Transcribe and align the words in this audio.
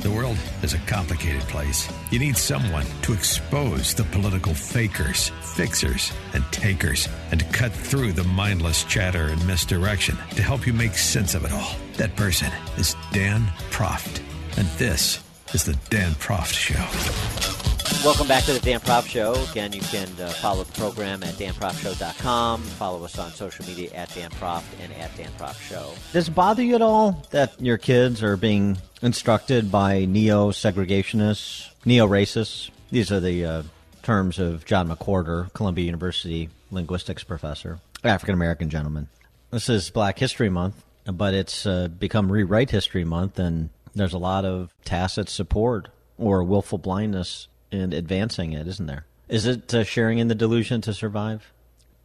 The 0.00 0.10
world 0.12 0.38
is 0.62 0.74
a 0.74 0.78
complicated 0.86 1.42
place. 1.42 1.88
You 2.12 2.20
need 2.20 2.36
someone 2.36 2.86
to 3.02 3.12
expose 3.12 3.94
the 3.94 4.04
political 4.04 4.54
fakers, 4.54 5.30
fixers, 5.56 6.12
and 6.34 6.44
takers, 6.52 7.08
and 7.32 7.40
to 7.40 7.46
cut 7.46 7.72
through 7.72 8.12
the 8.12 8.22
mindless 8.22 8.84
chatter 8.84 9.26
and 9.26 9.44
misdirection 9.44 10.16
to 10.36 10.42
help 10.42 10.68
you 10.68 10.72
make 10.72 10.94
sense 10.94 11.34
of 11.34 11.44
it 11.44 11.50
all. 11.50 11.74
That 11.94 12.14
person 12.14 12.52
is 12.76 12.94
Dan 13.12 13.46
Proft. 13.70 14.22
And 14.56 14.68
this 14.78 15.18
is 15.52 15.64
the 15.64 15.76
Dan 15.90 16.12
Proft 16.12 16.54
Show. 16.54 17.58
Welcome 18.04 18.28
back 18.28 18.44
to 18.44 18.52
the 18.52 18.60
Dan 18.60 18.78
Proft 18.78 19.08
Show. 19.08 19.34
Again, 19.50 19.72
you 19.72 19.80
can 19.80 20.08
uh, 20.20 20.28
follow 20.28 20.62
the 20.62 20.72
program 20.74 21.24
at 21.24 21.34
danproftshow.com. 21.34 22.62
Follow 22.62 23.02
us 23.04 23.18
on 23.18 23.32
social 23.32 23.66
media 23.66 23.90
at 23.94 24.14
Dan 24.14 24.30
Proft 24.30 24.62
and 24.80 24.92
at 24.92 25.16
Dan 25.16 25.32
Proft 25.36 25.60
Show. 25.60 25.92
Does 26.12 26.28
it 26.28 26.34
bother 26.36 26.62
you 26.62 26.76
at 26.76 26.82
all 26.82 27.26
that 27.30 27.60
your 27.60 27.78
kids 27.78 28.22
are 28.22 28.36
being 28.36 28.78
instructed 29.02 29.70
by 29.70 30.04
neo-segregationists, 30.04 31.70
neo-racists? 31.84 32.70
These 32.90 33.12
are 33.12 33.20
the 33.20 33.44
uh, 33.44 33.62
terms 34.02 34.38
of 34.38 34.64
John 34.64 34.88
McWhorter, 34.88 35.52
Columbia 35.52 35.84
University 35.84 36.50
linguistics 36.70 37.22
professor, 37.24 37.80
African 38.04 38.34
American 38.34 38.70
gentleman. 38.70 39.08
This 39.50 39.68
is 39.68 39.90
Black 39.90 40.18
History 40.18 40.48
Month, 40.48 40.82
but 41.04 41.34
it's 41.34 41.66
uh, 41.66 41.88
become 41.88 42.30
Rewrite 42.30 42.70
History 42.70 43.04
Month, 43.04 43.38
and 43.38 43.70
there's 43.94 44.12
a 44.12 44.18
lot 44.18 44.44
of 44.44 44.72
tacit 44.84 45.28
support 45.28 45.88
or 46.18 46.42
willful 46.42 46.78
blindness 46.78 47.48
in 47.70 47.92
advancing 47.92 48.52
it, 48.52 48.66
isn't 48.66 48.86
there? 48.86 49.04
Is 49.28 49.46
it 49.46 49.74
uh, 49.74 49.84
sharing 49.84 50.18
in 50.18 50.28
the 50.28 50.34
delusion 50.34 50.80
to 50.82 50.94
survive? 50.94 51.52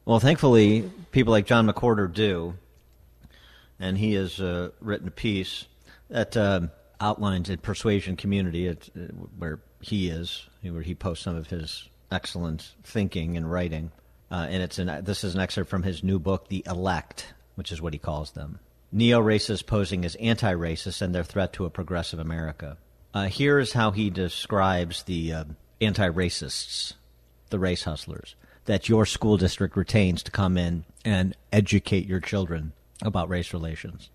Well, 0.06 0.20
thankfully, 0.20 0.90
people 1.12 1.32
like 1.32 1.46
John 1.46 1.68
McWhorter 1.68 2.14
do, 2.14 2.56
and 3.80 3.98
he 3.98 4.14
has 4.14 4.40
uh, 4.40 4.72
written 4.82 5.08
a 5.08 5.12
piece 5.12 5.66
that 6.10 6.36
uh, 6.36 6.68
outlines 7.00 7.50
a 7.50 7.58
persuasion 7.58 8.16
community 8.16 8.68
at, 8.68 8.90
uh, 8.96 9.02
where 9.38 9.60
he 9.82 10.10
is, 10.10 10.48
where 10.62 10.82
he 10.82 10.96
posts 10.96 11.24
some 11.24 11.36
of 11.36 11.48
his 11.48 11.90
excellent 12.12 12.74
thinking 12.84 13.36
and 13.38 13.52
writing. 13.52 13.92
Uh, 14.32 14.48
and 14.50 14.64
it's 14.64 14.80
an, 14.80 15.04
this 15.04 15.24
is 15.24 15.36
an 15.36 15.42
excerpt 15.42 15.70
from 15.70 15.84
his 15.84 16.04
new 16.04 16.20
book, 16.20 16.48
The 16.48 16.64
Elect, 16.68 17.34
which 17.56 17.72
is 17.72 17.82
what 17.82 17.94
he 17.94 18.00
calls 18.00 18.32
them. 18.32 18.60
Neo 18.92 19.22
racists 19.22 19.66
posing 19.66 20.06
as 20.06 20.16
anti 20.16 20.54
racists 20.54 21.02
and 21.02 21.14
their 21.14 21.24
threat 21.24 21.54
to 21.54 21.66
a 21.66 21.70
progressive 21.70 22.20
America. 22.20 22.78
Uh, 23.14 23.26
here's 23.26 23.74
how 23.74 23.92
he 23.92 24.10
describes 24.10 25.04
the 25.04 25.34
uh, 25.34 25.44
anti 25.82 26.08
racists, 26.10 26.94
the 27.50 27.60
race 27.60 27.84
hustlers, 27.84 28.36
that 28.66 28.90
your 28.90 29.06
school 29.06 29.38
district 29.38 29.76
retains 29.76 30.24
to 30.24 30.32
come 30.32 30.58
in 30.58 30.86
and 31.04 31.36
educate 31.52 32.08
your 32.08 32.20
children 32.20 32.72
about 33.02 33.30
race 33.30 33.54
relations, 33.54 34.10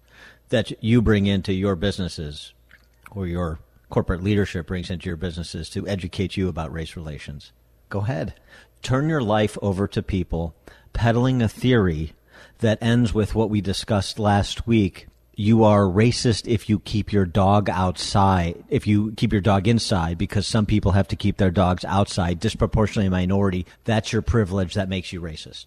that 0.49 0.83
you 0.83 1.03
bring 1.03 1.27
into 1.27 1.53
your 1.53 1.77
businesses 1.77 2.55
or 3.19 3.27
your 3.27 3.59
corporate 3.91 4.23
leadership 4.23 4.67
brings 4.67 4.91
into 4.91 5.09
your 5.09 5.17
businesses 5.17 5.69
to 5.71 5.87
educate 5.89 6.37
you 6.37 6.49
about 6.49 6.73
race 6.73 6.97
relations. 6.97 7.53
Go 7.89 8.01
ahead. 8.01 8.35
Turn 8.83 9.09
your 9.09 9.23
life 9.23 9.59
over 9.61 9.89
to 9.89 10.03
people 10.03 10.55
peddling 10.93 11.43
a 11.43 11.49
theory 11.49 12.13
that 12.59 12.79
ends 12.81 13.13
with 13.13 13.35
what 13.35 13.51
we 13.51 13.61
discussed 13.61 14.19
last 14.19 14.67
week 14.67 15.09
you 15.39 15.63
are 15.63 15.83
racist 15.83 16.49
if 16.49 16.69
you 16.69 16.81
keep 16.81 17.13
your 17.13 17.25
dog 17.25 17.71
outside, 17.71 18.65
if 18.69 18.89
you 18.89 19.13
keep 19.13 19.31
your 19.31 19.41
dog 19.41 19.69
inside, 19.69 20.19
because 20.19 20.49
some 20.49 20.67
people 20.67 20.91
have 20.93 21.07
to 21.07 21.17
keep 21.17 21.37
their 21.37 21.53
dogs 21.53 21.85
outside, 21.85 22.41
disproportionately 22.41 23.07
a 23.07 23.11
minority. 23.11 23.65
That's 23.85 24.13
your 24.13 24.21
privilege. 24.21 24.75
That 24.75 24.89
makes 24.89 25.13
you 25.13 25.21
racist. 25.21 25.67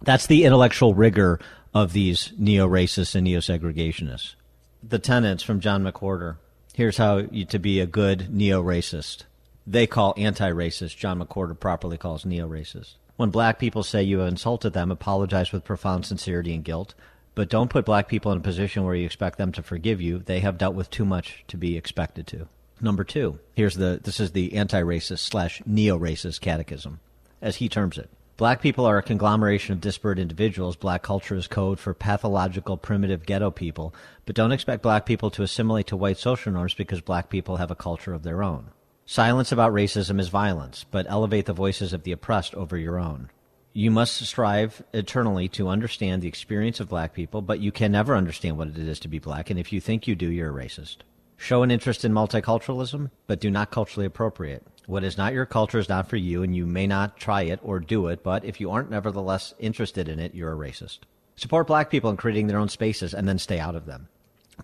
That's 0.00 0.26
the 0.26 0.44
intellectual 0.44 0.94
rigor 0.94 1.38
of 1.74 1.92
these 1.92 2.32
neo 2.38 2.66
racists 2.66 3.14
and 3.14 3.24
neo 3.24 3.40
segregationists. 3.40 4.34
The 4.82 4.98
tenants 4.98 5.42
from 5.42 5.60
John 5.60 5.84
McWhorter. 5.84 6.38
Here's 6.76 6.98
how 6.98 7.22
you, 7.30 7.46
to 7.46 7.58
be 7.58 7.80
a 7.80 7.86
good 7.86 8.28
neo 8.28 8.62
racist. 8.62 9.22
They 9.66 9.86
call 9.86 10.12
anti 10.18 10.50
racist. 10.50 10.98
John 10.98 11.18
McWhorter 11.18 11.58
properly 11.58 11.96
calls 11.96 12.26
neo 12.26 12.46
racist. 12.46 12.96
When 13.16 13.30
black 13.30 13.58
people 13.58 13.82
say 13.82 14.02
you 14.02 14.18
have 14.18 14.28
insulted 14.28 14.74
them, 14.74 14.90
apologize 14.90 15.52
with 15.52 15.64
profound 15.64 16.04
sincerity 16.04 16.54
and 16.54 16.62
guilt. 16.62 16.92
But 17.34 17.48
don't 17.48 17.70
put 17.70 17.86
black 17.86 18.08
people 18.08 18.30
in 18.30 18.36
a 18.36 18.42
position 18.42 18.84
where 18.84 18.94
you 18.94 19.06
expect 19.06 19.38
them 19.38 19.52
to 19.52 19.62
forgive 19.62 20.02
you. 20.02 20.18
They 20.18 20.40
have 20.40 20.58
dealt 20.58 20.74
with 20.74 20.90
too 20.90 21.06
much 21.06 21.44
to 21.48 21.56
be 21.56 21.78
expected 21.78 22.26
to. 22.26 22.46
Number 22.78 23.04
two, 23.04 23.38
here's 23.54 23.76
the 23.76 23.98
this 24.04 24.20
is 24.20 24.32
the 24.32 24.52
anti-racist 24.52 25.20
slash 25.20 25.62
neo-racist 25.64 26.42
catechism, 26.42 27.00
as 27.40 27.56
he 27.56 27.70
terms 27.70 27.96
it. 27.96 28.10
Black 28.36 28.60
people 28.60 28.84
are 28.84 28.98
a 28.98 29.02
conglomeration 29.02 29.72
of 29.72 29.80
disparate 29.80 30.18
individuals. 30.18 30.76
Black 30.76 31.02
culture 31.02 31.36
is 31.36 31.46
code 31.46 31.78
for 31.78 31.94
pathological, 31.94 32.76
primitive 32.76 33.24
ghetto 33.24 33.50
people. 33.50 33.94
But 34.26 34.36
don't 34.36 34.52
expect 34.52 34.82
black 34.82 35.06
people 35.06 35.30
to 35.30 35.42
assimilate 35.42 35.86
to 35.88 35.96
white 35.96 36.18
social 36.18 36.52
norms 36.52 36.74
because 36.74 37.00
black 37.00 37.30
people 37.30 37.56
have 37.56 37.70
a 37.70 37.74
culture 37.74 38.12
of 38.12 38.22
their 38.22 38.42
own. 38.42 38.70
Silence 39.06 39.52
about 39.52 39.72
racism 39.72 40.20
is 40.20 40.28
violence, 40.28 40.84
but 40.90 41.06
elevate 41.08 41.46
the 41.46 41.52
voices 41.52 41.92
of 41.92 42.02
the 42.02 42.12
oppressed 42.12 42.54
over 42.54 42.76
your 42.76 42.98
own 42.98 43.30
you 43.76 43.90
must 43.90 44.24
strive 44.24 44.82
eternally 44.94 45.48
to 45.48 45.68
understand 45.68 46.22
the 46.22 46.28
experience 46.28 46.80
of 46.80 46.88
black 46.88 47.12
people, 47.12 47.42
but 47.42 47.60
you 47.60 47.70
can 47.70 47.92
never 47.92 48.16
understand 48.16 48.56
what 48.56 48.68
it 48.68 48.78
is 48.78 48.98
to 48.98 49.06
be 49.06 49.18
black. 49.18 49.50
And 49.50 49.60
if 49.60 49.70
you 49.70 49.82
think 49.82 50.08
you 50.08 50.14
do, 50.14 50.30
you're 50.30 50.48
a 50.48 50.64
racist. 50.64 50.98
Show 51.36 51.62
an 51.62 51.70
interest 51.70 52.02
in 52.02 52.12
multiculturalism, 52.14 53.10
but 53.26 53.38
do 53.38 53.50
not 53.50 53.70
culturally 53.70 54.06
appropriate. 54.06 54.66
What 54.86 55.02
is 55.02 55.18
not 55.18 55.32
your 55.32 55.46
culture 55.46 55.80
is 55.80 55.88
not 55.88 56.08
for 56.08 56.16
you, 56.16 56.44
and 56.44 56.54
you 56.54 56.64
may 56.64 56.86
not 56.86 57.16
try 57.16 57.42
it 57.42 57.58
or 57.62 57.80
do 57.80 58.06
it, 58.06 58.22
but 58.22 58.44
if 58.44 58.60
you 58.60 58.70
aren't 58.70 58.90
nevertheless 58.90 59.52
interested 59.58 60.08
in 60.08 60.20
it, 60.20 60.34
you're 60.34 60.52
a 60.52 60.56
racist. 60.56 61.00
Support 61.34 61.66
black 61.66 61.90
people 61.90 62.08
in 62.08 62.16
creating 62.16 62.46
their 62.46 62.58
own 62.58 62.68
spaces 62.68 63.12
and 63.12 63.28
then 63.28 63.38
stay 63.38 63.58
out 63.58 63.74
of 63.74 63.86
them. 63.86 64.08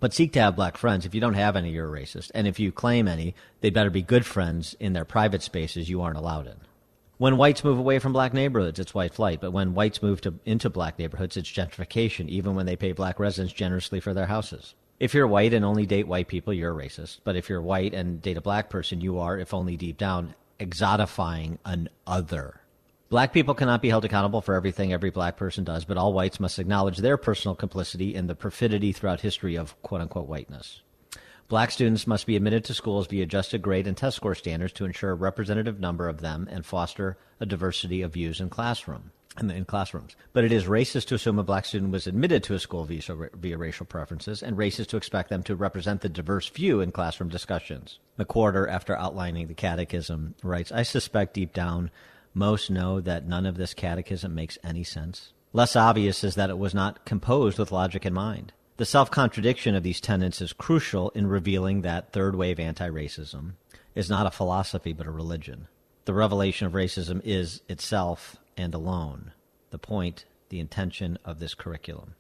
But 0.00 0.14
seek 0.14 0.32
to 0.32 0.40
have 0.40 0.56
black 0.56 0.78
friends. 0.78 1.04
If 1.04 1.14
you 1.14 1.20
don't 1.20 1.34
have 1.34 1.56
any, 1.56 1.70
you're 1.70 1.94
a 1.94 2.00
racist. 2.00 2.30
And 2.34 2.46
if 2.46 2.58
you 2.58 2.72
claim 2.72 3.08
any, 3.08 3.34
they 3.60 3.70
better 3.70 3.90
be 3.90 4.00
good 4.00 4.24
friends 4.24 4.74
in 4.80 4.92
their 4.92 5.04
private 5.04 5.42
spaces 5.42 5.90
you 5.90 6.00
aren't 6.00 6.16
allowed 6.16 6.46
in. 6.46 6.56
When 7.18 7.36
whites 7.36 7.62
move 7.62 7.78
away 7.78 7.98
from 7.98 8.12
black 8.12 8.32
neighborhoods, 8.32 8.78
it's 8.78 8.94
white 8.94 9.14
flight. 9.14 9.40
But 9.40 9.52
when 9.52 9.74
whites 9.74 10.02
move 10.02 10.20
to, 10.22 10.34
into 10.44 10.70
black 10.70 10.98
neighborhoods, 10.98 11.36
it's 11.36 11.50
gentrification, 11.50 12.28
even 12.28 12.54
when 12.54 12.64
they 12.64 12.76
pay 12.76 12.92
black 12.92 13.20
residents 13.20 13.52
generously 13.52 14.00
for 14.00 14.14
their 14.14 14.26
houses. 14.26 14.74
If 15.02 15.14
you're 15.14 15.26
white 15.26 15.52
and 15.52 15.64
only 15.64 15.84
date 15.84 16.06
white 16.06 16.28
people, 16.28 16.54
you're 16.54 16.70
a 16.70 16.80
racist. 16.80 17.22
But 17.24 17.34
if 17.34 17.48
you're 17.48 17.60
white 17.60 17.92
and 17.92 18.22
date 18.22 18.36
a 18.36 18.40
black 18.40 18.70
person, 18.70 19.00
you 19.00 19.18
are, 19.18 19.36
if 19.36 19.52
only 19.52 19.76
deep 19.76 19.98
down, 19.98 20.36
exotifying 20.60 21.58
an 21.64 21.88
other. 22.06 22.60
Black 23.08 23.32
people 23.32 23.52
cannot 23.52 23.82
be 23.82 23.88
held 23.88 24.04
accountable 24.04 24.40
for 24.42 24.54
everything 24.54 24.92
every 24.92 25.10
black 25.10 25.36
person 25.36 25.64
does, 25.64 25.84
but 25.84 25.96
all 25.96 26.12
whites 26.12 26.38
must 26.38 26.60
acknowledge 26.60 26.98
their 26.98 27.16
personal 27.16 27.56
complicity 27.56 28.14
in 28.14 28.28
the 28.28 28.36
perfidy 28.36 28.92
throughout 28.92 29.22
history 29.22 29.56
of 29.56 29.74
quote 29.82 30.02
unquote 30.02 30.28
whiteness. 30.28 30.82
Black 31.48 31.72
students 31.72 32.06
must 32.06 32.24
be 32.24 32.36
admitted 32.36 32.62
to 32.66 32.72
schools 32.72 33.08
via 33.08 33.24
adjusted 33.24 33.60
grade 33.60 33.88
and 33.88 33.96
test 33.96 34.14
score 34.14 34.36
standards 34.36 34.72
to 34.74 34.84
ensure 34.84 35.10
a 35.10 35.14
representative 35.14 35.80
number 35.80 36.08
of 36.08 36.20
them 36.20 36.46
and 36.48 36.64
foster 36.64 37.18
a 37.40 37.44
diversity 37.44 38.02
of 38.02 38.12
views 38.12 38.40
in 38.40 38.48
classroom 38.48 39.10
in 39.40 39.64
classrooms. 39.64 40.14
But 40.32 40.44
it 40.44 40.52
is 40.52 40.64
racist 40.64 41.06
to 41.06 41.14
assume 41.14 41.38
a 41.38 41.42
black 41.42 41.64
student 41.64 41.92
was 41.92 42.06
admitted 42.06 42.42
to 42.44 42.54
a 42.54 42.58
school 42.58 42.84
via, 42.84 43.00
via 43.34 43.56
racial 43.56 43.86
preferences, 43.86 44.42
and 44.42 44.56
racist 44.56 44.88
to 44.88 44.96
expect 44.96 45.30
them 45.30 45.42
to 45.44 45.56
represent 45.56 46.00
the 46.00 46.08
diverse 46.08 46.48
view 46.48 46.80
in 46.80 46.92
classroom 46.92 47.30
discussions. 47.30 47.98
McWhorter, 48.18 48.68
after 48.68 48.96
outlining 48.96 49.48
the 49.48 49.54
catechism, 49.54 50.34
writes, 50.42 50.70
I 50.70 50.82
suspect 50.82 51.34
deep 51.34 51.52
down 51.52 51.90
most 52.34 52.70
know 52.70 53.00
that 53.00 53.26
none 53.26 53.46
of 53.46 53.56
this 53.56 53.74
catechism 53.74 54.34
makes 54.34 54.58
any 54.64 54.84
sense. 54.84 55.32
Less 55.52 55.76
obvious 55.76 56.24
is 56.24 56.34
that 56.34 56.50
it 56.50 56.58
was 56.58 56.74
not 56.74 57.04
composed 57.04 57.58
with 57.58 57.72
logic 57.72 58.06
in 58.06 58.14
mind. 58.14 58.52
The 58.78 58.86
self 58.86 59.10
contradiction 59.10 59.74
of 59.74 59.82
these 59.82 60.00
tenets 60.00 60.40
is 60.40 60.54
crucial 60.54 61.10
in 61.10 61.26
revealing 61.26 61.82
that 61.82 62.12
third 62.12 62.34
wave 62.34 62.58
anti 62.58 62.88
racism 62.88 63.52
is 63.94 64.08
not 64.08 64.26
a 64.26 64.30
philosophy 64.30 64.94
but 64.94 65.06
a 65.06 65.10
religion. 65.10 65.68
The 66.06 66.14
revelation 66.14 66.66
of 66.66 66.72
racism 66.72 67.20
is 67.22 67.60
itself 67.68 68.36
and 68.56 68.74
alone 68.74 69.32
the 69.70 69.78
point, 69.78 70.26
the 70.50 70.60
intention 70.60 71.18
of 71.24 71.38
this 71.38 71.54
curriculum. 71.54 72.14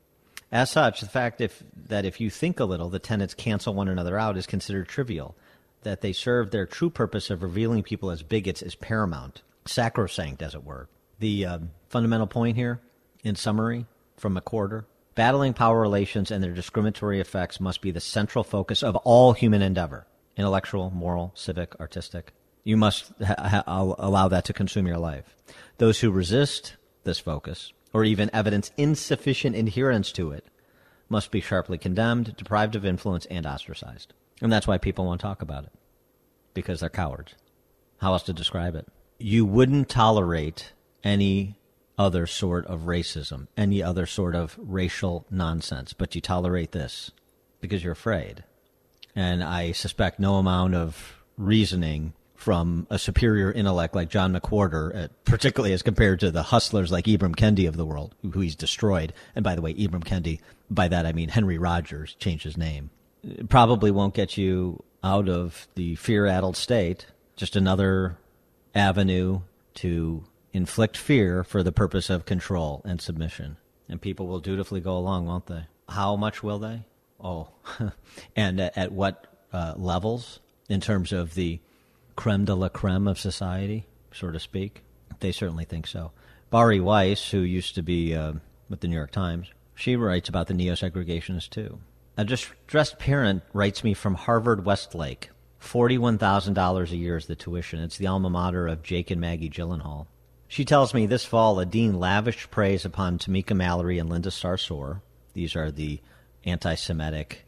As 0.50 0.70
such, 0.70 1.00
the 1.00 1.06
fact 1.06 1.40
if, 1.40 1.62
that 1.74 2.04
if 2.04 2.20
you 2.20 2.30
think 2.30 2.60
a 2.60 2.64
little, 2.64 2.88
the 2.88 2.98
tenets 2.98 3.34
cancel 3.34 3.74
one 3.74 3.88
another 3.88 4.18
out 4.18 4.36
is 4.36 4.46
considered 4.46 4.88
trivial. 4.88 5.34
That 5.82 6.00
they 6.00 6.12
serve 6.12 6.50
their 6.50 6.64
true 6.64 6.90
purpose 6.90 7.28
of 7.28 7.42
revealing 7.42 7.82
people 7.82 8.10
as 8.10 8.22
bigots 8.22 8.62
is 8.62 8.74
paramount, 8.74 9.42
sacrosanct, 9.66 10.40
as 10.40 10.54
it 10.54 10.64
were. 10.64 10.88
The 11.18 11.44
um, 11.44 11.70
fundamental 11.88 12.26
point 12.26 12.56
here, 12.56 12.80
in 13.24 13.34
summary, 13.34 13.86
from 14.16 14.38
McWhorter, 14.38 14.84
Battling 15.14 15.52
power 15.52 15.78
relations 15.78 16.30
and 16.30 16.42
their 16.42 16.54
discriminatory 16.54 17.20
effects 17.20 17.60
must 17.60 17.82
be 17.82 17.90
the 17.90 18.00
central 18.00 18.42
focus 18.42 18.82
of 18.82 18.96
all 18.96 19.34
human 19.34 19.60
endeavor 19.60 20.06
intellectual, 20.38 20.90
moral, 20.90 21.32
civic, 21.34 21.78
artistic. 21.78 22.32
You 22.64 22.76
must 22.76 23.12
ha- 23.24 23.62
ha- 23.66 23.94
allow 23.98 24.28
that 24.28 24.44
to 24.46 24.52
consume 24.52 24.86
your 24.86 24.98
life. 24.98 25.36
Those 25.78 26.00
who 26.00 26.10
resist 26.10 26.76
this 27.04 27.18
focus, 27.18 27.72
or 27.92 28.04
even 28.04 28.30
evidence 28.32 28.70
insufficient 28.76 29.56
adherence 29.56 30.12
to 30.12 30.30
it, 30.30 30.46
must 31.08 31.30
be 31.30 31.40
sharply 31.40 31.76
condemned, 31.76 32.36
deprived 32.36 32.76
of 32.76 32.84
influence, 32.84 33.26
and 33.26 33.46
ostracized. 33.46 34.14
And 34.40 34.52
that's 34.52 34.66
why 34.66 34.78
people 34.78 35.04
won't 35.04 35.20
talk 35.20 35.42
about 35.42 35.64
it, 35.64 35.72
because 36.54 36.80
they're 36.80 36.88
cowards. 36.88 37.34
How 37.98 38.12
else 38.12 38.22
to 38.24 38.32
describe 38.32 38.74
it? 38.74 38.86
You 39.18 39.44
wouldn't 39.44 39.88
tolerate 39.88 40.72
any 41.04 41.58
other 41.98 42.26
sort 42.26 42.66
of 42.66 42.82
racism, 42.82 43.48
any 43.56 43.82
other 43.82 44.06
sort 44.06 44.34
of 44.34 44.58
racial 44.58 45.26
nonsense, 45.30 45.92
but 45.92 46.14
you 46.14 46.20
tolerate 46.20 46.72
this 46.72 47.10
because 47.60 47.84
you're 47.84 47.92
afraid. 47.92 48.44
And 49.14 49.44
I 49.44 49.72
suspect 49.72 50.18
no 50.18 50.36
amount 50.36 50.74
of 50.74 51.22
reasoning 51.36 52.14
from 52.42 52.88
a 52.90 52.98
superior 52.98 53.52
intellect 53.52 53.94
like 53.94 54.08
John 54.08 54.34
McWhorter, 54.34 55.04
uh, 55.04 55.08
particularly 55.24 55.72
as 55.72 55.80
compared 55.80 56.18
to 56.20 56.32
the 56.32 56.42
hustlers 56.42 56.90
like 56.90 57.04
Ibram 57.04 57.36
Kendi 57.36 57.68
of 57.68 57.76
the 57.76 57.86
world, 57.86 58.16
who, 58.20 58.40
he's 58.40 58.56
destroyed. 58.56 59.12
And 59.36 59.44
by 59.44 59.54
the 59.54 59.62
way, 59.62 59.72
Ibram 59.74 60.02
Kendi, 60.02 60.40
by 60.68 60.88
that 60.88 61.06
I 61.06 61.12
mean 61.12 61.28
Henry 61.28 61.56
Rogers, 61.56 62.16
changed 62.18 62.42
his 62.42 62.56
name. 62.56 62.90
It 63.22 63.48
probably 63.48 63.92
won't 63.92 64.14
get 64.14 64.36
you 64.36 64.82
out 65.04 65.28
of 65.28 65.68
the 65.76 65.94
fear-addled 65.94 66.56
state. 66.56 67.06
Just 67.36 67.54
another 67.54 68.18
avenue 68.74 69.42
to 69.74 70.24
inflict 70.52 70.96
fear 70.96 71.44
for 71.44 71.62
the 71.62 71.70
purpose 71.70 72.10
of 72.10 72.26
control 72.26 72.82
and 72.84 73.00
submission. 73.00 73.56
And 73.88 74.00
people 74.00 74.26
will 74.26 74.40
dutifully 74.40 74.80
go 74.80 74.96
along, 74.96 75.26
won't 75.26 75.46
they? 75.46 75.66
How 75.88 76.16
much 76.16 76.42
will 76.42 76.58
they? 76.58 76.86
Oh, 77.22 77.50
and 78.36 78.60
at, 78.60 78.76
at 78.76 78.90
what 78.90 79.28
uh, 79.52 79.74
levels 79.76 80.40
in 80.68 80.80
terms 80.80 81.12
of 81.12 81.34
the 81.34 81.60
creme 82.16 82.44
de 82.44 82.54
la 82.54 82.68
creme 82.68 83.08
of 83.08 83.18
society, 83.18 83.86
so 84.12 84.30
to 84.30 84.40
speak? 84.40 84.82
They 85.20 85.32
certainly 85.32 85.64
think 85.64 85.86
so. 85.86 86.12
Bari 86.50 86.80
Weiss, 86.80 87.30
who 87.30 87.38
used 87.38 87.74
to 87.76 87.82
be 87.82 88.14
uh, 88.14 88.34
with 88.68 88.80
the 88.80 88.88
New 88.88 88.96
York 88.96 89.10
Times, 89.10 89.48
she 89.74 89.96
writes 89.96 90.28
about 90.28 90.46
the 90.48 90.54
neo 90.54 90.74
segregationists 90.74 91.48
too. 91.48 91.78
A 92.16 92.24
distressed 92.24 92.98
parent 92.98 93.42
writes 93.52 93.82
me 93.82 93.94
from 93.94 94.14
Harvard 94.14 94.64
Westlake. 94.64 95.30
$41,000 95.62 96.90
a 96.90 96.96
year 96.96 97.16
is 97.16 97.26
the 97.26 97.36
tuition. 97.36 97.80
It's 97.80 97.96
the 97.96 98.06
alma 98.06 98.28
mater 98.28 98.66
of 98.66 98.82
Jake 98.82 99.10
and 99.10 99.20
Maggie 99.20 99.48
Gyllenhaal. 99.48 100.06
She 100.48 100.66
tells 100.66 100.92
me 100.92 101.06
this 101.06 101.24
fall 101.24 101.58
a 101.58 101.64
dean 101.64 101.98
lavished 101.98 102.50
praise 102.50 102.84
upon 102.84 103.18
Tamika 103.18 103.56
Mallory 103.56 103.98
and 103.98 104.10
Linda 104.10 104.28
Sarsour. 104.28 105.00
These 105.32 105.56
are 105.56 105.70
the 105.70 106.00
anti 106.44 106.74
Semitic 106.74 107.46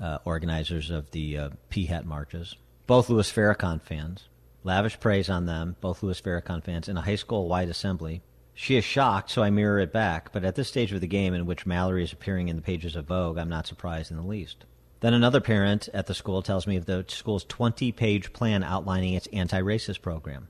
uh, 0.00 0.18
organizers 0.24 0.90
of 0.90 1.10
the 1.10 1.38
uh, 1.38 1.48
Hat 1.88 2.06
marches. 2.06 2.54
Both 2.86 3.08
Louis 3.08 3.32
Farrakhan 3.32 3.80
fans. 3.80 4.28
Lavish 4.62 5.00
praise 5.00 5.30
on 5.30 5.46
them, 5.46 5.76
both 5.80 6.02
Louis 6.02 6.20
Farrakhan 6.20 6.62
fans, 6.62 6.86
in 6.86 6.98
a 6.98 7.00
high 7.00 7.16
school 7.16 7.48
wide 7.48 7.70
assembly. 7.70 8.20
She 8.52 8.76
is 8.76 8.84
shocked, 8.84 9.30
so 9.30 9.42
I 9.42 9.48
mirror 9.48 9.78
it 9.78 9.90
back, 9.90 10.32
but 10.32 10.44
at 10.44 10.54
this 10.54 10.68
stage 10.68 10.92
of 10.92 11.00
the 11.00 11.06
game 11.06 11.32
in 11.32 11.46
which 11.46 11.64
Mallory 11.64 12.04
is 12.04 12.12
appearing 12.12 12.48
in 12.48 12.56
the 12.56 12.62
pages 12.62 12.94
of 12.94 13.06
Vogue, 13.06 13.38
I'm 13.38 13.48
not 13.48 13.66
surprised 13.66 14.10
in 14.10 14.18
the 14.18 14.22
least. 14.22 14.66
Then 15.00 15.14
another 15.14 15.40
parent 15.40 15.88
at 15.94 16.08
the 16.08 16.14
school 16.14 16.42
tells 16.42 16.66
me 16.66 16.76
of 16.76 16.84
the 16.84 17.06
school's 17.08 17.44
20 17.44 17.90
page 17.92 18.34
plan 18.34 18.62
outlining 18.62 19.14
its 19.14 19.28
anti 19.32 19.62
racist 19.62 20.02
program. 20.02 20.48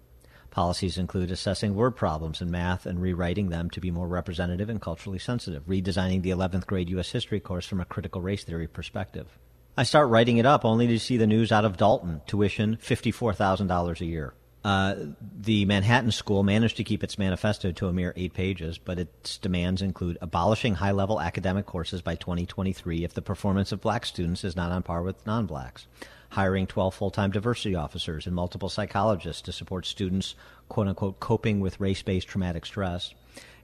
Policies 0.50 0.98
include 0.98 1.30
assessing 1.30 1.76
word 1.76 1.92
problems 1.92 2.42
in 2.42 2.50
math 2.50 2.84
and 2.84 3.00
rewriting 3.00 3.50
them 3.50 3.70
to 3.70 3.80
be 3.80 3.92
more 3.92 4.08
representative 4.08 4.68
and 4.68 4.82
culturally 4.82 5.20
sensitive, 5.20 5.64
redesigning 5.68 6.22
the 6.22 6.30
11th 6.30 6.66
grade 6.66 6.90
U.S. 6.90 7.12
history 7.12 7.38
course 7.38 7.66
from 7.66 7.80
a 7.80 7.84
critical 7.84 8.20
race 8.20 8.42
theory 8.42 8.66
perspective. 8.66 9.38
I 9.76 9.82
start 9.82 10.08
writing 10.08 10.36
it 10.36 10.46
up 10.46 10.64
only 10.64 10.86
to 10.86 11.00
see 11.00 11.16
the 11.16 11.26
news 11.26 11.50
out 11.50 11.64
of 11.64 11.76
Dalton, 11.76 12.20
tuition 12.28 12.76
$54,000 12.76 14.00
a 14.00 14.04
year. 14.04 14.32
Uh, 14.62 14.94
the 15.20 15.64
Manhattan 15.64 16.12
School 16.12 16.44
managed 16.44 16.76
to 16.76 16.84
keep 16.84 17.02
its 17.02 17.18
manifesto 17.18 17.72
to 17.72 17.88
a 17.88 17.92
mere 17.92 18.12
eight 18.14 18.34
pages, 18.34 18.78
but 18.78 19.00
its 19.00 19.36
demands 19.36 19.82
include 19.82 20.16
abolishing 20.20 20.76
high 20.76 20.92
level 20.92 21.20
academic 21.20 21.66
courses 21.66 22.02
by 22.02 22.14
2023 22.14 23.02
if 23.02 23.14
the 23.14 23.20
performance 23.20 23.72
of 23.72 23.80
black 23.80 24.06
students 24.06 24.44
is 24.44 24.54
not 24.54 24.70
on 24.70 24.84
par 24.84 25.02
with 25.02 25.26
non 25.26 25.44
blacks, 25.44 25.88
hiring 26.30 26.68
12 26.68 26.94
full 26.94 27.10
time 27.10 27.32
diversity 27.32 27.74
officers 27.74 28.26
and 28.26 28.36
multiple 28.36 28.68
psychologists 28.68 29.42
to 29.42 29.50
support 29.50 29.86
students, 29.86 30.36
quote 30.68 30.86
unquote, 30.86 31.18
coping 31.18 31.58
with 31.58 31.80
race 31.80 32.02
based 32.02 32.28
traumatic 32.28 32.64
stress, 32.64 33.12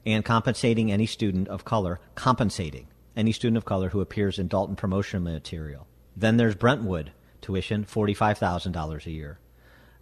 and 0.04 0.24
compensating 0.24 0.90
any 0.90 1.06
student 1.06 1.46
of 1.46 1.64
color, 1.64 2.00
compensating 2.16 2.88
any 3.16 3.30
student 3.30 3.56
of 3.56 3.64
color 3.64 3.90
who 3.90 4.00
appears 4.00 4.40
in 4.40 4.48
Dalton 4.48 4.74
promotion 4.74 5.22
material. 5.22 5.86
Then 6.16 6.36
there's 6.36 6.54
Brentwood, 6.54 7.12
tuition 7.40 7.84
$45,000 7.84 9.06
a 9.06 9.10
year. 9.10 9.38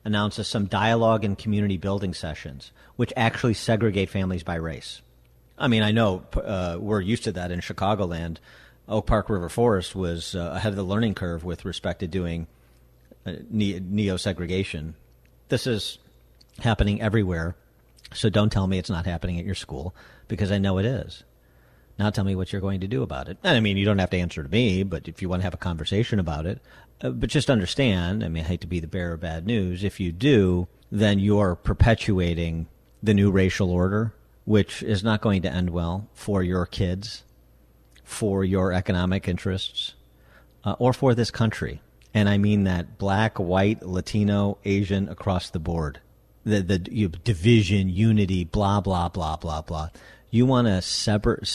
Announces 0.05 0.49
some 0.49 0.67
dialogue 0.67 1.25
and 1.25 1.37
community 1.37 1.77
building 1.77 2.15
sessions, 2.15 2.73
which 2.97 3.13
actually 3.17 3.55
segregate 3.55 4.11
families 4.11 4.43
by 4.43 4.55
race. 4.55 5.03
I 5.59 5.69
mean, 5.69 5.83
I 5.83 5.91
know 5.91 6.25
uh, 6.35 6.79
we're 6.81 7.01
used 7.01 7.25
to 7.25 7.33
that 7.33 7.51
in 7.51 7.61
Chicagoland. 7.61 8.39
Oak 8.89 9.07
Park 9.07 9.29
River 9.29 9.49
Forest 9.49 9.95
was 9.95 10.35
uh, 10.35 10.53
ahead 10.55 10.73
of 10.73 10.77
the 10.77 10.85
learning 10.85 11.15
curve 11.15 11.45
with 11.45 11.65
respect 11.65 12.01
to 12.01 12.07
doing 12.07 12.47
uh, 13.27 13.33
neo 13.51 14.17
segregation. 14.17 14.95
This 15.49 15.67
is 15.67 15.99
happening 16.61 17.03
everywhere. 17.03 17.57
So 18.15 18.31
don't 18.31 18.51
tell 18.51 18.67
me 18.67 18.79
it's 18.79 18.89
not 18.89 19.05
happening 19.05 19.39
at 19.39 19.45
your 19.45 19.55
school 19.55 19.95
because 20.29 20.51
I 20.51 20.59
know 20.59 20.79
it 20.79 20.87
is. 20.87 21.25
Now 21.99 22.11
tell 22.11 22.25
me 22.25 22.37
what 22.37 22.53
you're 22.53 22.61
going 22.61 22.81
to 22.81 22.89
do 22.89 23.03
about 23.03 23.29
it. 23.29 23.39
And 23.43 23.57
I 23.57 23.61
mean, 23.61 23.77
you 23.77 23.85
don't 23.85 23.99
have 23.99 24.11
to 24.11 24.19
answer 24.19 24.43
to 24.43 24.49
me, 24.49 24.83
but 24.83 25.09
if 25.09 25.21
you 25.21 25.29
want 25.29 25.41
to 25.41 25.45
have 25.45 25.55
a 25.55 25.59
conversation 25.59 26.19
about 26.19 26.47
it, 26.47 26.61
uh, 27.01 27.11
but 27.11 27.31
just 27.31 27.51
understand, 27.51 28.25
I 28.25 28.29
mean, 28.29 28.45
I 28.45 28.49
hate 28.49 28.61
to 28.63 28.67
be 28.67 28.81
the 28.81 28.87
bearer 28.87 29.15
of 29.15 29.21
bad 29.21 29.47
news. 29.47 29.83
If 29.83 29.99
you 30.01 30.13
do, 30.13 30.69
then 30.91 31.19
you're 31.19 31.55
perpetuating 31.55 32.69
the 33.03 33.15
new 33.15 33.31
racial 33.31 33.71
order, 33.71 34.15
which 34.45 34.83
is 34.83 35.03
not 35.03 35.21
going 35.21 35.43
to 35.43 35.53
end 35.53 35.71
well 35.71 36.09
for 36.15 36.43
your 36.43 36.67
kids, 36.67 37.25
for 38.05 38.45
your 38.45 38.73
economic 38.73 39.29
interests, 39.29 39.95
uh, 40.65 40.77
or 40.79 40.93
for 40.93 41.15
this 41.15 41.31
country 41.31 41.81
and 42.15 42.29
I 42.29 42.39
mean 42.39 42.65
that 42.65 42.99
black, 42.99 43.39
white, 43.39 43.83
Latino, 43.83 44.59
Asian 44.65 45.09
across 45.09 45.51
the 45.51 45.59
board. 45.59 46.01
The 46.45 46.63
the 46.63 46.87
you, 46.91 47.09
division, 47.09 47.89
unity, 47.89 48.45
blah 48.45 48.81
blah 48.81 49.09
blah 49.09 49.37
blah 49.37 49.63
blah. 49.63 49.91
You 50.31 50.45
want 50.45 50.67
to 50.67 50.83
separate. 50.83 51.49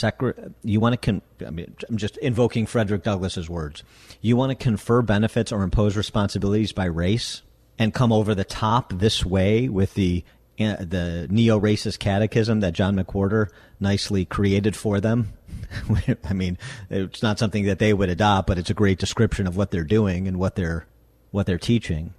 You 0.63 0.79
want 0.79 0.93
to. 0.93 0.97
Con, 0.97 1.21
I 1.45 1.51
mean, 1.51 1.75
I'm 1.87 1.97
just 1.97 2.17
invoking 2.17 2.65
Frederick 2.65 3.03
Douglass's 3.03 3.49
words. 3.49 3.83
You 4.21 4.35
want 4.35 4.49
to 4.49 4.55
confer 4.55 5.01
benefits 5.01 5.51
or 5.51 5.63
impose 5.63 5.95
responsibilities 5.95 6.71
by 6.71 6.85
race 6.85 7.43
and 7.77 7.93
come 7.93 8.11
over 8.11 8.33
the 8.33 8.43
top 8.43 8.93
this 8.93 9.23
way 9.25 9.69
with 9.69 9.93
the 9.93 10.23
uh, 10.59 10.77
the 10.79 11.27
neo-racist 11.29 11.99
catechism 11.99 12.59
that 12.59 12.73
John 12.73 12.95
McWhorter 12.95 13.49
nicely 13.79 14.25
created 14.25 14.75
for 14.75 14.99
them. 14.99 15.33
I 16.23 16.33
mean, 16.33 16.57
it's 16.89 17.23
not 17.23 17.39
something 17.39 17.65
that 17.65 17.79
they 17.79 17.93
would 17.93 18.09
adopt, 18.09 18.47
but 18.47 18.57
it's 18.57 18.69
a 18.69 18.75
great 18.75 18.99
description 18.99 19.47
of 19.47 19.57
what 19.57 19.71
they're 19.71 19.83
doing 19.83 20.27
and 20.27 20.37
what 20.37 20.55
they're 20.55 20.87
what 21.31 21.45
they're 21.45 21.57
teaching. 21.57 22.13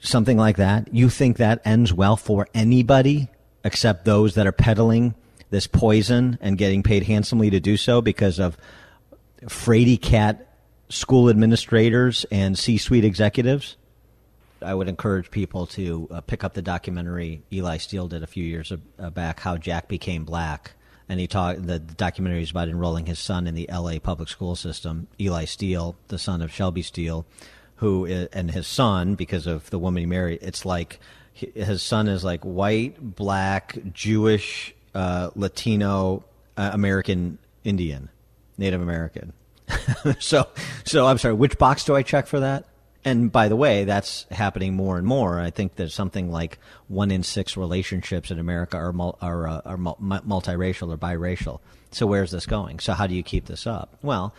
Something 0.00 0.38
like 0.38 0.56
that. 0.56 0.92
You 0.94 1.10
think 1.10 1.36
that 1.36 1.60
ends 1.64 1.92
well 1.92 2.16
for 2.16 2.48
anybody 2.54 3.28
except 3.64 4.04
those 4.04 4.34
that 4.34 4.46
are 4.46 4.52
peddling 4.52 5.14
this 5.56 5.66
poison 5.66 6.36
and 6.42 6.58
getting 6.58 6.82
paid 6.82 7.04
handsomely 7.04 7.48
to 7.48 7.58
do 7.58 7.78
so 7.78 8.02
because 8.02 8.38
of 8.38 8.58
fraidy 9.44 10.00
cat 10.00 10.52
school 10.90 11.30
administrators 11.30 12.26
and 12.30 12.58
C-suite 12.58 13.06
executives? 13.06 13.76
I 14.60 14.74
would 14.74 14.86
encourage 14.86 15.30
people 15.30 15.66
to 15.68 16.08
uh, 16.10 16.20
pick 16.20 16.44
up 16.44 16.52
the 16.52 16.60
documentary 16.60 17.40
Eli 17.50 17.78
Steele 17.78 18.06
did 18.06 18.22
a 18.22 18.26
few 18.26 18.44
years 18.44 18.70
uh, 18.70 19.10
back, 19.10 19.40
"How 19.40 19.56
Jack 19.56 19.88
Became 19.88 20.24
Black," 20.24 20.72
and 21.08 21.18
he 21.18 21.26
talked. 21.26 21.66
The, 21.66 21.78
documentary 21.78 22.42
is 22.42 22.50
about 22.50 22.68
enrolling 22.68 23.06
his 23.06 23.18
son 23.18 23.46
in 23.46 23.54
the 23.54 23.68
L.A. 23.70 23.98
public 23.98 24.28
school 24.28 24.56
system. 24.56 25.08
Eli 25.18 25.46
Steele, 25.46 25.96
the 26.08 26.18
son 26.18 26.42
of 26.42 26.52
Shelby 26.52 26.82
Steele, 26.82 27.24
who 27.76 28.04
and 28.06 28.50
his 28.50 28.66
son, 28.66 29.14
because 29.14 29.46
of 29.46 29.70
the 29.70 29.78
woman 29.78 30.00
he 30.00 30.06
married, 30.06 30.40
it's 30.42 30.66
like 30.66 31.00
his 31.32 31.82
son 31.82 32.08
is 32.08 32.24
like 32.24 32.42
white, 32.42 33.14
black, 33.14 33.78
Jewish, 33.92 34.74
uh, 34.96 35.30
Latino, 35.34 36.24
uh, 36.56 36.70
American 36.72 37.38
Indian, 37.64 38.08
Native 38.56 38.80
American. 38.80 39.34
so, 40.18 40.48
so 40.84 41.06
I'm 41.06 41.18
sorry. 41.18 41.34
Which 41.34 41.58
box 41.58 41.84
do 41.84 41.94
I 41.94 42.02
check 42.02 42.26
for 42.26 42.40
that? 42.40 42.64
And 43.04 43.30
by 43.30 43.48
the 43.48 43.56
way, 43.56 43.84
that's 43.84 44.26
happening 44.30 44.74
more 44.74 44.98
and 44.98 45.06
more. 45.06 45.38
I 45.38 45.50
think 45.50 45.76
that 45.76 45.92
something 45.92 46.30
like 46.32 46.58
one 46.88 47.10
in 47.12 47.22
six 47.22 47.56
relationships 47.56 48.30
in 48.30 48.38
America 48.38 48.76
are, 48.78 48.94
are, 49.20 49.46
uh, 49.46 49.60
are 49.64 49.76
multiracial 49.76 50.92
or 50.92 50.96
biracial. 50.96 51.60
So 51.92 52.06
where's 52.06 52.32
this 52.32 52.46
going? 52.46 52.80
So 52.80 52.94
how 52.94 53.06
do 53.06 53.14
you 53.14 53.22
keep 53.22 53.46
this 53.46 53.66
up? 53.66 53.96
Well, 54.02 54.34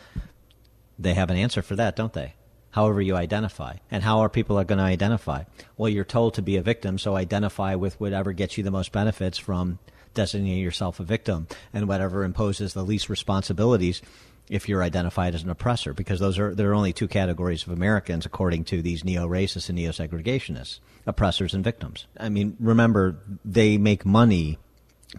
they 0.99 1.13
have 1.13 1.29
an 1.29 1.37
answer 1.37 1.61
for 1.61 1.75
that, 1.77 1.95
don't 1.95 2.11
they? 2.11 2.33
However 2.71 3.01
you 3.01 3.15
identify. 3.15 3.77
And 3.89 4.03
how 4.03 4.19
are 4.19 4.29
people 4.29 4.59
are 4.59 4.65
going 4.65 4.79
to 4.79 4.83
identify? 4.83 5.43
Well, 5.77 5.89
you're 5.89 6.03
told 6.03 6.33
to 6.33 6.41
be 6.41 6.57
a 6.57 6.61
victim, 6.61 6.97
so 6.97 7.15
identify 7.15 7.75
with 7.75 7.99
whatever 8.01 8.33
gets 8.33 8.57
you 8.57 8.63
the 8.63 8.71
most 8.71 8.91
benefits 8.91 9.37
from 9.37 9.79
designate 10.17 10.59
yourself 10.59 10.99
a 10.99 11.03
victim, 11.03 11.47
and 11.71 11.87
whatever 11.87 12.23
imposes 12.23 12.73
the 12.73 12.83
least 12.83 13.07
responsibilities 13.07 14.01
if 14.49 14.67
you're 14.67 14.83
identified 14.83 15.35
as 15.35 15.43
an 15.43 15.49
oppressor, 15.49 15.93
because 15.93 16.19
those 16.19 16.39
are 16.39 16.55
there 16.55 16.71
are 16.71 16.73
only 16.73 16.93
two 16.93 17.07
categories 17.07 17.63
of 17.63 17.71
Americans 17.73 18.25
according 18.25 18.63
to 18.63 18.81
these 18.81 19.03
neo-racists 19.03 19.69
and 19.69 19.77
neo-segregationists: 19.77 20.79
oppressors 21.05 21.53
and 21.53 21.63
victims. 21.63 22.07
I 22.17 22.29
mean, 22.29 22.55
remember 22.59 23.19
they 23.45 23.77
make 23.77 24.05
money 24.05 24.57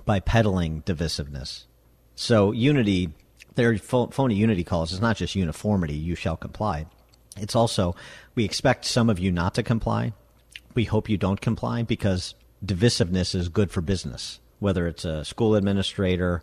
by 0.04 0.20
peddling 0.20 0.82
divisiveness. 0.82 1.64
So 2.14 2.52
unity, 2.52 3.12
their 3.54 3.78
phony 3.78 4.34
unity 4.34 4.64
calls 4.64 4.92
is 4.92 5.00
not 5.00 5.16
just 5.16 5.34
uniformity. 5.34 5.94
You 5.94 6.14
shall 6.14 6.36
comply. 6.36 6.86
It's 7.36 7.54
also 7.54 7.94
we 8.34 8.44
expect 8.44 8.84
some 8.84 9.10
of 9.10 9.18
you 9.18 9.30
not 9.30 9.54
to 9.54 9.62
comply. 9.62 10.12
We 10.74 10.84
hope 10.84 11.08
you 11.08 11.18
don't 11.18 11.40
comply 11.40 11.82
because 11.82 12.34
divisiveness 12.64 13.34
is 13.34 13.48
good 13.48 13.70
for 13.70 13.80
business, 13.82 14.40
whether 14.58 14.86
it's 14.86 15.04
a 15.04 15.24
school 15.24 15.54
administrator, 15.54 16.42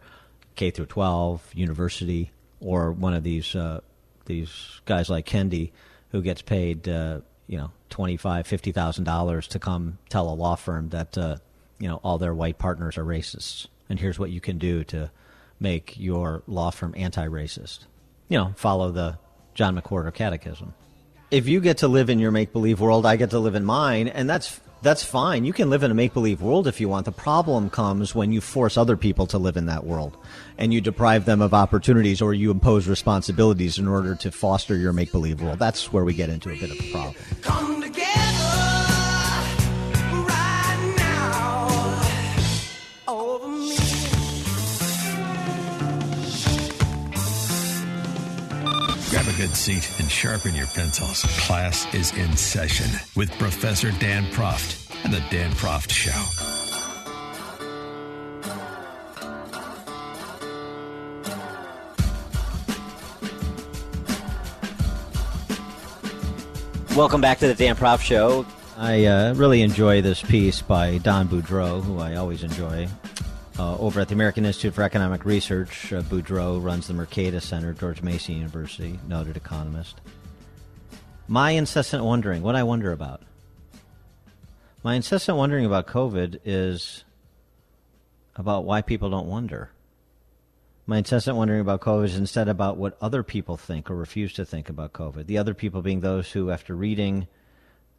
K 0.56 0.72
through 0.72 0.88
12, 0.88 1.52
university, 1.54 2.32
or 2.62 2.92
one 2.92 3.14
of 3.14 3.24
these 3.24 3.56
uh, 3.56 3.82
these 4.26 4.82
guys 4.86 5.10
like 5.10 5.26
Kendi 5.26 5.72
who 6.12 6.22
gets 6.22 6.42
paid 6.42 6.88
uh, 6.88 7.20
you 7.48 7.58
know 7.58 7.72
twenty 7.90 8.18
five 8.18 8.48
fifty 8.48 8.72
thousand 8.72 9.04
dollars 9.04 9.48
to 9.50 9.60
come 9.60 9.98
tell 10.10 10.30
a 10.30 10.34
law 10.34 10.56
firm 10.56 10.90
that 10.90 11.18
uh, 11.18 11.38
you 11.80 11.88
know 11.88 12.00
all 12.04 12.18
their 12.18 12.34
white 12.34 12.58
partners 12.58 12.98
are 12.98 13.06
racists, 13.06 13.68
and 13.90 14.00
here's 14.00 14.20
what 14.20 14.32
you 14.32 14.42
can 14.42 14.58
do 14.58 14.84
to 14.86 15.12
make 15.60 15.98
your 15.98 16.44
law 16.48 16.70
firm 16.70 16.94
anti-racist. 16.98 17.86
You 18.28 18.38
know, 18.38 18.54
follow 18.56 18.92
the 18.92 19.18
John 19.54 19.80
McWhorter 19.80 20.14
Catechism. 20.14 20.74
If 21.32 21.48
you 21.48 21.62
get 21.62 21.80
to 21.80 21.88
live 21.88 22.10
in 22.10 22.20
your 22.20 22.32
make 22.32 22.52
believe 22.52 22.80
world, 22.80 23.06
I 23.06 23.16
get 23.16 23.32
to 23.32 23.40
live 23.40 23.56
in 23.56 23.66
mine, 23.66 24.08
and 24.08 24.30
that's 24.30 24.60
that's 24.82 25.04
fine. 25.04 25.46
You 25.46 25.54
can 25.54 25.70
live 25.70 25.84
in 25.84 25.92
a 25.92 25.94
make 25.96 26.14
believe 26.14 26.42
world 26.42 26.68
if 26.68 26.80
you 26.80 26.90
want. 26.90 27.06
The 27.06 27.12
problem 27.12 27.70
comes 27.70 28.14
when 28.14 28.32
you 28.32 28.42
force 28.42 28.78
other 28.78 28.98
people 28.98 29.26
to 29.28 29.38
live 29.38 29.58
in 29.58 29.66
that 29.66 29.86
world 29.86 30.18
and 30.58 30.74
you 30.74 30.82
deprive 30.82 31.26
them 31.26 31.42
of 31.42 31.54
opportunities 31.54 32.22
or 32.22 32.34
you 32.34 32.52
impose 32.52 32.88
responsibilities 32.88 33.78
in 33.78 33.88
order 33.88 34.16
to 34.16 34.32
foster 34.32 34.76
your 34.76 34.94
make 34.94 35.12
believe 35.12 35.42
world. 35.42 35.60
That's 35.60 35.92
where 35.92 36.06
we 36.06 36.14
get 36.14 36.30
into 36.30 36.52
a 36.52 36.60
bit 36.60 36.72
of 36.72 36.80
a 36.80 36.92
problem. 36.92 37.85
Good 49.46 49.56
seat 49.56 50.00
and 50.00 50.10
sharpen 50.10 50.56
your 50.56 50.66
pencils. 50.68 51.22
Class 51.46 51.94
is 51.94 52.12
in 52.18 52.36
session 52.36 52.88
with 53.16 53.32
Professor 53.38 53.92
Dan 54.00 54.24
Proft 54.32 54.92
and 55.04 55.14
the 55.14 55.20
Dan 55.30 55.52
Proft 55.52 55.92
Show. 55.92 56.12
Welcome 66.96 67.22
back 67.22 67.38
to 67.40 67.48
the 67.48 67.54
Dan 67.54 67.76
Proft 67.76 68.02
Show. 68.02 68.48
I 68.78 69.06
uh, 69.06 69.34
really 69.36 69.62
enjoy 69.62 70.02
this 70.02 70.24
piece 70.24 70.64
by 70.64 70.98
Don 70.98 71.28
Boudreaux, 71.28 71.84
who 71.84 72.00
I 72.00 72.16
always 72.16 72.42
enjoy. 72.42 72.88
Uh, 73.58 73.78
over 73.78 74.02
at 74.02 74.10
the 74.10 74.14
American 74.14 74.46
Institute 74.46 74.74
for 74.74 74.84
Economic 74.84 75.24
Research, 75.24 75.94
uh, 75.94 76.02
Boudreaux 76.02 76.62
runs 76.62 76.88
the 76.88 76.94
Mercatus 76.94 77.44
Center, 77.44 77.72
George 77.72 78.02
Mason 78.02 78.36
University, 78.36 79.00
noted 79.08 79.38
economist. 79.38 80.02
My 81.30 81.52
incessant 81.52 82.04
wondering, 82.04 82.42
what 82.42 82.56
I 82.56 82.64
wonder 82.64 82.92
about. 82.92 83.22
My 84.84 84.96
incessant 84.96 85.38
wondering 85.38 85.66
about 85.66 85.88
COVID 85.88 86.42
is 86.44 87.06
about 88.36 88.66
why 88.66 88.82
people 88.82 89.10
don't 89.10 89.28
wonder. 89.28 89.70
My 90.86 90.98
incessant 90.98 91.38
wondering 91.38 91.62
about 91.62 91.80
COVID 91.80 92.04
is 92.06 92.18
instead 92.18 92.50
about 92.50 92.76
what 92.76 92.98
other 93.02 93.24
people 93.24 93.56
think 93.56 93.90
or 93.90 93.96
refuse 93.96 94.34
to 94.34 94.44
think 94.44 94.68
about 94.68 94.92
COVID. 94.92 95.28
The 95.28 95.38
other 95.38 95.54
people 95.54 95.82
being 95.82 96.02
those 96.02 96.30
who, 96.34 96.52
after 96.52 96.76
reading 96.76 97.28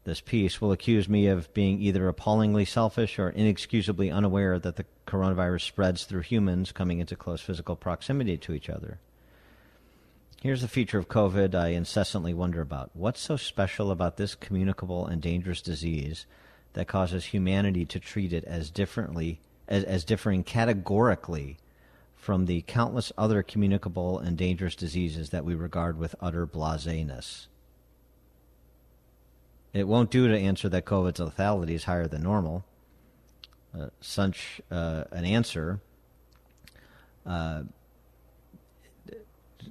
this 0.06 0.20
piece 0.20 0.60
will 0.60 0.70
accuse 0.70 1.08
me 1.08 1.26
of 1.26 1.52
being 1.52 1.82
either 1.82 2.06
appallingly 2.06 2.64
selfish 2.64 3.18
or 3.18 3.28
inexcusably 3.28 4.08
unaware 4.08 4.56
that 4.56 4.76
the 4.76 4.84
coronavirus 5.04 5.62
spreads 5.62 6.04
through 6.04 6.20
humans 6.20 6.70
coming 6.70 7.00
into 7.00 7.16
close 7.16 7.40
physical 7.40 7.75
proximity 7.75 8.36
to 8.36 8.52
each 8.52 8.70
other. 8.70 9.00
Here's 10.40 10.62
a 10.62 10.68
feature 10.68 10.98
of 10.98 11.08
COVID 11.08 11.56
I 11.56 11.70
incessantly 11.70 12.32
wonder 12.32 12.60
about. 12.60 12.90
What's 12.94 13.20
so 13.20 13.36
special 13.36 13.90
about 13.90 14.16
this 14.16 14.36
communicable 14.36 15.08
and 15.08 15.20
dangerous 15.20 15.60
disease 15.60 16.25
that 16.75 16.86
causes 16.86 17.25
humanity 17.25 17.84
to 17.86 17.98
treat 17.98 18.32
it 18.32 18.44
as 18.44 18.70
differently 18.70 19.40
as, 19.66 19.82
as 19.82 20.04
differing 20.04 20.44
categorically 20.44 21.58
from 22.14 22.46
the 22.46 22.62
countless 22.62 23.10
other 23.18 23.42
communicable 23.42 24.20
and 24.20 24.38
dangerous 24.38 24.76
diseases 24.76 25.30
that 25.30 25.44
we 25.44 25.56
regard 25.56 25.98
with 25.98 26.14
utter 26.20 26.46
blaseness? 26.46 27.48
It 29.76 29.87
won't 29.87 30.11
do 30.11 30.26
to 30.26 30.38
answer 30.38 30.71
that 30.71 30.87
COVID's 30.87 31.21
lethality 31.21 31.73
is 31.73 31.85
higher 31.85 32.06
than 32.06 32.23
normal. 32.23 32.64
Uh, 33.78 33.88
such 34.00 34.62
uh, 34.71 35.04
an 35.12 35.26
answer, 35.26 35.83
uh, 37.26 37.64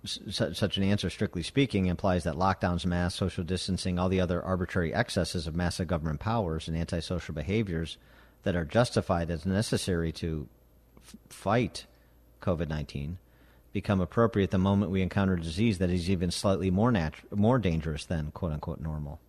such 0.06 0.78
an 0.78 0.84
answer, 0.84 1.10
strictly 1.10 1.42
speaking, 1.42 1.88
implies 1.88 2.24
that 2.26 2.36
lockdowns, 2.36 2.86
mass 2.86 3.16
social 3.16 3.44
distancing, 3.44 3.98
all 3.98 4.08
the 4.08 4.22
other 4.22 4.44
arbitrary 4.44 4.94
excesses 4.94 5.48
of 5.48 5.56
massive 5.56 5.88
government 5.88 6.20
powers 6.20 6.68
and 6.68 6.78
antisocial 6.78 7.34
behaviors 7.34 7.98
that 8.44 8.56
are 8.56 8.64
justified 8.64 9.32
as 9.32 9.44
necessary 9.44 10.12
to 10.12 10.48
f- 11.04 11.16
fight 11.30 11.88
COVID 12.44 12.70
19 12.70 13.18
become 13.74 14.00
appropriate 14.00 14.52
the 14.52 14.60
moment 14.60 14.92
we 14.92 15.02
encounter 15.02 15.34
a 15.34 15.42
disease 15.42 15.80
that 15.80 15.90
is 15.90 16.12
even 16.12 16.30
slightly 16.30 16.70
more, 16.70 16.92
natu- 16.92 17.24
more 17.32 17.58
dangerous 17.58 18.06
than 18.06 18.30
quote 18.30 18.52
unquote 18.52 18.80
normal 18.80 19.20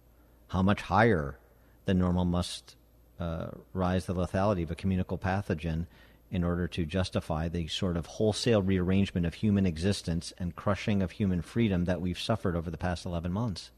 how 0.57 0.63
much 0.63 0.81
higher 0.81 1.39
than 1.85 1.99
normal 1.99 2.25
must 2.25 2.77
uh, 3.21 3.49
rise 3.75 4.07
the 4.07 4.15
lethality 4.15 4.63
of 4.63 4.71
a 4.71 4.75
communicable 4.75 5.19
pathogen 5.19 5.87
in 6.31 6.43
order 6.43 6.67
to 6.67 6.87
justify 6.87 7.47
the 7.47 7.69
sort 7.69 7.95
of 7.95 8.07
wholesale 8.07 8.63
rearrangement 8.63 9.27
of 9.27 9.35
human 9.35 9.67
existence 9.67 10.33
and 10.39 10.57
crushing 10.57 11.03
of 11.03 11.11
human 11.11 11.43
freedom 11.43 11.85
that 11.85 12.01
we've 12.01 12.19
suffered 12.19 12.57
over 12.57 12.71
the 12.71 12.79
past 12.79 13.05
11 13.05 13.31
months. 13.31 13.71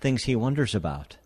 Things 0.00 0.24
he 0.24 0.34
wonders 0.34 0.74
about. 0.74 1.16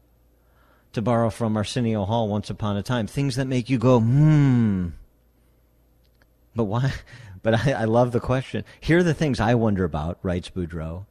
To 0.93 1.01
borrow 1.01 1.31
from 1.31 1.57
Arsenio 1.57 2.05
Hall 2.05 2.29
once 2.29 2.51
upon 2.51 2.77
a 2.77 2.83
time, 2.83 3.07
things 3.07 3.37
that 3.37 3.47
make 3.47 3.71
you 3.71 3.79
go, 3.79 4.01
hmm. 4.01 4.89
But 6.55 6.65
why? 6.65 6.93
But 7.43 7.55
I, 7.55 7.73
I 7.73 7.85
love 7.85 8.13
the 8.13 8.21
question. 8.21 8.67
Here 8.81 8.99
are 8.99 9.03
the 9.03 9.15
things 9.15 9.41
I 9.41 9.55
wonder 9.55 9.85
about, 9.85 10.19
writes 10.23 10.51
Boudreaux. 10.51 11.07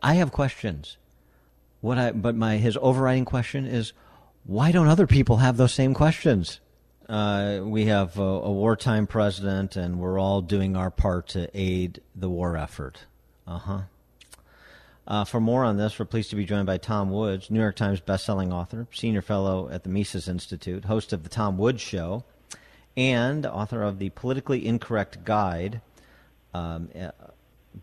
I 0.00 0.14
have 0.14 0.30
questions. 0.30 0.96
What 1.80 1.98
I 1.98 2.12
but 2.12 2.34
my 2.34 2.56
his 2.58 2.76
overriding 2.80 3.24
question 3.24 3.66
is, 3.66 3.92
why 4.44 4.72
don't 4.72 4.88
other 4.88 5.06
people 5.06 5.38
have 5.38 5.56
those 5.56 5.72
same 5.72 5.94
questions? 5.94 6.60
Uh, 7.08 7.60
we 7.64 7.86
have 7.86 8.18
a, 8.18 8.22
a, 8.22 8.52
wartime 8.52 9.06
president, 9.06 9.74
and 9.74 9.98
we're 9.98 10.18
all 10.18 10.42
doing 10.42 10.76
our 10.76 10.92
part 10.92 11.26
to 11.28 11.50
aid 11.54 12.00
the 12.14 12.30
war 12.30 12.56
effort. 12.56 13.04
Uh-huh. 13.48 13.80
Uh, 15.08 15.24
for 15.24 15.40
more 15.40 15.64
on 15.64 15.76
this, 15.76 15.98
we're 15.98 16.04
pleased 16.04 16.30
to 16.30 16.36
be 16.36 16.44
joined 16.44 16.66
by 16.66 16.78
Tom 16.78 17.10
Woods, 17.10 17.50
New 17.50 17.58
York 17.58 17.74
Times 17.74 18.00
bestselling 18.00 18.52
author, 18.52 18.86
senior 18.92 19.22
fellow 19.22 19.68
at 19.68 19.82
the 19.82 19.88
Mises 19.88 20.28
Institute, 20.28 20.84
host 20.84 21.12
of 21.12 21.24
the 21.24 21.28
Tom 21.28 21.58
Woods 21.58 21.80
Show, 21.80 22.22
and 22.96 23.44
author 23.44 23.82
of 23.82 23.98
the 23.98 24.10
Politically 24.10 24.64
Incorrect 24.64 25.24
Guide 25.24 25.80
um, 26.54 26.90
uh, 26.94 27.10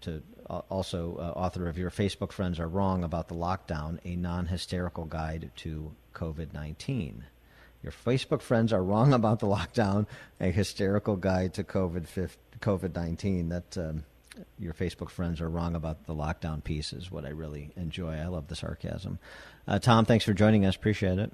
to 0.01 0.23
also 0.47 1.17
uh, 1.17 1.37
author 1.37 1.67
of 1.67 1.77
Your 1.77 1.91
Facebook 1.91 2.31
Friends 2.31 2.59
Are 2.59 2.67
Wrong 2.67 3.03
About 3.03 3.27
the 3.27 3.35
Lockdown, 3.35 3.99
a 4.03 4.15
non 4.15 4.47
hysterical 4.47 5.05
guide 5.05 5.51
to 5.57 5.93
COVID 6.13 6.53
19. 6.53 7.25
Your 7.83 7.91
Facebook 7.91 8.41
friends 8.41 8.73
are 8.73 8.83
wrong 8.83 9.13
about 9.13 9.39
the 9.39 9.47
lockdown, 9.47 10.07
a 10.41 10.51
hysterical 10.51 11.15
guide 11.15 11.53
to 11.55 11.63
COVID 11.63 12.95
19. 12.95 13.49
That. 13.49 13.77
Um, 13.77 14.03
your 14.59 14.73
Facebook 14.73 15.09
friends 15.09 15.41
are 15.41 15.49
wrong 15.49 15.75
about 15.75 16.05
the 16.05 16.13
lockdown 16.13 16.63
piece 16.63 16.93
is 16.93 17.11
what 17.11 17.25
I 17.25 17.29
really 17.29 17.71
enjoy. 17.75 18.17
I 18.17 18.27
love 18.27 18.47
the 18.47 18.55
sarcasm. 18.55 19.17
Uh, 19.67 19.79
Tom, 19.79 20.05
thanks 20.05 20.25
for 20.25 20.33
joining 20.33 20.63
us. 20.63 20.75
Appreciate 20.75 21.17
it. 21.17 21.31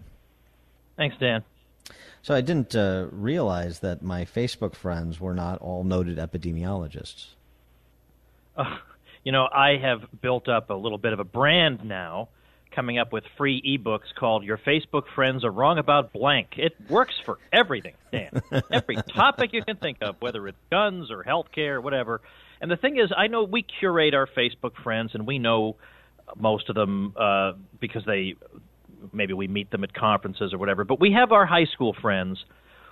Thanks, 0.96 1.17
Dan. 1.20 1.43
So 2.22 2.34
I 2.34 2.41
didn't 2.41 2.75
uh, 2.75 3.08
realize 3.12 3.79
that 3.79 4.01
my 4.01 4.24
Facebook 4.24 4.75
friends 4.75 5.20
were 5.20 5.34
not 5.34 5.60
all 5.60 5.84
noted 5.84 6.17
epidemiologists. 6.17 7.27
Uh, 8.55 8.77
you 9.23 9.31
know, 9.31 9.47
I 9.51 9.77
have 9.81 10.01
built 10.21 10.49
up 10.49 10.69
a 10.69 10.73
little 10.73 10.97
bit 10.97 11.13
of 11.13 11.19
a 11.19 11.23
brand 11.23 11.83
now, 11.83 12.29
coming 12.75 12.97
up 12.97 13.13
with 13.13 13.23
free 13.37 13.61
ebooks 13.61 14.13
called 14.17 14.43
Your 14.43 14.57
Facebook 14.57 15.03
Friends 15.15 15.43
Are 15.45 15.51
Wrong 15.51 15.77
About 15.77 16.11
Blank. 16.11 16.55
It 16.57 16.73
works 16.89 17.13
for 17.25 17.37
everything, 17.51 17.93
Dan. 18.11 18.41
Every 18.71 18.97
topic 19.15 19.51
you 19.53 19.63
can 19.63 19.77
think 19.77 19.99
of, 20.01 20.15
whether 20.19 20.47
it's 20.47 20.57
guns 20.71 21.11
or 21.11 21.23
healthcare, 21.23 21.81
whatever. 21.81 22.21
And 22.59 22.71
the 22.71 22.77
thing 22.77 22.97
is, 22.97 23.11
I 23.15 23.27
know 23.27 23.43
we 23.43 23.63
curate 23.79 24.13
our 24.13 24.27
Facebook 24.27 24.73
friends, 24.83 25.11
and 25.13 25.27
we 25.27 25.39
know 25.39 25.75
most 26.35 26.69
of 26.69 26.75
them 26.75 27.13
uh, 27.17 27.53
because 27.79 28.03
they 28.05 28.35
maybe 29.11 29.33
we 29.33 29.47
meet 29.47 29.69
them 29.69 29.83
at 29.83 29.93
conferences 29.93 30.53
or 30.53 30.57
whatever. 30.57 30.83
But 30.83 30.99
we 30.99 31.11
have 31.11 31.31
our 31.31 31.45
high 31.45 31.65
school 31.65 31.95
friends 32.01 32.43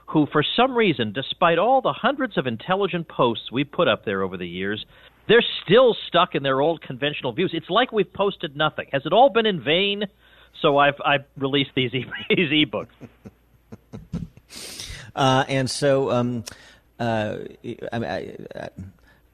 who, 0.08 0.28
for 0.32 0.44
some 0.56 0.76
reason, 0.76 1.14
despite 1.14 1.58
all 1.58 1.82
the 1.82 1.94
hundreds 1.94 2.38
of 2.38 2.48
intelligent 2.48 3.08
posts 3.08 3.52
we've 3.52 3.72
put 3.72 3.88
up 3.88 4.04
there 4.04 4.22
over 4.22 4.36
the 4.36 4.48
years, 4.48 4.86
they're 5.32 5.42
still 5.64 5.96
stuck 6.10 6.36
in 6.36 6.44
their 6.44 6.60
old 6.60 6.82
conventional 6.82 7.32
views. 7.32 7.52
It's 7.54 7.70
like 7.70 7.94
we've 7.94 8.12
posted 8.12 8.58
nothing. 8.58 8.88
Has 8.92 9.06
it 9.06 9.14
all 9.14 9.30
been 9.30 9.46
in 9.46 9.62
vain? 9.62 10.08
So 10.62 10.78
I've 10.78 11.00
I've 11.06 11.24
released 11.38 11.72
these 11.74 11.94
e- 11.94 12.06
these 12.30 12.50
ebooks. 12.50 12.88
uh, 15.16 15.46
and 15.48 15.70
so 15.70 16.12
um, 16.12 16.44
uh, 17.00 17.38
I, 17.94 17.98
I, 17.98 18.70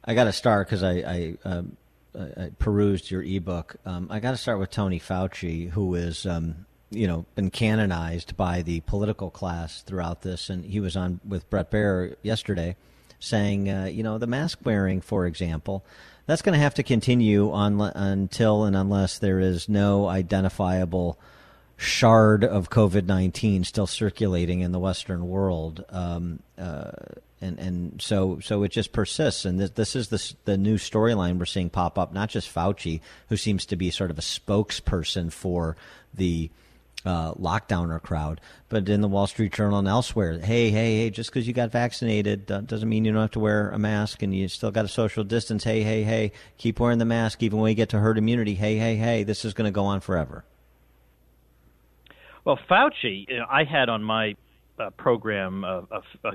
I, 0.05 0.13
got 0.13 0.25
to 0.25 0.31
start 0.31 0.67
because 0.67 0.83
I, 0.83 0.91
I, 0.91 1.37
um, 1.43 1.75
I, 2.15 2.51
perused 2.59 3.09
your 3.09 3.23
ebook. 3.23 3.77
Um, 3.83 4.07
I 4.11 4.19
got 4.19 4.31
to 4.31 4.37
start 4.37 4.59
with 4.59 4.69
Tony 4.69 4.99
Fauci, 4.99 5.71
who 5.71 5.95
is 5.95 6.27
um, 6.27 6.67
you 6.91 7.07
know 7.07 7.25
been 7.33 7.49
canonized 7.49 8.37
by 8.37 8.61
the 8.61 8.81
political 8.81 9.31
class 9.31 9.81
throughout 9.81 10.21
this, 10.21 10.51
and 10.51 10.63
he 10.63 10.79
was 10.79 10.95
on 10.95 11.21
with 11.27 11.49
Bret 11.49 11.71
Baier 11.71 12.15
yesterday 12.21 12.75
saying, 13.19 13.69
uh, 13.69 13.85
you 13.85 14.03
know, 14.03 14.17
the 14.17 14.27
mask 14.27 14.59
wearing, 14.63 15.01
for 15.01 15.25
example, 15.25 15.83
that's 16.25 16.41
going 16.41 16.53
to 16.53 16.63
have 16.63 16.75
to 16.75 16.83
continue 16.83 17.51
on 17.51 17.79
until 17.81 18.65
and 18.65 18.75
unless 18.75 19.17
there 19.19 19.39
is 19.39 19.69
no 19.69 20.07
identifiable 20.07 21.17
shard 21.77 22.43
of 22.43 22.69
COVID 22.69 23.05
nineteen 23.05 23.63
still 23.63 23.87
circulating 23.87 24.61
in 24.61 24.71
the 24.71 24.79
Western 24.79 25.27
world. 25.29 25.85
Um, 25.89 26.39
uh, 26.57 26.91
and 27.39 27.59
and 27.59 28.01
so 28.01 28.39
so 28.39 28.63
it 28.63 28.71
just 28.71 28.91
persists, 28.91 29.45
and 29.45 29.59
this, 29.59 29.69
this 29.71 29.95
is 29.95 30.09
the 30.09 30.35
the 30.45 30.57
new 30.57 30.77
storyline 30.77 31.37
we're 31.37 31.45
seeing 31.45 31.69
pop 31.69 31.97
up. 31.97 32.13
Not 32.13 32.29
just 32.29 32.53
Fauci, 32.53 32.99
who 33.29 33.37
seems 33.37 33.65
to 33.67 33.75
be 33.75 33.91
sort 33.91 34.09
of 34.09 34.17
a 34.17 34.21
spokesperson 34.21 35.31
for 35.31 35.77
the 36.13 36.49
uh, 37.07 37.33
lockdowner 37.35 38.01
crowd, 38.01 38.41
but 38.69 38.87
in 38.89 39.01
the 39.01 39.07
Wall 39.07 39.25
Street 39.27 39.53
Journal 39.53 39.79
and 39.79 39.87
elsewhere, 39.87 40.39
hey, 40.39 40.69
hey, 40.69 40.97
hey, 40.97 41.09
just 41.09 41.29
because 41.29 41.47
you 41.47 41.53
got 41.53 41.71
vaccinated 41.71 42.51
uh, 42.51 42.61
doesn't 42.61 42.89
mean 42.89 43.05
you 43.05 43.11
don't 43.11 43.21
have 43.21 43.31
to 43.31 43.39
wear 43.39 43.69
a 43.69 43.79
mask 43.79 44.21
and 44.21 44.35
you 44.35 44.47
still 44.47 44.71
got 44.71 44.85
a 44.85 44.89
social 44.89 45.23
distance. 45.23 45.63
Hey, 45.63 45.83
hey, 45.83 46.03
hey, 46.03 46.33
keep 46.57 46.79
wearing 46.79 46.99
the 46.99 47.05
mask 47.05 47.41
even 47.41 47.59
when 47.59 47.69
you 47.69 47.75
get 47.75 47.89
to 47.89 47.99
herd 47.99 48.17
immunity. 48.17 48.55
Hey, 48.55 48.77
hey, 48.77 48.97
hey, 48.97 49.23
this 49.23 49.45
is 49.45 49.53
going 49.53 49.65
to 49.65 49.71
go 49.71 49.85
on 49.85 50.01
forever. 50.01 50.43
Well, 52.43 52.59
Fauci, 52.69 53.25
you 53.27 53.37
know, 53.37 53.45
I 53.49 53.63
had 53.63 53.89
on 53.89 54.03
my 54.03 54.35
uh, 54.79 54.89
program 54.91 55.63
a, 55.63 55.87
a, 55.91 56.27
a 56.27 56.31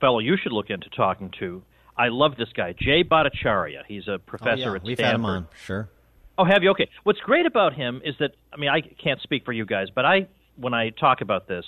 fellow 0.00 0.18
you 0.18 0.36
should 0.42 0.52
look 0.52 0.70
into 0.70 0.88
talking 0.90 1.32
to. 1.40 1.62
I 1.96 2.08
love 2.08 2.36
this 2.36 2.48
guy, 2.54 2.72
Jay 2.72 3.04
Bhattacharya. 3.04 3.82
He's 3.86 4.08
a 4.08 4.18
professor 4.18 4.70
oh, 4.70 4.70
yeah. 4.70 4.74
at 4.76 4.82
We've 4.82 4.96
Stanford. 4.96 5.06
had 5.06 5.14
him 5.14 5.24
on, 5.24 5.48
sure. 5.64 5.88
Oh, 6.36 6.44
have 6.44 6.62
you? 6.62 6.70
Okay. 6.70 6.88
What's 7.04 7.20
great 7.20 7.46
about 7.46 7.74
him 7.74 8.02
is 8.04 8.14
that 8.18 8.32
I 8.52 8.56
mean 8.56 8.70
I 8.70 8.80
can't 8.80 9.20
speak 9.20 9.44
for 9.44 9.52
you 9.52 9.64
guys, 9.64 9.88
but 9.94 10.04
I 10.04 10.28
when 10.56 10.74
I 10.74 10.90
talk 10.90 11.20
about 11.20 11.48
this, 11.48 11.64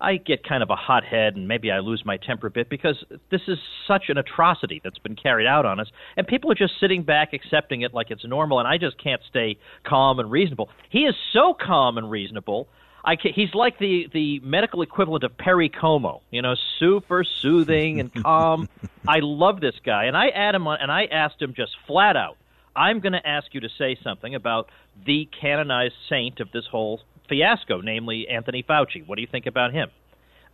I 0.00 0.16
get 0.16 0.46
kind 0.46 0.62
of 0.62 0.70
a 0.70 0.76
hot 0.76 1.04
head 1.04 1.36
and 1.36 1.48
maybe 1.48 1.70
I 1.70 1.80
lose 1.80 2.04
my 2.04 2.16
temper 2.16 2.46
a 2.46 2.50
bit 2.50 2.68
because 2.68 3.04
this 3.30 3.42
is 3.48 3.58
such 3.86 4.04
an 4.08 4.16
atrocity 4.16 4.80
that's 4.82 4.98
been 4.98 5.16
carried 5.16 5.46
out 5.46 5.66
on 5.66 5.80
us, 5.80 5.88
and 6.16 6.26
people 6.26 6.50
are 6.50 6.54
just 6.54 6.74
sitting 6.80 7.02
back 7.02 7.32
accepting 7.32 7.82
it 7.82 7.92
like 7.92 8.10
it's 8.10 8.24
normal, 8.24 8.58
and 8.58 8.68
I 8.68 8.78
just 8.78 9.02
can't 9.02 9.22
stay 9.28 9.58
calm 9.84 10.18
and 10.20 10.30
reasonable. 10.30 10.70
He 10.88 11.00
is 11.00 11.14
so 11.32 11.54
calm 11.54 11.98
and 11.98 12.10
reasonable. 12.10 12.68
I 13.04 13.16
can, 13.16 13.32
he's 13.32 13.54
like 13.54 13.78
the 13.78 14.08
the 14.12 14.40
medical 14.40 14.82
equivalent 14.82 15.24
of 15.24 15.36
Perry 15.36 15.68
Como, 15.68 16.22
you 16.30 16.42
know, 16.42 16.54
super 16.78 17.24
soothing 17.24 18.00
and 18.00 18.12
calm. 18.22 18.68
I 19.08 19.20
love 19.20 19.60
this 19.60 19.76
guy, 19.84 20.04
and 20.04 20.16
I 20.16 20.28
add 20.28 20.54
him 20.54 20.66
on, 20.66 20.78
and 20.80 20.90
I 20.90 21.06
asked 21.06 21.42
him 21.42 21.54
just 21.54 21.76
flat 21.86 22.16
out 22.16 22.36
I'm 22.78 23.00
going 23.00 23.12
to 23.12 23.26
ask 23.26 23.48
you 23.52 23.60
to 23.60 23.68
say 23.76 23.98
something 24.04 24.36
about 24.36 24.68
the 25.04 25.28
canonized 25.40 25.94
saint 26.08 26.38
of 26.38 26.52
this 26.52 26.64
whole 26.70 27.00
fiasco, 27.28 27.80
namely 27.80 28.28
Anthony 28.28 28.62
Fauci. 28.62 29.04
What 29.04 29.16
do 29.16 29.22
you 29.22 29.28
think 29.30 29.46
about 29.46 29.72
him? 29.72 29.88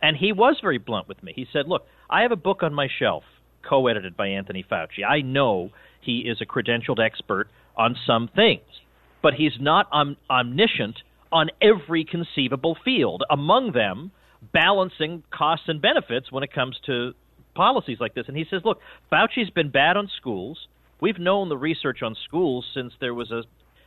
And 0.01 0.17
he 0.17 0.31
was 0.31 0.57
very 0.59 0.79
blunt 0.79 1.07
with 1.07 1.21
me. 1.21 1.33
He 1.35 1.45
said, 1.53 1.67
Look, 1.67 1.85
I 2.09 2.23
have 2.23 2.31
a 2.31 2.35
book 2.37 2.63
on 2.63 2.73
my 2.73 2.87
shelf, 2.99 3.23
co 3.67 3.87
edited 3.87 4.17
by 4.17 4.27
Anthony 4.27 4.65
Fauci. 4.69 5.05
I 5.07 5.21
know 5.21 5.69
he 6.01 6.19
is 6.19 6.41
a 6.41 6.45
credentialed 6.45 6.99
expert 6.99 7.47
on 7.77 7.95
some 8.07 8.27
things, 8.35 8.63
but 9.21 9.35
he's 9.35 9.53
not 9.59 9.87
om- 9.91 10.17
omniscient 10.29 10.97
on 11.31 11.49
every 11.61 12.05
conceivable 12.05 12.75
field, 12.83 13.23
among 13.29 13.73
them, 13.73 14.11
balancing 14.51 15.23
costs 15.31 15.65
and 15.67 15.81
benefits 15.81 16.31
when 16.31 16.43
it 16.43 16.51
comes 16.51 16.77
to 16.87 17.13
policies 17.55 17.97
like 17.99 18.15
this. 18.15 18.25
And 18.27 18.35
he 18.35 18.45
says, 18.49 18.61
Look, 18.65 18.79
Fauci's 19.11 19.51
been 19.51 19.69
bad 19.69 19.95
on 19.95 20.09
schools. 20.17 20.67
We've 21.01 21.19
known 21.19 21.49
the 21.49 21.57
research 21.57 22.01
on 22.01 22.15
schools 22.25 22.65
since 22.73 22.93
there 23.01 23.13
was 23.13 23.29
a, 23.29 23.43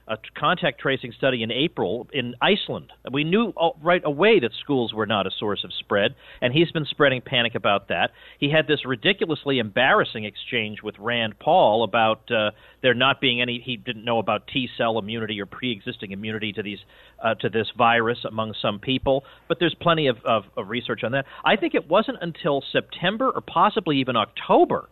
a 0.06 0.18
contact 0.38 0.78
tracing 0.78 1.12
study 1.12 1.42
in 1.42 1.50
April 1.50 2.06
in 2.12 2.34
Iceland. 2.40 2.92
We 3.10 3.24
knew 3.24 3.54
right 3.82 4.02
away 4.04 4.40
that 4.40 4.50
schools 4.60 4.92
were 4.92 5.06
not 5.06 5.26
a 5.26 5.30
source 5.30 5.64
of 5.64 5.72
spread, 5.72 6.14
and 6.42 6.52
he's 6.52 6.70
been 6.70 6.84
spreading 6.84 7.22
panic 7.22 7.54
about 7.54 7.88
that. 7.88 8.10
He 8.38 8.50
had 8.50 8.66
this 8.66 8.84
ridiculously 8.84 9.58
embarrassing 9.58 10.24
exchange 10.24 10.82
with 10.82 10.98
Rand 10.98 11.38
Paul 11.38 11.82
about 11.82 12.30
uh, 12.30 12.50
there 12.82 12.92
not 12.92 13.22
being 13.22 13.40
any. 13.40 13.62
He 13.64 13.78
didn't 13.78 14.04
know 14.04 14.18
about 14.18 14.46
T 14.46 14.68
cell 14.76 14.98
immunity 14.98 15.40
or 15.40 15.46
pre-existing 15.46 16.12
immunity 16.12 16.52
to 16.52 16.62
these 16.62 16.80
uh, 17.24 17.36
to 17.36 17.48
this 17.48 17.68
virus 17.76 18.18
among 18.26 18.52
some 18.60 18.78
people, 18.78 19.24
but 19.48 19.58
there's 19.58 19.74
plenty 19.74 20.08
of, 20.08 20.18
of, 20.26 20.44
of 20.58 20.68
research 20.68 21.04
on 21.04 21.12
that. 21.12 21.24
I 21.42 21.56
think 21.56 21.74
it 21.74 21.88
wasn't 21.88 22.18
until 22.20 22.62
September 22.70 23.30
or 23.30 23.40
possibly 23.40 23.96
even 23.98 24.14
October 24.14 24.90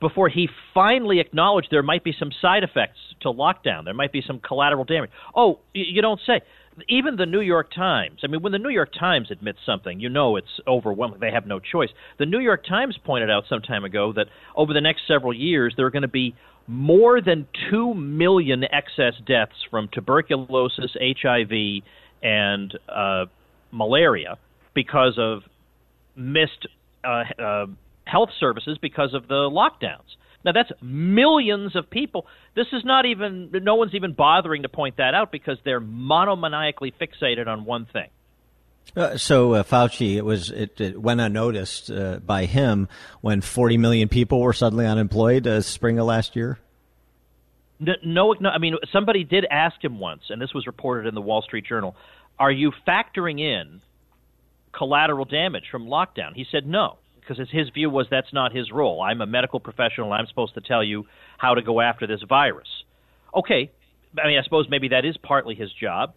before 0.00 0.28
he 0.28 0.48
finally 0.74 1.20
acknowledged 1.20 1.68
there 1.70 1.82
might 1.82 2.04
be 2.04 2.14
some 2.18 2.30
side 2.40 2.62
effects 2.64 2.98
to 3.20 3.28
lockdown. 3.28 3.84
There 3.84 3.94
might 3.94 4.12
be 4.12 4.22
some 4.26 4.40
collateral 4.40 4.84
damage. 4.84 5.10
Oh, 5.34 5.60
you 5.72 6.02
don't 6.02 6.20
say. 6.26 6.40
Even 6.88 7.16
the 7.16 7.26
New 7.26 7.40
York 7.40 7.70
Times. 7.74 8.20
I 8.24 8.28
mean, 8.28 8.42
when 8.42 8.52
the 8.52 8.58
New 8.58 8.70
York 8.70 8.90
Times 8.98 9.30
admits 9.30 9.58
something, 9.66 10.00
you 10.00 10.08
know 10.08 10.36
it's 10.36 10.60
overwhelming. 10.66 11.20
They 11.20 11.30
have 11.30 11.46
no 11.46 11.60
choice. 11.60 11.90
The 12.18 12.26
New 12.26 12.40
York 12.40 12.64
Times 12.66 12.98
pointed 13.04 13.30
out 13.30 13.44
some 13.48 13.60
time 13.60 13.84
ago 13.84 14.12
that 14.14 14.26
over 14.56 14.72
the 14.72 14.80
next 14.80 15.02
several 15.06 15.34
years, 15.34 15.74
there 15.76 15.84
are 15.86 15.90
going 15.90 16.02
to 16.02 16.08
be 16.08 16.34
more 16.66 17.20
than 17.20 17.46
2 17.70 17.94
million 17.94 18.64
excess 18.64 19.14
deaths 19.26 19.56
from 19.70 19.88
tuberculosis, 19.92 20.96
HIV, 21.00 21.82
and 22.22 22.78
uh, 22.88 23.26
malaria 23.70 24.38
because 24.74 25.18
of 25.18 25.42
missed 26.16 26.66
uh, 27.04 27.24
uh, 27.38 27.66
health 28.04 28.30
services 28.38 28.78
because 28.80 29.14
of 29.14 29.28
the 29.28 29.34
lockdowns. 29.34 30.16
Now 30.44 30.52
that's 30.52 30.72
millions 30.80 31.76
of 31.76 31.88
people. 31.88 32.26
This 32.54 32.66
is 32.72 32.84
not 32.84 33.06
even 33.06 33.50
no 33.52 33.76
one's 33.76 33.94
even 33.94 34.12
bothering 34.12 34.62
to 34.62 34.68
point 34.68 34.96
that 34.96 35.14
out 35.14 35.30
because 35.30 35.58
they're 35.64 35.80
monomaniacally 35.80 36.92
fixated 37.00 37.46
on 37.46 37.64
one 37.64 37.86
thing. 37.86 38.08
Uh, 38.96 39.16
so 39.16 39.54
uh, 39.54 39.62
Fauci, 39.62 40.16
it 40.16 40.24
was 40.24 40.50
it, 40.50 40.80
it 40.80 41.00
went 41.00 41.20
unnoticed 41.20 41.90
uh, 41.90 42.18
by 42.18 42.46
him 42.46 42.88
when 43.20 43.40
40 43.40 43.78
million 43.78 44.08
people 44.08 44.40
were 44.40 44.52
suddenly 44.52 44.86
unemployed 44.86 45.46
uh, 45.46 45.60
spring 45.60 45.98
of 45.98 46.06
last 46.06 46.34
year. 46.34 46.58
No, 47.78 47.94
no, 48.04 48.34
no, 48.38 48.48
I 48.50 48.58
mean 48.58 48.76
somebody 48.92 49.24
did 49.24 49.46
ask 49.48 49.82
him 49.82 49.98
once, 49.98 50.22
and 50.28 50.42
this 50.42 50.52
was 50.52 50.66
reported 50.66 51.08
in 51.08 51.14
the 51.14 51.20
Wall 51.20 51.42
Street 51.42 51.64
Journal. 51.64 51.96
Are 52.38 52.50
you 52.50 52.72
factoring 52.86 53.40
in 53.40 53.80
collateral 54.72 55.24
damage 55.24 55.64
from 55.70 55.86
lockdown? 55.86 56.34
He 56.34 56.46
said 56.50 56.66
no 56.66 56.98
because 57.22 57.48
his 57.50 57.68
view 57.70 57.88
was 57.88 58.06
that's 58.10 58.32
not 58.32 58.54
his 58.54 58.70
role. 58.72 59.02
I'm 59.02 59.20
a 59.20 59.26
medical 59.26 59.60
professional. 59.60 60.12
I'm 60.12 60.26
supposed 60.26 60.54
to 60.54 60.60
tell 60.60 60.82
you 60.82 61.06
how 61.38 61.54
to 61.54 61.62
go 61.62 61.80
after 61.80 62.06
this 62.06 62.20
virus. 62.28 62.68
Okay, 63.34 63.70
I 64.22 64.26
mean, 64.26 64.38
I 64.38 64.42
suppose 64.42 64.66
maybe 64.68 64.88
that 64.88 65.04
is 65.04 65.16
partly 65.22 65.54
his 65.54 65.72
job, 65.72 66.14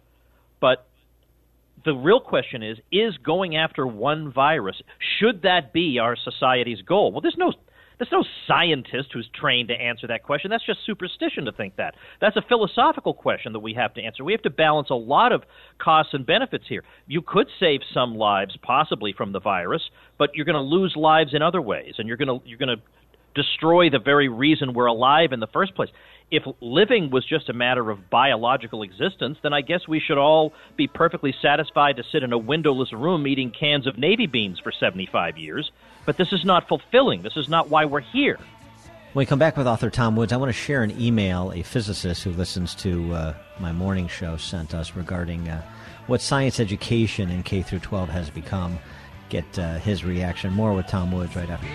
but 0.60 0.86
the 1.84 1.94
real 1.94 2.20
question 2.20 2.62
is: 2.62 2.78
Is 2.92 3.16
going 3.18 3.56
after 3.56 3.86
one 3.86 4.32
virus 4.32 4.76
should 5.18 5.42
that 5.42 5.72
be 5.72 5.98
our 6.00 6.16
society's 6.16 6.82
goal? 6.82 7.12
Well, 7.12 7.20
there's 7.20 7.36
no 7.38 7.52
there's 7.98 8.12
no 8.12 8.24
scientist 8.46 9.08
who's 9.12 9.28
trained 9.34 9.68
to 9.68 9.74
answer 9.74 10.06
that 10.08 10.22
question. 10.22 10.50
That's 10.50 10.64
just 10.64 10.80
superstition 10.84 11.46
to 11.46 11.52
think 11.52 11.76
that. 11.76 11.94
That's 12.20 12.36
a 12.36 12.42
philosophical 12.42 13.14
question 13.14 13.52
that 13.54 13.60
we 13.60 13.74
have 13.74 13.94
to 13.94 14.02
answer. 14.02 14.22
We 14.22 14.32
have 14.32 14.42
to 14.42 14.50
balance 14.50 14.90
a 14.90 14.94
lot 14.94 15.32
of 15.32 15.42
costs 15.78 16.12
and 16.12 16.26
benefits 16.26 16.64
here. 16.68 16.84
You 17.06 17.22
could 17.22 17.48
save 17.58 17.80
some 17.94 18.14
lives 18.14 18.56
possibly 18.62 19.12
from 19.12 19.32
the 19.32 19.40
virus, 19.40 19.82
but 20.18 20.34
you're 20.34 20.44
going 20.44 20.54
to 20.54 20.60
lose 20.60 20.94
lives 20.96 21.32
in 21.32 21.42
other 21.42 21.62
ways, 21.62 21.94
and 21.98 22.06
you're 22.06 22.18
going 22.18 22.40
to 22.40 22.46
you're 22.46 22.58
going 22.58 22.76
to 22.76 22.82
destroy 23.34 23.90
the 23.90 23.98
very 23.98 24.28
reason 24.28 24.72
we're 24.72 24.86
alive 24.86 25.32
in 25.32 25.40
the 25.40 25.46
first 25.46 25.74
place. 25.74 25.90
If 26.30 26.42
living 26.60 27.10
was 27.10 27.24
just 27.24 27.48
a 27.48 27.52
matter 27.52 27.90
of 27.90 28.10
biological 28.10 28.82
existence, 28.82 29.38
then 29.42 29.52
I 29.52 29.60
guess 29.60 29.86
we 29.86 30.00
should 30.00 30.18
all 30.18 30.52
be 30.76 30.88
perfectly 30.88 31.32
satisfied 31.40 31.96
to 31.98 32.02
sit 32.10 32.24
in 32.24 32.32
a 32.32 32.38
windowless 32.38 32.92
room 32.92 33.26
eating 33.26 33.52
cans 33.52 33.86
of 33.86 33.96
navy 33.96 34.26
beans 34.26 34.58
for 34.58 34.72
75 34.72 35.38
years. 35.38 35.70
But 36.06 36.16
this 36.16 36.32
is 36.32 36.44
not 36.44 36.68
fulfilling. 36.68 37.22
This 37.22 37.36
is 37.36 37.48
not 37.48 37.68
why 37.68 37.84
we're 37.84 38.00
here. 38.00 38.38
When 39.12 39.22
we 39.22 39.26
come 39.26 39.38
back 39.38 39.56
with 39.56 39.66
author 39.66 39.90
Tom 39.90 40.14
Woods, 40.14 40.32
I 40.32 40.36
want 40.36 40.50
to 40.50 40.54
share 40.54 40.82
an 40.82 41.00
email 41.00 41.52
a 41.52 41.62
physicist 41.62 42.22
who 42.22 42.32
listens 42.32 42.74
to 42.76 43.12
uh, 43.14 43.34
my 43.58 43.72
morning 43.72 44.08
show 44.08 44.36
sent 44.36 44.74
us 44.74 44.94
regarding 44.94 45.48
uh, 45.48 45.62
what 46.06 46.20
science 46.20 46.60
education 46.60 47.30
in 47.30 47.42
K 47.42 47.62
through 47.62 47.80
12 47.80 48.08
has 48.10 48.30
become. 48.30 48.78
Get 49.28 49.58
uh, 49.58 49.78
his 49.78 50.04
reaction. 50.04 50.52
More 50.52 50.72
with 50.74 50.86
Tom 50.86 51.10
Woods 51.10 51.34
right 51.34 51.50
after 51.50 51.66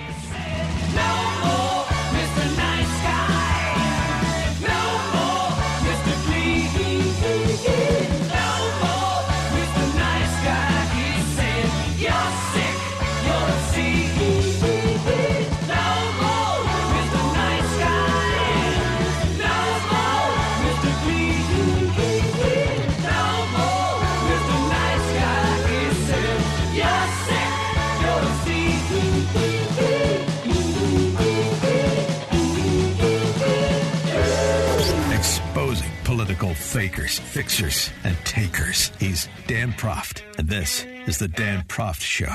fakers, 36.71 37.19
fixers, 37.19 37.89
and 38.05 38.15
takers. 38.19 38.93
He's 38.97 39.27
Dan 39.45 39.73
Proft, 39.73 40.21
and 40.37 40.47
this 40.47 40.85
is 41.05 41.17
the 41.17 41.27
Dan 41.27 41.65
Proft 41.65 41.99
Show. 41.99 42.29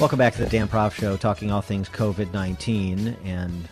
Welcome 0.00 0.18
back 0.18 0.34
to 0.34 0.42
the 0.42 0.50
Dan 0.50 0.66
Proft 0.66 0.94
Show, 0.94 1.16
talking 1.16 1.52
all 1.52 1.60
things 1.60 1.88
COVID 1.88 2.32
19 2.32 3.16
and 3.24 3.68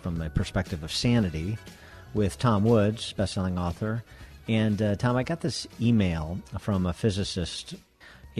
from 0.00 0.16
the 0.16 0.30
perspective 0.30 0.82
of 0.82 0.90
sanity 0.90 1.58
with 2.14 2.38
Tom 2.38 2.64
Woods, 2.64 3.12
bestselling 3.12 3.60
author. 3.60 4.02
And 4.48 4.80
uh, 4.80 4.96
Tom, 4.96 5.16
I 5.16 5.24
got 5.24 5.42
this 5.42 5.66
email 5.78 6.38
from 6.58 6.86
a 6.86 6.94
physicist. 6.94 7.74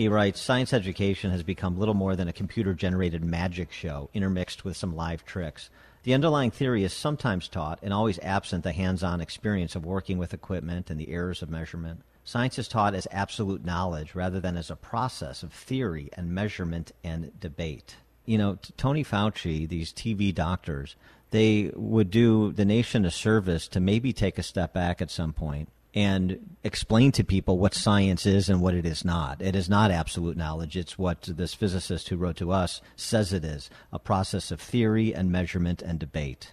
He 0.01 0.09
writes 0.09 0.41
Science 0.41 0.73
education 0.73 1.31
has 1.31 1.43
become 1.43 1.79
little 1.79 1.93
more 1.93 2.17
than 2.17 2.27
a 2.27 2.33
computer 2.33 2.73
generated 2.73 3.23
magic 3.23 3.71
show 3.71 4.09
intermixed 4.15 4.65
with 4.65 4.75
some 4.75 4.97
live 4.97 5.27
tricks. 5.27 5.69
The 6.05 6.15
underlying 6.15 6.51
theory 6.51 6.85
is 6.85 6.95
sometimes 6.95 7.49
taught 7.49 7.81
and 7.83 7.93
always 7.93 8.19
absent 8.21 8.65
the 8.65 8.73
hands 8.73 9.03
on 9.03 9.21
experience 9.21 9.77
of 9.77 9.85
working 9.85 10.17
with 10.17 10.33
equipment 10.33 10.89
and 10.89 10.99
the 10.99 11.11
errors 11.11 11.43
of 11.43 11.51
measurement. 11.51 12.01
Science 12.25 12.59
is 12.59 12.67
taught 12.67 12.95
as 12.95 13.07
absolute 13.11 13.63
knowledge 13.63 14.15
rather 14.15 14.41
than 14.41 14.57
as 14.57 14.71
a 14.71 14.75
process 14.75 15.43
of 15.43 15.53
theory 15.53 16.09
and 16.15 16.33
measurement 16.35 16.93
and 17.05 17.39
debate. 17.39 17.97
You 18.25 18.39
know, 18.39 18.59
Tony 18.79 19.05
Fauci, 19.05 19.69
these 19.69 19.93
TV 19.93 20.35
doctors, 20.35 20.97
they 21.31 21.73
would 21.75 22.11
do 22.11 22.53
the 22.53 22.65
nation 22.65 23.05
a 23.05 23.11
service 23.11 23.69
to 23.69 23.81
maybe 23.81 24.15
take 24.15 24.39
a 24.39 24.43
step 24.43 24.73
back 24.73 25.03
at 25.03 25.11
some 25.11 25.35
point 25.35 25.69
and 25.95 26.57
explain 26.63 27.13
to 27.13 27.25
people 27.25 27.59
what 27.59 27.75
science 27.75 28.27
is 28.27 28.49
and 28.49 28.61
what 28.61 28.75
it 28.75 28.87
is 28.87 29.05
not. 29.05 29.43
It 29.43 29.57
is 29.57 29.69
not 29.69 29.91
absolute 29.91 30.37
knowledge. 30.37 30.77
It's 30.77 30.99
what 30.99 31.23
this 31.23 31.55
physicist 31.55 32.09
who 32.09 32.17
wrote 32.17 32.37
to 32.37 32.53
us 32.53 32.81
says 32.97 33.33
it 33.33 33.45
is 33.45 33.71
a 33.93 33.99
process 33.99 34.51
of 34.51 34.61
theory 34.61 35.15
and 35.15 35.33
measurement 35.33 35.83
and 35.83 35.99
debate. 35.99 36.53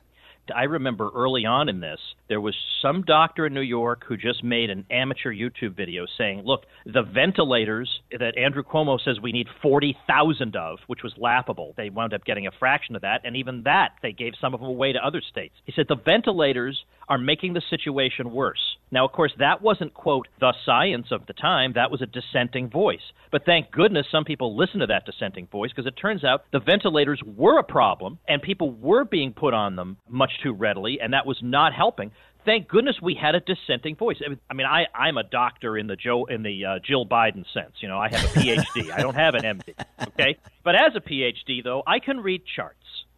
I 0.55 0.63
remember 0.63 1.10
early 1.15 1.45
on 1.45 1.69
in 1.69 1.79
this, 1.79 1.99
there 2.29 2.41
was 2.41 2.55
some 2.81 3.03
doctor 3.03 3.45
in 3.45 3.53
New 3.53 3.62
York 3.62 4.03
who 4.07 4.17
just 4.17 4.43
made 4.43 4.69
an 4.69 4.86
amateur 4.91 5.33
YouTube 5.33 5.75
video 5.75 6.05
saying, 6.17 6.43
look, 6.45 6.65
the 6.86 7.03
ventilators 7.03 8.01
that 8.12 8.38
Andrew 8.38 8.63
Cuomo 8.63 8.99
says 9.03 9.19
we 9.21 9.31
need 9.31 9.47
40,000 9.62 10.55
of, 10.55 10.79
which 10.88 11.03
was 11.03 11.13
laughable. 11.17 11.73
They 11.77 11.89
wound 11.89 12.13
up 12.13 12.25
getting 12.25 12.47
a 12.47 12.51
fraction 12.60 12.95
of 12.95 13.01
that, 13.01 13.21
and 13.23 13.36
even 13.36 13.63
that, 13.63 13.93
they 14.01 14.12
gave 14.12 14.33
some 14.39 14.53
of 14.53 14.60
them 14.60 14.69
away 14.69 14.93
to 14.93 15.05
other 15.05 15.21
states. 15.21 15.55
He 15.65 15.73
said 15.75 15.86
the 15.88 15.95
ventilators 15.95 16.83
are 17.10 17.17
making 17.17 17.53
the 17.53 17.62
situation 17.69 18.31
worse. 18.31 18.77
Now, 18.91 19.05
of 19.05 19.12
course, 19.12 19.33
that 19.39 19.62
wasn't, 19.62 19.93
quote, 19.93 20.27
the 20.39 20.53
science 20.65 21.07
of 21.12 21.25
the 21.25 21.33
time. 21.33 21.73
That 21.73 21.91
was 21.91 22.01
a 22.01 22.05
dissenting 22.05 22.69
voice. 22.69 23.01
But 23.31 23.45
thank 23.45 23.71
goodness 23.71 24.07
some 24.12 24.23
people 24.23 24.55
listened 24.55 24.81
to 24.81 24.88
that 24.88 25.05
dissenting 25.05 25.47
voice 25.47 25.71
because 25.71 25.88
it 25.88 25.99
turns 25.99 26.23
out 26.23 26.43
the 26.51 26.60
ventilators 26.60 27.21
were 27.25 27.60
a 27.60 27.63
problem 27.63 28.19
and 28.27 28.41
people 28.41 28.71
were 28.71 29.03
being 29.03 29.33
put 29.33 29.53
on 29.53 29.75
them 29.75 29.97
much 30.07 30.31
too 30.41 30.54
readily, 30.54 31.00
and 31.02 31.13
that 31.13 31.26
was 31.26 31.38
not 31.41 31.73
helping 31.73 32.12
thank 32.47 32.69
goodness 32.69 32.95
we 33.02 33.13
had 33.13 33.36
a 33.36 33.41
dissenting 33.41 33.95
voice. 33.95 34.17
I 34.50 34.54
mean, 34.54 34.65
I, 34.65 34.86
I'm 34.95 35.17
a 35.17 35.23
doctor 35.23 35.78
in 35.78 35.86
the 35.86 35.97
Joe 35.97 36.26
in 36.26 36.43
the 36.43 36.65
uh, 36.65 36.80
Jill 36.84 37.06
Biden 37.06 37.43
sense. 37.54 37.73
You 37.82 37.89
know, 37.89 38.00
I 38.00 38.08
have 38.10 38.23
a 38.23 38.39
PhD. 38.39 38.89
I 38.95 39.02
don't 39.02 39.15
have 39.15 39.36
an 39.36 39.43
MD. 39.43 39.76
Okay, 40.08 40.38
but 40.63 40.73
as 40.73 40.95
a 40.95 41.02
PhD, 41.02 41.62
though, 41.63 41.84
I 41.86 42.00
can 42.00 42.21
read 42.21 42.43
charts. 42.56 42.78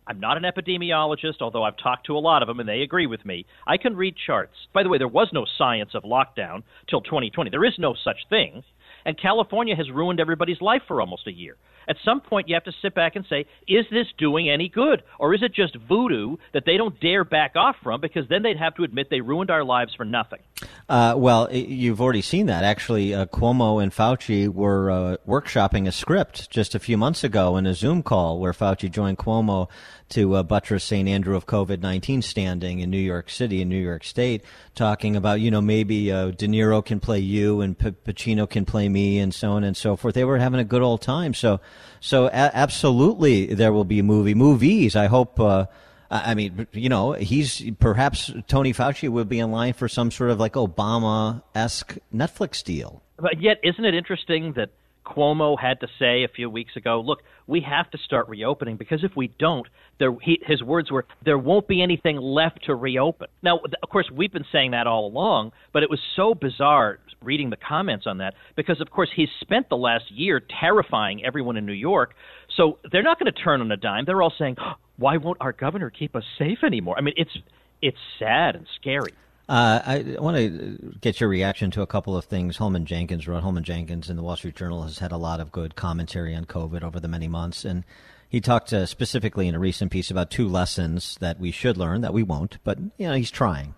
I'm 0.10 0.20
not 0.20 0.38
an 0.38 0.44
epidemiologist, 0.44 1.40
although 1.40 1.62
I've 1.62 1.78
talked 1.78 2.08
to 2.08 2.18
a 2.18 2.20
lot 2.20 2.42
of 2.42 2.48
them 2.48 2.60
and 2.60 2.68
they 2.68 2.82
agree 2.82 3.06
with 3.06 3.24
me. 3.24 3.46
I 3.68 3.78
can 3.78 3.96
read 3.96 4.16
charts. 4.26 4.56
By 4.74 4.82
the 4.82 4.90
way, 4.90 4.98
there 4.98 5.08
was 5.08 5.28
no 5.32 5.46
science 5.60 5.92
of 5.94 6.02
lockdown 6.02 6.64
till 6.90 7.02
2020. 7.02 7.52
There 7.52 7.64
is 7.64 7.78
no 7.78 7.94
such 7.94 8.18
thing. 8.28 8.64
And 9.10 9.18
California 9.18 9.76
has 9.76 9.90
ruined 9.90 10.20
everybody's 10.20 10.62
life 10.62 10.84
for 10.88 11.02
almost 11.02 11.26
a 11.26 11.32
year. 11.32 11.58
At 11.88 11.96
some 12.06 12.22
point, 12.22 12.48
you 12.48 12.54
have 12.54 12.66
to 12.66 12.72
sit 12.84 12.94
back 12.94 13.16
and 13.16 13.26
say, 13.28 13.48
is 13.68 13.84
this 13.90 14.06
doing 14.20 14.48
any 14.48 14.70
good? 14.70 15.02
Or 15.18 15.34
is 15.34 15.42
it 15.42 15.52
just 15.52 15.76
voodoo 15.76 16.38
that 16.54 16.66
they 16.68 16.78
don't 16.78 17.00
dare 17.00 17.24
back 17.24 17.56
off 17.56 17.78
from 17.82 18.00
because 18.00 18.30
then 18.30 18.44
they'd 18.44 18.60
have 18.60 18.76
to 18.76 18.84
admit 18.84 19.10
they 19.10 19.22
ruined 19.22 19.50
our 19.50 19.64
lives 19.64 19.96
for 19.96 20.06
nothing? 20.06 20.42
Uh, 20.88 21.16
well, 21.18 21.52
you've 21.52 22.00
already 22.00 22.22
seen 22.22 22.46
that. 22.46 22.64
Actually, 22.64 23.16
uh, 23.16 23.26
Cuomo 23.26 23.82
and 23.82 23.92
Fauci 23.92 24.48
were 24.48 24.92
uh, 24.92 25.18
workshopping 25.28 25.88
a 25.88 25.92
script 25.92 26.52
just 26.52 26.76
a 26.76 26.80
few 26.80 26.96
months 26.96 27.24
ago 27.24 27.58
in 27.58 27.66
a 27.66 27.74
Zoom 27.74 28.04
call 28.04 28.40
where 28.40 28.54
Fauci 28.54 28.92
joined 28.92 29.18
Cuomo 29.18 29.70
to 30.10 30.36
uh, 30.36 30.44
buttress 30.44 30.84
St. 30.84 31.08
Andrew 31.08 31.36
of 31.36 31.48
COVID 31.48 31.82
19 31.82 32.22
standing 32.22 32.80
in 32.80 32.90
New 32.92 32.98
York 32.98 33.30
City, 33.30 33.62
in 33.62 33.70
New 33.70 33.82
York 33.82 34.04
State, 34.04 34.44
talking 34.76 35.16
about, 35.16 35.40
you 35.40 35.50
know, 35.50 35.62
maybe 35.62 36.12
uh, 36.12 36.32
De 36.32 36.48
Niro 36.48 36.84
can 36.84 37.00
play 37.00 37.20
you 37.20 37.62
and 37.62 37.78
P- 37.78 37.92
Pacino 37.92 38.48
can 38.50 38.66
play 38.66 38.90
me 38.90 38.99
and 39.18 39.34
so 39.34 39.52
on 39.52 39.64
and 39.64 39.76
so 39.76 39.96
forth. 39.96 40.16
They 40.16 40.24
were 40.24 40.38
having 40.38 40.60
a 40.60 40.64
good 40.64 40.82
old 40.82 41.02
time. 41.02 41.34
So, 41.34 41.60
so 42.00 42.28
a- 42.28 42.52
absolutely 42.54 43.54
there 43.54 43.72
will 43.72 43.86
be 43.86 44.02
movie. 44.02 44.34
Movies, 44.34 44.96
I 44.96 45.08
hope. 45.08 45.40
Uh, 45.40 45.66
I 46.12 46.34
mean, 46.34 46.68
you 46.72 46.90
know, 46.90 47.12
he's 47.14 47.70
perhaps 47.80 48.32
Tony 48.48 48.74
Fauci 48.74 49.10
will 49.10 49.26
be 49.26 49.40
in 49.40 49.52
line 49.52 49.74
for 49.74 49.88
some 49.88 50.10
sort 50.10 50.32
of 50.32 50.40
like 50.40 50.54
Obama 50.54 51.44
esque 51.54 51.98
Netflix 52.14 52.64
deal. 52.64 53.04
But 53.18 53.42
yet, 53.42 53.60
isn't 53.64 53.84
it 53.86 53.94
interesting 53.94 54.54
that 54.54 54.70
Cuomo 55.06 55.60
had 55.60 55.80
to 55.82 55.88
say 55.98 56.24
a 56.24 56.28
few 56.28 56.50
weeks 56.50 56.76
ago, 56.76 57.02
look, 57.02 57.20
we 57.48 57.62
have 57.62 57.90
to 57.92 57.98
start 57.98 58.30
reopening 58.30 58.78
because 58.78 59.04
if 59.04 59.12
we 59.16 59.34
don't, 59.40 59.68
there, 60.00 60.16
he, 60.22 60.40
his 60.46 60.62
words 60.62 60.92
were, 60.92 61.06
there 61.26 61.38
won't 61.38 61.68
be 61.68 61.82
anything 61.82 62.18
left 62.18 62.66
to 62.66 62.76
reopen. 62.76 63.28
Now, 63.42 63.60
of 63.82 63.90
course, 63.90 64.10
we've 64.14 64.32
been 64.32 64.46
saying 64.52 64.72
that 64.72 64.88
all 64.88 65.08
along, 65.08 65.52
but 65.74 65.84
it 65.84 65.90
was 65.90 66.00
so 66.16 66.34
bizarre 66.34 67.00
reading 67.22 67.50
the 67.50 67.58
comments 67.58 68.06
on 68.08 68.20
that 68.20 68.34
because, 68.56 68.80
of 68.82 68.90
course, 68.90 69.10
he's 69.16 69.30
spent 69.42 69.70
the 69.70 69.78
last 69.78 70.12
year 70.12 70.42
terrifying 70.60 71.26
everyone 71.26 71.58
in 71.58 71.66
New 71.66 71.74
York. 71.74 72.14
So 72.56 72.80
they're 72.92 73.04
not 73.04 73.20
going 73.20 73.32
to 73.32 73.44
turn 73.44 73.62
on 73.62 73.72
a 73.72 73.78
dime. 73.78 74.06
They're 74.06 74.22
all 74.22 74.34
saying, 74.38 74.58
why 74.98 75.18
won't 75.18 75.38
our 75.42 75.54
governor 75.54 75.90
keep 75.90 76.16
us 76.16 76.24
safe 76.38 76.60
anymore? 76.64 76.96
I 76.98 77.02
mean, 77.02 77.16
it's 77.18 77.38
it's 77.82 77.98
sad 78.18 78.56
and 78.56 78.68
scary. 78.80 79.14
Uh, 79.50 79.82
I 79.84 80.16
want 80.20 80.38
to 80.38 80.96
get 81.02 81.20
your 81.20 81.28
reaction 81.28 81.72
to 81.72 81.82
a 81.82 81.88
couple 81.88 82.16
of 82.16 82.26
things. 82.26 82.58
Holman 82.58 82.86
Jenkins 82.86 83.28
wrote. 83.28 83.42
Holman 83.42 83.64
Jenkins 83.64 84.08
in 84.08 84.16
the 84.16 84.22
Wall 84.22 84.36
Street 84.36 84.56
Journal 84.56 84.84
has 84.84 85.00
had 85.00 85.12
a 85.12 85.18
lot 85.18 85.40
of 85.40 85.52
good 85.52 85.76
commentary 85.76 86.36
on 86.36 86.46
COVID 86.46 86.84
over 86.84 87.00
the 87.00 87.08
many 87.08 87.28
months, 87.28 87.66
and 87.66 87.84
he 88.30 88.42
talked 88.42 88.72
uh, 88.72 88.86
specifically 88.86 89.48
in 89.48 89.56
a 89.56 89.60
recent 89.60 89.92
piece 89.92 90.12
about 90.12 90.30
two 90.30 90.48
lessons 90.48 91.18
that 91.20 91.40
we 91.40 91.50
should 91.50 91.78
learn 91.78 92.02
that 92.02 92.14
we 92.14 92.22
won't, 92.22 92.60
but 92.64 92.78
you 92.98 93.08
know 93.08 93.16
he's 93.16 93.32
trying. 93.32 93.74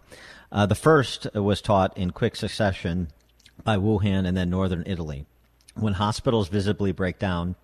Uh, 0.51 0.65
the 0.65 0.75
first 0.75 1.25
was 1.33 1.61
taught 1.61 1.97
in 1.97 2.11
quick 2.11 2.35
succession 2.35 3.07
by 3.63 3.77
Wuhan 3.77 4.27
and 4.27 4.35
then 4.35 4.49
northern 4.49 4.83
Italy. 4.85 5.25
When 5.75 5.93
hospitals 5.93 6.49
visibly 6.49 6.91
break 6.91 7.17
down, 7.17 7.55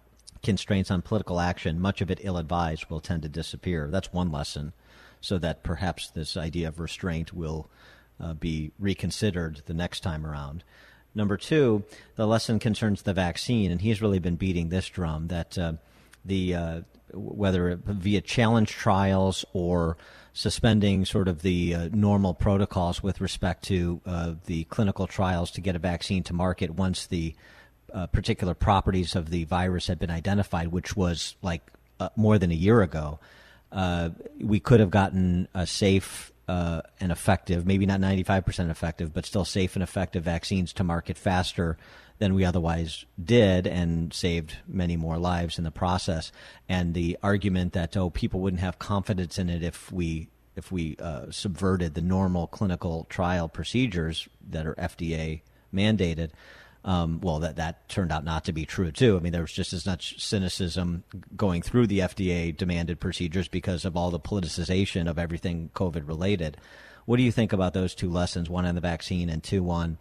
constraints 0.43 0.89
on 0.89 1.01
political 1.01 1.41
action, 1.41 1.81
much 1.81 1.99
of 1.99 2.09
it 2.09 2.21
ill-advised, 2.23 2.85
will 2.89 3.01
tend 3.01 3.23
to 3.23 3.29
disappear. 3.29 3.89
That's 3.91 4.13
one 4.13 4.31
lesson, 4.31 4.71
so 5.19 5.37
that 5.39 5.63
perhaps 5.63 6.09
this 6.09 6.37
idea 6.37 6.69
of 6.69 6.79
restraint 6.79 7.33
will 7.33 7.69
uh, 8.19 8.33
be 8.33 8.71
reconsidered 8.79 9.61
the 9.65 9.73
next 9.73 10.01
time 10.01 10.25
around. 10.25 10.63
Number 11.17 11.37
two, 11.37 11.83
the 12.15 12.27
lesson 12.27 12.59
concerns 12.59 13.01
the 13.01 13.13
vaccine, 13.13 13.71
and 13.71 13.81
he's 13.81 14.01
really 14.01 14.19
been 14.19 14.35
beating 14.35 14.69
this 14.69 14.87
drum 14.87 15.27
that 15.29 15.57
uh, 15.57 15.73
the 16.23 16.53
uh, 16.53 16.81
whether 17.11 17.79
via 17.83 18.21
challenge 18.21 18.69
trials 18.69 19.43
or 19.53 19.97
suspending 20.33 21.05
sort 21.05 21.27
of 21.27 21.41
the 21.41 21.73
uh, 21.73 21.89
normal 21.91 22.35
protocols 22.35 23.01
with 23.01 23.19
respect 23.19 23.63
to 23.63 23.99
uh, 24.05 24.33
the 24.45 24.65
clinical 24.65 25.07
trials 25.07 25.49
to 25.49 25.61
get 25.61 25.75
a 25.75 25.79
vaccine 25.79 26.21
to 26.21 26.33
market 26.33 26.69
once 26.71 27.07
the 27.07 27.33
uh, 27.93 28.05
particular 28.07 28.53
properties 28.53 29.15
of 29.15 29.31
the 29.31 29.45
virus 29.45 29.87
had 29.87 29.97
been 29.97 30.11
identified, 30.11 30.67
which 30.67 30.95
was 30.95 31.35
like 31.41 31.71
more 32.15 32.37
than 32.37 32.51
a 32.51 32.55
year 32.55 32.83
ago. 32.83 33.19
we 34.39 34.59
could 34.59 34.79
have 34.79 34.91
gotten 34.91 35.47
a 35.55 35.65
safe 35.65 36.31
uh, 36.47 36.81
and 36.99 37.11
effective, 37.11 37.65
maybe 37.65 37.85
not 37.85 37.99
95% 37.99 38.69
effective, 38.69 39.13
but 39.13 39.25
still 39.25 39.45
safe 39.45 39.75
and 39.75 39.83
effective 39.83 40.23
vaccines 40.23 40.73
to 40.73 40.83
market 40.83 41.17
faster 41.17 41.77
than 42.19 42.33
we 42.33 42.45
otherwise 42.45 43.05
did 43.23 43.67
and 43.67 44.13
saved 44.13 44.57
many 44.67 44.97
more 44.97 45.17
lives 45.17 45.57
in 45.57 45.63
the 45.63 45.71
process. 45.71 46.31
And 46.67 46.93
the 46.93 47.17
argument 47.21 47.73
that, 47.73 47.95
oh, 47.95 48.09
people 48.09 48.39
wouldn't 48.39 48.61
have 48.61 48.79
confidence 48.79 49.37
in 49.37 49.49
it 49.49 49.63
if 49.63 49.91
we 49.91 50.29
if 50.55 50.71
we 50.71 50.95
uh, 50.97 51.27
subverted 51.29 51.93
the 51.93 52.01
normal 52.01 52.47
clinical 52.47 53.05
trial 53.09 53.47
procedures 53.47 54.27
that 54.49 54.65
are 54.65 54.73
FDA 54.73 55.41
mandated, 55.71 56.31
um, 56.87 57.19
well, 57.21 57.39
that 57.39 57.57
that 57.57 57.89
turned 57.89 58.13
out 58.13 58.23
not 58.23 58.45
to 58.45 58.53
be 58.53 58.65
true 58.65 58.93
too. 58.93 59.17
I 59.17 59.19
mean, 59.19 59.33
there 59.33 59.41
was 59.41 59.51
just 59.51 59.73
as 59.73 59.85
much 59.85 60.23
cynicism 60.23 61.03
going 61.35 61.61
through 61.61 61.87
the 61.87 61.99
FDA 61.99 62.55
demanded 62.55 63.01
procedures 63.01 63.49
because 63.49 63.83
of 63.83 63.97
all 63.97 64.09
the 64.09 64.21
politicization 64.21 65.09
of 65.09 65.19
everything 65.19 65.69
COVID 65.75 66.07
related. 66.07 66.55
What 67.03 67.17
do 67.17 67.23
you 67.23 67.31
think 67.33 67.51
about 67.51 67.73
those 67.73 67.93
two 67.93 68.09
lessons? 68.09 68.49
One 68.49 68.65
on 68.65 68.75
the 68.75 68.81
vaccine, 68.81 69.29
and 69.29 69.43
two 69.43 69.69
on, 69.69 69.97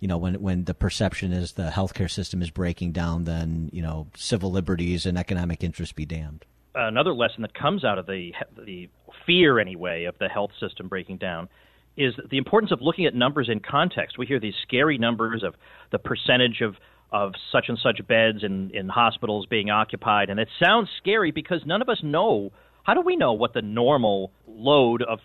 you 0.00 0.08
know, 0.08 0.16
when 0.16 0.40
when 0.40 0.64
the 0.64 0.72
perception 0.72 1.30
is 1.30 1.52
the 1.52 1.68
healthcare 1.68 2.10
system 2.10 2.40
is 2.40 2.48
breaking 2.48 2.92
down, 2.92 3.24
then 3.24 3.68
you 3.70 3.82
know, 3.82 4.06
civil 4.16 4.50
liberties 4.50 5.04
and 5.04 5.18
economic 5.18 5.62
interests 5.62 5.92
be 5.92 6.06
damned. 6.06 6.46
Another 6.74 7.12
lesson 7.12 7.42
that 7.42 7.52
comes 7.52 7.84
out 7.84 7.98
of 7.98 8.06
the 8.06 8.32
the 8.64 8.88
fear 9.26 9.58
anyway 9.58 10.04
of 10.04 10.16
the 10.16 10.28
health 10.28 10.52
system 10.58 10.88
breaking 10.88 11.18
down 11.18 11.50
is 11.96 12.14
the 12.30 12.38
importance 12.38 12.72
of 12.72 12.80
looking 12.80 13.06
at 13.06 13.14
numbers 13.14 13.48
in 13.50 13.60
context. 13.60 14.18
We 14.18 14.26
hear 14.26 14.40
these 14.40 14.54
scary 14.62 14.98
numbers 14.98 15.42
of 15.42 15.54
the 15.92 15.98
percentage 15.98 16.60
of 16.60 16.76
of 17.12 17.32
such 17.50 17.64
and 17.68 17.76
such 17.82 18.06
beds 18.06 18.44
in 18.44 18.70
in 18.72 18.88
hospitals 18.88 19.46
being 19.46 19.70
occupied, 19.70 20.30
and 20.30 20.38
it 20.38 20.48
sounds 20.62 20.88
scary 20.98 21.30
because 21.30 21.62
none 21.66 21.82
of 21.82 21.88
us 21.88 21.98
know. 22.02 22.50
How 22.84 22.94
do 22.94 23.02
we 23.02 23.14
know 23.14 23.34
what 23.34 23.52
the 23.52 23.62
normal 23.62 24.32
load 24.46 25.02
of 25.02 25.20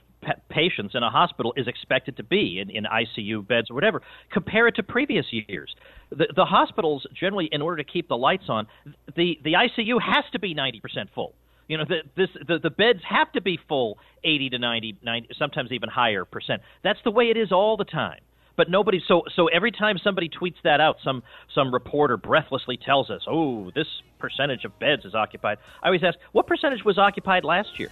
patients 0.49 0.95
in 0.95 1.04
a 1.04 1.10
hospital 1.10 1.54
is 1.56 1.67
expected 1.67 2.17
to 2.17 2.23
be 2.23 2.60
in, 2.60 2.69
in 2.69 2.86
ICU 2.86 3.47
beds 3.47 3.69
or 3.69 3.75
whatever. 3.75 4.01
Compare 4.32 4.67
it 4.67 4.75
to 4.75 4.84
previous 4.84 5.25
years. 5.32 5.75
The, 6.10 6.28
the 6.36 6.45
hospitals 6.45 7.06
generally, 7.17 7.49
in 7.51 7.62
order 7.62 7.84
to 7.84 7.89
keep 7.89 8.08
the 8.08 8.17
lights 8.17 8.45
on, 8.49 8.67
the, 9.15 9.39
the 9.43 9.54
ICU 9.54 10.01
has 10.01 10.25
to 10.32 10.39
be 10.39 10.56
90% 10.56 10.82
full. 11.13 11.34
You 11.67 11.78
know, 11.78 11.86
the, 11.86 12.01
this, 12.15 12.30
the, 12.47 12.60
the 12.60 12.69
beds 12.69 12.99
have 13.08 13.32
to 13.34 13.41
be 13.41 13.60
full 13.67 13.97
80 14.23 14.51
to 14.51 14.60
90, 14.60 14.97
90, 15.01 15.30
sometimes 15.38 15.71
even 15.71 15.89
higher 15.89 16.25
percent. 16.25 16.62
That's 16.84 16.99
the 17.04 17.12
way 17.12 17.30
it 17.30 17.38
is 17.38 17.51
all 17.51 17.78
the 17.78 17.86
time. 17.86 18.19
But 18.56 18.69
nobody. 18.69 19.01
So 19.06 19.23
so 19.36 19.47
every 19.47 19.71
time 19.71 19.97
somebody 19.97 20.30
tweets 20.30 20.62
that 20.63 20.80
out, 20.80 20.97
some 21.04 21.23
some 21.54 21.73
reporter 21.73 22.15
breathlessly 22.15 22.78
tells 22.78 23.10
us, 23.10 23.23
"Oh, 23.28 23.69
this 23.75 23.88
percentage 24.17 24.63
of 24.63 24.80
beds 24.80 25.04
is 25.04 25.13
occupied." 25.13 25.58
I 25.84 25.88
always 25.88 26.06
ask, 26.06 26.17
"What 26.32 26.47
percentage 26.47 26.86
was 26.86 26.97
occupied 26.97 27.43
last 27.43 27.78
year?" 27.78 27.89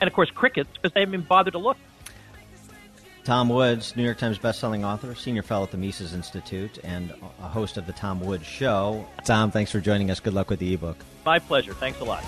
And 0.00 0.08
of 0.08 0.14
course, 0.14 0.30
crickets 0.30 0.70
because 0.72 0.94
they 0.94 1.00
haven't 1.00 1.14
even 1.14 1.26
bothered 1.26 1.52
to 1.52 1.58
look. 1.58 1.76
Tom 3.24 3.50
Woods, 3.50 3.94
New 3.94 4.04
York 4.04 4.16
Times 4.16 4.38
bestselling 4.38 4.86
author, 4.86 5.14
senior 5.14 5.42
fellow 5.42 5.64
at 5.64 5.70
the 5.70 5.76
Mises 5.76 6.14
Institute, 6.14 6.78
and 6.82 7.12
a 7.42 7.48
host 7.48 7.76
of 7.76 7.86
the 7.86 7.92
Tom 7.92 8.20
Woods 8.20 8.46
Show. 8.46 9.06
Tom, 9.26 9.50
thanks 9.50 9.70
for 9.70 9.80
joining 9.80 10.10
us. 10.10 10.18
Good 10.18 10.32
luck 10.32 10.48
with 10.48 10.60
the 10.60 10.72
ebook. 10.72 10.96
My 11.26 11.38
pleasure. 11.38 11.74
Thanks 11.74 12.00
a 12.00 12.04
lot. 12.04 12.24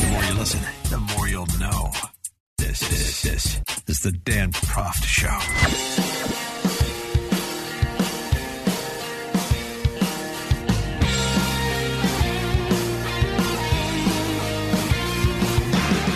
The 0.00 0.10
more 0.10 0.24
you 0.24 0.34
listen, 0.34 0.60
the 0.90 0.98
more 0.98 1.28
you'll 1.28 1.46
know. 1.58 1.90
This, 2.58 2.80
this, 2.80 3.22
this 3.22 3.60
is 3.88 4.00
the 4.00 4.12
Dan 4.12 4.52
Proft 4.52 5.04
Show. 5.04 5.38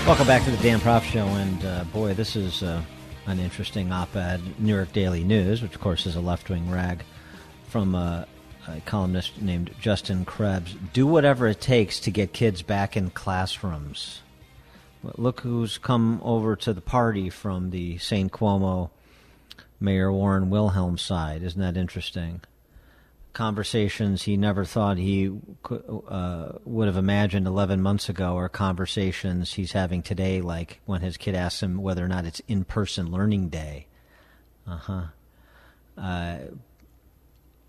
Welcome 0.06 0.26
back 0.26 0.44
to 0.44 0.50
the 0.50 0.56
Dan 0.62 0.80
Proft 0.80 1.04
Show, 1.04 1.26
and 1.26 1.64
uh, 1.64 1.84
boy, 1.92 2.14
this 2.14 2.34
is 2.34 2.62
uh, 2.62 2.82
an 3.28 3.38
interesting 3.38 3.92
op-ed. 3.92 4.40
New 4.58 4.74
York 4.74 4.92
Daily 4.92 5.22
News, 5.22 5.60
which 5.62 5.74
of 5.74 5.80
course 5.80 6.06
is 6.06 6.16
a 6.16 6.20
left-wing 6.20 6.70
rag, 6.70 7.04
from 7.68 7.94
a, 7.94 8.26
a 8.66 8.80
columnist 8.80 9.40
named 9.42 9.70
Justin 9.80 10.24
Krebs. 10.24 10.74
Do 10.92 11.06
whatever 11.06 11.46
it 11.46 11.60
takes 11.60 12.00
to 12.00 12.10
get 12.10 12.32
kids 12.32 12.62
back 12.62 12.96
in 12.96 13.10
classrooms. 13.10 14.22
Look 15.02 15.40
who's 15.40 15.78
come 15.78 16.20
over 16.24 16.56
to 16.56 16.72
the 16.72 16.80
party 16.80 17.30
from 17.30 17.70
the 17.70 17.98
St. 17.98 18.32
Cuomo 18.32 18.90
Mayor 19.78 20.10
Warren 20.10 20.50
Wilhelm 20.50 20.98
side. 20.98 21.42
Isn't 21.42 21.60
that 21.60 21.76
interesting? 21.76 22.40
Conversations 23.38 24.24
he 24.24 24.36
never 24.36 24.64
thought 24.64 24.98
he 24.98 25.30
uh, 26.08 26.48
would 26.64 26.88
have 26.88 26.96
imagined 26.96 27.46
11 27.46 27.80
months 27.80 28.08
ago 28.08 28.34
or 28.34 28.48
conversations 28.48 29.52
he's 29.52 29.70
having 29.70 30.02
today, 30.02 30.40
like 30.40 30.80
when 30.86 31.02
his 31.02 31.16
kid 31.16 31.36
asks 31.36 31.62
him 31.62 31.80
whether 31.80 32.04
or 32.04 32.08
not 32.08 32.24
it's 32.24 32.40
in 32.48 32.64
person 32.64 33.12
learning 33.12 33.48
day. 33.48 33.86
Uh-huh. 34.66 35.02
Uh 35.96 36.38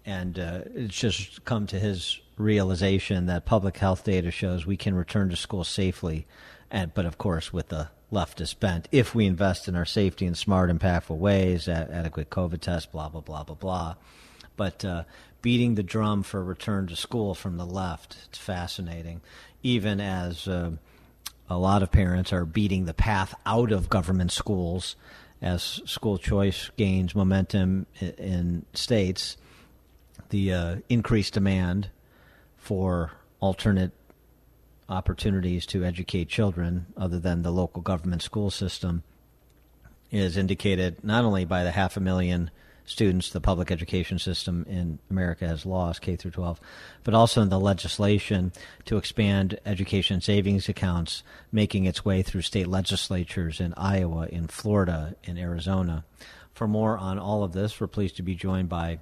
And 0.06 0.40
uh, 0.40 0.62
it's 0.74 0.98
just 0.98 1.46
come 1.46 1.68
to 1.68 1.78
his 1.78 2.20
realization 2.36 3.28
that 3.28 3.46
public 3.46 3.78
health 3.78 4.04
data 4.04 4.32
shows 4.32 4.66
we 4.66 4.76
can 4.76 4.96
return 4.96 5.30
to 5.30 5.36
school 5.36 5.64
safely, 5.64 6.26
and 6.72 6.92
but 6.96 7.06
of 7.06 7.20
course 7.20 7.54
with 7.54 7.68
the 7.68 7.90
leftist 8.12 8.60
bent, 8.60 8.88
if 8.92 9.14
we 9.14 9.28
invest 9.28 9.68
in 9.68 9.76
our 9.76 9.86
safety 9.86 10.26
in 10.26 10.34
smart, 10.34 10.72
impactful 10.72 11.16
ways, 11.16 11.68
adequate 11.68 12.32
COVID 12.32 12.60
tests, 12.60 12.92
blah 12.92 13.08
blah 13.08 13.22
blah 13.22 13.44
blah 13.44 13.56
blah. 13.56 13.96
But 14.58 14.84
uh, 14.84 15.04
beating 15.42 15.76
the 15.76 15.84
drum 15.84 16.24
for 16.24 16.44
return 16.44 16.88
to 16.88 16.96
school 16.96 17.34
from 17.34 17.58
the 17.58 17.66
left. 17.66 18.18
It's 18.26 18.38
fascinating, 18.38 19.22
even 19.64 20.00
as 20.02 20.48
uh, 20.48 20.72
a 21.50 21.58
lot 21.58 21.84
of 21.84 21.92
parents 21.92 22.32
are 22.34 22.46
beating 22.46 22.86
the 22.86 22.94
path 22.94 23.34
out 23.46 23.72
of 23.72 23.90
government 23.90 24.32
schools 24.32 24.96
as 25.42 25.82
school 25.86 26.18
choice 26.18 26.70
gains 26.78 27.16
momentum 27.16 27.86
in, 28.00 28.10
in 28.12 28.66
states. 28.74 29.38
The 30.30 30.54
uh, 30.54 30.76
increased 30.90 31.34
demand 31.34 31.90
for 32.58 33.12
alternate 33.40 33.92
opportunities 34.90 35.66
to 35.68 35.86
educate 35.86 36.28
children 36.28 36.88
other 36.98 37.20
than 37.20 37.42
the 37.42 37.52
local 37.52 37.82
government 37.82 38.22
school 38.22 38.50
system 38.50 39.04
is 40.12 40.36
indicated 40.36 41.04
not 41.04 41.24
only 41.24 41.46
by 41.46 41.64
the 41.64 41.72
half 41.72 41.96
a 41.96 42.00
million 42.00 42.50
students 42.90 43.30
the 43.30 43.40
public 43.40 43.70
education 43.70 44.18
system 44.18 44.66
in 44.68 44.98
America 45.12 45.48
has 45.48 45.66
lost, 45.66 46.02
K 46.02 46.16
through 46.16 46.32
12, 46.32 46.60
but 47.04 47.14
also 47.14 47.42
in 47.42 47.50
the 47.50 47.60
legislation 47.60 48.52
to 48.86 48.98
expand 48.98 49.60
education 49.66 50.22
savings 50.22 50.68
accounts, 50.68 51.22
making 51.52 51.86
its 51.86 52.04
way 52.04 52.24
through 52.24 52.42
state 52.42 52.68
legislatures 52.68 53.60
in 53.60 53.74
Iowa, 53.78 54.28
in 54.28 54.48
Florida, 54.48 55.16
in 55.24 55.38
Arizona. 55.38 56.04
For 56.52 56.68
more 56.68 56.98
on 56.98 57.20
all 57.20 57.44
of 57.44 57.54
this, 57.54 57.80
we're 57.80 57.88
pleased 57.88 58.18
to 58.18 58.24
be 58.24 58.36
joined 58.36 58.70
by 58.70 59.00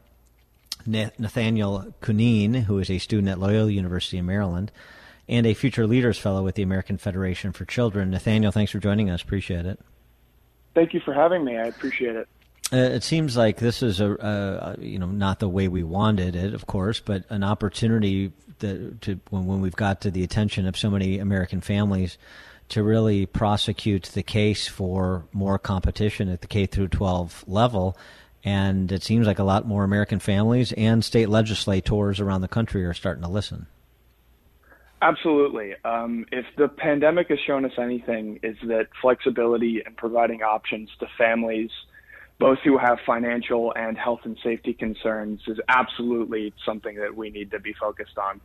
Nathaniel 0.86 1.94
Cunneen, 2.02 2.64
who 2.64 2.80
is 2.80 2.92
a 2.92 2.98
student 2.98 3.30
at 3.30 3.40
Loyola 3.40 3.72
University 3.72 4.18
in 4.18 4.26
Maryland 4.26 4.72
and 5.30 5.46
a 5.46 5.54
Future 5.54 5.88
Leaders 5.88 6.18
Fellow 6.18 6.44
with 6.44 6.56
the 6.56 6.62
American 6.62 6.98
Federation 6.98 7.52
for 7.52 7.66
Children. 7.66 8.12
Nathaniel, 8.12 8.52
thanks 8.52 8.72
for 8.72 8.80
joining 8.80 9.10
us. 9.10 9.22
Appreciate 9.22 9.66
it. 9.66 9.80
Thank 10.76 10.94
you 10.94 11.00
for 11.00 11.14
having 11.14 11.44
me. 11.44 11.58
I 11.58 11.66
appreciate 11.66 12.16
it. 12.16 12.28
Uh, 12.72 12.78
it 12.78 13.04
seems 13.04 13.38
like 13.38 13.58
this 13.58 13.82
is 13.82 14.02
a 14.02 14.22
uh, 14.22 14.76
you 14.80 15.00
know 15.00 15.06
not 15.06 15.40
the 15.40 15.48
way 15.48 15.70
we 15.70 15.84
wanted 15.84 16.36
it, 16.36 16.54
of 16.54 16.68
course, 16.68 17.00
but 17.00 17.24
an 17.30 17.44
opportunity 17.44 18.34
that, 18.60 19.02
to 19.02 19.20
when, 19.30 19.46
when 19.46 19.62
we've 19.62 19.76
got 19.76 20.02
to 20.02 20.12
the 20.12 20.24
attention 20.24 20.68
of 20.68 20.76
so 20.76 20.90
many 20.90 21.20
American 21.20 21.62
families 21.62 22.18
to 22.70 22.84
really 22.84 23.26
prosecute 23.26 24.04
the 24.04 24.24
case 24.24 24.68
for 24.68 25.26
more 25.32 25.58
competition 25.58 26.28
at 26.28 26.42
the 26.42 26.48
K 26.48 26.66
through 26.66 26.90
12 26.90 27.46
level. 27.48 27.98
And 28.44 28.92
it 28.92 29.04
seems 29.04 29.26
like 29.26 29.40
a 29.40 29.44
lot 29.44 29.66
more 29.66 29.86
American 29.86 30.20
families 30.20 30.74
and 30.74 31.04
state 31.04 31.30
legislators 31.30 32.20
around 32.20 32.42
the 32.42 32.48
country 32.50 32.84
are 32.86 32.94
starting 32.94 33.24
to 33.24 33.30
listen. 33.30 33.68
Absolutely. 35.02 35.76
Um, 35.86 36.26
if 36.32 36.46
the 36.58 36.68
pandemic 36.68 37.30
has 37.30 37.40
shown 37.46 37.64
us 37.64 37.72
anything, 37.78 38.42
is 38.44 38.58
that 38.64 38.88
flexibility 39.02 39.82
and 39.86 39.96
providing 39.96 40.44
options 40.44 40.90
to 41.00 41.08
families– 41.18 41.72
both 42.40 42.60
who 42.64 42.78
have 42.78 43.00
financial 43.06 43.74
and 43.76 43.98
health 43.98 44.22
and 44.24 44.38
safety 44.44 44.74
concerns 44.74 45.42
is 45.48 45.58
absolutely 45.68 46.54
something 46.66 46.96
that 46.96 47.16
we 47.16 47.30
need 47.30 47.52
to 47.52 47.60
be 47.60 47.74
focused 47.74 48.18
on. 48.18 48.40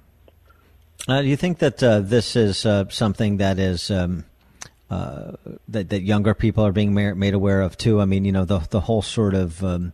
Uh, 1.09 1.20
do 1.20 1.28
you 1.28 1.37
think 1.37 1.59
that 1.59 1.83
uh, 1.83 2.00
this 2.00 2.37
is 2.37 2.64
uh, 2.64 2.88
something 2.88 3.38
that 3.38 3.59
is 3.59 3.90
um, 3.90 4.24
uh, 4.88 5.33
that 5.68 5.88
that 5.88 6.02
younger 6.02 6.35
people 6.35 6.64
are 6.64 6.72
being 6.72 6.94
made 6.94 7.35
aware 7.35 7.61
of 7.61 7.76
too? 7.76 8.00
I 8.00 8.05
mean, 8.05 8.24
you 8.24 8.33
know, 8.33 8.44
the 8.44 8.61
the 8.70 8.81
whole 8.81 9.02
sort 9.02 9.35
of 9.35 9.64
um, 9.64 9.92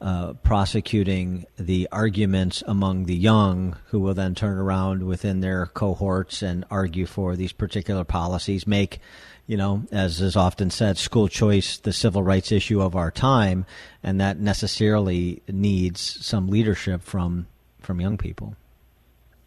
uh, 0.00 0.34
prosecuting 0.34 1.46
the 1.56 1.88
arguments 1.90 2.62
among 2.66 3.06
the 3.06 3.16
young, 3.16 3.76
who 3.86 3.98
will 3.98 4.14
then 4.14 4.34
turn 4.34 4.58
around 4.58 5.02
within 5.02 5.40
their 5.40 5.66
cohorts 5.66 6.42
and 6.42 6.64
argue 6.70 7.06
for 7.06 7.36
these 7.36 7.52
particular 7.52 8.04
policies, 8.04 8.66
make 8.66 9.00
you 9.46 9.56
know, 9.56 9.84
as 9.92 10.20
is 10.20 10.36
often 10.36 10.70
said, 10.70 10.96
school 10.96 11.28
choice, 11.28 11.76
the 11.76 11.92
civil 11.92 12.22
rights 12.22 12.50
issue 12.50 12.80
of 12.80 12.96
our 12.96 13.10
time, 13.10 13.66
and 14.02 14.20
that 14.20 14.38
necessarily 14.38 15.42
needs 15.48 16.00
some 16.00 16.48
leadership 16.48 17.02
from 17.02 17.46
from 17.80 18.00
young 18.00 18.16
people. 18.16 18.56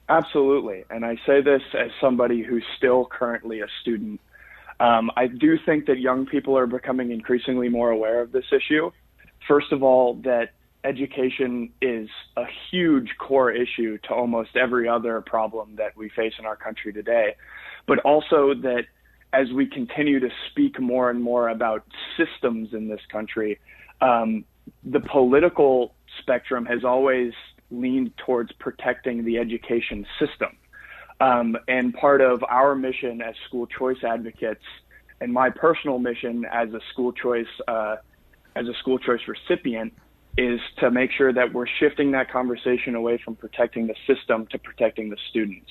Absolutely, 0.10 0.86
and 0.89 1.05
I 1.05 1.17
say 1.25 1.41
this 1.41 1.62
as 1.73 1.89
somebody 1.99 2.43
who's 2.43 2.63
still 2.77 3.05
currently 3.05 3.62
a 3.62 3.67
student. 3.81 4.21
Um, 4.79 5.10
I 5.17 5.27
do 5.27 5.57
think 5.65 5.88
that 5.88 5.99
young 5.99 6.27
people 6.27 6.57
are 6.57 6.67
becoming 6.67 7.12
increasingly 7.12 7.67
more 7.67 7.89
aware 7.89 8.21
of 8.21 8.31
this 8.31 8.45
issue. 8.51 8.91
First 9.47 9.71
of 9.71 9.81
all, 9.81 10.13
that 10.23 10.51
education 10.83 11.71
is 11.81 12.07
a 12.38 12.45
huge 12.69 13.10
core 13.17 13.51
issue 13.51 13.97
to 14.03 14.13
almost 14.13 14.55
every 14.55 14.88
other 14.88 15.19
problem 15.21 15.75
that 15.77 15.97
we 15.97 16.10
face 16.10 16.33
in 16.38 16.45
our 16.45 16.55
country 16.55 16.93
today, 16.93 17.36
but 17.88 17.99
also 17.99 18.53
that 18.53 18.86
as 19.34 19.52
we 19.52 19.66
continue 19.66 20.20
to 20.20 20.30
speak 20.50 20.80
more 20.80 21.10
and 21.10 21.22
more 21.22 21.50
about 21.50 21.84
systems 22.16 22.74
in 22.74 22.88
this 22.88 23.02
country, 23.12 23.60
um, 24.02 24.46
the 24.84 25.00
political 25.00 25.94
spectrum 26.20 26.66
has 26.66 26.84
always 26.84 27.34
leaned 27.70 28.12
towards 28.18 28.52
protecting 28.54 29.26
the 29.26 29.38
education 29.38 30.06
system. 30.20 30.56
Um, 31.20 31.58
and 31.68 31.94
part 31.94 32.22
of 32.22 32.44
our 32.44 32.76
mission 32.76 33.22
as 33.22 33.36
school 33.48 33.68
choice 33.68 33.98
advocates, 34.04 34.63
and 35.20 35.34
my 35.34 35.50
personal 35.50 35.98
mission 36.00 36.46
as 36.52 36.70
a 36.74 36.80
school 36.92 37.12
choice 37.12 37.48
uh, 37.68 37.98
as 38.56 38.68
a 38.68 38.74
school 38.80 39.00
choice 39.00 39.22
recipient, 39.28 39.94
is 40.38 40.60
to 40.80 40.92
make 40.92 41.12
sure 41.12 41.34
that 41.34 41.52
we're 41.52 41.66
shifting 41.80 42.12
that 42.12 42.32
conversation 42.32 42.94
away 42.96 43.20
from 43.24 43.36
protecting 43.36 43.88
the 43.88 43.96
system 44.06 44.48
to 44.52 44.60
protecting 44.60 45.10
the 45.10 45.18
students. 45.30 45.70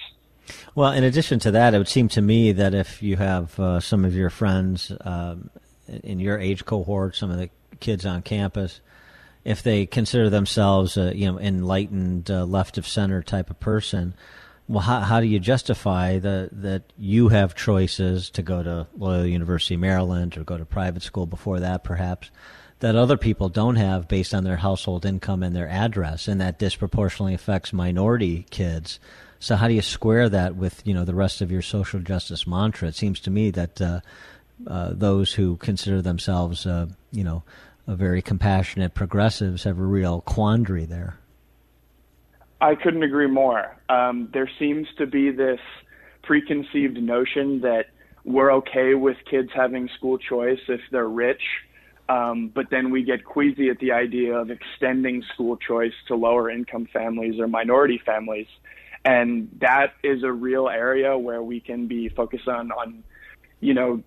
Well, 0.74 0.92
in 0.92 1.04
addition 1.04 1.38
to 1.40 1.50
that, 1.52 1.74
it 1.74 1.78
would 1.78 1.88
seem 1.88 2.09
to 2.11 2.22
me 2.22 2.52
that 2.52 2.74
if 2.74 3.02
you 3.02 3.16
have 3.16 3.59
uh, 3.59 3.80
some 3.80 4.04
of 4.04 4.14
your 4.14 4.30
friends 4.30 4.92
um, 5.00 5.50
in 5.88 6.20
your 6.20 6.38
age 6.38 6.64
cohort, 6.64 7.16
some 7.16 7.30
of 7.30 7.38
the 7.38 7.50
kids 7.80 8.06
on 8.06 8.22
campus, 8.22 8.80
if 9.44 9.62
they 9.62 9.87
consider 9.87 10.28
themselves, 10.28 10.96
a, 10.96 11.16
you 11.16 11.30
know, 11.30 11.38
enlightened 11.38 12.30
uh, 12.30 12.44
left 12.44 12.78
of 12.78 12.87
center 12.87 13.22
type 13.22 13.50
of 13.50 13.61
person, 13.61 14.14
well, 14.68 14.80
how, 14.80 15.00
how 15.00 15.20
do 15.20 15.26
you 15.26 15.38
justify 15.38 16.18
the, 16.18 16.48
that 16.50 16.92
you 16.98 17.28
have 17.28 17.54
choices 17.54 18.30
to 18.30 18.42
go 18.42 18.62
to 18.62 18.88
Loyola 18.96 19.26
University, 19.26 19.76
Maryland, 19.76 20.37
or 20.37 20.42
go 20.42 20.59
to 20.59 20.64
private 20.64 21.02
school 21.02 21.26
before 21.26 21.61
that, 21.61 21.85
perhaps, 21.85 22.30
that 22.80 22.96
other 22.96 23.16
people 23.16 23.48
don't 23.48 23.76
have 23.76 24.09
based 24.09 24.35
on 24.35 24.42
their 24.42 24.56
household 24.56 25.06
income 25.06 25.44
and 25.44 25.54
their 25.54 25.68
address, 25.68 26.26
and 26.26 26.40
that 26.40 26.59
disproportionately 26.59 27.35
affects 27.35 27.72
minority 27.72 28.46
kids? 28.50 28.98
So, 29.38 29.57
how 29.57 29.68
do 29.68 29.75
you 29.75 29.83
square 29.83 30.29
that 30.29 30.57
with 30.57 30.83
you 30.87 30.94
know 30.94 31.05
the 31.05 31.14
rest 31.14 31.40
of 31.40 31.51
your 31.51 31.62
social 31.62 32.01
justice 32.01 32.46
mantra? 32.46 32.88
It 32.88 32.94
seems 32.94 33.20
to 33.20 33.31
me 33.31 33.51
that 33.51 33.81
uh, 33.81 34.01
uh, 34.66 34.90
those 34.92 35.35
who 35.35 35.57
consider 35.57 36.01
themselves, 36.01 36.66
uh, 36.66 36.87
you 37.12 37.25
know, 37.25 37.42
very 37.87 38.22
compassionate 38.22 38.94
progressives 38.94 39.64
have 39.64 39.79
a 39.79 39.85
real 39.85 40.20
quandary 40.22 40.85
there. 40.85 41.18
I 42.61 42.75
couldn't 42.75 43.03
agree 43.03 43.29
more. 43.29 43.77
Um, 43.88 44.31
there 44.33 44.51
seems 44.59 44.88
to 44.99 45.07
be 45.07 45.31
this 45.31 45.61
preconceived 46.22 46.96
notion 46.96 47.61
that 47.61 47.87
we're 48.25 48.51
okay 48.55 48.94
with 48.94 49.16
kids 49.31 49.51
having 49.55 49.88
school 49.96 50.18
choice 50.18 50.59
if 50.68 50.81
they're 50.90 51.09
rich, 51.09 51.42
um, 52.09 52.49
but 52.49 52.70
then 52.70 52.90
we 52.90 53.05
get 53.05 53.25
queasy 53.25 53.68
at 53.68 53.79
the 53.79 53.92
idea 53.92 54.35
of 54.37 54.51
extending 54.51 55.22
school 55.35 55.57
choice 55.57 55.92
to 56.09 56.16
lower 56.16 56.51
income 56.51 56.88
families 56.92 57.38
or 57.38 57.46
minority 57.46 58.01
families. 58.05 58.49
And 59.07 59.49
that 59.61 59.92
is 60.03 60.25
a 60.25 60.33
real 60.33 60.69
area 60.69 61.16
where 61.16 61.40
we 61.40 61.61
can 61.61 61.87
be 61.87 62.09
focused 62.09 62.49
on, 62.49 62.73
on 62.73 63.05
you 63.61 63.73
know, 63.73 64.03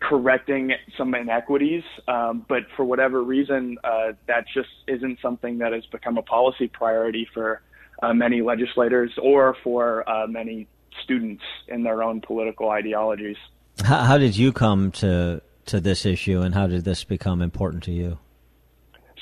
correcting 0.00 0.72
some 0.98 1.14
inequities. 1.14 1.84
Um, 2.08 2.44
but 2.48 2.64
for 2.76 2.84
whatever 2.84 3.22
reason, 3.22 3.78
uh, 3.84 4.14
that 4.26 4.46
just 4.52 4.70
isn't 4.88 5.20
something 5.22 5.58
that 5.58 5.72
has 5.72 5.86
become 5.86 6.18
a 6.18 6.22
policy 6.22 6.66
priority 6.66 7.28
for 7.32 7.62
uh, 8.02 8.12
many 8.12 8.42
legislators 8.42 9.12
or 9.22 9.56
for 9.62 10.08
uh, 10.10 10.26
many 10.26 10.66
students 11.04 11.44
in 11.68 11.84
their 11.84 12.02
own 12.02 12.20
political 12.20 12.70
ideologies. 12.70 13.36
How, 13.84 14.02
how, 14.02 14.18
did 14.18 14.36
you 14.36 14.52
come 14.52 14.90
to 14.92 15.42
to 15.66 15.80
this 15.80 16.04
issue, 16.04 16.40
and 16.40 16.54
how 16.54 16.66
did 16.66 16.84
this 16.84 17.04
become 17.04 17.40
important 17.40 17.84
to 17.84 17.92
you? 17.92 18.18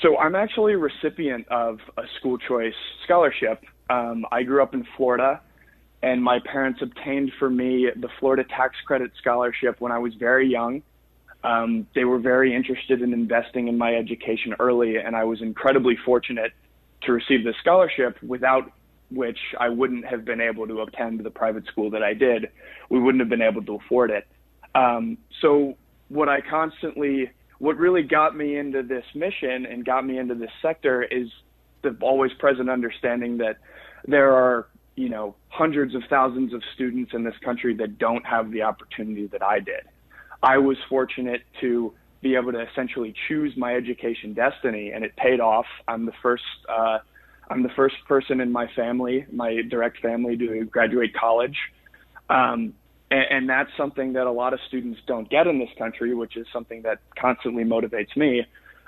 So 0.01 0.17
I'm 0.17 0.35
actually 0.35 0.73
a 0.73 0.77
recipient 0.77 1.47
of 1.49 1.79
a 1.97 2.03
school 2.19 2.37
choice 2.37 2.73
scholarship. 3.05 3.63
Um, 3.89 4.25
I 4.31 4.43
grew 4.43 4.61
up 4.63 4.73
in 4.73 4.85
Florida, 4.97 5.41
and 6.01 6.23
my 6.23 6.39
parents 6.39 6.81
obtained 6.81 7.31
for 7.39 7.49
me 7.49 7.89
the 7.95 8.09
Florida 8.19 8.43
Tax 8.43 8.75
Credit 8.85 9.11
Scholarship 9.19 9.79
when 9.79 9.91
I 9.91 9.99
was 9.99 10.13
very 10.15 10.47
young. 10.47 10.81
Um, 11.43 11.87
they 11.93 12.05
were 12.05 12.19
very 12.19 12.55
interested 12.55 13.01
in 13.01 13.13
investing 13.13 13.67
in 13.67 13.77
my 13.77 13.95
education 13.95 14.53
early, 14.59 14.97
and 14.97 15.15
I 15.15 15.25
was 15.25 15.41
incredibly 15.41 15.97
fortunate 16.05 16.53
to 17.03 17.11
receive 17.11 17.43
this 17.43 17.55
scholarship, 17.59 18.17
without 18.23 18.71
which 19.11 19.37
I 19.59 19.69
wouldn't 19.69 20.05
have 20.05 20.25
been 20.25 20.41
able 20.41 20.67
to 20.67 20.81
attend 20.81 21.19
the 21.19 21.29
private 21.29 21.65
school 21.67 21.89
that 21.91 22.01
I 22.01 22.13
did. 22.13 22.49
We 22.89 22.99
wouldn't 22.99 23.21
have 23.21 23.29
been 23.29 23.41
able 23.41 23.63
to 23.63 23.75
afford 23.75 24.09
it. 24.09 24.25
Um, 24.73 25.17
so 25.41 25.77
what 26.07 26.29
I 26.29 26.39
constantly, 26.41 27.29
what 27.59 27.77
really 27.77 28.03
got 28.03 28.35
me 28.35 28.57
into 28.57 28.81
this 28.81 29.05
mission 29.13 29.65
and 29.65 29.85
got 29.85 30.05
me 30.05 30.17
into 30.17 30.35
this 30.35 30.49
sector 30.61 31.03
is 31.03 31.27
the 31.83 31.95
always 32.01 32.33
present 32.33 32.69
understanding 32.69 33.37
that 33.37 33.57
there 34.07 34.33
are, 34.33 34.67
you 34.95 35.09
know, 35.09 35.35
hundreds 35.49 35.93
of 35.95 36.01
thousands 36.09 36.53
of 36.53 36.61
students 36.73 37.13
in 37.13 37.23
this 37.23 37.35
country 37.43 37.75
that 37.75 37.97
don't 37.97 38.25
have 38.25 38.51
the 38.51 38.63
opportunity 38.63 39.27
that 39.27 39.43
I 39.43 39.59
did. 39.59 39.83
I 40.41 40.57
was 40.57 40.77
fortunate 40.89 41.41
to 41.61 41.93
be 42.21 42.35
able 42.35 42.53
to 42.53 42.61
essentially 42.61 43.13
choose 43.27 43.55
my 43.55 43.75
education 43.75 44.33
destiny, 44.33 44.91
and 44.91 45.03
it 45.03 45.15
paid 45.15 45.39
off. 45.39 45.65
I'm 45.87 46.05
the 46.05 46.13
first. 46.21 46.43
Uh, 46.67 46.99
I'm 47.49 47.61
the 47.61 47.69
first 47.75 47.95
person 48.07 48.39
in 48.39 48.51
my 48.51 48.67
family, 48.73 49.25
my 49.31 49.61
direct 49.69 49.99
family, 49.99 50.37
to 50.37 50.63
graduate 50.63 51.13
college, 51.13 51.57
um, 52.29 52.73
and, 53.11 53.25
and 53.29 53.49
that's 53.49 53.69
something 53.77 54.13
that 54.13 54.27
a 54.27 54.31
lot 54.31 54.53
of 54.53 54.59
students 54.67 54.99
don't 55.05 55.29
get 55.29 55.45
in 55.45 55.59
this 55.59 55.69
country, 55.77 56.15
which 56.15 56.37
is 56.37 56.47
something 56.53 56.81
that 56.83 56.99
constantly 57.19 57.63
motivates 57.63 58.15
me 58.15 58.45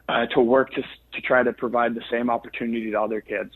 uh, 0.07 0.25
to 0.27 0.41
work 0.41 0.71
to 0.73 0.81
to 1.13 1.21
try 1.21 1.43
to 1.43 1.53
provide 1.53 1.95
the 1.95 2.03
same 2.11 2.29
opportunity 2.29 2.91
to 2.91 2.99
other 2.99 3.21
kids. 3.21 3.51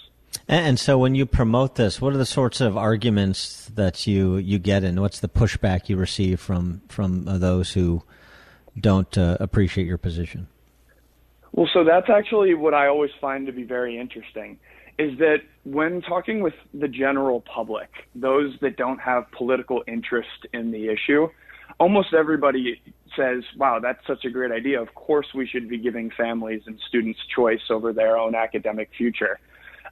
And 0.47 0.79
so, 0.79 0.97
when 0.97 1.15
you 1.15 1.25
promote 1.25 1.75
this, 1.75 1.99
what 1.99 2.13
are 2.13 2.17
the 2.17 2.25
sorts 2.25 2.61
of 2.61 2.77
arguments 2.77 3.69
that 3.75 4.07
you 4.07 4.37
you 4.37 4.59
get, 4.59 4.83
and 4.83 4.99
what's 5.01 5.19
the 5.19 5.27
pushback 5.27 5.89
you 5.89 5.97
receive 5.97 6.39
from 6.39 6.81
from 6.87 7.27
uh, 7.27 7.37
those 7.37 7.73
who 7.73 8.03
don't 8.79 9.17
uh, 9.17 9.37
appreciate 9.39 9.87
your 9.87 9.97
position? 9.97 10.47
Well, 11.51 11.69
so 11.73 11.83
that's 11.83 12.09
actually 12.09 12.53
what 12.53 12.73
I 12.73 12.87
always 12.87 13.11
find 13.19 13.47
to 13.47 13.51
be 13.51 13.63
very 13.63 13.97
interesting 13.97 14.59
is 14.99 15.17
that 15.17 15.37
when 15.63 16.01
talking 16.01 16.41
with 16.41 16.53
the 16.73 16.87
general 16.87 17.41
public, 17.41 17.89
those 18.13 18.53
that 18.59 18.75
don't 18.75 18.99
have 18.99 19.31
political 19.31 19.81
interest 19.87 20.45
in 20.53 20.71
the 20.71 20.89
issue, 20.89 21.29
almost 21.79 22.13
everybody 22.13 22.81
says, 23.19 23.43
wow, 23.57 23.79
that's 23.79 24.05
such 24.07 24.23
a 24.25 24.29
great 24.29 24.51
idea. 24.51 24.81
Of 24.81 24.95
course, 24.95 25.27
we 25.35 25.45
should 25.45 25.67
be 25.67 25.77
giving 25.77 26.09
families 26.11 26.61
and 26.65 26.79
students 26.87 27.19
choice 27.35 27.61
over 27.69 27.91
their 27.91 28.17
own 28.17 28.35
academic 28.35 28.89
future. 28.97 29.39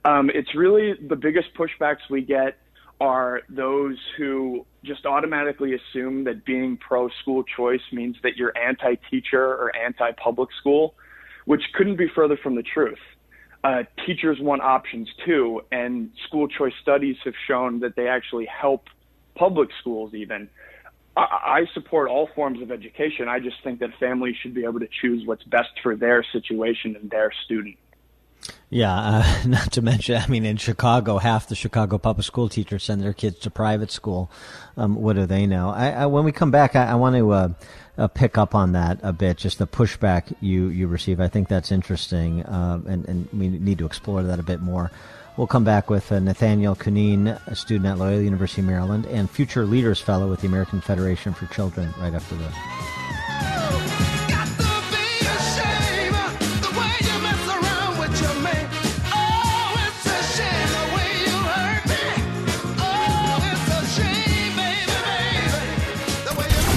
Um, 0.04 0.30
it's 0.32 0.54
really 0.54 0.94
the 0.94 1.16
biggest 1.16 1.48
pushbacks 1.54 2.08
we 2.08 2.22
get 2.22 2.56
are 3.00 3.42
those 3.48 3.96
who 4.16 4.66
just 4.84 5.06
automatically 5.06 5.74
assume 5.74 6.24
that 6.24 6.44
being 6.44 6.76
pro 6.76 7.08
school 7.20 7.44
choice 7.44 7.82
means 7.92 8.16
that 8.22 8.36
you're 8.36 8.56
anti 8.56 8.94
teacher 9.10 9.42
or 9.42 9.74
anti 9.76 10.10
public 10.12 10.48
school, 10.58 10.94
which 11.44 11.62
couldn't 11.74 11.96
be 11.96 12.08
further 12.14 12.36
from 12.36 12.54
the 12.54 12.62
truth. 12.62 12.98
Uh, 13.62 13.82
teachers 14.06 14.38
want 14.40 14.62
options 14.62 15.08
too, 15.26 15.60
and 15.70 16.10
school 16.26 16.48
choice 16.48 16.72
studies 16.80 17.16
have 17.24 17.34
shown 17.46 17.80
that 17.80 17.96
they 17.96 18.08
actually 18.08 18.46
help 18.46 18.86
public 19.34 19.68
schools 19.80 20.14
even. 20.14 20.48
I, 21.18 21.66
support 21.74 22.08
all 22.08 22.28
forms 22.34 22.62
of 22.62 22.70
education. 22.70 23.28
I 23.28 23.40
just 23.40 23.56
think 23.62 23.80
that 23.80 23.90
families 23.98 24.36
should 24.40 24.54
be 24.54 24.64
able 24.64 24.80
to 24.80 24.88
choose 25.00 25.26
what's 25.26 25.44
best 25.44 25.70
for 25.82 25.96
their 25.96 26.24
situation 26.32 26.96
and 26.96 27.10
their 27.10 27.32
student. 27.44 27.76
Yeah, 28.70 28.94
uh, 28.94 29.42
not 29.46 29.72
to 29.72 29.82
mention, 29.82 30.16
I 30.16 30.26
mean, 30.28 30.44
in 30.44 30.56
Chicago, 30.56 31.18
half 31.18 31.48
the 31.48 31.54
Chicago 31.54 31.98
public 31.98 32.24
school 32.24 32.48
teachers 32.48 32.84
send 32.84 33.02
their 33.02 33.12
kids 33.12 33.38
to 33.40 33.50
private 33.50 33.90
school. 33.90 34.30
Um, 34.76 34.94
what 34.94 35.16
do 35.16 35.26
they 35.26 35.46
know? 35.46 35.70
I, 35.70 35.90
I, 35.90 36.06
when 36.06 36.24
we 36.24 36.32
come 36.32 36.50
back, 36.50 36.76
I, 36.76 36.86
I 36.86 36.94
want 36.94 37.16
to 37.16 37.30
uh, 37.30 37.48
uh, 37.96 38.08
pick 38.08 38.38
up 38.38 38.54
on 38.54 38.72
that 38.72 39.00
a 39.02 39.12
bit, 39.12 39.38
just 39.38 39.58
the 39.58 39.66
pushback 39.66 40.34
you, 40.40 40.68
you 40.68 40.86
receive. 40.86 41.20
I 41.20 41.28
think 41.28 41.48
that's 41.48 41.72
interesting, 41.72 42.44
uh, 42.44 42.80
and, 42.86 43.08
and 43.08 43.28
we 43.32 43.48
need 43.48 43.78
to 43.78 43.86
explore 43.86 44.22
that 44.22 44.38
a 44.38 44.44
bit 44.44 44.60
more. 44.60 44.90
We'll 45.38 45.46
come 45.46 45.62
back 45.62 45.88
with 45.88 46.10
uh, 46.10 46.18
Nathaniel 46.18 46.74
Cunneen, 46.74 47.40
a 47.46 47.54
student 47.54 47.86
at 47.86 47.96
Loyola 47.96 48.22
University, 48.22 48.60
of 48.60 48.66
Maryland, 48.66 49.06
and 49.06 49.30
Future 49.30 49.64
Leaders 49.64 50.00
Fellow 50.00 50.28
with 50.28 50.40
the 50.40 50.48
American 50.48 50.80
Federation 50.80 51.32
for 51.32 51.46
Children 51.46 51.94
right 52.00 52.12
after 52.12 52.34
this. 52.34 52.52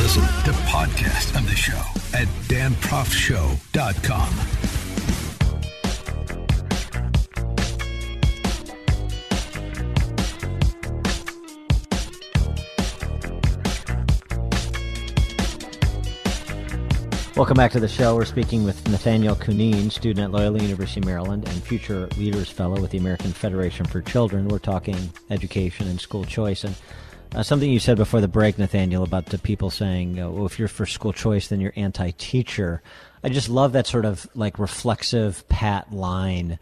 Listen 0.04 0.22
to 0.44 0.52
podcast 0.70 1.36
of 1.36 1.50
the 1.50 1.56
show 1.56 1.82
at 2.14 2.28
danproftshow.com. 2.48 4.61
Welcome 17.38 17.56
back 17.56 17.72
to 17.72 17.80
the 17.80 17.88
show. 17.88 18.18
We're 18.18 18.26
speaking 18.26 18.66
with 18.66 18.86
Nathaniel 18.90 19.38
Cunneen, 19.38 19.90
student 19.90 20.20
at 20.20 20.32
Loyola 20.32 20.60
University, 20.60 21.00
Maryland, 21.00 21.48
and 21.48 21.64
future 21.64 22.08
Leaders 22.18 22.50
Fellow 22.50 22.82
with 22.82 22.92
the 22.92 22.98
American 22.98 23.32
Federation 23.32 23.86
for 23.86 24.02
Children. 24.02 24.50
We're 24.50 24.60
talking 24.60 25.14
education 25.30 25.88
and 25.88 26.00
school 26.00 26.26
choice. 26.26 26.66
And 26.66 26.76
uh, 27.34 27.42
something 27.42 27.72
you 27.72 27.80
said 27.80 27.96
before 27.96 28.20
the 28.20 28.28
break, 28.28 28.58
Nathaniel, 28.58 29.04
about 29.04 29.28
the 29.28 29.38
people 29.38 29.70
saying, 29.70 30.20
uh, 30.20 30.30
well, 30.30 30.46
if 30.46 30.60
you're 30.60 30.68
for 30.68 30.86
school 30.86 31.14
choice, 31.14 31.48
then 31.48 31.62
you're 31.62 31.72
anti 31.78 32.12
teacher. 32.12 32.84
I 33.24 33.30
just 33.30 33.48
love 33.48 33.72
that 33.72 33.88
sort 33.88 34.04
of 34.04 34.28
like 34.36 34.60
reflexive 34.60 35.48
pat 35.48 35.94
line. 35.94 36.60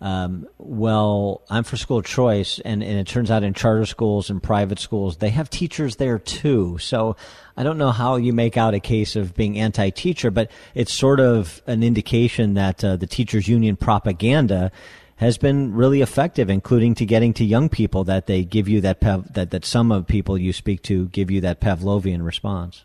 Um, 0.00 0.46
well, 0.58 1.42
I'm 1.50 1.64
for 1.64 1.76
school 1.76 2.02
choice, 2.02 2.60
and, 2.64 2.82
and 2.82 2.98
it 2.98 3.06
turns 3.06 3.30
out 3.30 3.42
in 3.42 3.52
charter 3.52 3.84
schools 3.84 4.30
and 4.30 4.40
private 4.40 4.78
schools, 4.78 5.16
they 5.16 5.30
have 5.30 5.50
teachers 5.50 5.96
there 5.96 6.18
too. 6.18 6.78
So 6.78 7.16
I 7.58 7.64
don't 7.64 7.76
know 7.76 7.90
how 7.90 8.14
you 8.14 8.32
make 8.32 8.56
out 8.56 8.74
a 8.74 8.78
case 8.78 9.16
of 9.16 9.34
being 9.34 9.58
anti 9.58 9.90
teacher, 9.90 10.30
but 10.30 10.48
it's 10.76 10.92
sort 10.92 11.18
of 11.18 11.60
an 11.66 11.82
indication 11.82 12.54
that 12.54 12.84
uh, 12.84 12.94
the 12.94 13.08
teachers 13.08 13.48
union 13.48 13.74
propaganda 13.74 14.70
has 15.16 15.38
been 15.38 15.74
really 15.74 16.00
effective, 16.00 16.50
including 16.50 16.94
to 16.94 17.04
getting 17.04 17.34
to 17.34 17.44
young 17.44 17.68
people 17.68 18.04
that 18.04 18.28
they 18.28 18.44
give 18.44 18.68
you 18.68 18.80
that 18.82 19.00
Pav- 19.00 19.32
that 19.32 19.50
that 19.50 19.64
some 19.64 19.90
of 19.90 20.06
people 20.06 20.38
you 20.38 20.52
speak 20.52 20.82
to 20.82 21.06
give 21.08 21.32
you 21.32 21.40
that 21.40 21.60
Pavlovian 21.60 22.24
response. 22.24 22.84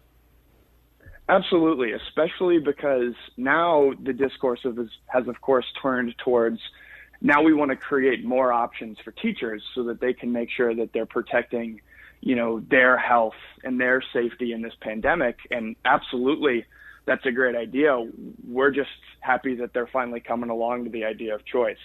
Absolutely, 1.30 1.91
especially 1.91 2.57
because 2.57 3.13
now 3.38 3.93
the 4.01 4.11
discourse 4.11 4.61
has, 4.63 4.76
has 5.05 5.28
of 5.28 5.39
course 5.41 5.65
turned 5.84 6.15
towards 6.17 6.59
now 7.21 7.43
we 7.43 7.53
want 7.53 7.69
to 7.69 7.78
create 7.78 8.26
more 8.26 8.51
options 8.51 8.97
for 9.03 9.11
teachers 9.11 9.61
so 9.76 9.84
that 9.84 10.01
they 10.01 10.13
can 10.13 10.32
make 10.32 10.49
sure 10.49 10.74
that 10.74 10.93
they're 10.93 11.05
protecting, 11.05 11.80
you 12.24 12.36
know, 12.36 12.61
their 12.61 12.97
health 12.97 13.36
and 13.63 13.80
their 13.80 14.01
safety 14.13 14.53
in 14.53 14.61
this 14.61 14.74
pandemic. 14.80 15.38
And 15.51 15.76
absolutely, 15.84 16.65
that's 17.05 17.26
a 17.26 17.32
great 17.32 17.55
idea. 17.55 18.01
We're 18.47 18.71
just 18.71 18.89
happy 19.19 19.55
that 19.55 19.74
they're 19.74 19.88
finally 19.88 20.21
coming 20.21 20.49
along 20.49 20.86
to 20.86 20.89
the 20.89 21.03
idea 21.03 21.36
of 21.36 21.45
choice. 21.45 21.78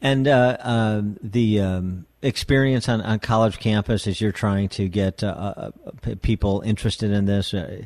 And 0.00 0.26
uh, 0.26 0.56
uh, 0.60 1.02
the 1.22 1.60
um, 1.60 2.06
experience 2.22 2.88
on, 2.88 3.02
on 3.02 3.18
college 3.18 3.58
campus 3.58 4.06
as 4.06 4.20
you're 4.20 4.32
trying 4.32 4.70
to 4.70 4.88
get 4.88 5.22
uh, 5.22 5.70
uh 6.06 6.14
people 6.22 6.62
interested 6.64 7.10
in 7.10 7.26
this, 7.26 7.52
uh, 7.52 7.82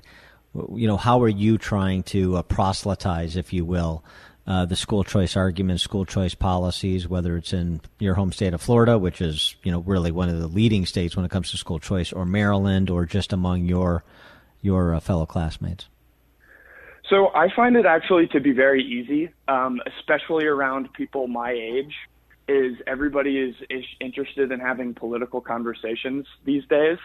you 0.72 0.86
know, 0.86 0.96
how 0.96 1.20
are 1.22 1.28
you 1.28 1.58
trying 1.58 2.04
to 2.04 2.36
uh, 2.36 2.42
proselytize, 2.42 3.36
if 3.36 3.52
you 3.52 3.64
will, 3.64 4.04
the 4.46 4.76
school 4.76 5.04
choice 5.04 5.36
arguments, 5.36 5.82
school 5.82 6.04
choice 6.04 6.34
policies, 6.34 7.08
whether 7.08 7.36
it's 7.36 7.52
in 7.52 7.80
your 7.98 8.14
home 8.14 8.32
state 8.32 8.54
of 8.54 8.60
Florida, 8.60 8.98
which 8.98 9.20
is 9.20 9.56
you 9.62 9.72
know 9.72 9.80
really 9.80 10.10
one 10.10 10.28
of 10.28 10.38
the 10.38 10.46
leading 10.46 10.86
states 10.86 11.16
when 11.16 11.24
it 11.24 11.30
comes 11.30 11.50
to 11.50 11.56
school 11.56 11.78
choice, 11.78 12.12
or 12.12 12.24
Maryland, 12.24 12.90
or 12.90 13.06
just 13.06 13.32
among 13.32 13.64
your 13.64 14.04
your 14.60 14.98
fellow 15.00 15.26
classmates? 15.26 15.86
So 17.08 17.28
I 17.34 17.48
find 17.54 17.76
it 17.76 17.84
actually 17.84 18.28
to 18.28 18.40
be 18.40 18.52
very 18.52 18.82
easy, 18.82 19.30
um, 19.46 19.80
especially 19.98 20.46
around 20.46 20.92
people 20.94 21.28
my 21.28 21.52
age. 21.52 21.94
Is 22.46 22.76
everybody 22.86 23.38
is, 23.38 23.54
is 23.70 23.84
interested 24.00 24.52
in 24.52 24.60
having 24.60 24.94
political 24.94 25.40
conversations 25.40 26.26
these 26.44 26.64
days? 26.66 26.98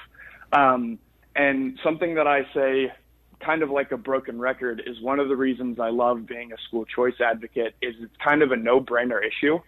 Um, 0.52 1.00
and 1.36 1.80
something 1.84 2.16
that 2.16 2.28
I 2.28 2.44
say, 2.54 2.92
kind 3.40 3.64
of 3.64 3.70
like 3.70 3.92
a 3.92 3.98
broken 3.98 4.40
record, 4.40 4.82
is 4.86 5.02
one 5.02 5.20
of 5.20 5.30
the 5.30 5.36
reasons 5.36 5.80
I 5.80 5.90
love 5.90 6.26
being 6.26 6.52
a 6.52 6.58
school 6.68 6.86
choice 6.86 7.20
advocate. 7.20 7.76
Is 7.82 7.96
it's 8.00 8.16
kind 8.24 8.42
of 8.42 8.52
a 8.52 8.56
no-brainer 8.56 9.20
issue. 9.26 9.60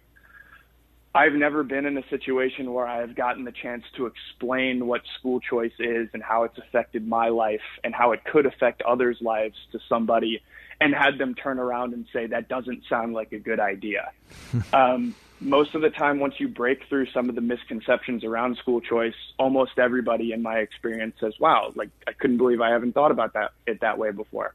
I've 1.14 1.34
never 1.34 1.64
been 1.64 1.86
in 1.86 1.98
a 1.98 2.08
situation 2.10 2.72
where 2.72 2.88
I've 2.88 3.16
gotten 3.16 3.44
the 3.44 3.52
chance 3.52 3.84
to 3.98 4.06
explain 4.06 4.88
what 4.88 5.02
school 5.20 5.42
choice 5.42 5.74
is 5.78 6.08
and 6.14 6.24
how 6.24 6.44
it's 6.44 6.58
affected 6.58 7.06
my 7.06 7.28
life 7.28 7.60
and 7.84 7.94
how 7.94 8.14
it 8.14 8.24
could 8.24 8.46
affect 8.46 8.82
others' 8.84 9.18
lives 9.20 9.58
to 9.74 9.80
somebody 9.90 10.42
and 10.80 10.96
had 10.96 11.18
them 11.18 11.36
turn 11.36 11.60
around 11.60 11.94
and 11.94 12.06
say, 12.14 12.28
that 12.28 12.48
doesn't 12.48 12.84
sound 12.90 13.14
like 13.14 13.34
a 13.34 13.40
good 13.40 13.60
idea. 13.60 14.12
um, 14.74 15.14
most 15.42 15.74
of 15.76 15.82
the 15.82 15.90
time, 15.90 16.20
once 16.20 16.36
you 16.38 16.48
break 16.48 16.88
through 16.88 17.08
some 17.08 17.28
of 17.28 17.36
the 17.36 17.42
misconceptions 17.42 18.24
around 18.24 18.58
school 18.58 18.80
choice, 18.80 19.16
almost 19.38 19.78
everybody 19.78 20.32
in 20.32 20.42
my 20.42 20.58
experience 20.58 21.16
says, 21.20 21.34
wow, 21.40 21.72
like 21.76 21.90
I 22.08 22.14
couldn't 22.14 22.38
believe 22.38 22.62
I 22.62 22.70
haven't 22.70 22.94
thought 22.94 23.12
about 23.12 23.34
that 23.34 23.52
it 23.66 23.82
that 23.82 23.98
way 23.98 24.12
before. 24.12 24.54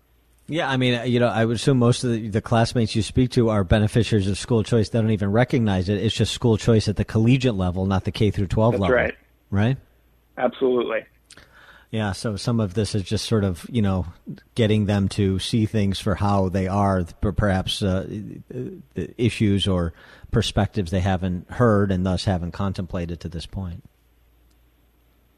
Yeah, 0.49 0.71
I 0.71 0.77
mean, 0.77 0.95
uh, 0.95 1.03
you 1.03 1.19
know, 1.19 1.27
I 1.27 1.45
would 1.45 1.57
assume 1.57 1.79
most 1.79 2.05
of 2.05 2.13
the, 2.13 2.29
the, 2.29 2.41
classmates 2.41 2.95
you 2.95 3.03
speak 3.03 3.33
to 3.33 3.49
are 3.49 3.65
beneficiaries 3.65 4.29
of 4.29 4.39
school 4.39 4.63
choice. 4.63 4.91
They 4.91 5.01
don't 5.01 5.11
even 5.11 5.33
recognize 5.33 5.89
it. 5.89 5.99
It's 5.99 6.15
just 6.15 6.33
school 6.33 6.57
choice 6.57 6.87
at 6.87 6.95
the 6.95 7.05
collegiate 7.05 7.57
level, 7.57 7.85
not 7.85 8.05
the 8.05 8.13
K 8.13 8.31
through 8.31 8.47
12 8.47 8.75
That's 8.75 8.81
level. 8.83 8.95
right. 8.95 9.15
Right? 9.51 9.77
Absolutely. 10.39 11.05
Yeah, 11.91 12.13
so 12.13 12.37
some 12.37 12.61
of 12.61 12.75
this 12.75 12.95
is 12.95 13.03
just 13.03 13.27
sort 13.27 13.45
of, 13.45 13.67
you 13.71 13.81
know, 13.81 14.07
getting 14.55 14.87
them 14.87 15.09
to 15.11 15.39
see 15.39 15.67
things 15.67 15.99
for 16.01 16.15
how 16.15 16.49
they 16.49 16.67
are, 16.67 17.05
perhaps 17.21 17.83
uh, 17.83 18.07
issues 19.17 19.67
or 19.67 19.93
perspectives 20.31 20.91
they 20.91 21.01
haven't 21.01 21.51
heard 21.51 21.93
and 21.93 22.05
thus 22.05 22.25
haven't 22.25 22.53
contemplated 22.53 23.21
to 23.21 23.29
this 23.29 23.47
point. 23.47 23.85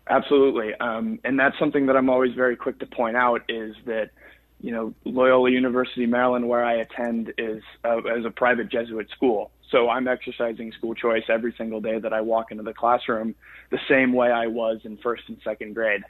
Absolutely. 0.09 0.75
Um, 0.75 1.21
and 1.23 1.39
that's 1.39 1.59
something 1.59 1.87
that 1.87 1.97
I'm 1.97 2.09
always 2.09 2.33
very 2.35 2.57
quick 2.57 2.79
to 2.79 2.87
point 2.87 3.17
out 3.17 3.43
is 3.49 3.77
that– 3.87 4.11
you 4.61 4.73
know, 4.73 4.93
Loyola 5.05 5.51
University, 5.51 6.07
Maryland, 6.07 6.49
where 6.49 6.65
I 6.65 6.75
attend, 6.75 7.33
is 7.39 7.63
uh, 7.85 7.99
as 7.99 8.25
a 8.25 8.31
private 8.31 8.69
Jesuit 8.69 9.09
school. 9.11 9.51
So 9.71 9.89
I'm 9.89 10.09
exercising 10.09 10.73
school 10.73 10.95
choice 10.95 11.25
every 11.29 11.55
single 11.57 11.81
day 11.81 11.99
that 11.99 12.13
I 12.13 12.23
walk 12.23 12.51
into 12.51 12.63
the 12.63 12.73
classroom, 12.73 13.35
the 13.71 13.79
same 13.89 14.13
way 14.13 14.31
I 14.31 14.47
was 14.47 14.81
in 14.85 14.97
first 14.97 15.25
and 15.29 15.39
second 15.45 15.75
grade. 15.75 16.03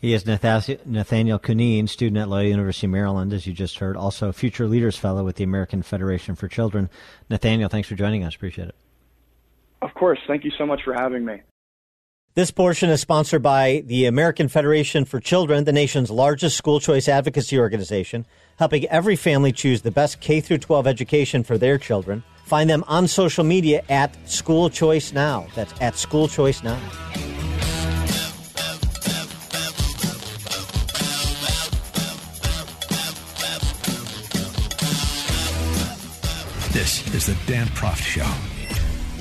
He 0.00 0.12
is 0.12 0.26
Nathaniel 0.26 1.38
Cunneen, 1.38 1.88
student 1.88 2.18
at 2.18 2.28
Loyola 2.28 2.48
University, 2.48 2.86
Maryland, 2.86 3.32
as 3.32 3.46
you 3.46 3.52
just 3.52 3.78
heard, 3.78 3.96
also 3.96 4.32
Future 4.32 4.66
Leaders 4.66 4.96
Fellow 4.98 5.24
with 5.24 5.36
the 5.36 5.44
American 5.44 5.82
Federation 5.82 6.34
for 6.34 6.46
Children. 6.46 6.90
Nathaniel, 7.30 7.70
thanks 7.70 7.88
for 7.88 7.94
joining 7.94 8.22
us. 8.22 8.34
Appreciate 8.34 8.68
it. 8.68 8.74
Of 9.80 9.94
course. 9.94 10.18
Thank 10.26 10.44
you 10.44 10.50
so 10.58 10.66
much 10.66 10.82
for 10.84 10.92
having 10.92 11.24
me. 11.24 11.40
This 12.34 12.50
portion 12.50 12.90
is 12.90 13.00
sponsored 13.00 13.42
by 13.42 13.84
the 13.86 14.06
American 14.06 14.48
Federation 14.48 15.04
for 15.04 15.20
Children, 15.20 15.64
the 15.64 15.72
nation's 15.72 16.10
largest 16.10 16.56
school 16.56 16.80
choice 16.80 17.08
advocacy 17.08 17.58
organization, 17.58 18.26
helping 18.58 18.86
every 18.86 19.14
family 19.14 19.52
choose 19.52 19.82
the 19.82 19.90
best 19.92 20.20
K 20.20 20.40
through 20.40 20.58
12 20.58 20.86
education 20.86 21.44
for 21.44 21.56
their 21.56 21.78
children. 21.78 22.24
Find 22.44 22.68
them 22.68 22.84
on 22.88 23.06
social 23.08 23.44
media 23.44 23.84
at 23.88 24.16
School 24.28 24.68
Choice 24.68 25.12
Now. 25.12 25.46
That's 25.54 25.72
at 25.80 25.96
School 25.96 26.26
Choice 26.28 26.62
Now. 26.62 26.78
Is 37.14 37.26
the 37.26 37.36
Dan 37.46 37.68
Proft 37.68 38.02
Show. 38.02 38.28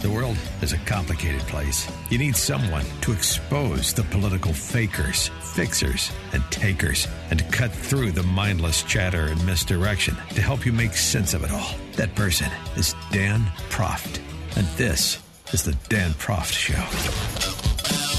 The 0.01 0.09
world 0.09 0.35
is 0.63 0.73
a 0.73 0.79
complicated 0.79 1.41
place. 1.41 1.87
You 2.09 2.17
need 2.17 2.35
someone 2.35 2.83
to 3.01 3.11
expose 3.11 3.93
the 3.93 4.01
political 4.05 4.51
fakers, 4.51 5.29
fixers, 5.53 6.11
and 6.33 6.43
takers, 6.49 7.07
and 7.29 7.37
to 7.37 7.45
cut 7.45 7.71
through 7.71 8.11
the 8.11 8.23
mindless 8.23 8.81
chatter 8.81 9.27
and 9.27 9.45
misdirection 9.45 10.15
to 10.31 10.41
help 10.41 10.65
you 10.65 10.73
make 10.73 10.93
sense 10.93 11.35
of 11.35 11.43
it 11.43 11.51
all. 11.51 11.75
That 11.95 12.15
person 12.15 12.49
is 12.75 12.95
Dan 13.11 13.43
Proft. 13.69 14.19
And 14.57 14.65
this 14.75 15.21
is 15.53 15.61
the 15.61 15.77
Dan 15.87 16.11
Proft 16.13 16.51
Show. 16.51 16.81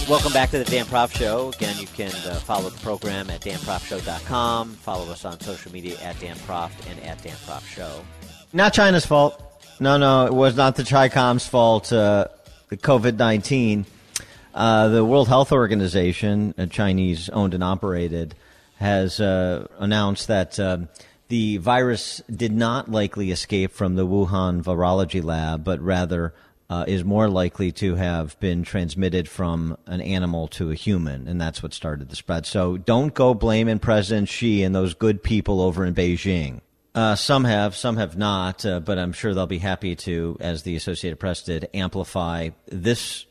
Welcome 0.09 0.33
back 0.33 0.51
to 0.51 0.59
the 0.59 0.65
Dan 0.65 0.85
Proft 0.85 1.17
Show. 1.17 1.49
Again, 1.49 1.77
you 1.81 1.89
can 1.89 2.13
uh, 2.27 2.37
follow 2.37 2.71
the 2.71 2.81
program 2.81 3.29
at 3.29 3.41
danproftshow.com. 3.41 4.75
Follow 4.75 5.11
us 5.11 5.25
on 5.25 5.41
social 5.41 5.73
media 5.73 5.99
at 6.01 6.21
Dan 6.21 6.37
Proft 6.37 6.89
and 6.89 7.03
at 7.03 7.21
Dan 7.25 7.37
Proft 7.39 7.67
Show. 7.67 8.05
Not 8.53 8.73
China's 8.73 9.05
fault. 9.05 9.51
No, 9.81 9.97
no, 9.97 10.27
it 10.27 10.33
was 10.33 10.57
not 10.57 10.77
the 10.77 10.85
CHICOM's 10.85 11.47
fault. 11.47 11.93
Uh, 11.93 12.29
the 12.69 12.77
COVID 12.77 13.19
19. 13.19 13.87
Uh, 14.55 14.89
the 14.89 15.05
World 15.05 15.27
Health 15.27 15.51
Organization, 15.51 16.55
uh, 16.57 16.67
Chinese 16.67 17.29
owned 17.31 17.55
and 17.55 17.65
operated, 17.65 18.37
has 18.79 19.19
uh, 19.19 19.67
announced 19.79 20.29
that 20.29 20.61
um, 20.61 20.89
the 21.29 21.57
virus 21.57 22.23
did 22.31 22.53
not 22.53 22.89
likely 22.89 23.33
escape 23.33 23.73
from 23.73 23.97
the 23.97 24.07
Wuhan 24.07 24.63
virology 24.63 25.23
lab, 25.23 25.65
but 25.65 25.81
rather 25.81 26.35
uh, 26.71 26.85
is 26.87 27.05
more 27.05 27.29
likely 27.29 27.73
to 27.73 27.97
have 27.97 28.39
been 28.39 28.63
transmitted 28.63 29.29
from 29.29 29.77
an 29.87 30.01
animal 30.01 30.47
to 30.49 30.71
a 30.71 30.75
human, 30.75 31.27
and 31.27 31.41
that's 31.41 31.63
what 31.63 31.73
started 31.73 32.09
the 32.09 32.17
spread. 32.17 32.47
So 32.47 32.77
don't 32.77 33.13
go 33.13 33.35
blaming 33.35 33.81
President 33.81 34.29
Xi 34.29 34.63
and 34.63 34.73
those 34.75 34.95
good 34.95 35.23
people 35.23 35.61
over 35.61 35.85
in 35.85 35.95
Beijing. 35.95 36.61
Uh, 36.95 37.17
some 37.17 37.45
have, 37.45 37.75
some 37.75 37.97
have 37.97 38.17
not, 38.17 38.65
uh, 38.65 38.79
but 38.79 38.99
I'm 38.99 39.13
sure 39.13 39.35
they'll 39.35 39.47
be 39.47 39.59
happy 39.59 39.97
to, 39.97 40.37
as 40.39 40.63
the 40.63 40.77
Associated 40.77 41.19
Press 41.19 41.43
did, 41.43 41.69
amplify 41.75 42.51
this 42.67 43.27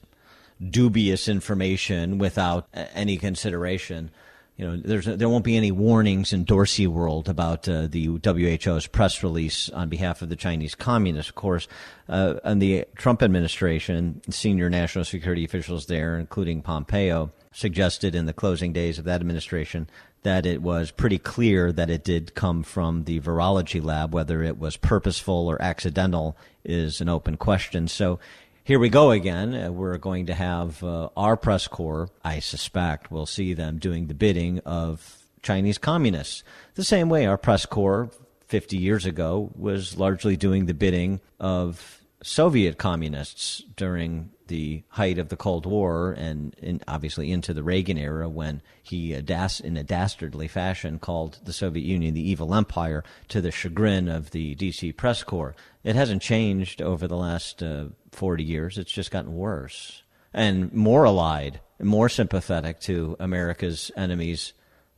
dubious 0.61 1.29
information 1.29 2.17
without 2.17 2.67
any 2.73 3.17
consideration. 3.17 4.11
You 4.57 4.67
know, 4.67 4.77
there's 4.77 5.05
there 5.05 5.29
won't 5.29 5.45
be 5.45 5.57
any 5.57 5.71
warnings 5.71 6.31
in 6.31 6.43
Dorsey 6.43 6.85
World 6.85 7.27
about 7.27 7.67
uh, 7.67 7.87
the 7.87 8.07
WHO's 8.07 8.85
press 8.85 9.23
release 9.23 9.69
on 9.69 9.89
behalf 9.89 10.21
of 10.21 10.29
the 10.29 10.35
Chinese 10.35 10.75
Communists. 10.75 11.29
Of 11.29 11.35
course, 11.35 11.67
uh, 12.07 12.35
and 12.43 12.61
the 12.61 12.85
Trump 12.95 13.23
administration, 13.23 14.21
senior 14.29 14.69
national 14.69 15.05
security 15.05 15.43
officials 15.43 15.87
there, 15.87 16.19
including 16.19 16.61
Pompeo, 16.61 17.31
suggested 17.51 18.13
in 18.13 18.25
the 18.25 18.33
closing 18.33 18.73
days 18.73 18.99
of 18.99 19.05
that 19.05 19.21
administration 19.21 19.89
that 20.23 20.45
it 20.45 20.61
was 20.61 20.91
pretty 20.91 21.17
clear 21.17 21.71
that 21.71 21.89
it 21.89 22.03
did 22.03 22.35
come 22.35 22.63
from 22.63 23.03
the 23.03 23.19
virology 23.19 23.83
lab. 23.83 24.13
Whether 24.13 24.43
it 24.43 24.57
was 24.57 24.77
purposeful 24.77 25.47
or 25.47 25.61
accidental 25.61 26.37
is 26.63 27.01
an 27.01 27.09
open 27.09 27.37
question. 27.37 27.87
So 27.87 28.19
here 28.63 28.79
we 28.79 28.89
go 28.89 29.11
again. 29.11 29.53
Uh, 29.53 29.71
we're 29.71 29.97
going 29.97 30.27
to 30.27 30.33
have 30.33 30.81
uh, 30.83 31.09
our 31.17 31.35
press 31.35 31.67
corps, 31.67 32.09
I 32.23 32.39
suspect, 32.39 33.11
we'll 33.11 33.25
see 33.25 33.53
them 33.53 33.77
doing 33.77 34.07
the 34.07 34.13
bidding 34.13 34.59
of 34.59 35.17
Chinese 35.41 35.77
communists. 35.77 36.43
The 36.75 36.83
same 36.85 37.09
way 37.09 37.25
our 37.25 37.37
press 37.37 37.65
corps 37.65 38.09
50 38.47 38.77
years 38.77 39.05
ago 39.05 39.51
was 39.55 39.97
largely 39.97 40.37
doing 40.37 40.65
the 40.65 40.73
bidding 40.73 41.19
of 41.39 42.01
Soviet 42.23 42.77
communists 42.77 43.61
during 43.75 44.29
the 44.53 44.83
height 44.89 45.17
of 45.17 45.29
the 45.29 45.35
Cold 45.35 45.65
War 45.65 46.11
and 46.11 46.83
obviously 46.87 47.31
into 47.31 47.55
the 47.55 47.63
Reagan 47.63 47.97
era 47.97 48.29
when 48.29 48.61
he, 48.83 49.13
in 49.13 49.77
a 49.77 49.83
dastardly 49.83 50.47
fashion, 50.47 50.99
called 50.99 51.39
the 51.43 51.51
Soviet 51.51 51.83
Union 51.83 52.13
the 52.13 52.29
evil 52.29 52.53
empire 52.53 53.03
to 53.29 53.41
the 53.41 53.49
chagrin 53.49 54.07
of 54.07 54.29
the 54.29 54.55
DC 54.55 54.95
press 54.95 55.23
corps. 55.23 55.55
It 55.83 55.95
hasn't 55.95 56.21
changed 56.21 56.83
over 56.83 57.07
the 57.07 57.17
last 57.17 57.63
uh, 57.63 57.85
40 58.11 58.43
years, 58.43 58.77
it's 58.77 58.91
just 58.91 59.09
gotten 59.09 59.33
worse 59.33 60.03
and 60.35 60.71
more 60.71 61.05
allied, 61.05 61.59
more 61.79 62.09
sympathetic 62.09 62.79
to 62.81 63.15
America's 63.19 63.89
enemies, 63.95 64.53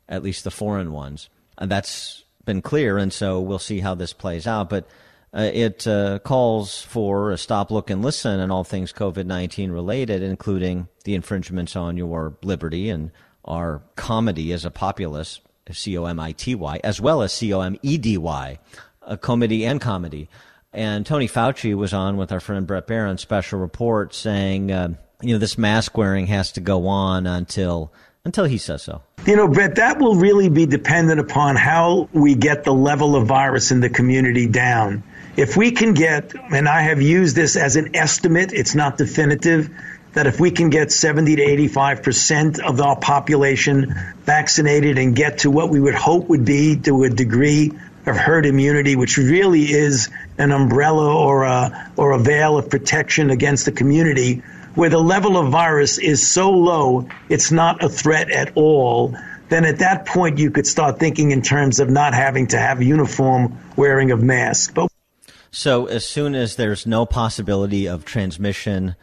at 0.09 0.21
least 0.21 0.43
the 0.43 0.51
foreign 0.51 0.91
ones. 0.91 1.29
And 1.57 1.71
that's 1.71 2.25
been 2.43 2.61
clear, 2.61 2.97
and 2.97 3.11
so 3.11 3.39
we'll 3.39 3.57
see 3.57 3.79
how 3.79 3.95
this 3.95 4.11
plays 4.11 4.47
out. 4.47 4.69
But 4.69 4.85
uh, 5.35 5.51
it 5.53 5.85
uh, 5.85 6.19
calls 6.19 6.81
for 6.81 7.31
a 7.31 7.37
stop, 7.37 7.69
look, 7.69 7.89
and 7.89 8.01
listen 8.01 8.39
on 8.39 8.51
all 8.51 8.63
things 8.63 8.93
COVID 8.93 9.25
19 9.25 9.71
related, 9.71 10.23
including 10.23 10.87
the 11.03 11.13
infringements 11.13 11.75
on 11.75 11.97
your 11.97 12.37
liberty 12.41 12.89
and 12.89 13.11
our 13.43 13.81
comity 13.95 14.53
as 14.53 14.63
a 14.63 14.71
populace, 14.71 15.41
C 15.71 15.97
O 15.97 16.05
M 16.05 16.19
I 16.19 16.31
T 16.31 16.55
Y, 16.55 16.79
as 16.83 17.01
well 17.01 17.21
as 17.21 17.33
C 17.33 17.53
O 17.53 17.59
M 17.61 17.77
E 17.81 17.97
D 17.97 18.17
Y, 18.17 18.59
a 19.01 19.17
comedy 19.17 19.65
and 19.65 19.81
comedy. 19.81 20.29
And 20.71 21.05
Tony 21.05 21.27
Fauci 21.27 21.75
was 21.75 21.93
on 21.93 22.17
with 22.17 22.31
our 22.31 22.39
friend 22.39 22.65
Bret 22.65 22.87
Baier 22.87 23.17
special 23.19 23.59
report 23.59 24.13
saying, 24.13 24.71
uh, 24.71 24.93
you 25.21 25.33
know, 25.33 25.39
this 25.39 25.57
mask 25.57 25.97
wearing 25.97 26.27
has 26.27 26.53
to 26.53 26.61
go 26.61 26.87
on 26.87 27.27
until 27.27 27.91
until 28.23 28.45
he 28.45 28.57
says 28.57 28.83
so. 28.83 29.01
You 29.25 29.35
know, 29.35 29.47
Bret, 29.47 29.75
that 29.75 29.99
will 29.99 30.15
really 30.15 30.49
be 30.49 30.65
dependent 30.65 31.19
upon 31.19 31.55
how 31.55 32.09
we 32.11 32.35
get 32.35 32.63
the 32.63 32.73
level 32.73 33.15
of 33.15 33.27
virus 33.27 33.71
in 33.71 33.79
the 33.79 33.89
community 33.89 34.47
down. 34.47 35.03
If 35.37 35.57
we 35.57 35.71
can 35.71 35.93
get, 35.93 36.33
and 36.33 36.67
I 36.67 36.81
have 36.81 37.01
used 37.01 37.35
this 37.35 37.57
as 37.57 37.75
an 37.75 37.95
estimate, 37.95 38.53
it's 38.53 38.73
not 38.73 38.97
definitive, 38.97 39.69
that 40.13 40.27
if 40.27 40.39
we 40.39 40.49
can 40.49 40.69
get 40.69 40.93
70 40.93 41.35
to 41.35 41.41
85 41.41 42.03
percent 42.03 42.59
of 42.63 42.79
our 42.79 42.95
population 42.95 43.93
vaccinated 44.23 44.97
and 44.97 45.13
get 45.13 45.39
to 45.39 45.51
what 45.51 45.69
we 45.69 45.81
would 45.81 45.93
hope 45.93 46.29
would 46.29 46.45
be 46.45 46.77
to 46.77 47.03
a 47.03 47.09
degree 47.09 47.73
of 48.05 48.15
herd 48.15 48.45
immunity, 48.45 48.95
which 48.95 49.17
really 49.17 49.63
is 49.63 50.09
an 50.37 50.53
umbrella 50.53 51.13
or 51.13 51.43
a, 51.43 51.91
or 51.97 52.11
a 52.11 52.19
veil 52.19 52.57
of 52.57 52.69
protection 52.69 53.29
against 53.29 53.65
the 53.65 53.73
community, 53.73 54.41
where 54.75 54.89
the 54.89 54.99
level 54.99 55.37
of 55.37 55.51
virus 55.51 55.97
is 55.97 56.25
so 56.25 56.51
low, 56.51 57.09
it's 57.27 57.51
not 57.51 57.83
a 57.83 57.89
threat 57.89 58.31
at 58.31 58.53
all, 58.55 59.17
then 59.49 59.65
at 59.65 59.79
that 59.79 60.05
point 60.05 60.37
you 60.37 60.49
could 60.49 60.65
start 60.65 60.97
thinking 60.97 61.31
in 61.31 61.41
terms 61.41 61.81
of 61.81 61.89
not 61.89 62.13
having 62.13 62.47
to 62.47 62.57
have 62.57 62.81
uniform 62.81 63.57
wearing 63.75 64.11
of 64.11 64.23
masks. 64.23 64.71
But 64.73 64.89
so 65.55 65.85
as 65.85 66.05
soon 66.05 66.35
as 66.35 66.57
there's 66.57 66.85
no 66.85 67.05
possibility 67.05 67.87
of 67.87 68.03
transmission, 68.03 68.97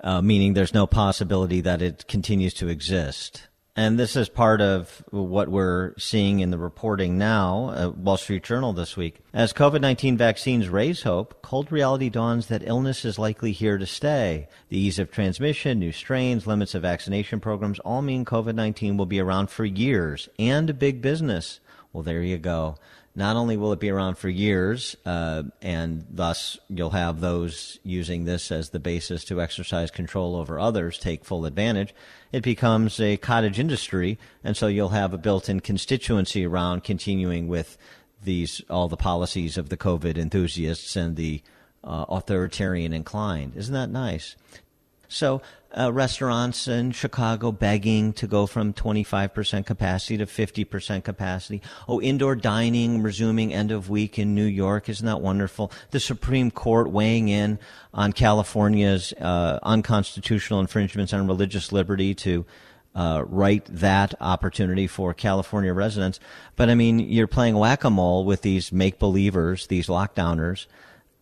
uh, 0.00 0.22
meaning 0.22 0.54
there's 0.54 0.72
no 0.72 0.86
possibility 0.86 1.60
that 1.60 1.82
it 1.82 2.08
continues 2.08 2.54
to 2.54 2.68
exist. 2.68 3.46
And 3.76 3.98
this 3.98 4.16
is 4.16 4.30
part 4.30 4.62
of 4.62 5.04
what 5.10 5.50
we're 5.50 5.92
seeing 5.98 6.40
in 6.40 6.50
the 6.50 6.56
reporting 6.56 7.18
now, 7.18 7.68
uh, 7.68 7.90
Wall 7.90 8.16
Street 8.16 8.42
Journal 8.42 8.72
this 8.72 8.96
week. 8.96 9.20
As 9.34 9.52
COVID 9.52 9.82
19 9.82 10.16
vaccines 10.16 10.70
raise 10.70 11.02
hope, 11.02 11.42
cold 11.42 11.70
reality 11.70 12.08
dawns 12.08 12.46
that 12.46 12.66
illness 12.66 13.04
is 13.04 13.18
likely 13.18 13.52
here 13.52 13.76
to 13.76 13.86
stay. 13.86 14.48
The 14.70 14.78
ease 14.78 14.98
of 14.98 15.10
transmission, 15.10 15.78
new 15.78 15.92
strains, 15.92 16.46
limits 16.46 16.74
of 16.74 16.82
vaccination 16.82 17.38
programs 17.38 17.80
all 17.80 18.00
mean 18.00 18.24
COVID 18.24 18.54
19 18.54 18.96
will 18.96 19.06
be 19.06 19.20
around 19.20 19.50
for 19.50 19.66
years 19.66 20.30
and 20.38 20.78
big 20.78 21.02
business. 21.02 21.60
Well, 21.92 22.02
there 22.02 22.22
you 22.22 22.38
go 22.38 22.76
not 23.18 23.34
only 23.34 23.56
will 23.56 23.72
it 23.72 23.80
be 23.80 23.90
around 23.90 24.16
for 24.16 24.28
years, 24.28 24.96
uh, 25.04 25.42
and 25.60 26.06
thus 26.08 26.56
you'll 26.68 26.90
have 26.90 27.20
those 27.20 27.80
using 27.82 28.24
this 28.24 28.52
as 28.52 28.70
the 28.70 28.78
basis 28.78 29.24
to 29.24 29.42
exercise 29.42 29.90
control 29.90 30.36
over 30.36 30.56
others 30.56 30.98
take 30.98 31.24
full 31.24 31.44
advantage, 31.44 31.92
it 32.30 32.44
becomes 32.44 33.00
a 33.00 33.16
cottage 33.16 33.58
industry, 33.58 34.20
and 34.44 34.56
so 34.56 34.68
you'll 34.68 34.90
have 34.90 35.12
a 35.12 35.18
built-in 35.18 35.58
constituency 35.58 36.46
around 36.46 36.84
continuing 36.84 37.48
with 37.48 37.76
these 38.22 38.62
all 38.70 38.86
the 38.86 38.96
policies 38.96 39.58
of 39.58 39.68
the 39.68 39.76
COVID 39.76 40.16
enthusiasts 40.16 40.94
and 40.94 41.16
the 41.16 41.42
uh, 41.82 42.04
authoritarian 42.08 42.92
inclined. 42.92 43.56
Isn't 43.56 43.74
that 43.74 43.90
nice? 43.90 44.36
So 45.08 45.42
uh, 45.76 45.92
restaurants 45.92 46.66
in 46.66 46.92
Chicago 46.92 47.52
begging 47.52 48.12
to 48.14 48.26
go 48.26 48.46
from 48.46 48.72
25% 48.72 49.66
capacity 49.66 50.16
to 50.16 50.26
50% 50.26 51.04
capacity. 51.04 51.62
Oh, 51.86 52.00
indoor 52.00 52.34
dining 52.34 53.02
resuming 53.02 53.52
end 53.52 53.70
of 53.70 53.90
week 53.90 54.18
in 54.18 54.34
New 54.34 54.44
York. 54.44 54.88
Isn't 54.88 55.06
that 55.06 55.20
wonderful? 55.20 55.70
The 55.90 56.00
Supreme 56.00 56.50
Court 56.50 56.90
weighing 56.90 57.28
in 57.28 57.58
on 57.92 58.12
California's 58.12 59.12
uh, 59.14 59.58
unconstitutional 59.62 60.60
infringements 60.60 61.12
on 61.12 61.26
religious 61.26 61.70
liberty 61.70 62.14
to 62.16 62.46
uh, 62.94 63.24
write 63.28 63.66
that 63.66 64.14
opportunity 64.20 64.86
for 64.86 65.14
California 65.14 65.72
residents. 65.72 66.18
But 66.56 66.70
I 66.70 66.74
mean, 66.74 66.98
you're 66.98 67.26
playing 67.26 67.56
whack 67.56 67.84
a 67.84 67.90
mole 67.90 68.24
with 68.24 68.42
these 68.42 68.72
make 68.72 68.98
believers, 68.98 69.66
these 69.66 69.86
lockdowners. 69.86 70.66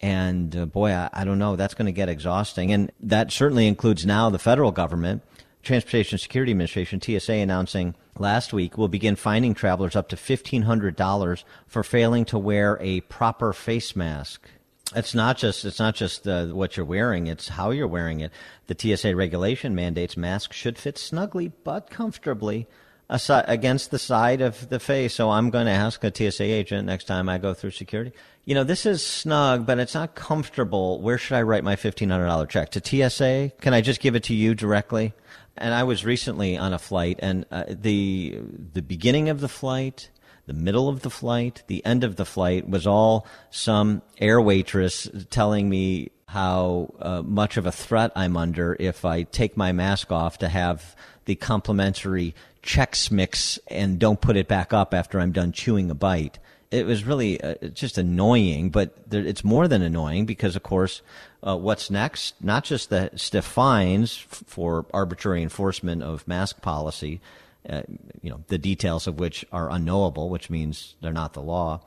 And 0.01 0.55
uh, 0.55 0.67
boy, 0.67 0.93
I, 0.93 1.09
I 1.13 1.25
don't 1.25 1.39
know. 1.39 1.57
That's 1.57 1.75
going 1.75 1.87
to 1.87 1.93
get 1.93 2.09
exhausting. 2.09 2.73
And 2.73 2.93
that 3.01 3.33
certainly 3.33 3.67
includes 3.67 4.05
now 4.05 4.31
the 4.31 4.39
federal 4.39 4.73
government. 4.73 5.23
Transportation 5.63 6.19
Security 6.19 6.53
Administration, 6.53 7.01
TSA, 7.01 7.33
announcing 7.33 7.97
last 8.19 8.53
week 8.53 8.79
will 8.79 8.89
begin 8.89 9.17
fining 9.17 9.53
travelers 9.53 9.97
up 9.97 10.09
to 10.11 10.17
$1,500 10.17 11.45
for 11.67 11.83
failing 11.83 12.25
to 12.27 12.39
wear 12.39 12.79
a 12.81 13.01
proper 13.01 13.53
face 13.53 13.97
mask. 13.97 14.49
It's 14.95 15.15
not 15.15 15.37
just 15.37 15.65
it's 15.65 15.81
not 15.81 15.97
just 15.97 16.29
uh, 16.29 16.47
what 16.47 16.77
you're 16.77 16.87
wearing; 16.87 17.27
it's 17.27 17.49
how 17.49 17.73
you're 17.73 17.89
wearing 17.89 18.21
it. 18.21 18.31
The 18.69 18.97
TSA 18.97 19.17
regulation 19.17 19.75
mandates 19.75 20.17
masks 20.17 20.57
should 20.57 20.79
fit 20.79 20.97
snugly 20.97 21.49
but 21.65 21.91
comfortably 21.91 22.69
against 23.09 23.91
the 23.91 23.99
side 23.99 24.41
of 24.41 24.69
the 24.69 24.81
face. 24.81 25.15
So 25.15 25.31
I'm 25.31 25.51
going 25.51 25.67
to 25.67 25.73
ask 25.73 26.03
a 26.05 26.13
TSA 26.15 26.45
agent 26.45 26.87
next 26.87 27.05
time 27.05 27.29
I 27.29 27.39
go 27.39 27.55
through 27.55 27.71
security 27.71 28.13
you 28.47 28.55
know, 28.55 28.63
this 28.63 28.87
is 28.87 29.05
snug, 29.05 29.67
but 29.67 29.79
it's 29.81 29.95
not 29.95 30.15
comfortable. 30.15 31.01
Where 31.03 31.19
should 31.19 31.35
I 31.35 31.43
write 31.43 31.65
my 31.65 31.75
$1,500 31.75 32.49
check? 32.49 32.71
To 32.71 32.81
TSA? 33.11 33.53
Can 33.61 33.75
I 33.75 33.81
just 33.81 34.01
give 34.01 34.15
it 34.15 34.23
to 34.25 34.35
you 34.35 34.55
directly? 34.55 35.13
And 35.57 35.75
I 35.75 35.83
was 35.83 36.05
recently 36.05 36.57
on 36.57 36.73
a 36.73 36.79
flight, 36.79 37.19
and 37.21 37.45
uh, 37.51 37.65
the 37.69 38.39
the 38.75 38.83
beginning 38.83 39.31
of 39.31 39.41
the 39.41 39.49
flight, 39.49 40.11
the 40.45 40.53
middle 40.53 40.89
of 40.89 41.01
the 41.01 41.11
flight, 41.11 41.63
the 41.67 41.85
end 41.85 42.05
of 42.05 42.17
the 42.17 42.27
flight 42.27 42.69
was 42.69 42.87
all 42.87 43.27
some 43.51 44.03
air 44.19 44.39
waitress 44.39 45.09
telling 45.31 45.71
me 45.71 46.11
how 46.29 46.95
uh, 47.01 47.23
much 47.23 47.57
of 47.57 47.65
a 47.65 47.73
threat 47.73 48.13
I'm 48.15 48.37
under 48.37 48.77
if 48.79 49.07
I 49.07 49.23
take 49.23 49.57
my 49.57 49.73
mask 49.73 50.13
off 50.13 50.37
to 50.39 50.49
have 50.49 50.95
the 51.25 51.37
complimentary 51.37 52.35
Chex 52.67 53.11
Mix 53.11 53.59
and 53.69 53.99
don't 53.99 54.21
put 54.21 54.37
it 54.37 54.49
back 54.49 54.73
up 54.73 54.93
after 54.93 55.21
I'm 55.21 55.33
done 55.33 55.53
chewing 55.53 55.91
a 55.91 55.95
bite 55.95 56.39
it 56.71 56.87
was 56.87 57.05
really 57.05 57.41
uh, 57.41 57.55
just 57.73 57.99
annoying, 57.99 58.71
but 58.71 59.09
there, 59.09 59.25
it's 59.25 59.45
more 59.45 59.69
than 59.69 59.83
annoying 59.83 60.27
because, 60.27 60.57
of 60.57 60.63
course, 60.63 61.03
uh, 61.43 61.57
what's 61.57 61.91
next? 61.91 62.35
Not 62.43 62.65
just 62.65 62.91
the 62.91 63.11
stiff 63.15 63.45
fines 63.45 64.17
for 64.17 64.87
arbitrary 64.93 65.43
enforcement 65.43 66.03
of 66.03 66.27
mask 66.27 66.63
policy, 66.63 67.21
uh, 67.69 67.83
you 68.21 68.31
know, 68.31 68.43
the 68.49 68.59
details 68.59 69.07
of 69.07 69.19
which 69.19 69.45
are 69.53 69.71
unknowable, 69.71 70.29
which 70.29 70.51
means 70.51 70.97
they're 71.01 71.13
not 71.13 71.35
the 71.35 71.43
law. 71.43 71.81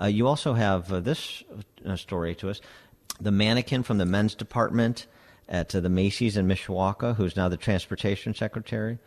Uh, 0.00 0.06
you 0.06 0.26
also 0.26 0.54
have 0.54 0.92
uh, 0.92 1.00
this 1.00 1.42
uh, 1.84 1.96
story 1.96 2.34
to 2.36 2.50
us: 2.50 2.60
the 3.20 3.32
mannequin 3.32 3.82
from 3.82 3.98
the 3.98 4.06
men's 4.06 4.34
department 4.34 5.06
at 5.48 5.70
the 5.70 5.88
Macy's 5.88 6.36
in 6.36 6.46
Mishawaka, 6.46 7.16
who's 7.16 7.36
now 7.36 7.48
the 7.48 7.56
transportation 7.56 8.34
secretary. 8.34 8.98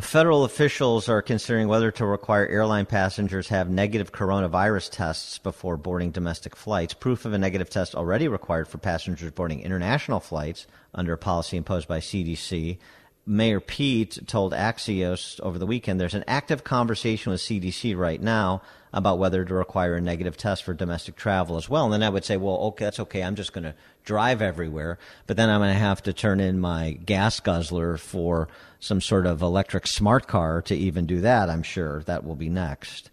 Federal 0.00 0.44
officials 0.44 1.08
are 1.08 1.22
considering 1.22 1.66
whether 1.66 1.90
to 1.90 2.06
require 2.06 2.46
airline 2.46 2.86
passengers 2.86 3.48
have 3.48 3.68
negative 3.68 4.12
coronavirus 4.12 4.90
tests 4.92 5.38
before 5.38 5.76
boarding 5.76 6.12
domestic 6.12 6.54
flights. 6.54 6.94
Proof 6.94 7.24
of 7.24 7.32
a 7.32 7.38
negative 7.38 7.68
test 7.68 7.96
already 7.96 8.28
required 8.28 8.68
for 8.68 8.78
passengers 8.78 9.32
boarding 9.32 9.60
international 9.60 10.20
flights 10.20 10.68
under 10.94 11.14
a 11.14 11.18
policy 11.18 11.56
imposed 11.56 11.88
by 11.88 11.98
CDC. 11.98 12.78
Mayor 13.26 13.60
Pete 13.60 14.20
told 14.26 14.52
Axios 14.52 15.40
over 15.40 15.58
the 15.58 15.66
weekend 15.66 16.00
there's 16.00 16.14
an 16.14 16.24
active 16.28 16.62
conversation 16.62 17.32
with 17.32 17.40
CDC 17.40 17.96
right 17.96 18.22
now 18.22 18.62
about 18.92 19.18
whether 19.18 19.44
to 19.44 19.54
require 19.54 19.96
a 19.96 20.00
negative 20.00 20.36
test 20.36 20.62
for 20.62 20.74
domestic 20.74 21.16
travel 21.16 21.56
as 21.56 21.68
well. 21.68 21.84
And 21.84 21.92
then 21.92 22.02
I 22.02 22.08
would 22.08 22.24
say, 22.24 22.36
well, 22.36 22.56
okay, 22.56 22.84
that's 22.84 23.00
okay. 23.00 23.22
I'm 23.22 23.34
just 23.34 23.52
going 23.52 23.64
to 23.64 23.74
drive 24.04 24.40
everywhere, 24.40 24.98
but 25.26 25.36
then 25.36 25.50
I'm 25.50 25.60
going 25.60 25.74
to 25.74 25.78
have 25.78 26.02
to 26.04 26.12
turn 26.12 26.40
in 26.40 26.60
my 26.60 26.92
gas 26.92 27.40
guzzler 27.40 27.98
for 27.98 28.48
some 28.80 29.00
sort 29.00 29.26
of 29.26 29.42
electric 29.42 29.86
smart 29.86 30.26
car 30.26 30.62
to 30.62 30.74
even 30.74 31.06
do 31.06 31.20
that. 31.20 31.50
I'm 31.50 31.62
sure 31.62 32.02
that 32.04 32.24
will 32.24 32.36
be 32.36 32.48
next. 32.48 33.10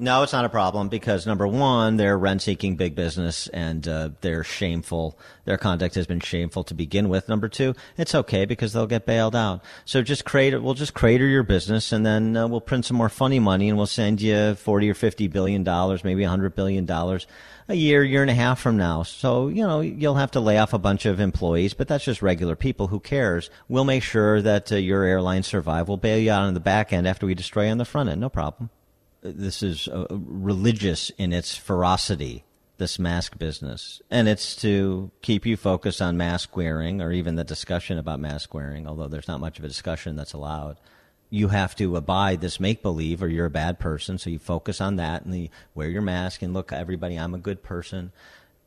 No, 0.00 0.24
it's 0.24 0.32
not 0.32 0.44
a 0.44 0.48
problem 0.48 0.88
because 0.88 1.24
number 1.24 1.46
one, 1.46 1.98
they're 1.98 2.18
rent-seeking 2.18 2.74
big 2.74 2.96
business 2.96 3.46
and 3.46 3.86
uh, 3.86 4.10
they're 4.22 4.42
shameful. 4.42 5.16
Their 5.44 5.56
conduct 5.56 5.94
has 5.94 6.08
been 6.08 6.18
shameful 6.18 6.64
to 6.64 6.74
begin 6.74 7.08
with. 7.08 7.28
Number 7.28 7.48
two, 7.48 7.76
it's 7.96 8.12
okay 8.12 8.44
because 8.44 8.72
they'll 8.72 8.88
get 8.88 9.06
bailed 9.06 9.36
out. 9.36 9.62
So 9.84 10.02
just 10.02 10.24
create, 10.24 10.60
we'll 10.60 10.74
just 10.74 10.94
crater 10.94 11.26
your 11.26 11.44
business 11.44 11.92
and 11.92 12.04
then 12.04 12.36
uh, 12.36 12.48
we'll 12.48 12.60
print 12.60 12.86
some 12.86 12.96
more 12.96 13.08
funny 13.08 13.38
money 13.38 13.68
and 13.68 13.78
we'll 13.78 13.86
send 13.86 14.20
you 14.20 14.56
forty 14.56 14.90
or 14.90 14.94
fifty 14.94 15.28
billion 15.28 15.62
dollars, 15.62 16.02
maybe 16.02 16.24
a 16.24 16.28
hundred 16.28 16.56
billion 16.56 16.86
dollars 16.86 17.28
a 17.68 17.74
year, 17.74 18.02
year 18.02 18.22
and 18.22 18.32
a 18.32 18.34
half 18.34 18.58
from 18.58 18.76
now. 18.76 19.04
So 19.04 19.46
you 19.46 19.62
know 19.62 19.80
you'll 19.80 20.16
have 20.16 20.32
to 20.32 20.40
lay 20.40 20.58
off 20.58 20.72
a 20.72 20.78
bunch 20.78 21.06
of 21.06 21.20
employees, 21.20 21.72
but 21.72 21.86
that's 21.86 22.04
just 22.04 22.20
regular 22.20 22.56
people. 22.56 22.88
Who 22.88 22.98
cares? 22.98 23.48
We'll 23.68 23.84
make 23.84 24.02
sure 24.02 24.42
that 24.42 24.72
uh, 24.72 24.76
your 24.76 25.04
airline 25.04 25.44
survive. 25.44 25.86
We'll 25.86 25.98
bail 25.98 26.18
you 26.18 26.32
out 26.32 26.42
on 26.42 26.54
the 26.54 26.58
back 26.58 26.92
end 26.92 27.06
after 27.06 27.26
we 27.26 27.34
destroy 27.36 27.66
you 27.66 27.70
on 27.70 27.78
the 27.78 27.84
front 27.84 28.08
end. 28.08 28.20
No 28.20 28.28
problem 28.28 28.70
this 29.24 29.62
is 29.62 29.88
uh, 29.88 30.06
religious 30.10 31.10
in 31.16 31.32
its 31.32 31.56
ferocity, 31.56 32.44
this 32.76 32.98
mask 32.98 33.38
business. 33.38 34.02
And 34.10 34.28
it's 34.28 34.54
to 34.56 35.10
keep 35.22 35.46
you 35.46 35.56
focused 35.56 36.02
on 36.02 36.16
mask 36.16 36.56
wearing 36.56 37.00
or 37.00 37.10
even 37.10 37.36
the 37.36 37.44
discussion 37.44 37.98
about 37.98 38.20
mask 38.20 38.52
wearing, 38.52 38.86
although 38.86 39.08
there's 39.08 39.28
not 39.28 39.40
much 39.40 39.58
of 39.58 39.64
a 39.64 39.68
discussion 39.68 40.14
that's 40.14 40.34
allowed. 40.34 40.78
You 41.30 41.48
have 41.48 41.74
to 41.76 41.96
abide 41.96 42.40
this 42.40 42.60
make 42.60 42.82
believe 42.82 43.22
or 43.22 43.28
you're 43.28 43.46
a 43.46 43.50
bad 43.50 43.78
person. 43.78 44.18
So 44.18 44.30
you 44.30 44.38
focus 44.38 44.80
on 44.80 44.96
that 44.96 45.24
and 45.24 45.34
you 45.34 45.48
wear 45.74 45.88
your 45.88 46.02
mask 46.02 46.42
and 46.42 46.52
look, 46.52 46.72
everybody, 46.72 47.16
I'm 47.16 47.34
a 47.34 47.38
good 47.38 47.62
person. 47.62 48.12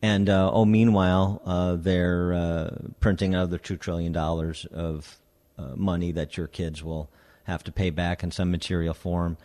And 0.01 0.29
uh, 0.29 0.51
oh, 0.51 0.65
meanwhile, 0.65 1.41
uh, 1.45 1.75
they're 1.75 2.33
uh, 2.33 2.77
printing 2.99 3.33
another 3.33 3.57
$2 3.57 3.79
trillion 3.79 4.15
of 4.15 5.17
uh, 5.57 5.75
money 5.75 6.11
that 6.11 6.37
your 6.37 6.47
kids 6.47 6.83
will 6.83 7.09
have 7.45 7.63
to 7.63 7.71
pay 7.71 7.89
back 7.89 8.23
in 8.23 8.31
some 8.31 8.51
material 8.51 8.93
form. 8.93 9.37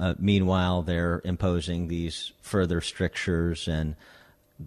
Uh, 0.00 0.14
meanwhile, 0.18 0.80
they're 0.80 1.20
imposing 1.24 1.88
these 1.88 2.32
further 2.40 2.80
strictures 2.80 3.68
and 3.68 3.94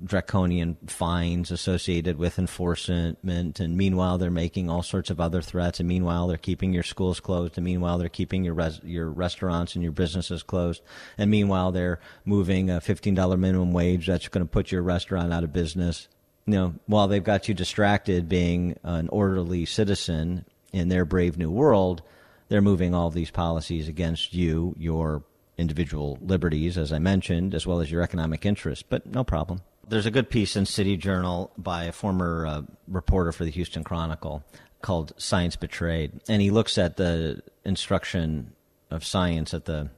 draconian 0.06 0.76
fines 0.88 1.52
associated 1.52 2.18
with 2.18 2.40
enforcement. 2.40 3.18
And 3.24 3.78
meanwhile, 3.78 4.18
they're 4.18 4.32
making 4.32 4.70
all 4.70 4.84
sorts 4.84 5.10
of 5.10 5.20
other 5.20 5.42
threats. 5.42 5.80
And 5.80 5.90
meanwhile, 5.90 6.28
they're 6.28 6.38
keeping 6.38 6.72
your 6.72 6.84
schools 6.84 7.20
closed. 7.20 7.58
And 7.58 7.66
meanwhile, 7.66 7.98
they're 7.98 8.10
keeping 8.10 8.44
your 8.44 8.54
res- 8.54 8.82
your 8.84 9.10
restaurants 9.10 9.76
and 9.76 9.84
your 9.84 9.92
businesses 9.92 10.44
closed. 10.44 10.84
And 11.18 11.32
meanwhile, 11.32 11.72
they're 11.72 12.00
moving 12.26 12.70
a 12.70 12.80
fifteen 12.80 13.16
dollar 13.16 13.38
minimum 13.38 13.72
wage 13.72 14.08
that's 14.08 14.28
going 14.28 14.46
to 14.46 14.52
put 14.52 14.72
your 14.72 14.84
restaurant 14.84 15.34
out 15.34 15.44
of 15.44 15.52
business. 15.52 16.08
You 16.46 16.54
know, 16.54 16.74
while 16.86 17.08
they've 17.08 17.24
got 17.24 17.48
you 17.48 17.56
distracted 17.56 18.30
being 18.30 18.78
an 18.84 19.10
orderly 19.10 19.66
citizen 19.66 20.46
in 20.72 20.90
their 20.90 21.06
brave 21.06 21.38
new 21.38 21.50
world 21.52 22.02
they're 22.50 22.62
moving 22.62 22.94
all 22.94 23.10
these 23.10 23.32
policies 23.32 23.88
against 23.88 24.34
you, 24.34 24.76
your 24.78 25.24
individual 25.58 26.18
liberties, 26.22 26.78
as 26.78 26.92
I 26.92 27.00
mentioned, 27.00 27.54
as 27.54 27.66
well 27.68 27.80
as 27.80 27.92
your 27.92 28.02
economic 28.02 28.46
interests, 28.46 28.84
but 28.88 29.06
no 29.06 29.24
problem. 29.24 29.62
There's 29.88 30.06
a 30.06 30.12
good 30.12 30.30
piece 30.30 30.56
in 30.56 30.66
City 30.66 30.96
Journal 30.96 31.52
by 31.58 31.86
a 31.86 31.92
former 31.92 32.48
uh, 32.48 32.62
reporter 32.88 33.32
for 33.32 33.44
the 33.44 33.52
Houston 33.52 33.84
Chronicle 33.84 34.44
called 34.82 35.14
Science 35.18 35.56
Betrayed. 35.56 36.22
And 36.30 36.42
he 36.42 36.52
looks 36.52 36.78
at 36.78 36.98
the 36.98 37.42
instruction 37.66 38.54
of 38.90 39.04
science 39.04 39.54
at 39.54 39.66
the 39.66 39.90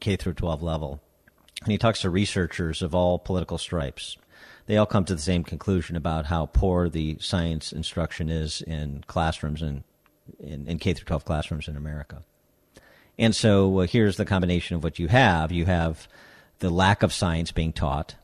K 0.00 0.16
through 0.16 0.34
12 0.34 0.62
level. 0.62 1.00
And 1.62 1.70
he 1.70 1.78
talks 1.78 2.00
to 2.00 2.10
researchers 2.10 2.82
of 2.82 2.94
all 2.94 3.18
political 3.18 3.58
stripes. 3.58 4.16
They 4.66 4.76
all 4.76 4.86
come 4.86 5.04
to 5.04 5.14
the 5.14 5.20
same 5.20 5.44
conclusion 5.44 5.96
about 5.96 6.26
how 6.26 6.46
poor 6.46 6.88
the 6.88 7.18
science 7.20 7.72
instruction 7.72 8.28
is 8.28 8.62
in 8.62 9.04
classrooms 9.06 9.62
and 9.62 9.82
in, 10.38 10.66
in 10.66 10.78
K 10.78 10.92
through 10.92 11.06
12 11.06 11.24
classrooms 11.24 11.68
in 11.68 11.76
America. 11.76 12.22
And 13.18 13.34
so 13.34 13.80
uh, 13.80 13.86
here's 13.86 14.16
the 14.16 14.24
combination 14.24 14.76
of 14.76 14.84
what 14.84 14.98
you 14.98 15.08
have. 15.08 15.52
You 15.52 15.66
have 15.66 16.08
the 16.60 16.70
lack 16.70 17.02
of 17.02 17.12
science 17.12 17.52
being 17.52 17.72
taught. 17.72 18.14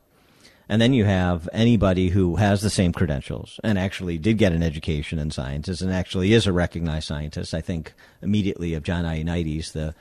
And 0.68 0.82
then 0.82 0.92
you 0.92 1.04
have 1.04 1.48
anybody 1.52 2.08
who 2.08 2.36
has 2.36 2.60
the 2.60 2.70
same 2.70 2.92
credentials 2.92 3.60
and 3.62 3.78
actually 3.78 4.18
did 4.18 4.38
get 4.38 4.52
an 4.52 4.62
education 4.62 5.18
in 5.18 5.30
sciences 5.30 5.80
and 5.80 5.92
actually 5.92 6.32
is 6.32 6.46
a 6.46 6.52
recognized 6.52 7.06
scientist. 7.06 7.54
I 7.54 7.60
think 7.60 7.92
immediately 8.20 8.74
of 8.74 8.82
John 8.82 9.04
Ioannidis, 9.04 9.72
the 9.72 9.94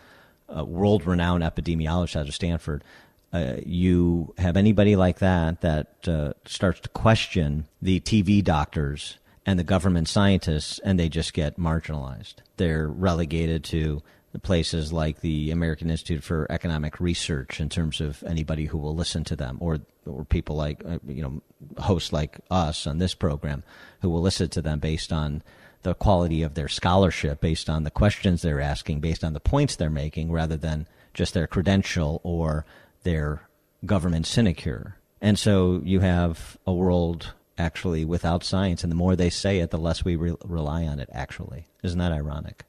uh, 0.56 0.64
world 0.64 1.06
renowned 1.06 1.44
epidemiologist 1.44 2.16
out 2.16 2.28
of 2.28 2.34
Stanford. 2.34 2.84
Uh, 3.32 3.58
you 3.66 4.34
have 4.38 4.58
anybody 4.58 4.96
like 4.96 5.20
that 5.20 5.62
that 5.62 6.08
uh, 6.08 6.34
starts 6.46 6.80
to 6.80 6.90
question 6.90 7.68
the 7.82 8.00
TV 8.00 8.44
doctors 8.44 9.18
and 9.46 9.60
the 9.60 9.64
government 9.64 10.08
scientists, 10.08 10.80
and 10.80 11.00
they 11.00 11.10
just 11.10 11.34
get 11.34 11.58
marginalized. 11.58 12.36
They're 12.58 12.88
relegated 12.88 13.64
to 13.66 14.02
places 14.44 14.92
like 14.92 15.22
the 15.22 15.52
American 15.52 15.90
Institute 15.90 16.24
for 16.24 16.48
Economic 16.50 17.00
Research 17.00 17.60
in 17.60 17.70
terms 17.70 18.02
of 18.02 18.24
anybody 18.24 18.66
who 18.66 18.78
will 18.78 18.96
listen 18.96 19.24
to 19.26 19.36
them, 19.36 19.58
or 19.60 19.80
or 20.06 20.26
people 20.26 20.56
like 20.56 20.84
uh, 20.86 21.00
you 21.08 21.22
know 21.22 21.42
hosts 21.82 22.12
like 22.12 22.40
us 22.52 22.88
on 22.88 22.98
this 22.98 23.14
program 23.14 23.64
who 24.02 24.10
will 24.10 24.22
listen 24.22 24.50
to 24.50 24.62
them 24.62 24.80
based 24.80 25.14
on 25.14 25.42
the 25.84 25.94
quality 25.94 26.42
of 26.42 26.56
their 26.56 26.68
scholarship, 26.68 27.40
based 27.42 27.70
on 27.70 27.84
the 27.84 27.92
questions 27.92 28.42
they're 28.42 28.62
asking, 28.62 29.00
based 29.00 29.24
on 29.24 29.34
the 29.34 29.40
points 29.40 29.76
they're 29.76 29.90
making, 29.90 30.32
rather 30.32 30.58
than 30.58 30.88
just 31.14 31.34
their 31.34 31.48
credential 31.48 32.20
or 32.24 32.66
their 33.04 33.48
government 33.86 34.26
sinecure. 34.26 34.96
And 35.22 35.40
so 35.40 35.82
you 35.84 36.02
have 36.02 36.58
a 36.68 36.74
world 36.74 37.34
actually 37.58 38.06
without 38.06 38.44
science, 38.44 38.84
and 38.84 38.92
the 38.92 38.96
more 38.96 39.16
they 39.16 39.30
say 39.30 39.60
it, 39.60 39.72
the 39.72 39.78
less 39.78 40.04
we 40.04 40.16
re- 40.16 40.36
rely 40.44 40.86
on 40.86 41.00
it. 41.00 41.10
Actually, 41.12 41.68
isn't 41.84 42.00
that 42.00 42.12
ironic? 42.12 42.66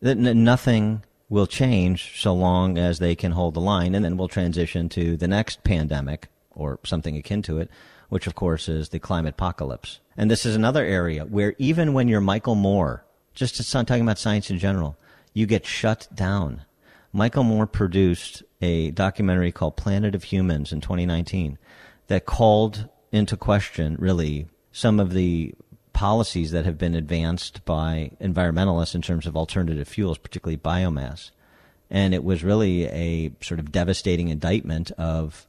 That 0.00 0.18
n- 0.18 0.44
nothing 0.44 1.02
will 1.28 1.46
change 1.46 2.20
so 2.20 2.34
long 2.34 2.78
as 2.78 2.98
they 2.98 3.14
can 3.14 3.32
hold 3.32 3.54
the 3.54 3.60
line, 3.60 3.94
and 3.94 4.04
then 4.04 4.16
we'll 4.16 4.28
transition 4.28 4.88
to 4.90 5.16
the 5.16 5.28
next 5.28 5.64
pandemic 5.64 6.28
or 6.50 6.78
something 6.84 7.16
akin 7.16 7.42
to 7.42 7.58
it, 7.58 7.70
which 8.08 8.26
of 8.26 8.34
course 8.34 8.68
is 8.68 8.90
the 8.90 8.98
climate 8.98 9.34
apocalypse. 9.34 10.00
And 10.16 10.30
this 10.30 10.46
is 10.46 10.54
another 10.54 10.84
area 10.84 11.24
where 11.24 11.54
even 11.58 11.92
when 11.92 12.08
you're 12.08 12.20
Michael 12.20 12.54
Moore, 12.54 13.04
just 13.34 13.70
talking 13.70 14.02
about 14.02 14.18
science 14.18 14.50
in 14.50 14.58
general, 14.58 14.96
you 15.32 15.46
get 15.46 15.66
shut 15.66 16.06
down. 16.14 16.62
Michael 17.12 17.44
Moore 17.44 17.66
produced 17.66 18.42
a 18.60 18.90
documentary 18.92 19.52
called 19.52 19.76
Planet 19.76 20.14
of 20.14 20.24
Humans 20.24 20.72
in 20.72 20.80
2019 20.80 21.58
that 22.06 22.26
called 22.26 22.88
into 23.14 23.36
question, 23.36 23.96
really, 24.00 24.48
some 24.72 24.98
of 24.98 25.12
the 25.12 25.54
policies 25.92 26.50
that 26.50 26.64
have 26.64 26.76
been 26.76 26.96
advanced 26.96 27.64
by 27.64 28.10
environmentalists 28.20 28.96
in 28.96 29.02
terms 29.02 29.24
of 29.24 29.36
alternative 29.36 29.86
fuels, 29.86 30.18
particularly 30.18 30.56
biomass. 30.56 31.30
And 31.88 32.12
it 32.12 32.24
was 32.24 32.42
really 32.42 32.86
a 32.86 33.30
sort 33.40 33.60
of 33.60 33.70
devastating 33.70 34.28
indictment 34.28 34.90
of 34.92 35.46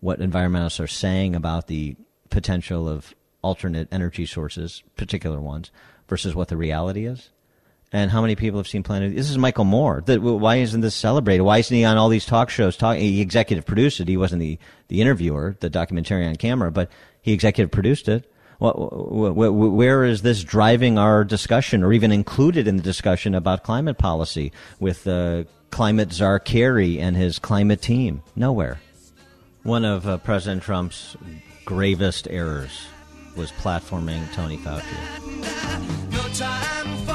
what 0.00 0.20
environmentalists 0.20 0.78
are 0.78 0.86
saying 0.86 1.34
about 1.34 1.68
the 1.68 1.96
potential 2.28 2.86
of 2.86 3.14
alternate 3.40 3.88
energy 3.90 4.26
sources, 4.26 4.82
particular 4.96 5.40
ones, 5.40 5.70
versus 6.08 6.34
what 6.34 6.48
the 6.48 6.56
reality 6.56 7.06
is. 7.06 7.30
And 7.96 8.10
how 8.10 8.20
many 8.20 8.36
people 8.36 8.58
have 8.58 8.68
seen 8.68 8.82
Planet? 8.82 9.16
This 9.16 9.30
is 9.30 9.38
Michael 9.38 9.64
Moore. 9.64 10.02
why 10.06 10.56
isn't 10.56 10.82
this 10.82 10.94
celebrated? 10.94 11.42
Why 11.42 11.56
isn't 11.56 11.74
he 11.74 11.82
on 11.82 11.96
all 11.96 12.10
these 12.10 12.26
talk 12.26 12.50
shows? 12.50 12.76
Talking, 12.76 13.00
he 13.00 13.22
executive 13.22 13.64
produced 13.64 14.00
it. 14.00 14.08
He 14.08 14.18
wasn't 14.18 14.40
the, 14.40 14.58
the 14.88 15.00
interviewer, 15.00 15.56
the 15.60 15.70
documentary 15.70 16.26
on 16.26 16.36
camera, 16.36 16.70
but 16.70 16.90
he 17.22 17.32
executive 17.32 17.70
produced 17.70 18.06
it. 18.06 18.30
Where 18.58 20.04
is 20.04 20.20
this 20.20 20.44
driving 20.44 20.98
our 20.98 21.24
discussion, 21.24 21.82
or 21.82 21.94
even 21.94 22.12
included 22.12 22.68
in 22.68 22.76
the 22.76 22.82
discussion 22.82 23.34
about 23.34 23.64
climate 23.64 23.96
policy 23.96 24.52
with 24.78 25.06
uh, 25.06 25.44
climate 25.70 26.12
czar 26.12 26.38
Kerry 26.38 27.00
and 27.00 27.16
his 27.16 27.38
climate 27.38 27.80
team? 27.80 28.22
Nowhere. 28.36 28.78
One 29.62 29.86
of 29.86 30.06
uh, 30.06 30.18
President 30.18 30.62
Trump's 30.62 31.16
gravest 31.64 32.28
errors 32.28 32.88
was 33.36 33.52
platforming 33.52 34.30
Tony 34.34 34.58
Fauci. 34.58 35.16
Grab 36.36 37.05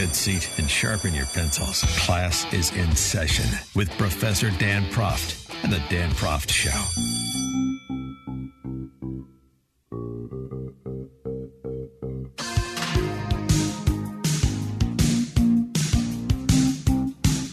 good 0.00 0.14
seat 0.14 0.48
and 0.56 0.70
sharpen 0.70 1.12
your 1.12 1.26
pencils. 1.26 1.82
Class 2.06 2.50
is 2.54 2.74
in 2.74 2.96
session 2.96 3.44
with 3.74 3.90
Professor 3.98 4.48
Dan 4.52 4.82
Proft 4.84 5.52
and 5.62 5.70
The 5.70 5.82
Dan 5.90 6.10
Proft 6.12 6.48
Show. 6.50 6.70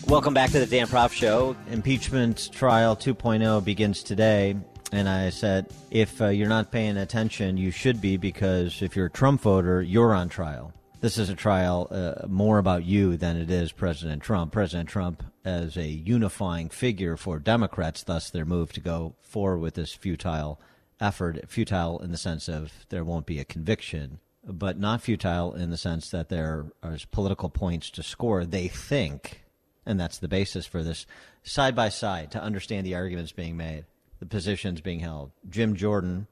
Welcome 0.07 0.33
back 0.33 0.51
to 0.51 0.59
the 0.59 0.65
Dan 0.65 0.87
Proft 0.87 1.11
Show. 1.11 1.53
Impeachment 1.69 2.49
trial 2.53 2.95
2.0 2.95 3.65
begins 3.65 4.03
today. 4.03 4.55
And 4.93 5.09
I 5.09 5.31
said, 5.31 5.65
if 5.91 6.21
uh, 6.21 6.27
you're 6.27 6.47
not 6.47 6.71
paying 6.71 6.95
attention, 6.95 7.57
you 7.57 7.71
should 7.71 7.99
be 7.99 8.15
because 8.15 8.81
if 8.81 8.95
you're 8.95 9.07
a 9.07 9.11
Trump 9.11 9.41
voter, 9.41 9.81
you're 9.81 10.13
on 10.13 10.29
trial 10.29 10.71
this 10.99 11.17
is 11.17 11.29
a 11.29 11.35
trial 11.35 11.87
uh, 11.91 12.27
more 12.27 12.57
about 12.57 12.83
you 12.83 13.17
than 13.17 13.37
it 13.37 13.51
is 13.51 13.71
President 13.71 14.21
Trump. 14.23 14.51
President 14.51 14.89
Trump 14.89 15.23
as 15.45 15.77
a 15.77 15.87
unifying 15.87 16.69
figure 16.69 17.15
for 17.15 17.39
Democrats, 17.39 18.03
thus 18.03 18.29
their 18.29 18.45
move 18.45 18.73
to 18.73 18.79
go 18.79 19.15
forward 19.21 19.59
with 19.59 19.75
this 19.75 19.93
futile 19.93 20.59
effort, 20.99 21.39
futile 21.47 21.99
in 21.99 22.11
the 22.11 22.17
sense 22.17 22.47
of 22.47 22.71
there 22.89 23.03
won't 23.03 23.25
be 23.25 23.39
a 23.39 23.45
conviction, 23.45 24.19
but 24.43 24.79
not 24.79 25.01
futile 25.01 25.53
in 25.53 25.69
the 25.69 25.77
sense 25.77 26.09
that 26.09 26.29
there 26.29 26.65
are 26.81 26.97
political 27.11 27.49
points 27.49 27.89
to 27.91 28.01
score. 28.01 28.45
They 28.45 28.67
think, 28.67 29.43
and 29.85 29.99
that's 29.99 30.17
the 30.17 30.27
basis 30.27 30.65
for 30.65 30.83
this, 30.83 31.05
side 31.43 31.75
by 31.75 31.89
side 31.89 32.31
to 32.31 32.41
understand 32.41 32.85
the 32.85 32.95
arguments 32.95 33.31
being 33.31 33.55
made, 33.55 33.85
the 34.19 34.25
positions 34.25 34.81
being 34.81 34.99
held. 34.99 35.31
Jim 35.49 35.75
Jordan 35.75 36.27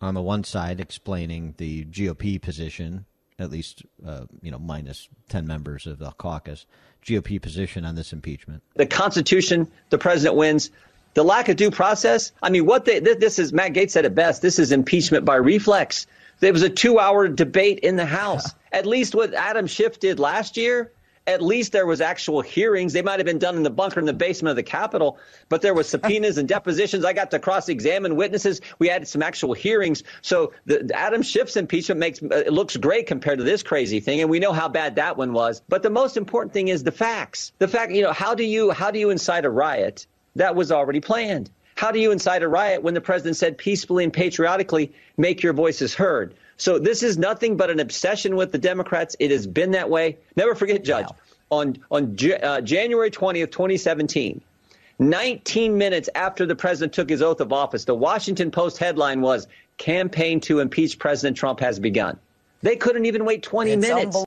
on 0.00 0.14
the 0.14 0.22
one 0.22 0.44
side 0.44 0.80
explaining 0.80 1.54
the 1.58 1.84
GOP 1.86 2.40
position, 2.40 3.04
at 3.38 3.50
least 3.50 3.82
uh, 4.06 4.24
you 4.42 4.50
know 4.50 4.58
minus 4.58 5.08
ten 5.28 5.46
members 5.46 5.86
of 5.86 5.98
the 5.98 6.10
caucus, 6.12 6.66
GOP 7.04 7.40
position 7.40 7.84
on 7.84 7.94
this 7.94 8.12
impeachment. 8.12 8.62
The 8.74 8.86
Constitution, 8.86 9.70
the 9.90 9.98
president 9.98 10.36
wins. 10.36 10.70
The 11.14 11.24
lack 11.24 11.48
of 11.48 11.56
due 11.56 11.70
process. 11.70 12.32
I 12.42 12.50
mean, 12.50 12.66
what 12.66 12.84
they, 12.84 13.00
this 13.00 13.38
is, 13.38 13.52
Matt 13.52 13.72
Gaetz 13.72 13.90
said 13.90 14.04
it 14.04 14.14
best. 14.14 14.40
This 14.40 14.58
is 14.58 14.70
impeachment 14.70 15.24
by 15.24 15.36
reflex. 15.36 16.06
There 16.40 16.52
was 16.52 16.62
a 16.62 16.68
two 16.68 16.98
hour 16.98 17.26
debate 17.28 17.80
in 17.80 17.96
the 17.96 18.06
House. 18.06 18.52
At 18.72 18.86
least 18.86 19.14
what 19.14 19.34
Adam 19.34 19.66
Schiff 19.66 19.98
did 19.98 20.20
last 20.20 20.56
year, 20.56 20.92
at 21.28 21.42
least 21.42 21.72
there 21.72 21.86
was 21.86 22.00
actual 22.00 22.40
hearings. 22.40 22.94
They 22.94 23.02
might 23.02 23.18
have 23.18 23.26
been 23.26 23.38
done 23.38 23.56
in 23.56 23.62
the 23.62 23.70
bunker 23.70 24.00
in 24.00 24.06
the 24.06 24.14
basement 24.14 24.50
of 24.50 24.56
the 24.56 24.62
Capitol, 24.62 25.18
but 25.50 25.60
there 25.60 25.74
was 25.74 25.86
subpoenas 25.94 26.38
and 26.38 26.48
depositions. 26.48 27.04
I 27.04 27.12
got 27.12 27.30
to 27.32 27.38
cross-examine 27.38 28.16
witnesses. 28.16 28.62
We 28.78 28.88
had 28.88 29.06
some 29.06 29.22
actual 29.22 29.52
hearings. 29.52 30.02
So 30.22 30.54
the, 30.64 30.90
Adam 30.94 31.22
Schiff's 31.22 31.56
impeachment 31.56 32.00
makes 32.00 32.22
uh, 32.22 32.44
it 32.46 32.52
looks 32.52 32.76
great 32.78 33.06
compared 33.06 33.38
to 33.38 33.44
this 33.44 33.62
crazy 33.62 34.00
thing, 34.00 34.22
and 34.22 34.30
we 34.30 34.40
know 34.40 34.52
how 34.52 34.68
bad 34.68 34.96
that 34.96 35.18
one 35.18 35.34
was. 35.34 35.60
But 35.68 35.82
the 35.82 35.90
most 35.90 36.16
important 36.16 36.54
thing 36.54 36.68
is 36.68 36.82
the 36.82 36.92
facts. 36.92 37.52
The 37.58 37.68
fact, 37.68 37.92
you 37.92 38.02
know, 38.02 38.12
how 38.12 38.34
do 38.34 38.44
you 38.44 38.70
how 38.70 38.90
do 38.90 38.98
you 38.98 39.10
incite 39.10 39.44
a 39.44 39.50
riot 39.50 40.06
that 40.36 40.56
was 40.56 40.72
already 40.72 41.00
planned? 41.00 41.50
How 41.74 41.92
do 41.92 42.00
you 42.00 42.10
incite 42.10 42.42
a 42.42 42.48
riot 42.48 42.82
when 42.82 42.94
the 42.94 43.00
president 43.00 43.36
said 43.36 43.56
peacefully 43.58 44.02
and 44.02 44.12
patriotically, 44.12 44.92
make 45.16 45.42
your 45.42 45.52
voices 45.52 45.94
heard? 45.94 46.34
So 46.58 46.78
this 46.78 47.02
is 47.02 47.16
nothing 47.16 47.56
but 47.56 47.70
an 47.70 47.80
obsession 47.80 48.36
with 48.36 48.52
the 48.52 48.58
Democrats. 48.58 49.16
It 49.18 49.30
has 49.30 49.46
been 49.46 49.70
that 49.70 49.88
way. 49.88 50.18
Never 50.36 50.54
forget, 50.54 50.84
Judge, 50.84 51.06
wow. 51.06 51.16
on, 51.58 51.78
on 51.90 52.16
uh, 52.42 52.60
January 52.60 53.10
20th, 53.10 53.52
2017, 53.52 54.42
19 54.98 55.78
minutes 55.78 56.10
after 56.14 56.44
the 56.44 56.56
president 56.56 56.92
took 56.92 57.08
his 57.08 57.22
oath 57.22 57.40
of 57.40 57.52
office, 57.52 57.84
the 57.84 57.94
Washington 57.94 58.50
Post 58.50 58.78
headline 58.78 59.20
was 59.20 59.46
Campaign 59.78 60.40
to 60.40 60.58
impeach 60.58 60.98
President 60.98 61.36
Trump 61.36 61.60
has 61.60 61.78
begun. 61.78 62.18
They 62.62 62.74
couldn't 62.74 63.06
even 63.06 63.24
wait 63.24 63.44
20 63.44 63.70
it's 63.70 63.80
minutes. 63.80 64.24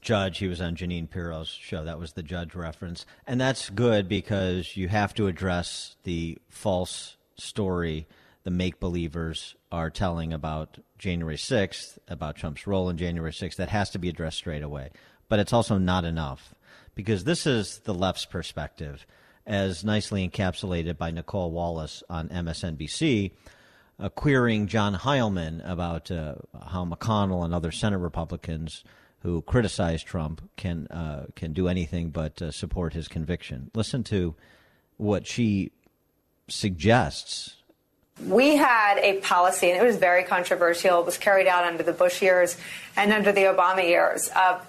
Judge. 0.00 0.38
He 0.38 0.48
was 0.48 0.60
on 0.60 0.74
Jeanine 0.74 1.08
Pirro's 1.08 1.48
show. 1.48 1.84
That 1.84 2.00
was 2.00 2.14
the 2.14 2.22
Judge 2.22 2.54
reference. 2.54 3.06
And 3.26 3.40
that's 3.40 3.70
good 3.70 4.08
because 4.08 4.76
you 4.76 4.88
have 4.88 5.14
to 5.14 5.28
address 5.28 5.96
the 6.02 6.38
false 6.48 7.16
story 7.36 8.08
the 8.48 8.54
make 8.54 8.80
believers 8.80 9.56
are 9.70 9.90
telling 9.90 10.32
about 10.32 10.78
January 10.96 11.36
6th, 11.36 11.98
about 12.08 12.34
Trump's 12.34 12.66
role 12.66 12.88
in 12.88 12.96
January 12.96 13.30
6th. 13.30 13.56
That 13.56 13.68
has 13.68 13.90
to 13.90 13.98
be 13.98 14.08
addressed 14.08 14.38
straight 14.38 14.62
away. 14.62 14.88
But 15.28 15.38
it's 15.38 15.52
also 15.52 15.76
not 15.76 16.06
enough 16.06 16.54
because 16.94 17.24
this 17.24 17.46
is 17.46 17.80
the 17.80 17.92
left's 17.92 18.24
perspective, 18.24 19.04
as 19.46 19.84
nicely 19.84 20.26
encapsulated 20.26 20.96
by 20.96 21.10
Nicolle 21.10 21.50
Wallace 21.50 22.02
on 22.08 22.30
MSNBC. 22.30 23.32
Uh, 24.00 24.08
querying 24.08 24.66
John 24.66 24.94
Heilemann 24.94 25.60
about 25.70 26.10
uh, 26.10 26.36
how 26.70 26.86
McConnell 26.86 27.44
and 27.44 27.52
other 27.52 27.70
Senate 27.70 27.98
Republicans 27.98 28.82
who 29.18 29.42
criticize 29.42 30.02
Trump 30.02 30.40
can 30.56 30.86
uh, 30.86 31.26
can 31.36 31.52
do 31.52 31.68
anything 31.68 32.08
but 32.08 32.40
uh, 32.40 32.50
support 32.50 32.94
his 32.94 33.08
conviction. 33.08 33.70
Listen 33.74 34.02
to 34.04 34.36
what 34.96 35.26
she 35.26 35.70
suggests. 36.48 37.57
We 38.26 38.56
had 38.56 38.98
a 38.98 39.20
policy, 39.20 39.70
and 39.70 39.80
it 39.80 39.86
was 39.86 39.96
very 39.96 40.24
controversial. 40.24 41.00
It 41.00 41.06
was 41.06 41.18
carried 41.18 41.46
out 41.46 41.64
under 41.64 41.82
the 41.82 41.92
Bush 41.92 42.20
years 42.20 42.56
and 42.96 43.12
under 43.12 43.30
the 43.32 43.42
Obama 43.42 43.86
years 43.86 44.28
of 44.36 44.66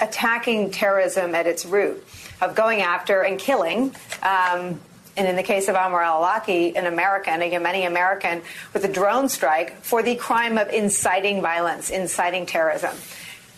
attacking 0.00 0.72
terrorism 0.72 1.34
at 1.34 1.46
its 1.46 1.64
root, 1.64 2.04
of 2.40 2.54
going 2.56 2.80
after 2.80 3.22
and 3.22 3.38
killing. 3.38 3.94
Um, 4.22 4.80
and 5.16 5.28
in 5.28 5.36
the 5.36 5.42
case 5.42 5.68
of 5.68 5.76
Anwar 5.76 6.04
al-Awlaki, 6.04 6.76
an 6.76 6.86
American, 6.86 7.40
a 7.42 7.50
Yemeni 7.50 7.86
American, 7.86 8.42
with 8.72 8.84
a 8.84 8.92
drone 8.92 9.28
strike 9.28 9.76
for 9.82 10.02
the 10.02 10.16
crime 10.16 10.58
of 10.58 10.68
inciting 10.70 11.42
violence, 11.42 11.90
inciting 11.90 12.46
terrorism. 12.46 12.96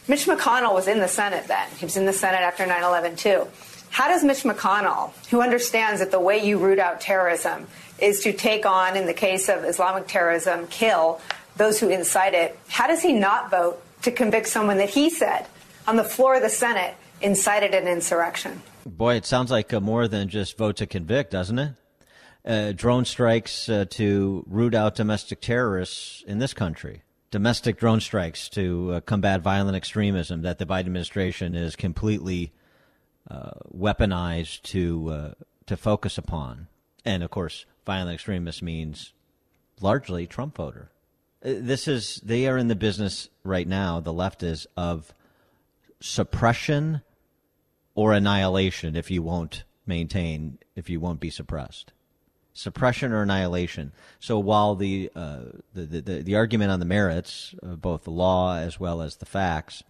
Mitch 0.07 0.27
McConnell 0.27 0.75
was 0.75 0.89
in 0.89 0.99
the 0.99 1.09
Senate 1.09 1.47
then. 1.47 1.67
He 1.79 1.87
was 1.87 1.97
in 1.97 2.05
the 2.05 2.13
Senate 2.13 2.41
after 2.41 2.67
9 2.67 2.83
11, 2.83 3.17
too. 3.17 3.47
How 3.89 4.09
does 4.09 4.25
Mitch 4.25 4.43
McConnell, 4.43 5.13
who 5.31 5.41
understands 5.41 6.01
that 6.01 6.11
the 6.11 6.21
way 6.21 6.45
you 6.45 6.59
root 6.59 6.81
out 6.81 7.01
terrorism 7.01 7.69
is 7.99 8.21
to 8.21 8.33
take 8.33 8.67
on, 8.67 8.97
in 8.97 9.07
the 9.07 9.15
case 9.15 9.49
of 9.49 9.65
Islamic 9.65 10.07
terrorism, 10.07 10.67
kill 10.69 11.21
those 11.57 11.79
who 11.79 11.89
incite 11.89 12.35
it, 12.35 12.59
how 12.69 12.87
does 12.87 13.03
he 13.03 13.13
not 13.13 13.51
vote 13.51 13.83
to 14.03 14.11
convict 14.11 14.49
someone 14.49 14.79
that 14.79 14.91
he 14.91 15.09
said 15.09 15.47
on 15.87 15.97
the 15.97 16.05
floor 16.05 16.37
of 16.37 16.43
the 16.43 16.49
Senate 16.49 16.95
incited 17.21 17.75
an 17.75 17.87
insurrection? 17.87 18.61
Boy, 18.85 19.15
it 19.15 19.25
sounds 19.25 19.51
like 19.51 19.73
more 19.73 20.09
than 20.09 20.29
just 20.29 20.59
vote 20.59 20.77
to 20.77 20.87
convict, 20.87 21.31
doesn't 21.31 21.59
it? 21.59 21.73
Uh, 22.45 22.73
drone 22.73 23.05
strikes 23.05 23.69
uh, 23.71 23.87
to 23.89 24.45
root 24.47 24.75
out 24.75 24.95
domestic 24.95 25.41
terrorists 25.41 26.23
in 26.27 26.39
this 26.39 26.53
country 26.53 27.03
domestic 27.35 27.81
drone 27.81 27.99
strikes 27.99 28.49
to 28.49 28.93
uh, 28.93 29.01
combat 29.01 29.41
violent 29.41 29.75
extremism 29.75 30.43
that 30.43 30.59
the 30.59 30.65
Biden 30.65 30.87
administration 30.87 31.57
is 31.57 31.75
completely 31.75 32.53
uh, 33.29 33.51
weaponized 33.77 34.63
to 34.63 35.09
uh, 35.11 35.35
to 35.67 35.77
focus 35.77 36.17
upon. 36.17 36.69
And 37.05 37.23
of 37.23 37.31
course, 37.31 37.67
violent 37.85 38.15
extremist 38.15 38.63
means 38.63 39.13
largely 39.81 40.27
Trump 40.27 40.57
voter. 40.57 40.91
Uh, 41.45 41.55
this 41.59 41.89
is 41.89 42.21
they 42.25 42.47
are 42.47 42.59
in 42.59 42.69
the 42.69 42.75
business 42.75 43.29
right 43.43 43.69
now. 43.69 44.01
The 44.01 44.13
left 44.13 44.43
is 44.43 44.67
of 44.77 45.13
suppression 46.01 47.03
or 47.95 48.13
annihilation 48.13 48.97
if 48.97 49.11
you 49.11 49.23
won't 49.23 49.65
maintain 49.87 50.59
if 50.75 50.89
you 50.89 51.01
won't 51.01 51.21
be 51.21 51.31
suppressed 51.31 51.93
suppression 52.55 53.13
or 53.13 53.23
annihilation. 53.23 53.93
So 54.21 54.39
while 54.39 54.77
the, 54.77 55.11
uh, 55.15 55.41
the, 55.75 56.01
the, 56.01 56.23
the, 56.23 56.37
argument 56.37 56.71
on 56.71 56.79
the 56.79 56.87
merits 56.87 57.55
of 57.63 57.83
both 57.83 58.05
the 58.05 58.11
law 58.11 58.57
as 58.57 58.79
well 58.81 59.03
as 59.03 59.17
the 59.17 59.27
facts 59.27 59.83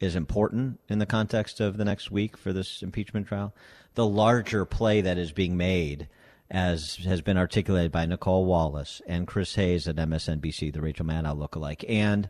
is 0.00 0.16
important 0.16 0.78
in 0.88 1.00
the 1.00 1.06
context 1.06 1.60
of 1.60 1.76
the 1.76 1.84
next 1.84 2.10
week 2.10 2.36
for 2.36 2.52
this 2.52 2.82
impeachment 2.82 3.26
trial, 3.26 3.52
the 3.94 4.06
larger 4.06 4.64
play 4.64 5.00
that 5.00 5.18
is 5.18 5.32
being 5.32 5.56
made, 5.56 6.08
as 6.50 6.96
has 7.04 7.20
been 7.22 7.38
articulated 7.38 7.90
by 7.90 8.06
Nicolle 8.06 8.44
Wallace 8.44 9.00
and 9.06 9.26
Chris 9.26 9.54
Hayes 9.54 9.88
at 9.88 9.96
MSNBC, 9.96 10.72
the 10.72 10.82
Rachel 10.82 11.06
Maddow 11.06 11.36
lookalike, 11.36 11.84
and 11.88 12.28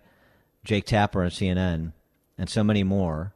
Jake 0.64 0.86
Tapper 0.86 1.22
on 1.22 1.30
CNN, 1.30 1.92
and 2.38 2.48
so 2.48 2.64
many 2.64 2.82
more, 2.82 3.34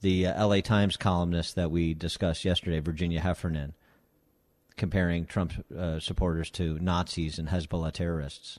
the 0.00 0.26
uh, 0.26 0.46
LA 0.46 0.60
Times 0.60 0.96
columnist 0.96 1.54
that 1.56 1.70
we 1.70 1.94
discussed 1.94 2.44
yesterday, 2.44 2.80
Virginia 2.80 3.20
Heffernan, 3.20 3.74
comparing 4.76 5.26
Trump 5.26 5.52
uh, 5.76 6.00
supporters 6.00 6.50
to 6.50 6.78
Nazis 6.78 7.38
and 7.38 7.48
Hezbollah 7.48 7.92
terrorists. 7.92 8.58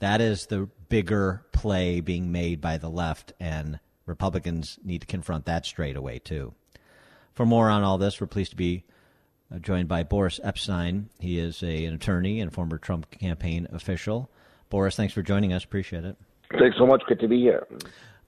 That 0.00 0.20
is 0.20 0.46
the 0.46 0.68
bigger 0.88 1.46
play 1.52 2.00
being 2.00 2.32
made 2.32 2.60
by 2.60 2.76
the 2.76 2.90
left, 2.90 3.32
and 3.40 3.80
Republicans 4.04 4.78
need 4.84 5.00
to 5.00 5.06
confront 5.06 5.46
that 5.46 5.64
straight 5.64 5.96
away, 5.96 6.18
too. 6.18 6.54
For 7.34 7.46
more 7.46 7.70
on 7.70 7.82
all 7.82 7.98
this, 7.98 8.20
we're 8.20 8.26
pleased 8.26 8.50
to 8.50 8.56
be 8.56 8.84
uh, 9.52 9.58
joined 9.58 9.88
by 9.88 10.02
Boris 10.02 10.40
Epshteyn. 10.44 11.06
He 11.18 11.38
is 11.38 11.62
a, 11.62 11.84
an 11.84 11.94
attorney 11.94 12.40
and 12.40 12.52
former 12.52 12.78
Trump 12.78 13.10
campaign 13.10 13.66
official. 13.72 14.30
Boris, 14.70 14.96
thanks 14.96 15.12
for 15.14 15.22
joining 15.22 15.52
us. 15.52 15.64
Appreciate 15.64 16.04
it. 16.04 16.16
Thanks 16.58 16.76
so 16.78 16.86
much. 16.86 17.02
Good 17.06 17.20
to 17.20 17.28
be 17.28 17.40
here. 17.40 17.66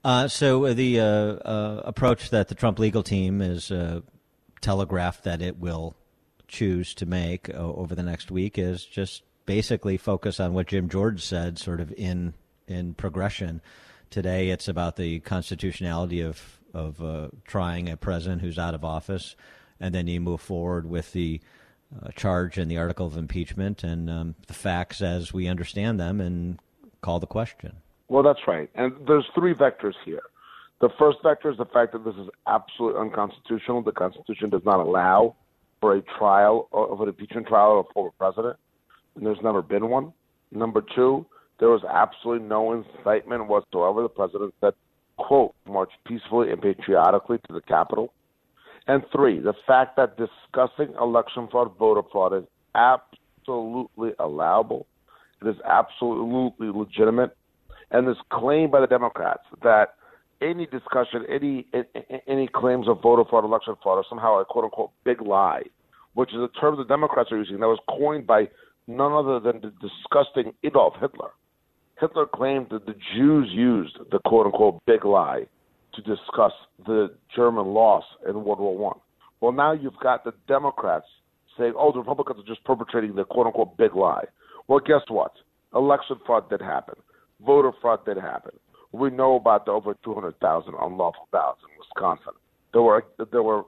Uh, 0.03 0.27
so, 0.27 0.65
uh, 0.65 0.73
the 0.73 0.99
uh, 0.99 1.05
uh, 1.05 1.81
approach 1.85 2.29
that 2.29 2.47
the 2.47 2.55
Trump 2.55 2.77
legal 2.77 3.01
team 3.01 3.41
is 3.41 3.71
telegraphed 4.61 5.23
that 5.23 5.41
it 5.41 5.59
will 5.59 5.95
choose 6.47 6.93
to 6.95 7.05
make 7.05 7.49
uh, 7.49 7.53
over 7.53 7.95
the 7.95 8.03
next 8.03 8.31
week 8.31 8.57
is 8.57 8.85
just 8.85 9.23
basically 9.45 9.97
focus 9.97 10.39
on 10.39 10.53
what 10.53 10.67
Jim 10.67 10.89
George 10.89 11.23
said, 11.23 11.57
sort 11.57 11.79
of 11.79 11.91
in 11.97 12.33
in 12.67 12.93
progression. 12.93 13.61
Today, 14.09 14.49
it's 14.49 14.67
about 14.67 14.95
the 14.95 15.19
constitutionality 15.19 16.21
of 16.21 16.59
of 16.73 17.01
uh, 17.01 17.29
trying 17.45 17.89
a 17.89 17.97
president 17.97 18.41
who's 18.41 18.59
out 18.59 18.73
of 18.73 18.83
office, 18.83 19.35
and 19.79 19.93
then 19.93 20.07
you 20.07 20.19
move 20.19 20.41
forward 20.41 20.89
with 20.89 21.13
the 21.13 21.41
uh, 22.01 22.09
charge 22.15 22.57
and 22.57 22.69
the 22.69 22.77
article 22.77 23.05
of 23.05 23.17
impeachment 23.17 23.83
and 23.83 24.09
um, 24.09 24.35
the 24.47 24.53
facts 24.53 25.01
as 25.01 25.33
we 25.33 25.47
understand 25.47 25.99
them, 25.99 26.19
and 26.19 26.59
call 27.01 27.19
the 27.19 27.27
question. 27.27 27.77
Well, 28.07 28.23
that's 28.23 28.47
right, 28.47 28.69
and 28.75 28.93
there's 29.07 29.25
three 29.33 29.53
vectors 29.53 29.95
here. 30.03 30.23
The 30.81 30.89
first 30.99 31.19
vector 31.23 31.49
is 31.49 31.57
the 31.57 31.65
fact 31.65 31.93
that 31.93 32.03
this 32.03 32.15
is 32.15 32.27
absolutely 32.47 32.99
unconstitutional. 32.99 33.81
The 33.81 33.93
Constitution 33.93 34.49
does 34.49 34.63
not 34.65 34.79
allow 34.79 35.35
for 35.79 35.95
a 35.95 36.01
trial 36.17 36.67
of 36.71 36.99
an 37.01 37.07
impeachment 37.07 37.47
trial 37.47 37.79
of 37.79 37.85
a 37.89 37.93
former 37.93 38.11
president, 38.17 38.57
and 39.15 39.25
there's 39.25 39.41
never 39.41 39.61
been 39.61 39.89
one. 39.89 40.11
Number 40.51 40.83
two, 40.95 41.25
there 41.59 41.69
was 41.69 41.83
absolutely 41.83 42.47
no 42.47 42.73
incitement 42.73 43.47
whatsoever. 43.47 44.01
The 44.01 44.09
president 44.09 44.53
said, 44.59 44.73
quote, 45.17 45.55
march 45.65 45.91
peacefully 46.05 46.51
and 46.51 46.61
patriotically 46.61 47.37
to 47.47 47.53
the 47.53 47.61
Capitol. 47.61 48.13
And 48.87 49.03
three, 49.11 49.39
the 49.39 49.53
fact 49.65 49.95
that 49.97 50.17
discussing 50.17 50.93
election 50.99 51.47
fraud, 51.51 51.75
voter 51.77 52.07
fraud 52.11 52.33
is 52.33 52.43
absolutely 52.75 54.11
allowable. 54.19 54.85
It 55.41 55.47
is 55.47 55.55
absolutely 55.65 56.69
legitimate. 56.69 57.35
And 57.91 58.07
this 58.07 58.17
claim 58.31 58.69
by 58.71 58.81
the 58.81 58.87
Democrats 58.87 59.43
that 59.63 59.95
any 60.41 60.65
discussion, 60.67 61.25
any 61.29 61.65
any 62.27 62.47
claims 62.53 62.87
of 62.87 63.01
voter 63.01 63.23
fraud, 63.29 63.43
election 63.43 63.75
fraud, 63.81 63.99
are 63.99 64.05
somehow 64.09 64.39
a 64.39 64.45
quote 64.45 64.65
unquote 64.65 64.91
big 65.03 65.21
lie, 65.21 65.63
which 66.13 66.29
is 66.29 66.39
a 66.39 66.49
term 66.59 66.77
the 66.77 66.83
Democrats 66.83 67.31
are 67.31 67.37
using 67.37 67.59
that 67.59 67.67
was 67.67 67.79
coined 67.89 68.27
by 68.27 68.49
none 68.87 69.13
other 69.13 69.39
than 69.39 69.61
the 69.61 69.71
disgusting 69.81 70.53
Adolf 70.63 70.93
Hitler. 70.99 71.29
Hitler 71.99 72.25
claimed 72.25 72.67
that 72.71 72.85
the 72.85 72.95
Jews 73.15 73.49
used 73.51 73.97
the 74.11 74.19
quote 74.25 74.47
unquote 74.47 74.81
big 74.85 75.05
lie 75.05 75.45
to 75.95 76.01
discuss 76.01 76.53
the 76.85 77.13
German 77.35 77.67
loss 77.67 78.03
in 78.27 78.43
World 78.43 78.59
War 78.59 78.77
One. 78.77 78.99
Well, 79.41 79.51
now 79.51 79.73
you've 79.73 79.99
got 80.01 80.23
the 80.23 80.33
Democrats 80.47 81.05
saying, 81.57 81.73
"Oh, 81.77 81.91
the 81.91 81.99
Republicans 81.99 82.39
are 82.39 82.47
just 82.47 82.63
perpetrating 82.63 83.15
the 83.15 83.25
quote 83.25 83.47
unquote 83.47 83.77
big 83.77 83.95
lie." 83.95 84.25
Well, 84.67 84.79
guess 84.79 85.01
what? 85.09 85.33
Election 85.73 86.19
fraud 86.25 86.49
did 86.49 86.61
happen. 86.61 86.95
Voter 87.45 87.71
fraud 87.81 88.05
did 88.05 88.17
happen. 88.17 88.51
We 88.91 89.09
know 89.09 89.35
about 89.35 89.65
the 89.65 89.71
over 89.71 89.93
200,000 90.03 90.73
unlawful 90.73 91.27
ballots 91.31 91.61
in 91.69 91.77
Wisconsin. 91.77 92.33
There 92.71 92.81
were 92.81 93.05
there 93.31 93.43
were 93.43 93.65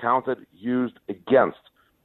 counted 0.00 0.46
used 0.52 0.98
against 1.08 1.58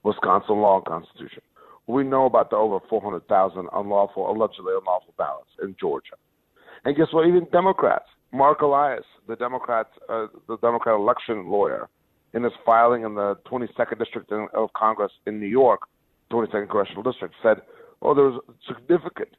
Wisconsin 0.03 0.61
law 0.61 0.77
and 0.77 0.85
constitution. 0.85 1.41
We 1.87 2.03
know 2.03 2.25
about 2.25 2.49
the 2.49 2.55
over 2.55 2.79
400,000 2.89 3.69
unlawful, 3.73 4.29
allegedly 4.29 4.73
unlawful 4.73 5.13
ballots 5.17 5.49
in 5.61 5.75
Georgia. 5.79 6.15
And 6.83 6.95
guess 6.95 7.07
what? 7.11 7.27
Even 7.27 7.47
Democrats, 7.51 8.05
Marc 8.35 8.61
Elias, 8.61 9.05
the 9.27 9.35
Democrat, 9.35 9.87
uh, 10.09 10.27
the 10.47 10.57
Democrat 10.57 10.95
election 10.95 11.47
lawyer, 11.49 11.87
in 12.33 12.43
his 12.43 12.53
filing 12.65 13.03
in 13.03 13.15
the 13.15 13.35
22nd 13.49 13.97
district 13.97 14.31
of 14.31 14.73
Congress 14.73 15.11
in 15.25 15.39
New 15.39 15.47
York, 15.47 15.87
22nd 16.31 16.67
congressional 16.67 17.03
district, 17.03 17.33
said, 17.41 17.61
"Oh, 18.01 18.13
there 18.13 18.25
was 18.25 18.41
significant 18.67 19.29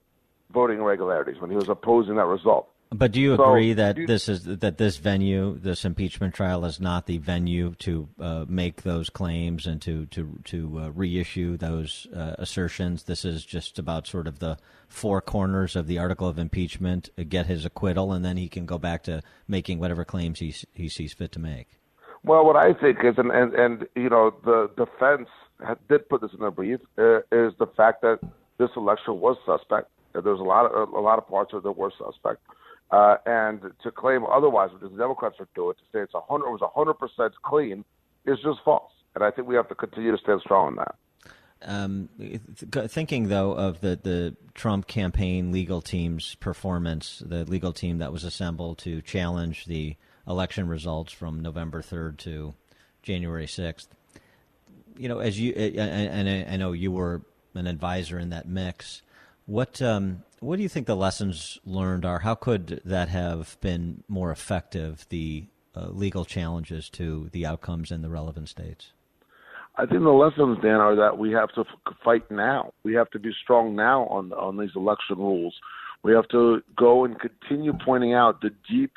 voting 0.50 0.78
irregularities 0.78 1.40
when 1.40 1.50
he 1.50 1.56
was 1.56 1.68
opposing 1.68 2.16
that 2.16 2.26
result." 2.26 2.70
But 2.90 3.12
do 3.12 3.20
you 3.20 3.34
agree 3.34 3.72
that 3.72 3.96
you, 3.96 4.06
this 4.06 4.28
is 4.28 4.44
that 4.44 4.78
this 4.78 4.96
venue, 4.98 5.58
this 5.58 5.84
impeachment 5.84 6.34
trial, 6.34 6.64
is 6.64 6.80
not 6.80 7.06
the 7.06 7.18
venue 7.18 7.74
to 7.80 8.08
uh, 8.20 8.44
make 8.48 8.82
those 8.82 9.10
claims 9.10 9.66
and 9.66 9.82
to 9.82 10.06
to 10.06 10.38
to 10.44 10.78
uh, 10.78 10.90
reissue 10.90 11.56
those 11.56 12.06
uh, 12.14 12.36
assertions? 12.38 13.02
This 13.02 13.24
is 13.24 13.44
just 13.44 13.80
about 13.80 14.06
sort 14.06 14.28
of 14.28 14.38
the 14.38 14.56
four 14.88 15.20
corners 15.20 15.74
of 15.74 15.88
the 15.88 15.98
article 15.98 16.28
of 16.28 16.38
impeachment, 16.38 17.10
uh, 17.18 17.24
get 17.28 17.46
his 17.46 17.64
acquittal, 17.64 18.12
and 18.12 18.24
then 18.24 18.36
he 18.36 18.48
can 18.48 18.66
go 18.66 18.78
back 18.78 19.02
to 19.04 19.20
making 19.48 19.80
whatever 19.80 20.04
claims 20.04 20.38
he 20.38 20.54
he 20.72 20.88
sees 20.88 21.12
fit 21.12 21.32
to 21.32 21.40
make. 21.40 21.80
Well, 22.22 22.44
what 22.44 22.56
I 22.56 22.72
think 22.72 22.98
is, 23.04 23.14
and 23.18 23.32
and, 23.32 23.52
and 23.54 23.86
you 23.96 24.08
know, 24.08 24.32
the 24.44 24.70
defense 24.76 25.28
did 25.88 26.08
put 26.08 26.20
this 26.20 26.32
in 26.32 26.38
their 26.38 26.52
brief, 26.52 26.80
uh, 26.98 27.18
is 27.32 27.52
the 27.58 27.66
fact 27.76 28.02
that 28.02 28.20
this 28.58 28.70
election 28.76 29.20
was 29.20 29.36
suspect. 29.44 29.90
There's 30.12 30.40
a 30.40 30.44
lot 30.44 30.66
of 30.66 30.90
a 30.90 31.00
lot 31.00 31.18
of 31.18 31.26
parts 31.28 31.52
of 31.52 31.58
it 31.58 31.62
that 31.64 31.76
were 31.76 31.92
suspect. 31.98 32.40
Uh, 32.90 33.16
and 33.26 33.60
to 33.82 33.90
claim 33.90 34.24
otherwise, 34.26 34.70
which 34.72 34.90
the 34.90 34.96
Democrats 34.96 35.36
are 35.40 35.48
doing, 35.54 35.74
to 35.74 35.82
say 35.92 36.02
it's 36.02 36.14
a 36.14 36.20
hundred 36.20 36.46
it 36.46 36.52
was 36.52 36.70
hundred 36.74 36.94
percent 36.94 37.34
clean, 37.42 37.84
is 38.26 38.38
just 38.44 38.60
false. 38.64 38.92
And 39.14 39.24
I 39.24 39.30
think 39.30 39.48
we 39.48 39.56
have 39.56 39.68
to 39.68 39.74
continue 39.74 40.12
to 40.12 40.18
stand 40.18 40.40
strong 40.42 40.68
on 40.68 40.76
that. 40.76 40.94
Um, 41.62 42.10
thinking 42.70 43.28
though 43.28 43.52
of 43.52 43.80
the, 43.80 43.98
the 44.00 44.36
Trump 44.54 44.86
campaign 44.86 45.50
legal 45.50 45.80
team's 45.80 46.34
performance, 46.36 47.22
the 47.24 47.44
legal 47.44 47.72
team 47.72 47.98
that 47.98 48.12
was 48.12 48.24
assembled 48.24 48.78
to 48.78 49.00
challenge 49.00 49.64
the 49.64 49.96
election 50.28 50.68
results 50.68 51.12
from 51.12 51.40
November 51.40 51.80
3rd 51.80 52.18
to 52.18 52.54
January 53.02 53.46
6th. 53.46 53.88
You 54.98 55.08
know, 55.08 55.18
as 55.18 55.40
you 55.40 55.52
and 55.54 56.48
I 56.48 56.56
know 56.56 56.72
you 56.72 56.92
were 56.92 57.22
an 57.54 57.66
advisor 57.66 58.18
in 58.18 58.30
that 58.30 58.46
mix. 58.46 59.02
What 59.46 59.80
um, 59.80 60.24
what 60.46 60.56
do 60.56 60.62
you 60.62 60.68
think 60.68 60.86
the 60.86 60.94
lessons 60.94 61.58
learned 61.64 62.04
are? 62.04 62.20
How 62.20 62.36
could 62.36 62.80
that 62.84 63.08
have 63.08 63.58
been 63.60 64.04
more 64.06 64.30
effective? 64.30 65.04
The 65.08 65.46
uh, 65.74 65.88
legal 65.88 66.24
challenges 66.24 66.88
to 66.90 67.28
the 67.32 67.44
outcomes 67.44 67.90
in 67.90 68.02
the 68.02 68.08
relevant 68.08 68.48
states. 68.48 68.92
I 69.76 69.86
think 69.86 70.02
the 70.02 70.10
lessons, 70.10 70.58
Dan, 70.62 70.80
are 70.80 70.94
that 70.94 71.18
we 71.18 71.32
have 71.32 71.50
to 71.54 71.64
fight 72.04 72.30
now. 72.30 72.72
We 72.84 72.94
have 72.94 73.10
to 73.10 73.18
be 73.18 73.32
strong 73.42 73.74
now 73.74 74.04
on 74.04 74.32
on 74.32 74.56
these 74.56 74.70
election 74.76 75.18
rules. 75.18 75.54
We 76.04 76.12
have 76.12 76.28
to 76.28 76.62
go 76.76 77.04
and 77.04 77.18
continue 77.18 77.72
pointing 77.84 78.14
out 78.14 78.40
the 78.40 78.50
deep 78.70 78.92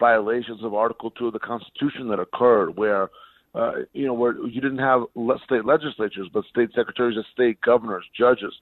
violations 0.00 0.64
of 0.64 0.72
Article 0.72 1.10
Two 1.10 1.26
of 1.26 1.34
the 1.34 1.38
Constitution 1.38 2.08
that 2.08 2.18
occurred, 2.18 2.76
where 2.76 3.10
uh, 3.54 3.72
you 3.92 4.06
know 4.06 4.14
where 4.14 4.34
you 4.46 4.60
didn't 4.60 4.78
have 4.78 5.02
state 5.44 5.66
legislatures, 5.66 6.28
but 6.32 6.44
state 6.46 6.70
secretaries 6.74 7.18
of 7.18 7.26
state, 7.32 7.60
governors, 7.60 8.06
judges 8.16 8.54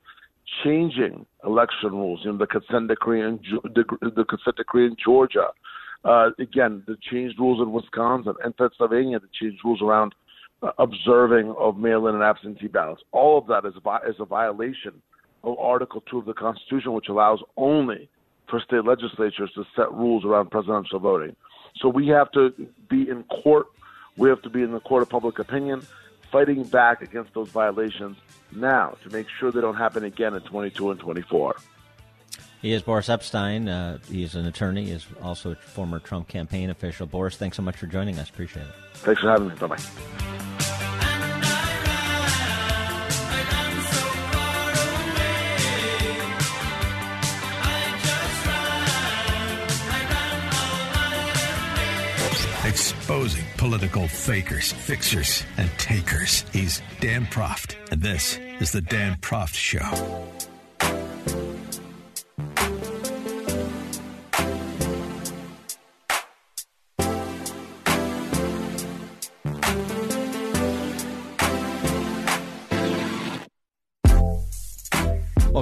changing 0.65 1.27
election 1.45 1.93
rules. 1.93 2.21
You 2.25 2.33
know, 2.33 2.39
the 2.39 2.47
consent 2.47 2.89
decree 2.89 3.21
in 3.23 3.41
the, 3.63 3.85
the 4.01 4.25
consent 4.25 4.57
decree 4.57 4.87
in 4.87 4.97
Georgia. 5.03 5.49
Uh, 6.05 6.31
again, 6.39 6.83
the 6.87 6.97
changed 7.11 7.39
rules 7.39 7.61
in 7.61 7.73
Wisconsin 7.73 8.35
and 8.45 8.57
Pennsylvania, 8.57 9.21
the 9.21 9.29
changed 9.39 9.65
rules 9.65 9.81
around 9.81 10.15
uh, 10.63 10.73
observing 10.79 11.55
of 11.59 11.79
mail-in 11.79 12.15
and 12.15 12.25
absentee 12.25 12.67
ballots. 12.67 13.03
All 13.13 13.39
of 13.39 13.47
that 13.47 13.65
is, 13.65 13.75
is 14.09 14.17
a 14.19 14.25
violation 14.25 15.01
of 15.45 15.59
Article 15.59 16.03
2 16.11 16.19
of 16.19 16.25
the 16.25 16.35
Constitution, 16.35 16.93
which 16.93 17.09
allows 17.09 17.41
only 17.57 18.09
for 18.49 18.61
state 18.61 18.85
legislatures 18.85 19.51
to 19.55 19.65
set 19.77 19.93
rules 19.93 20.25
around 20.25 20.51
presidential 20.51 20.99
voting. 20.99 21.37
So 21.77 21.89
we 21.89 22.09
have 22.09 22.31
to 22.33 22.51
be 22.89 23.09
in 23.09 23.25
court. 23.25 23.67
We 24.17 24.29
have 24.29 24.43
to 24.43 24.51
be 24.51 24.63
in 24.63 24.73
the 24.73 24.81
court 24.81 25.03
of 25.03 25.09
public 25.09 25.39
opinion 25.39 25.87
fighting 26.33 26.65
back 26.65 27.03
against 27.03 27.35
those 27.35 27.49
violations 27.49 28.17
now 28.51 28.97
to 29.05 29.11
make 29.11 29.29
sure 29.29 29.53
they 29.53 29.61
don't 29.61 29.77
happen 29.77 30.03
again 30.03 30.35
in 30.35 30.41
22 30.41 30.91
and 30.91 30.99
24. 30.99 31.57
He 32.63 32.73
is 32.73 32.83
Boris 32.83 33.09
Epshteyn. 33.09 33.69
Uh, 33.69 33.99
he 34.09 34.23
is 34.23 34.35
an 34.35 34.47
attorney. 34.47 34.87
He 34.87 34.93
is 34.93 35.07
also 35.21 35.53
a 35.53 35.55
former 35.57 35.99
Trump 35.99 36.29
campaign 36.29 36.71
official. 36.71 37.07
Boris, 37.07 37.37
thanks 37.37 37.57
so 37.57 37.63
much 37.63 37.77
for 37.77 37.87
joining 37.87 38.19
us. 38.19 38.31
Appreciate 38.31 38.63
it. 38.63 38.75
Thanks 38.95 39.21
for 39.21 39.31
having 39.31 39.49
me. 39.49 39.55
Bye 39.57 39.67
bye. 39.67 40.42
Exposing 53.13 53.45
political 53.59 54.09
fakers, 54.09 54.73
fixers, 54.73 55.45
and 55.59 55.69
takers. 55.77 56.47
He's 56.51 56.81
Dan 57.01 57.27
Proft, 57.27 57.77
and 57.91 58.01
this 58.01 58.39
is 58.59 58.73
The 58.73 58.81
Dan 58.81 59.19
Proft 59.21 59.55
Show. 59.55 60.52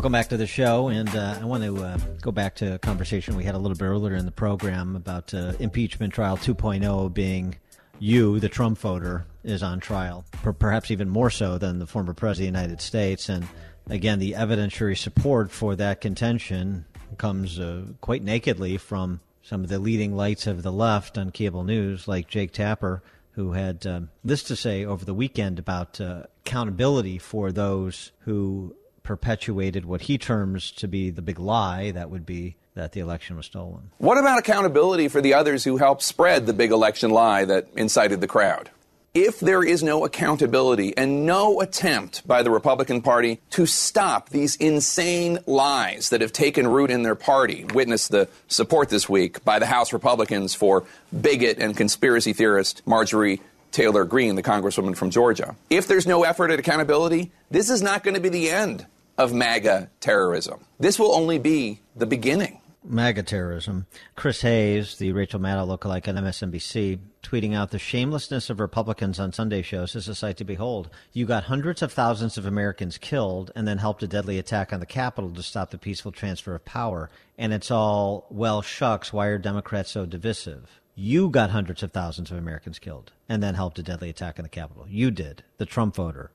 Welcome 0.00 0.12
back 0.12 0.28
to 0.28 0.38
the 0.38 0.46
show, 0.46 0.88
and 0.88 1.14
uh, 1.14 1.36
I 1.42 1.44
want 1.44 1.62
to 1.62 1.76
uh, 1.76 1.98
go 2.22 2.32
back 2.32 2.54
to 2.54 2.76
a 2.76 2.78
conversation 2.78 3.36
we 3.36 3.44
had 3.44 3.54
a 3.54 3.58
little 3.58 3.76
bit 3.76 3.84
earlier 3.84 4.14
in 4.14 4.24
the 4.24 4.32
program 4.32 4.96
about 4.96 5.34
uh, 5.34 5.52
impeachment 5.58 6.14
trial 6.14 6.38
2.0 6.38 7.12
being 7.12 7.56
you, 7.98 8.40
the 8.40 8.48
Trump 8.48 8.78
voter, 8.78 9.26
is 9.44 9.62
on 9.62 9.78
trial, 9.78 10.24
perhaps 10.58 10.90
even 10.90 11.10
more 11.10 11.28
so 11.28 11.58
than 11.58 11.80
the 11.80 11.86
former 11.86 12.14
president 12.14 12.48
of 12.48 12.54
the 12.54 12.60
United 12.60 12.80
States. 12.80 13.28
And 13.28 13.46
again, 13.90 14.20
the 14.20 14.32
evidentiary 14.32 14.96
support 14.96 15.50
for 15.50 15.76
that 15.76 16.00
contention 16.00 16.86
comes 17.18 17.60
uh, 17.60 17.82
quite 18.00 18.22
nakedly 18.22 18.78
from 18.78 19.20
some 19.42 19.62
of 19.62 19.68
the 19.68 19.78
leading 19.78 20.16
lights 20.16 20.46
of 20.46 20.62
the 20.62 20.72
left 20.72 21.18
on 21.18 21.30
cable 21.30 21.62
news, 21.62 22.08
like 22.08 22.26
Jake 22.26 22.52
Tapper, 22.52 23.02
who 23.32 23.52
had 23.52 23.86
uh, 23.86 24.00
this 24.24 24.42
to 24.44 24.56
say 24.56 24.82
over 24.82 25.04
the 25.04 25.12
weekend 25.12 25.58
about 25.58 26.00
uh, 26.00 26.22
accountability 26.46 27.18
for 27.18 27.52
those 27.52 28.12
who 28.20 28.74
perpetuated 29.02 29.84
what 29.84 30.02
he 30.02 30.18
terms 30.18 30.70
to 30.72 30.88
be 30.88 31.10
the 31.10 31.22
big 31.22 31.38
lie 31.38 31.90
that 31.92 32.10
would 32.10 32.26
be 32.26 32.56
that 32.74 32.92
the 32.92 33.00
election 33.00 33.36
was 33.36 33.46
stolen. 33.46 33.90
What 33.98 34.18
about 34.18 34.38
accountability 34.38 35.08
for 35.08 35.20
the 35.20 35.34
others 35.34 35.64
who 35.64 35.76
helped 35.76 36.02
spread 36.02 36.46
the 36.46 36.52
big 36.52 36.70
election 36.70 37.10
lie 37.10 37.44
that 37.44 37.68
incited 37.76 38.20
the 38.20 38.26
crowd? 38.26 38.70
If 39.12 39.40
there 39.40 39.64
is 39.64 39.82
no 39.82 40.04
accountability 40.04 40.96
and 40.96 41.26
no 41.26 41.60
attempt 41.60 42.24
by 42.28 42.44
the 42.44 42.50
Republican 42.50 43.02
Party 43.02 43.40
to 43.50 43.66
stop 43.66 44.28
these 44.28 44.54
insane 44.54 45.40
lies 45.46 46.10
that 46.10 46.20
have 46.20 46.30
taken 46.30 46.68
root 46.68 46.92
in 46.92 47.02
their 47.02 47.16
party, 47.16 47.64
witness 47.74 48.06
the 48.06 48.28
support 48.46 48.88
this 48.88 49.08
week 49.08 49.44
by 49.44 49.58
the 49.58 49.66
House 49.66 49.92
Republicans 49.92 50.54
for 50.54 50.84
bigot 51.20 51.58
and 51.58 51.76
conspiracy 51.76 52.32
theorist 52.32 52.82
Marjorie 52.86 53.40
Taylor 53.72 54.04
Greene, 54.04 54.34
the 54.34 54.42
Congresswoman 54.42 54.96
from 54.96 55.10
Georgia. 55.10 55.56
If 55.68 55.86
there's 55.86 56.06
no 56.06 56.24
effort 56.24 56.50
at 56.50 56.58
accountability, 56.58 57.32
this 57.50 57.70
is 57.70 57.82
not 57.82 58.02
going 58.02 58.14
to 58.14 58.20
be 58.20 58.28
the 58.28 58.50
end 58.50 58.86
of 59.18 59.32
MAGA 59.32 59.90
terrorism. 60.00 60.60
This 60.78 60.98
will 60.98 61.14
only 61.14 61.38
be 61.38 61.80
the 61.94 62.06
beginning. 62.06 62.60
MAGA 62.82 63.24
terrorism. 63.24 63.86
Chris 64.16 64.40
Hayes, 64.40 64.96
the 64.96 65.12
Rachel 65.12 65.38
Maddow 65.38 65.68
lookalike 65.68 66.08
on 66.08 66.14
MSNBC, 66.16 66.98
tweeting 67.22 67.54
out 67.54 67.70
the 67.70 67.78
shamelessness 67.78 68.48
of 68.48 68.58
Republicans 68.58 69.20
on 69.20 69.34
Sunday 69.34 69.60
shows 69.60 69.94
is 69.94 70.08
a 70.08 70.14
sight 70.14 70.38
to 70.38 70.44
behold. 70.44 70.88
You 71.12 71.26
got 71.26 71.44
hundreds 71.44 71.82
of 71.82 71.92
thousands 71.92 72.38
of 72.38 72.46
Americans 72.46 72.96
killed 72.96 73.50
and 73.54 73.68
then 73.68 73.76
helped 73.76 74.02
a 74.02 74.08
deadly 74.08 74.38
attack 74.38 74.72
on 74.72 74.80
the 74.80 74.86
Capitol 74.86 75.30
to 75.32 75.42
stop 75.42 75.70
the 75.70 75.78
peaceful 75.78 76.10
transfer 76.10 76.54
of 76.54 76.64
power. 76.64 77.10
And 77.36 77.52
it's 77.52 77.70
all, 77.70 78.26
well, 78.30 78.62
shucks, 78.62 79.12
why 79.12 79.26
are 79.26 79.38
Democrats 79.38 79.90
so 79.90 80.06
divisive? 80.06 80.79
You 80.94 81.30
got 81.30 81.50
hundreds 81.50 81.82
of 81.82 81.92
thousands 81.92 82.30
of 82.30 82.38
Americans 82.38 82.78
killed 82.78 83.12
and 83.28 83.42
then 83.42 83.54
helped 83.54 83.78
a 83.78 83.82
deadly 83.82 84.10
attack 84.10 84.38
on 84.38 84.42
the 84.42 84.48
Capitol. 84.48 84.86
You 84.88 85.10
did, 85.10 85.44
the 85.58 85.66
Trump 85.66 85.94
voter. 85.94 86.30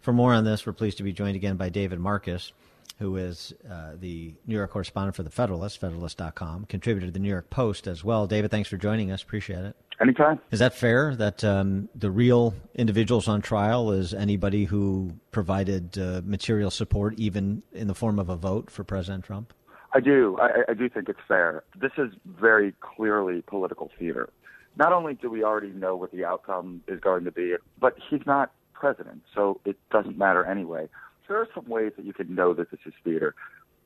For 0.00 0.12
more 0.12 0.34
on 0.34 0.44
this, 0.44 0.66
we're 0.66 0.72
pleased 0.72 0.98
to 0.98 1.02
be 1.02 1.12
joined 1.12 1.36
again 1.36 1.56
by 1.56 1.68
David 1.70 1.98
Marcus 1.98 2.52
who 2.98 3.16
is 3.16 3.52
uh, 3.70 3.92
the 3.98 4.34
New 4.46 4.54
York 4.54 4.70
correspondent 4.70 5.16
for 5.16 5.22
the 5.22 5.30
Federalist, 5.30 5.78
Federalist.com, 5.78 6.66
contributor 6.66 7.06
to 7.06 7.12
the 7.12 7.18
New 7.18 7.28
York 7.28 7.50
Post 7.50 7.86
as 7.86 8.04
well. 8.04 8.26
David, 8.26 8.50
thanks 8.50 8.68
for 8.68 8.76
joining 8.76 9.10
us. 9.10 9.22
Appreciate 9.22 9.64
it. 9.64 9.76
Anytime. 10.00 10.40
Is 10.50 10.58
that 10.58 10.74
fair 10.74 11.14
that 11.16 11.44
um, 11.44 11.88
the 11.94 12.10
real 12.10 12.54
individuals 12.74 13.28
on 13.28 13.42
trial 13.42 13.92
is 13.92 14.12
anybody 14.12 14.64
who 14.64 15.12
provided 15.30 15.96
uh, 15.98 16.20
material 16.24 16.70
support, 16.70 17.14
even 17.18 17.62
in 17.72 17.86
the 17.86 17.94
form 17.94 18.18
of 18.18 18.28
a 18.28 18.36
vote 18.36 18.70
for 18.70 18.82
President 18.84 19.24
Trump? 19.24 19.52
I 19.94 20.00
do. 20.00 20.36
I, 20.40 20.70
I 20.70 20.74
do 20.74 20.88
think 20.88 21.08
it's 21.08 21.20
fair. 21.26 21.62
This 21.80 21.92
is 21.96 22.12
very 22.26 22.74
clearly 22.80 23.42
political 23.46 23.90
theater. 23.98 24.28
Not 24.76 24.92
only 24.92 25.14
do 25.14 25.30
we 25.30 25.44
already 25.44 25.70
know 25.70 25.94
what 25.94 26.10
the 26.10 26.24
outcome 26.24 26.82
is 26.88 26.98
going 26.98 27.24
to 27.24 27.30
be, 27.30 27.54
but 27.78 27.96
he's 28.10 28.26
not 28.26 28.52
president, 28.72 29.22
so 29.32 29.60
it 29.64 29.76
doesn't 29.90 30.18
matter 30.18 30.44
anyway 30.44 30.88
there 31.28 31.38
are 31.38 31.48
some 31.54 31.66
ways 31.66 31.92
that 31.96 32.04
you 32.04 32.12
can 32.12 32.34
know 32.34 32.54
that 32.54 32.70
this 32.70 32.80
is 32.86 32.92
theater. 33.02 33.34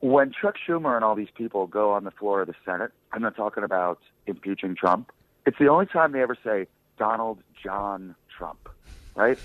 When 0.00 0.32
Chuck 0.32 0.54
Schumer 0.66 0.94
and 0.94 1.04
all 1.04 1.14
these 1.14 1.30
people 1.34 1.66
go 1.66 1.92
on 1.92 2.04
the 2.04 2.10
floor 2.10 2.42
of 2.42 2.46
the 2.46 2.54
Senate 2.64 2.92
and 3.12 3.24
they're 3.24 3.30
talking 3.30 3.64
about 3.64 3.98
impeaching 4.26 4.76
Trump, 4.76 5.10
it's 5.46 5.58
the 5.58 5.68
only 5.68 5.86
time 5.86 6.12
they 6.12 6.22
ever 6.22 6.36
say 6.44 6.66
Donald 6.98 7.38
John 7.62 8.14
Trump, 8.36 8.68
right? 9.14 9.38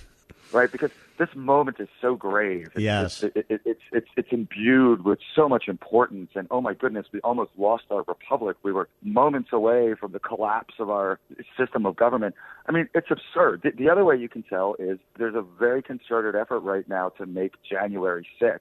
Right? 0.54 0.72
Because 0.72 0.91
this 1.18 1.30
moment 1.36 1.80
is 1.80 1.88
so 2.01 2.16
grave. 2.16 2.68
It's, 2.74 2.82
yes, 2.82 3.24
it, 3.24 3.45
it, 3.49 3.62
it's 3.66 3.82
it's 3.91 4.08
it's 4.16 4.30
imbued 4.32 5.04
with 5.04 5.20
so 5.36 5.49
much 5.49 5.68
importance, 5.68 6.32
and 6.36 6.47
oh 6.51 6.62
my 6.62 6.74
goodness, 6.74 7.08
we 7.12 7.20
almost 7.22 7.51
lost 7.58 7.86
our 7.91 8.04
republic. 8.08 8.58
We 8.64 8.72
were 8.72 8.88
moments 9.01 9.49
away 9.51 9.95
from 9.99 10.12
the 10.12 10.20
collapse 10.20 10.76
of 10.80 10.89
our 10.89 11.20
system 11.58 11.86
of 11.86 11.95
government. 11.95 12.36
I 12.68 12.72
mean, 12.72 12.88
it's 12.93 13.12
absurd. 13.12 13.62
The, 13.64 13.72
the 13.72 13.89
other 13.89 14.06
way 14.06 14.18
you 14.18 14.30
can 14.30 14.43
tell 14.43 14.76
is 14.80 14.99
there's 15.18 15.36
a 15.36 15.41
very 15.41 15.82
concerted 15.82 16.36
effort 16.36 16.60
right 16.60 16.88
now 16.88 17.10
to 17.10 17.26
make 17.26 17.54
January 17.70 18.28
6th 18.41 18.60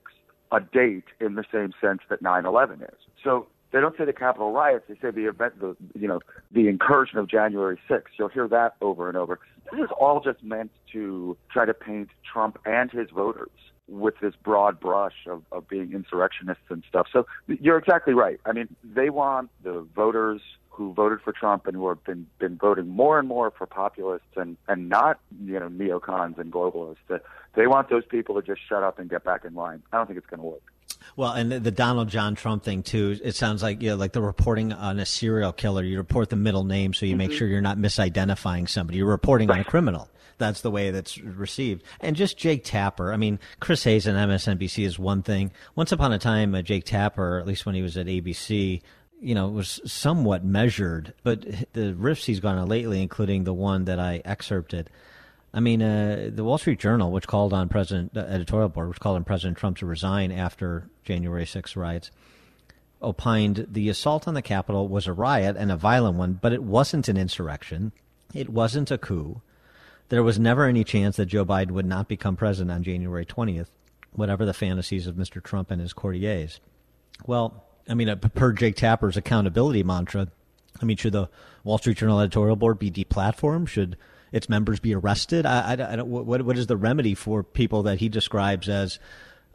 a 0.51 0.59
date 0.59 1.05
in 1.19 1.35
the 1.35 1.43
same 1.51 1.73
sense 1.81 2.01
that 2.09 2.21
9/11 2.21 2.83
is. 2.83 2.97
So 3.23 3.47
they 3.73 3.81
don't 3.81 3.97
say 3.97 4.05
the 4.05 4.13
Capitol 4.13 4.51
riots. 4.51 4.85
They 4.87 4.95
say 5.01 5.09
the 5.09 5.25
event, 5.25 5.59
the 5.59 5.75
you 5.99 6.07
know, 6.07 6.19
the 6.51 6.67
incursion 6.67 7.17
of 7.17 7.27
January 7.27 7.79
6th. 7.89 8.03
You'll 8.17 8.29
hear 8.29 8.47
that 8.47 8.75
over 8.81 9.07
and 9.07 9.17
over. 9.17 9.39
This 9.71 9.81
is 9.81 9.89
all 9.99 10.19
just 10.19 10.43
meant 10.43 10.71
to 10.91 11.37
try 11.51 11.65
to 11.65 11.73
paint 11.73 12.09
Trump 12.31 12.59
and 12.65 12.91
his 12.91 13.09
voters 13.09 13.49
with 13.87 14.15
this 14.21 14.33
broad 14.43 14.79
brush 14.79 15.27
of, 15.27 15.43
of 15.51 15.67
being 15.67 15.93
insurrectionists 15.93 16.63
and 16.69 16.83
stuff. 16.87 17.07
So 17.11 17.25
you're 17.47 17.77
exactly 17.77 18.13
right. 18.13 18.39
I 18.45 18.53
mean, 18.53 18.75
they 18.83 19.09
want 19.09 19.49
the 19.63 19.85
voters 19.95 20.41
who 20.69 20.93
voted 20.93 21.19
for 21.21 21.31
Trump 21.31 21.67
and 21.67 21.75
who 21.75 21.87
have 21.87 22.03
been 22.03 22.25
been 22.39 22.57
voting 22.57 22.87
more 22.87 23.19
and 23.19 23.27
more 23.27 23.51
for 23.51 23.67
populists 23.67 24.35
and 24.35 24.57
and 24.67 24.89
not 24.89 25.19
you 25.45 25.59
know 25.59 25.69
neocons 25.69 26.37
and 26.39 26.51
globalists. 26.51 27.19
They 27.55 27.67
want 27.67 27.89
those 27.89 28.05
people 28.05 28.35
to 28.35 28.41
just 28.41 28.61
shut 28.67 28.81
up 28.81 28.97
and 28.97 29.09
get 29.09 29.23
back 29.23 29.45
in 29.45 29.53
line. 29.53 29.83
I 29.91 29.97
don't 29.97 30.07
think 30.07 30.17
it's 30.17 30.27
going 30.27 30.39
to 30.39 30.45
work. 30.45 30.72
Well, 31.15 31.31
and 31.31 31.51
the, 31.51 31.71
Donald 31.71 32.09
John 32.09 32.35
Trump 32.35 32.63
thing 32.63 32.83
too. 32.83 33.19
It 33.23 33.35
sounds 33.35 33.61
like 33.63 33.81
you 33.81 33.89
know, 33.89 33.95
like 33.95 34.13
the 34.13 34.21
reporting 34.21 34.73
on 34.73 34.99
a 34.99 35.05
serial 35.05 35.51
killer. 35.51 35.83
You 35.83 35.97
report 35.97 36.29
the 36.29 36.35
middle 36.35 36.63
name, 36.63 36.93
so 36.93 37.05
you 37.05 37.11
mm-hmm. 37.11 37.17
make 37.19 37.31
sure 37.31 37.47
you're 37.47 37.61
not 37.61 37.77
misidentifying 37.77 38.67
somebody. 38.69 38.97
You're 38.97 39.07
reporting 39.07 39.49
right. 39.49 39.55
on 39.55 39.61
a 39.61 39.65
criminal. 39.65 40.09
That's 40.37 40.61
the 40.61 40.71
way 40.71 40.91
that's 40.91 41.19
received. 41.19 41.83
And 41.99 42.15
just 42.15 42.37
Jake 42.37 42.63
Tapper. 42.63 43.13
I 43.13 43.17
mean, 43.17 43.39
Chris 43.59 43.83
Hayes 43.83 44.07
and 44.07 44.17
MSNBC 44.17 44.85
is 44.85 44.97
one 44.97 45.21
thing. 45.21 45.51
Once 45.75 45.91
upon 45.91 46.11
a 46.11 46.19
time, 46.19 46.55
uh, 46.55 46.61
Jake 46.61 46.85
Tapper, 46.85 47.39
at 47.39 47.47
least 47.47 47.65
when 47.65 47.75
he 47.75 47.81
was 47.81 47.97
at 47.97 48.07
ABC, 48.07 48.81
you 49.21 49.35
know, 49.35 49.47
was 49.47 49.79
somewhat 49.85 50.43
measured. 50.43 51.13
But 51.23 51.41
the 51.73 51.93
riffs 51.93 52.25
he's 52.25 52.39
gone 52.39 52.57
on 52.57 52.67
lately, 52.67 53.01
including 53.01 53.43
the 53.43 53.53
one 53.53 53.85
that 53.85 53.99
I 53.99 54.21
excerpted 54.25 54.89
I 55.53 55.59
mean, 55.59 55.81
uh, 55.83 56.31
the 56.33 56.43
Wall 56.43 56.57
Street 56.57 56.79
Journal, 56.79 57.11
which 57.11 57.27
called 57.27 57.53
on 57.53 57.69
President, 57.69 58.13
the 58.13 58.27
editorial 58.27 58.69
board, 58.69 58.89
which 58.89 58.99
called 58.99 59.17
on 59.17 59.23
President 59.23 59.57
Trump 59.57 59.77
to 59.77 59.85
resign 59.85 60.31
after 60.31 60.89
January 61.03 61.45
6 61.45 61.75
riots, 61.75 62.09
opined 63.01 63.67
the 63.69 63.89
assault 63.89 64.27
on 64.27 64.33
the 64.33 64.41
Capitol 64.41 64.87
was 64.87 65.05
a 65.05 65.13
riot 65.13 65.55
and 65.57 65.71
a 65.71 65.77
violent 65.77 66.17
one, 66.17 66.39
but 66.41 66.53
it 66.53 66.63
wasn't 66.63 67.07
an 67.07 67.17
insurrection. 67.17 67.91
It 68.33 68.49
wasn't 68.49 68.89
a 68.89 68.97
coup. 68.97 69.41
There 70.09 70.23
was 70.23 70.39
never 70.39 70.65
any 70.65 70.83
chance 70.83 71.17
that 71.17 71.27
Joe 71.27 71.45
Biden 71.45 71.71
would 71.71 71.85
not 71.85 72.07
become 72.07 72.35
president 72.35 72.71
on 72.71 72.83
January 72.83 73.25
20th, 73.25 73.67
whatever 74.11 74.45
the 74.45 74.53
fantasies 74.53 75.05
of 75.05 75.15
Mr. 75.15 75.41
Trump 75.43 75.69
and 75.69 75.81
his 75.81 75.93
courtiers. 75.93 76.59
Well, 77.27 77.63
I 77.87 77.93
mean, 77.93 78.09
uh, 78.09 78.15
per 78.15 78.53
Jake 78.53 78.75
Tapper's 78.75 79.17
accountability 79.17 79.83
mantra, 79.83 80.29
I 80.81 80.85
mean, 80.85 80.97
should 80.97 81.13
the 81.13 81.29
Wall 81.63 81.77
Street 81.77 81.97
Journal 81.97 82.19
editorial 82.19 82.55
board 82.55 82.79
be 82.79 82.89
deplatformed? 82.89 83.67
Should 83.67 83.97
its 84.33 84.49
members 84.49 84.81
be 84.81 84.93
arrested? 84.93 85.45
I, 85.45 85.59
I, 85.59 85.93
I 85.93 85.95
don't, 85.95 86.09
what, 86.09 86.41
what 86.41 86.57
is 86.57 86.67
the 86.67 86.75
remedy 86.75 87.15
for 87.15 87.43
people 87.43 87.83
that 87.83 87.99
he 87.99 88.09
describes 88.09 88.67
as 88.67 88.99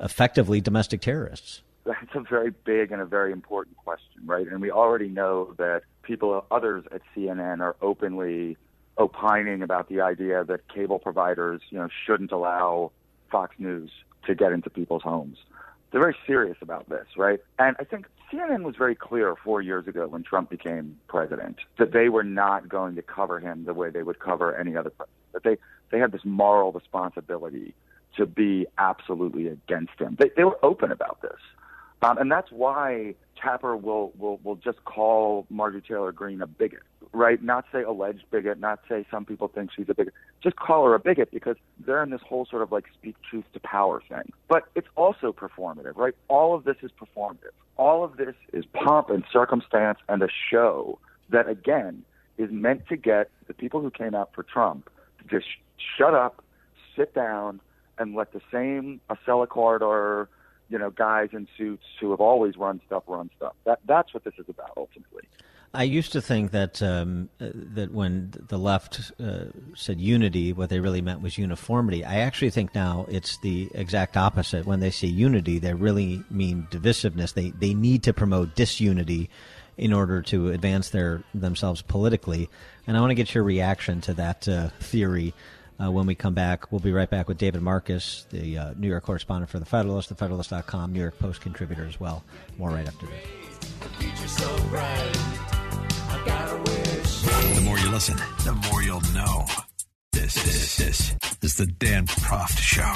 effectively 0.01 0.63
domestic 0.63 1.03
terrorists? 1.03 1.61
That's 1.85 2.15
a 2.15 2.21
very 2.21 2.51
big 2.65 2.93
and 2.93 3.03
a 3.03 3.05
very 3.05 3.33
important 3.33 3.77
question, 3.77 4.23
right? 4.25 4.47
And 4.47 4.61
we 4.61 4.71
already 4.71 5.09
know 5.09 5.55
that 5.59 5.83
people, 6.03 6.45
others 6.51 6.85
at 6.93 7.03
CNN, 7.15 7.61
are 7.61 7.77
openly 7.83 8.57
opining 8.97 9.63
about 9.63 9.89
the 9.89 10.01
idea 10.01 10.45
that 10.45 10.69
cable 10.69 10.99
providers, 10.99 11.61
you 11.71 11.79
know, 11.79 11.89
shouldn't 12.07 12.31
allow 12.31 12.93
Fox 13.31 13.55
News 13.59 13.91
to 14.27 14.35
get 14.35 14.53
into 14.53 14.71
people's 14.71 15.03
homes. 15.03 15.39
They're 15.91 16.01
very 16.01 16.17
serious 16.27 16.59
about 16.61 16.89
this, 16.89 17.07
right? 17.17 17.41
And 17.59 17.77
I 17.79 17.85
think 17.85 18.07
CNN 18.31 18.63
was 18.63 18.77
very 18.77 18.95
clear 18.95 19.35
four 19.43 19.63
years 19.63 19.87
ago 19.87 20.07
when 20.07 20.23
Trump 20.23 20.51
became 20.51 20.99
president 21.09 21.57
that 21.79 21.93
they 21.93 22.09
were 22.09 22.25
not 22.25 22.69
going 22.69 22.95
to 22.97 23.03
cover 23.03 23.41
him 23.41 23.65
the 23.65 23.75
way 23.75 23.91
they 23.91 24.03
would 24.03 24.19
cover 24.19 24.55
any 24.55 24.77
other 24.77 24.91
president. 24.91 25.17
That 25.33 25.45
they 25.45 25.57
they 25.91 25.99
had 25.99 26.13
this 26.13 26.25
moral 26.25 26.73
responsibility 26.73 27.75
to 28.17 28.27
be 28.27 28.67
absolutely 28.77 29.49
against 29.49 29.99
him. 29.99 30.17
They 30.19 30.31
they 30.37 30.45
were 30.45 30.59
open 30.63 30.93
about 30.93 31.23
this, 31.23 31.39
um, 32.03 32.19
and 32.19 32.31
that's 32.31 32.51
why 32.51 33.15
Tapper 33.41 33.77
will 33.77 34.13
will 34.19 34.41
will 34.43 34.57
just 34.57 34.85
call 34.85 35.47
Marjorie 35.51 35.83
Taylor 35.83 36.13
Greene 36.13 36.43
a 36.43 36.47
bigot, 36.47 36.83
right? 37.13 37.43
Not 37.43 37.65
say 37.73 37.83
alleged 37.83 38.25
bigot, 38.31 38.59
not 38.59 38.81
say 38.89 39.07
some 39.11 39.25
people 39.25 39.49
think 39.49 39.71
she's 39.75 39.89
a 39.89 39.95
bigot. 39.95 40.15
Just 40.43 40.57
call 40.57 40.85
her 40.87 40.95
a 40.95 40.99
bigot 40.99 41.31
because 41.31 41.57
they're 41.85 42.03
in 42.03 42.11
this 42.11 42.21
whole 42.27 42.47
sort 42.47 42.63
of 42.63 42.73
like 42.73 42.85
speak 42.95 43.17
truth 43.29 43.45
to 43.53 43.61
power 43.61 44.03
thing. 44.09 44.33
But 44.49 44.65
it's 44.75 44.89
also 44.97 45.33
performative, 45.33 45.97
right? 45.97 46.15
All 46.29 46.55
of 46.55 46.65
this 46.65 46.77
is 46.83 46.91
performative. 46.91 47.53
All 47.77 48.05
of 48.05 48.17
this 48.17 48.35
is 48.53 48.65
pomp 48.67 49.11
and 49.11 49.25
circumstance 49.33 49.99
and 50.09 50.23
a 50.23 50.29
show 50.51 50.99
that 51.31 51.49
again 51.49 52.05
is 52.39 52.51
meant 52.51 52.87
to 52.89 52.97
get 52.97 53.31
the 53.47 53.55
people 53.55 53.81
who 53.81 53.91
came 53.91 54.15
out 54.15 54.31
for 54.35 54.43
Trump 54.43 54.91
to 55.19 55.25
just 55.29 55.47
shut 55.97 56.15
up, 56.15 56.43
sit 56.97 57.15
down, 57.15 57.61
and 57.99 58.15
let 58.15 58.33
the 58.33 58.41
same 58.53 59.01
Acela 59.11 59.49
Corridor 59.49 60.29
you 60.69 60.79
know, 60.79 60.91
guys 60.91 61.31
in 61.33 61.49
suits 61.57 61.85
who 62.01 62.11
have 62.11 62.21
always 62.21 62.57
run 62.57 62.81
stuff 62.87 63.05
run 63.07 63.31
stuff. 63.37 63.55
That 63.65 63.81
that's 63.87 64.13
what 64.15 64.25
this 64.25 64.35
is 64.39 64.49
about 64.49 64.73
ultimately. 64.77 65.23
I 65.75 65.83
used 65.83 66.13
to 66.13 66.23
think 66.23 66.53
that 66.53 66.81
um, 66.83 67.29
uh, 67.41 67.51
that 67.75 67.93
when 67.93 68.33
the 68.49 68.59
left 68.59 69.13
uh, 69.23 69.47
said 69.75 70.01
unity, 70.01 70.53
what 70.53 70.71
they 70.71 70.81
really 70.81 71.03
meant 71.03 71.21
was 71.21 71.37
uniformity. 71.37 72.05
I 72.05 72.21
actually 72.21 72.51
think 72.51 72.75
now 72.75 73.07
it's 73.09 73.39
the 73.39 73.69
exact 73.75 74.17
opposite. 74.17 74.65
When 74.65 74.81
they 74.81 74.91
say 74.91 75.09
unity, 75.09 75.59
they 75.59 75.75
really 75.75 76.25
mean 76.31 76.67
divisiveness. 76.71 77.35
They 77.35 77.51
they 77.51 77.75
need 77.75 78.03
to 78.05 78.15
promote 78.15 78.55
disunity 78.55 79.29
in 79.77 79.93
order 79.93 80.23
to 80.23 80.51
advance 80.51 80.91
their 80.91 81.23
themselves 81.35 81.83
politically. 81.83 82.49
And 82.87 82.97
I 82.97 83.01
want 83.01 83.11
to 83.11 83.15
get 83.15 83.35
your 83.35 83.45
reaction 83.45 84.01
to 84.03 84.15
that 84.15 84.49
uh, 84.49 84.69
theory 84.81 85.35
uh, 85.83 85.91
when 85.91 86.07
we 86.07 86.15
come 86.15 86.35
back. 86.35 86.71
We'll 86.73 86.81
be 86.81 86.93
right 86.93 87.09
back 87.09 87.29
with 87.29 87.39
David 87.39 87.63
Marcus, 87.63 88.27
the 88.31 88.59
uh, 88.59 88.75
New 88.77 88.89
York 88.89 89.05
correspondent 89.05 89.51
for 89.51 89.59
The 89.59 89.67
Federalist, 89.67 90.15
TheFederalist.com, 90.15 90.93
New 90.93 91.01
York 91.01 91.19
Post 91.19 91.41
contributor 91.41 91.85
as 91.87 91.99
well. 92.01 92.25
More 92.59 92.71
right 92.71 92.87
after 92.87 93.07
this. 93.07 93.25
The 97.55 97.63
more 97.65 97.79
you 97.79 97.91
listen, 97.91 98.17
the 98.45 98.53
more 98.71 98.83
you'll 98.83 99.01
know. 99.13 99.47
This, 100.13 100.35
this, 100.35 100.77
this 100.77 101.17
is 101.43 101.55
the 101.57 101.67
Dan 101.67 102.07
Proft 102.07 102.59
Show. 102.59 102.93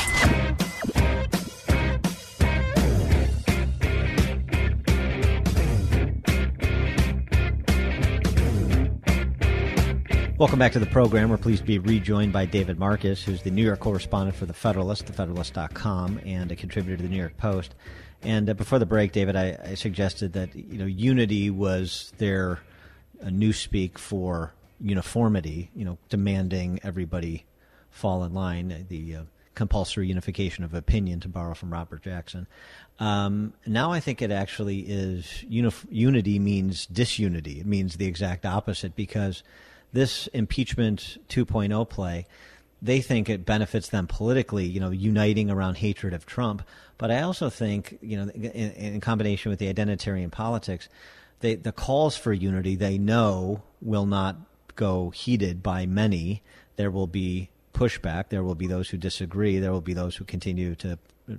Welcome 10.42 10.58
back 10.58 10.72
to 10.72 10.80
the 10.80 10.86
program. 10.86 11.30
We're 11.30 11.36
pleased 11.36 11.60
to 11.60 11.66
be 11.68 11.78
rejoined 11.78 12.32
by 12.32 12.46
David 12.46 12.76
Marcus, 12.76 13.22
who's 13.22 13.42
the 13.42 13.50
New 13.52 13.62
York 13.62 13.78
correspondent 13.78 14.36
for 14.36 14.44
The 14.44 14.52
Federalist, 14.52 15.06
thefederalist.com, 15.06 16.18
and 16.26 16.50
a 16.50 16.56
contributor 16.56 16.96
to 16.96 17.02
the 17.04 17.08
New 17.08 17.16
York 17.16 17.36
Post. 17.36 17.76
And 18.22 18.50
uh, 18.50 18.54
before 18.54 18.80
the 18.80 18.84
break, 18.84 19.12
David, 19.12 19.36
I, 19.36 19.56
I, 19.64 19.74
suggested 19.74 20.32
that 20.32 20.52
you 20.56 20.78
know 20.78 20.86
unity 20.86 21.48
was 21.48 22.12
their 22.18 22.58
uh, 23.22 23.26
newspeak 23.26 23.98
for 23.98 24.52
uniformity. 24.80 25.70
You 25.76 25.84
know, 25.84 25.98
demanding 26.08 26.80
everybody 26.82 27.44
fall 27.90 28.24
in 28.24 28.34
line. 28.34 28.86
The 28.88 29.14
uh, 29.14 29.22
compulsory 29.54 30.08
unification 30.08 30.64
of 30.64 30.74
opinion, 30.74 31.20
to 31.20 31.28
borrow 31.28 31.54
from 31.54 31.72
Robert 31.72 32.02
Jackson. 32.02 32.48
Um, 32.98 33.52
now 33.64 33.92
I 33.92 34.00
think 34.00 34.20
it 34.20 34.32
actually 34.32 34.80
is 34.80 35.44
unif- 35.48 35.86
unity 35.88 36.40
means 36.40 36.86
disunity. 36.86 37.60
It 37.60 37.66
means 37.66 37.96
the 37.96 38.06
exact 38.06 38.44
opposite 38.44 38.96
because 38.96 39.44
this 39.92 40.26
impeachment 40.28 41.18
2.0 41.28 41.88
play, 41.88 42.26
they 42.80 43.00
think 43.00 43.28
it 43.28 43.44
benefits 43.46 43.88
them 43.88 44.06
politically, 44.06 44.66
you 44.66 44.80
know, 44.80 44.90
uniting 44.90 45.50
around 45.50 45.76
hatred 45.76 46.12
of 46.12 46.26
Trump. 46.26 46.62
But 46.98 47.10
I 47.10 47.22
also 47.22 47.48
think, 47.48 47.98
you 48.02 48.16
know, 48.16 48.30
in, 48.32 48.72
in 48.72 49.00
combination 49.00 49.50
with 49.50 49.58
the 49.58 49.72
identitarian 49.72 50.30
politics, 50.30 50.88
they, 51.40 51.54
the 51.54 51.72
calls 51.72 52.16
for 52.16 52.32
unity 52.32 52.74
they 52.74 52.98
know 52.98 53.62
will 53.80 54.06
not 54.06 54.36
go 54.74 55.10
heeded 55.10 55.62
by 55.62 55.86
many. 55.86 56.42
There 56.76 56.90
will 56.90 57.06
be 57.06 57.50
pushback. 57.72 58.28
There 58.28 58.42
will 58.42 58.54
be 58.54 58.66
those 58.66 58.88
who 58.90 58.96
disagree. 58.96 59.58
There 59.58 59.72
will 59.72 59.80
be 59.80 59.94
those 59.94 60.16
who 60.16 60.24
continue 60.24 60.74
to 60.76 60.98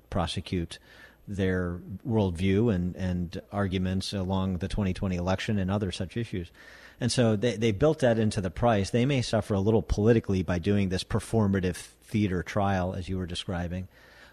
prosecute 0.10 0.80
their 1.28 1.80
worldview 2.08 2.74
and, 2.74 2.96
and 2.96 3.42
arguments 3.52 4.14
along 4.14 4.58
the 4.58 4.68
2020 4.68 5.16
election 5.16 5.58
and 5.58 5.72
other 5.72 5.92
such 5.92 6.18
issues. 6.18 6.52
And 7.00 7.12
so 7.12 7.36
they, 7.36 7.56
they 7.56 7.72
built 7.72 8.00
that 8.00 8.20
into 8.20 8.42
the 8.42 8.52
price. 8.52 8.90
They 8.90 9.06
may 9.06 9.22
suffer 9.22 9.54
a 9.54 9.60
little 9.60 9.82
politically 9.82 10.44
by 10.44 10.60
doing 10.60 10.90
this 10.90 11.04
performative 11.04 11.76
theater 11.76 12.44
trial, 12.44 12.94
as 12.94 13.10
you 13.10 13.18
were 13.18 13.26
describing. 13.26 13.88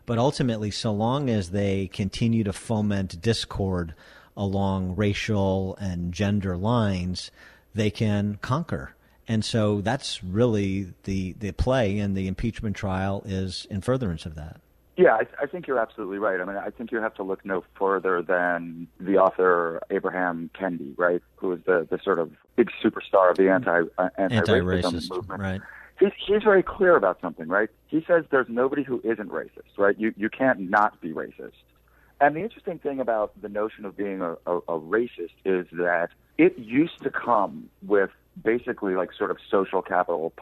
But 0.06 0.18
ultimately, 0.18 0.70
so 0.70 0.92
long 0.92 1.30
as 1.30 1.50
they 1.50 1.88
continue 1.88 2.44
to 2.44 2.52
foment 2.52 3.20
discord 3.20 3.94
along 4.36 4.96
racial 4.96 5.76
and 5.76 6.12
gender 6.12 6.56
lines, 6.56 7.30
they 7.74 7.90
can 7.90 8.38
conquer. 8.42 8.94
And 9.28 9.44
so 9.44 9.80
that's 9.80 10.24
really 10.24 10.92
the, 11.04 11.34
the 11.34 11.52
play, 11.52 11.98
and 11.98 12.16
the 12.16 12.26
impeachment 12.26 12.76
trial 12.76 13.22
is 13.24 13.66
in 13.70 13.80
furtherance 13.80 14.26
of 14.26 14.34
that. 14.34 14.60
Yeah, 15.00 15.14
I, 15.14 15.44
I 15.44 15.46
think 15.46 15.66
you're 15.66 15.78
absolutely 15.78 16.18
right. 16.18 16.42
I 16.42 16.44
mean, 16.44 16.58
I 16.58 16.68
think 16.68 16.92
you 16.92 16.98
have 16.98 17.14
to 17.14 17.22
look 17.22 17.42
no 17.42 17.64
further 17.78 18.20
than 18.20 18.86
the 19.00 19.16
author 19.16 19.80
Abraham 19.88 20.50
Kendi, 20.54 20.92
right, 20.98 21.22
who 21.36 21.52
is 21.52 21.60
the, 21.64 21.88
the 21.90 21.98
sort 22.04 22.18
of 22.18 22.30
big 22.54 22.68
superstar 22.84 23.30
of 23.30 23.38
the 23.38 23.50
anti 23.50 23.84
uh, 23.96 24.10
anti-racism 24.18 25.10
movement. 25.10 25.40
Right. 25.40 25.60
He's, 25.98 26.10
he's 26.26 26.42
very 26.42 26.62
clear 26.62 26.96
about 26.96 27.18
something, 27.22 27.48
right? 27.48 27.70
He 27.86 28.04
says 28.06 28.26
there's 28.30 28.48
nobody 28.50 28.82
who 28.82 29.00
isn't 29.02 29.30
racist, 29.30 29.78
right? 29.78 29.98
You 29.98 30.12
you 30.18 30.28
can't 30.28 30.68
not 30.68 31.00
be 31.00 31.12
racist. 31.14 31.52
And 32.20 32.36
the 32.36 32.40
interesting 32.40 32.78
thing 32.78 33.00
about 33.00 33.32
the 33.40 33.48
notion 33.48 33.86
of 33.86 33.96
being 33.96 34.20
a, 34.20 34.32
a, 34.46 34.58
a 34.58 34.78
racist 34.78 35.32
is 35.46 35.66
that 35.72 36.10
it 36.36 36.58
used 36.58 37.02
to 37.04 37.10
come 37.10 37.70
with 37.86 38.10
basically 38.44 38.96
like 38.96 39.14
sort 39.14 39.30
of 39.30 39.38
social 39.50 39.80
capital 39.80 40.34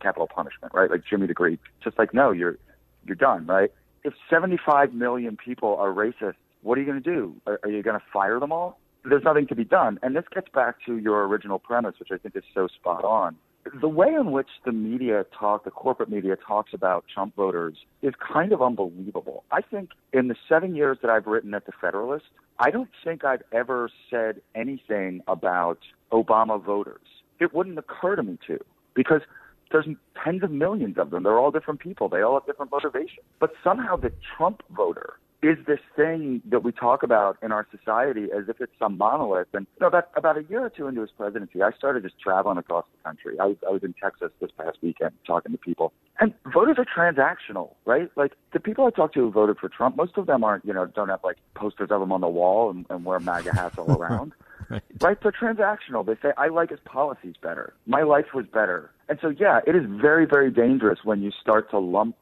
capital 0.00 0.26
punishment, 0.26 0.72
right? 0.72 0.90
Like 0.90 1.02
Jimmy 1.04 1.26
the 1.26 1.34
Greek, 1.34 1.60
just 1.84 1.98
like 1.98 2.14
no, 2.14 2.30
you're 2.30 2.56
you're 3.04 3.14
done, 3.14 3.44
right? 3.44 3.70
If 4.06 4.14
75 4.30 4.94
million 4.94 5.36
people 5.36 5.76
are 5.76 5.88
racist, 5.88 6.34
what 6.62 6.78
are 6.78 6.80
you 6.80 6.86
going 6.86 7.02
to 7.02 7.10
do? 7.14 7.34
Are, 7.46 7.58
are 7.64 7.70
you 7.70 7.82
going 7.82 7.98
to 7.98 8.04
fire 8.12 8.38
them 8.38 8.52
all? 8.52 8.78
There's 9.04 9.24
nothing 9.24 9.48
to 9.48 9.56
be 9.56 9.64
done. 9.64 9.98
And 10.02 10.14
this 10.14 10.24
gets 10.32 10.48
back 10.48 10.76
to 10.86 10.96
your 10.96 11.26
original 11.26 11.58
premise, 11.58 11.96
which 11.98 12.10
I 12.12 12.16
think 12.16 12.36
is 12.36 12.44
so 12.54 12.68
spot 12.68 13.04
on. 13.04 13.36
The 13.80 13.88
way 13.88 14.06
in 14.06 14.30
which 14.30 14.46
the 14.64 14.70
media 14.70 15.26
talk, 15.36 15.64
the 15.64 15.72
corporate 15.72 16.08
media 16.08 16.36
talks 16.36 16.72
about 16.72 17.04
Trump 17.12 17.34
voters 17.34 17.74
is 18.00 18.14
kind 18.32 18.52
of 18.52 18.62
unbelievable. 18.62 19.42
I 19.50 19.60
think 19.60 19.90
in 20.12 20.28
the 20.28 20.36
seven 20.48 20.76
years 20.76 20.98
that 21.02 21.10
I've 21.10 21.26
written 21.26 21.52
at 21.52 21.66
The 21.66 21.72
Federalist, 21.80 22.26
I 22.60 22.70
don't 22.70 22.90
think 23.02 23.24
I've 23.24 23.42
ever 23.52 23.90
said 24.08 24.40
anything 24.54 25.20
about 25.26 25.78
Obama 26.12 26.62
voters. 26.62 27.00
It 27.40 27.52
wouldn't 27.52 27.76
occur 27.76 28.14
to 28.14 28.22
me 28.22 28.38
to 28.46 28.60
because 28.94 29.22
there's 29.70 29.86
tens 30.22 30.42
of 30.42 30.50
millions 30.50 30.98
of 30.98 31.10
them. 31.10 31.22
They're 31.22 31.38
all 31.38 31.50
different 31.50 31.80
people. 31.80 32.08
They 32.08 32.22
all 32.22 32.34
have 32.34 32.46
different 32.46 32.70
motivations. 32.70 33.26
But 33.40 33.52
somehow 33.62 33.96
the 33.96 34.12
Trump 34.36 34.62
voter 34.70 35.18
is 35.42 35.58
this 35.66 35.80
thing 35.94 36.40
that 36.46 36.62
we 36.64 36.72
talk 36.72 37.02
about 37.02 37.36
in 37.42 37.52
our 37.52 37.66
society 37.70 38.28
as 38.36 38.48
if 38.48 38.60
it's 38.60 38.72
some 38.78 38.96
monolith. 38.96 39.48
And 39.52 39.66
you 39.76 39.80
know, 39.82 39.88
about 39.88 40.08
about 40.16 40.38
a 40.38 40.44
year 40.44 40.64
or 40.64 40.70
two 40.70 40.88
into 40.88 41.02
his 41.02 41.10
presidency, 41.10 41.62
I 41.62 41.72
started 41.72 42.02
just 42.02 42.18
traveling 42.18 42.58
across 42.58 42.84
the 42.96 43.02
country. 43.08 43.38
I 43.38 43.46
was 43.46 43.56
I 43.66 43.70
was 43.70 43.82
in 43.82 43.94
Texas 44.02 44.30
this 44.40 44.50
past 44.58 44.78
weekend 44.82 45.12
talking 45.26 45.52
to 45.52 45.58
people, 45.58 45.92
and 46.20 46.32
voters 46.52 46.76
are 46.78 46.86
transactional, 46.86 47.74
right? 47.84 48.10
Like 48.16 48.32
the 48.52 48.60
people 48.60 48.86
I 48.86 48.90
talked 48.90 49.14
to 49.14 49.20
who 49.20 49.30
voted 49.30 49.58
for 49.58 49.68
Trump, 49.68 49.96
most 49.96 50.16
of 50.16 50.26
them 50.26 50.42
aren't 50.42 50.64
you 50.64 50.72
know 50.72 50.86
don't 50.86 51.10
have 51.10 51.22
like 51.22 51.36
posters 51.54 51.90
of 51.90 52.00
him 52.00 52.12
on 52.12 52.22
the 52.22 52.28
wall 52.28 52.70
and, 52.70 52.86
and 52.88 53.04
wear 53.04 53.20
MAGA 53.20 53.54
hats 53.54 53.78
all 53.78 53.92
around. 54.00 54.32
Right. 54.70 54.82
right. 55.00 55.20
They're 55.20 55.32
transactional. 55.32 56.04
They 56.04 56.16
say, 56.20 56.32
I 56.36 56.48
like 56.48 56.70
his 56.70 56.80
policies 56.84 57.34
better. 57.40 57.74
My 57.86 58.02
life 58.02 58.34
was 58.34 58.46
better. 58.46 58.90
And 59.08 59.18
so, 59.22 59.28
yeah, 59.28 59.60
it 59.64 59.76
is 59.76 59.84
very, 59.86 60.26
very 60.26 60.50
dangerous 60.50 61.00
when 61.04 61.22
you 61.22 61.30
start 61.40 61.70
to 61.70 61.78
lump 61.78 62.16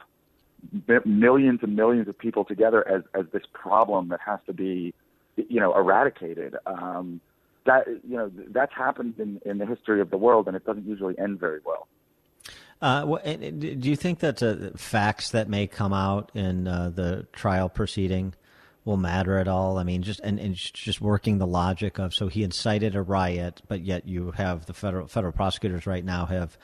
millions 1.05 1.61
and 1.63 1.77
millions 1.77 2.09
of 2.09 2.19
people 2.19 2.45
together 2.45 2.87
as, 2.87 3.03
as 3.15 3.25
this 3.33 3.45
problem 3.53 4.09
that 4.09 4.21
has 4.27 4.41
to 4.47 4.53
be, 4.53 4.93
you 5.37 5.61
know, 5.61 5.75
eradicated. 5.75 6.57
Um, 6.67 7.21
that, 7.67 7.87
you 7.89 8.17
know, 8.17 8.31
that's 8.51 8.75
happened 8.75 9.15
in, 9.19 9.41
in 9.47 9.59
the 9.59 9.67
history 9.67 10.01
of 10.01 10.11
the 10.11 10.19
world, 10.19 10.47
and 10.47 10.57
it 10.57 10.67
doesn't 10.67 10.87
usually 10.87 11.19
end 11.19 11.41
very 11.41 11.61
well. 11.65 11.89
Uh, 12.83 13.05
do 13.25 13.89
you 13.89 13.97
think 13.97 14.19
that 14.19 14.43
uh, 14.43 14.77
facts 14.77 15.31
that 15.31 15.49
may 15.49 15.67
come 15.67 15.93
out 15.93 16.31
in 16.35 16.69
uh, 16.69 16.91
the 16.91 17.27
trial 17.33 17.69
proceeding 17.69 18.35
will 18.85 18.97
matter 18.97 19.39
at 19.39 19.49
all? 19.49 19.79
I 19.79 19.85
mean, 19.85 20.03
just 20.03 20.21
and, 20.21 20.39
and 20.39 20.55
just 20.55 21.01
working 21.01 21.39
the 21.39 21.47
logic 21.47 21.99
of 21.99 22.15
so 22.15 22.29
he 22.29 22.43
incited 22.43 22.95
a 22.95 23.03
riot, 23.03 23.63
but 23.69 23.81
yet 23.81 24.07
you 24.07 24.33
have 24.33 24.67
the 24.67 24.75
federal 24.75 25.07
federal 25.07 25.33
prosecutors 25.33 25.87
right 25.87 26.05
now 26.05 26.27
have 26.27 26.59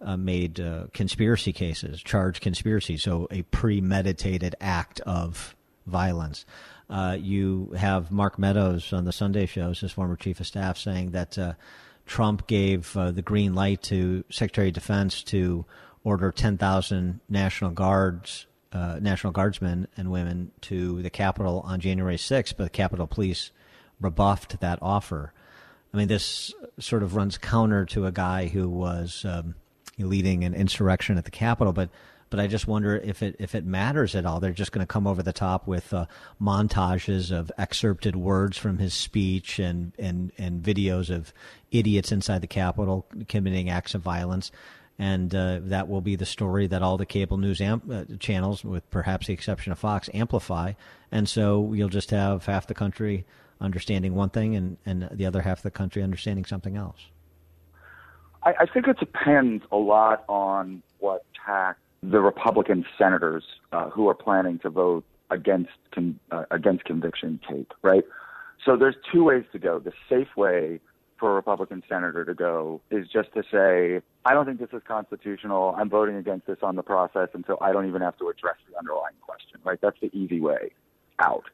uh, 0.00 0.16
made 0.16 0.60
uh, 0.60 0.86
conspiracy 0.92 1.52
cases, 1.52 2.02
charged 2.02 2.40
conspiracy, 2.40 2.96
so 2.96 3.28
a 3.30 3.42
premeditated 3.42 4.56
act 4.60 5.00
of 5.00 5.54
violence. 5.86 6.44
Uh, 6.88 7.16
you 7.20 7.72
have 7.76 8.10
Mark 8.10 8.38
Meadows 8.38 8.92
on 8.92 9.04
the 9.04 9.12
Sunday 9.12 9.46
shows, 9.46 9.80
his 9.80 9.92
former 9.92 10.16
chief 10.16 10.40
of 10.40 10.46
staff, 10.46 10.76
saying 10.76 11.12
that 11.12 11.38
uh, 11.38 11.52
Trump 12.06 12.46
gave 12.46 12.96
uh, 12.96 13.12
the 13.12 13.22
green 13.22 13.54
light 13.54 13.82
to 13.82 14.24
Secretary 14.30 14.68
of 14.68 14.74
Defense 14.74 15.22
to 15.24 15.64
order 16.02 16.32
10,000 16.32 17.20
National 17.28 17.70
Guards 17.70 18.46
uh, 18.72 18.98
National 19.00 19.32
Guardsmen 19.32 19.88
and 19.96 20.10
women 20.10 20.52
to 20.62 21.02
the 21.02 21.10
Capitol 21.10 21.62
on 21.64 21.80
January 21.80 22.16
6th, 22.16 22.54
but 22.56 22.64
the 22.64 22.70
Capitol 22.70 23.06
Police 23.06 23.50
rebuffed 24.00 24.60
that 24.60 24.78
offer. 24.80 25.32
I 25.92 25.96
mean, 25.96 26.08
this 26.08 26.54
sort 26.78 27.02
of 27.02 27.16
runs 27.16 27.36
counter 27.36 27.84
to 27.86 28.06
a 28.06 28.12
guy 28.12 28.46
who 28.46 28.68
was 28.68 29.24
um, 29.24 29.54
leading 29.98 30.44
an 30.44 30.54
insurrection 30.54 31.18
at 31.18 31.24
the 31.24 31.30
Capitol, 31.30 31.72
but 31.72 31.90
but 32.30 32.38
I 32.38 32.46
just 32.46 32.68
wonder 32.68 32.96
if 32.96 33.24
it 33.24 33.34
if 33.40 33.56
it 33.56 33.66
matters 33.66 34.14
at 34.14 34.24
all. 34.24 34.38
They're 34.38 34.52
just 34.52 34.70
going 34.70 34.86
to 34.86 34.90
come 34.90 35.08
over 35.08 35.20
the 35.20 35.32
top 35.32 35.66
with 35.66 35.92
uh, 35.92 36.06
montages 36.40 37.36
of 37.36 37.50
excerpted 37.58 38.14
words 38.14 38.56
from 38.56 38.78
his 38.78 38.94
speech 38.94 39.58
and 39.58 39.92
and 39.98 40.30
and 40.38 40.62
videos 40.62 41.10
of 41.10 41.34
idiots 41.72 42.12
inside 42.12 42.40
the 42.40 42.46
Capitol 42.46 43.04
committing 43.28 43.68
acts 43.68 43.96
of 43.96 44.02
violence 44.02 44.52
and 45.00 45.34
uh, 45.34 45.60
that 45.62 45.88
will 45.88 46.02
be 46.02 46.14
the 46.14 46.26
story 46.26 46.66
that 46.66 46.82
all 46.82 46.98
the 46.98 47.06
cable 47.06 47.38
news 47.38 47.62
amp- 47.62 47.90
uh, 47.90 48.04
channels, 48.18 48.62
with 48.62 48.88
perhaps 48.90 49.28
the 49.28 49.32
exception 49.32 49.72
of 49.72 49.78
Fox, 49.78 50.10
amplify. 50.12 50.74
And 51.10 51.26
so 51.26 51.72
you'll 51.72 51.88
just 51.88 52.10
have 52.10 52.44
half 52.44 52.66
the 52.66 52.74
country 52.74 53.24
understanding 53.62 54.14
one 54.14 54.28
thing 54.28 54.54
and, 54.56 54.76
and 54.84 55.08
the 55.10 55.24
other 55.24 55.40
half 55.40 55.60
of 55.60 55.62
the 55.62 55.70
country 55.70 56.02
understanding 56.02 56.44
something 56.44 56.76
else. 56.76 56.98
I, 58.42 58.52
I 58.60 58.66
think 58.66 58.88
it 58.88 58.98
depends 58.98 59.64
a 59.72 59.78
lot 59.78 60.22
on 60.28 60.82
what 60.98 61.24
tack 61.46 61.78
the 62.02 62.20
Republican 62.20 62.84
senators 62.98 63.44
uh, 63.72 63.88
who 63.88 64.06
are 64.06 64.14
planning 64.14 64.58
to 64.58 64.68
vote 64.68 65.04
against 65.30 65.72
con- 65.94 66.20
uh, 66.30 66.44
against 66.50 66.84
conviction 66.84 67.40
take. 67.48 67.72
Right. 67.80 68.04
So 68.66 68.76
there's 68.76 68.96
two 69.10 69.24
ways 69.24 69.44
to 69.52 69.58
go. 69.58 69.78
The 69.78 69.92
safe 70.10 70.36
way 70.36 70.78
for 71.20 71.32
a 71.32 71.34
Republican 71.34 71.82
senator 71.88 72.24
to 72.24 72.34
go 72.34 72.80
is 72.90 73.06
just 73.06 73.32
to 73.34 73.42
say, 73.52 74.02
I 74.24 74.34
don't 74.34 74.46
think 74.46 74.58
this 74.58 74.70
is 74.72 74.82
constitutional. 74.88 75.74
I'm 75.78 75.90
voting 75.90 76.16
against 76.16 76.46
this 76.46 76.58
on 76.62 76.74
the 76.74 76.82
process, 76.82 77.28
and 77.34 77.44
so 77.46 77.58
I 77.60 77.72
don't 77.72 77.86
even 77.86 78.00
have 78.00 78.18
to 78.18 78.28
address 78.28 78.56
the 78.68 78.76
underlying 78.78 79.14
question, 79.20 79.60
right? 79.62 79.78
That's 79.80 79.98
the 80.00 80.10
easy 80.16 80.40
way 80.40 80.70
out. 81.20 81.44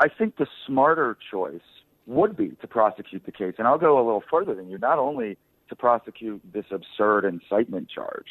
I 0.00 0.08
think 0.08 0.36
the 0.36 0.46
smarter 0.66 1.18
choice 1.30 1.60
would 2.06 2.36
be 2.36 2.50
to 2.60 2.66
prosecute 2.66 3.26
the 3.26 3.32
case. 3.32 3.54
And 3.58 3.66
I'll 3.66 3.78
go 3.78 3.96
a 3.96 4.04
little 4.04 4.22
further 4.30 4.54
than 4.54 4.70
you, 4.70 4.78
not 4.78 4.98
only 4.98 5.36
to 5.68 5.76
prosecute 5.76 6.40
this 6.52 6.66
absurd 6.70 7.24
incitement 7.24 7.88
charge, 7.90 8.26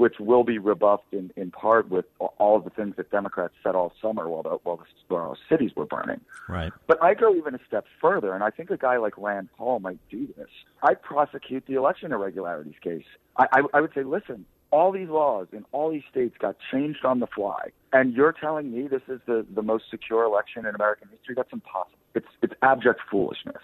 which 0.00 0.18
will 0.18 0.44
be 0.44 0.56
rebuffed 0.56 1.12
in, 1.12 1.30
in 1.36 1.50
part 1.50 1.90
with 1.90 2.06
all 2.38 2.56
of 2.56 2.64
the 2.64 2.70
things 2.70 2.96
that 2.96 3.10
Democrats 3.10 3.52
said 3.62 3.74
all 3.74 3.92
summer 4.00 4.30
while 4.30 4.42
the, 4.42 4.56
while 4.62 4.78
the 4.78 4.84
while 5.14 5.36
cities 5.46 5.72
were 5.76 5.84
burning. 5.84 6.22
Right. 6.48 6.72
But 6.86 7.02
I 7.02 7.12
go 7.12 7.34
even 7.34 7.54
a 7.54 7.58
step 7.68 7.84
further, 8.00 8.32
and 8.32 8.42
I 8.42 8.48
think 8.48 8.70
a 8.70 8.78
guy 8.78 8.96
like 8.96 9.12
Rand 9.18 9.50
Paul 9.58 9.78
might 9.80 9.98
do 10.10 10.26
this. 10.38 10.48
I'd 10.82 11.02
prosecute 11.02 11.66
the 11.66 11.74
election 11.74 12.12
irregularities 12.12 12.76
case. 12.82 13.04
I, 13.36 13.46
I, 13.52 13.60
I 13.74 13.80
would 13.82 13.92
say, 13.94 14.02
listen, 14.02 14.46
all 14.70 14.90
these 14.90 15.10
laws 15.10 15.48
in 15.52 15.66
all 15.70 15.90
these 15.90 16.04
states 16.10 16.34
got 16.38 16.56
changed 16.72 17.04
on 17.04 17.20
the 17.20 17.26
fly, 17.26 17.68
and 17.92 18.14
you're 18.14 18.32
telling 18.32 18.72
me 18.72 18.88
this 18.88 19.02
is 19.06 19.20
the, 19.26 19.44
the 19.54 19.62
most 19.62 19.84
secure 19.90 20.24
election 20.24 20.64
in 20.64 20.74
American 20.74 21.08
history? 21.10 21.34
That's 21.36 21.52
impossible. 21.52 21.98
It's 22.14 22.28
it's 22.40 22.54
abject 22.62 23.00
foolishness. 23.10 23.62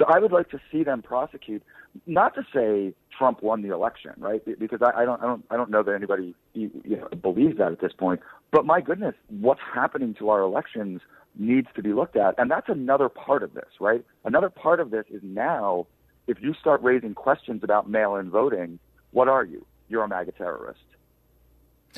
So 0.00 0.06
I 0.06 0.18
would 0.18 0.32
like 0.32 0.48
to 0.48 0.60
see 0.72 0.82
them 0.82 1.02
prosecute, 1.02 1.62
not 2.06 2.34
to 2.34 2.46
say 2.54 2.94
Trump 3.16 3.42
won 3.42 3.60
the 3.60 3.68
election, 3.68 4.12
right? 4.16 4.42
Because 4.58 4.80
I, 4.80 5.02
I 5.02 5.04
don't, 5.04 5.22
I 5.22 5.26
don't, 5.26 5.44
I 5.50 5.56
don't 5.58 5.68
know 5.68 5.82
that 5.82 5.94
anybody 5.94 6.34
you 6.54 6.70
know, 6.86 7.06
believes 7.20 7.58
that 7.58 7.70
at 7.70 7.80
this 7.82 7.92
point. 7.92 8.20
But 8.50 8.64
my 8.64 8.80
goodness, 8.80 9.14
what's 9.28 9.60
happening 9.60 10.14
to 10.14 10.30
our 10.30 10.40
elections 10.40 11.02
needs 11.38 11.68
to 11.76 11.82
be 11.82 11.92
looked 11.92 12.16
at, 12.16 12.34
and 12.38 12.50
that's 12.50 12.70
another 12.70 13.10
part 13.10 13.42
of 13.42 13.52
this, 13.52 13.68
right? 13.78 14.02
Another 14.24 14.48
part 14.48 14.80
of 14.80 14.90
this 14.90 15.04
is 15.10 15.20
now, 15.22 15.86
if 16.26 16.40
you 16.40 16.54
start 16.54 16.82
raising 16.82 17.12
questions 17.12 17.62
about 17.62 17.86
mail-in 17.86 18.30
voting, 18.30 18.78
what 19.10 19.28
are 19.28 19.44
you? 19.44 19.66
You're 19.90 20.04
a 20.04 20.08
MAGA 20.08 20.32
terrorist, 20.32 20.80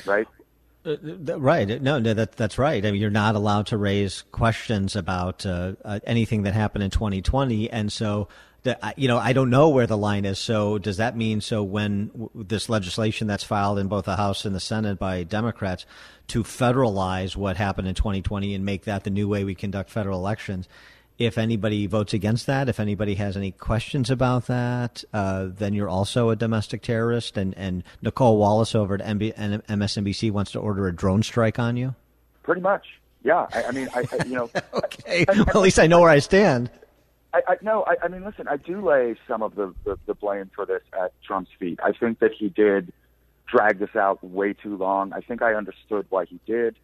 right? 0.05 0.27
Uh, 0.85 1.39
right. 1.39 1.81
No, 1.81 1.99
no, 1.99 2.13
that 2.13 2.33
that's 2.33 2.57
right. 2.57 2.85
I 2.85 2.91
mean, 2.91 2.99
you're 2.99 3.09
not 3.09 3.35
allowed 3.35 3.67
to 3.67 3.77
raise 3.77 4.23
questions 4.31 4.95
about 4.95 5.45
uh, 5.45 5.73
uh, 5.85 5.99
anything 6.05 6.43
that 6.43 6.53
happened 6.53 6.83
in 6.83 6.91
2020, 6.91 7.69
and 7.69 7.91
so. 7.91 8.27
The, 8.63 8.79
you 8.95 9.09
know, 9.09 9.17
I 9.17 9.33
don't 9.33 9.49
know 9.49 9.67
where 9.67 9.87
the 9.87 9.97
line 9.97 10.23
is. 10.23 10.39
So, 10.39 10.77
does 10.77 10.95
that 10.95 11.17
mean 11.17 11.41
so 11.41 11.61
when 11.61 12.07
w- 12.13 12.29
this 12.33 12.69
legislation 12.69 13.27
that's 13.27 13.43
filed 13.43 13.77
in 13.77 13.89
both 13.89 14.05
the 14.05 14.15
House 14.15 14.45
and 14.45 14.55
the 14.55 14.61
Senate 14.61 14.97
by 14.97 15.23
Democrats 15.23 15.85
to 16.27 16.43
federalize 16.43 17.35
what 17.35 17.57
happened 17.57 17.89
in 17.89 17.95
2020 17.95 18.55
and 18.55 18.63
make 18.63 18.85
that 18.85 19.03
the 19.03 19.09
new 19.09 19.27
way 19.27 19.43
we 19.43 19.53
conduct 19.53 19.89
federal 19.89 20.17
elections, 20.17 20.69
if 21.17 21.37
anybody 21.37 21.85
votes 21.87 22.13
against 22.13 22.47
that, 22.47 22.69
if 22.69 22.79
anybody 22.79 23.15
has 23.15 23.37
any 23.37 23.51
questions 23.51 24.09
about 24.09 24.47
that, 24.47 25.03
uh, 25.13 25.47
then 25.49 25.73
you're 25.73 25.89
also 25.89 26.29
a 26.29 26.35
domestic 26.35 26.81
terrorist. 26.81 27.37
And, 27.37 27.55
and 27.57 27.83
Nicolle 28.01 28.37
Wallace 28.37 28.75
over 28.75 28.95
at 28.95 29.01
MB, 29.01 29.35
MSNBC 29.67 30.31
wants 30.31 30.51
to 30.51 30.59
order 30.59 30.87
a 30.87 30.95
drone 30.95 31.23
strike 31.23 31.59
on 31.59 31.77
you. 31.77 31.95
Pretty 32.41 32.61
much, 32.61 32.85
yeah. 33.23 33.47
I, 33.53 33.63
I 33.63 33.71
mean, 33.71 33.87
I, 33.95 34.05
I, 34.11 34.25
you 34.25 34.35
know. 34.35 34.49
okay, 34.73 35.25
well, 35.27 35.49
at 35.49 35.55
least 35.55 35.79
I 35.79 35.87
know 35.87 36.01
where 36.01 36.09
I 36.09 36.19
stand. 36.19 36.69
I, 37.33 37.41
I 37.47 37.55
no, 37.61 37.83
I, 37.87 37.95
I 38.03 38.07
mean, 38.09 38.23
listen. 38.23 38.47
I 38.47 38.57
do 38.57 38.85
lay 38.85 39.15
some 39.27 39.41
of 39.41 39.55
the, 39.55 39.73
the 39.85 39.97
the 40.05 40.13
blame 40.13 40.51
for 40.53 40.65
this 40.65 40.81
at 40.99 41.13
Trump's 41.23 41.51
feet. 41.57 41.79
I 41.81 41.93
think 41.93 42.19
that 42.19 42.31
he 42.31 42.49
did 42.49 42.91
drag 43.47 43.79
this 43.79 43.95
out 43.95 44.23
way 44.23 44.53
too 44.53 44.75
long. 44.75 45.13
I 45.13 45.21
think 45.21 45.41
I 45.41 45.53
understood 45.53 46.05
why 46.09 46.25
he 46.25 46.39
did 46.45 46.75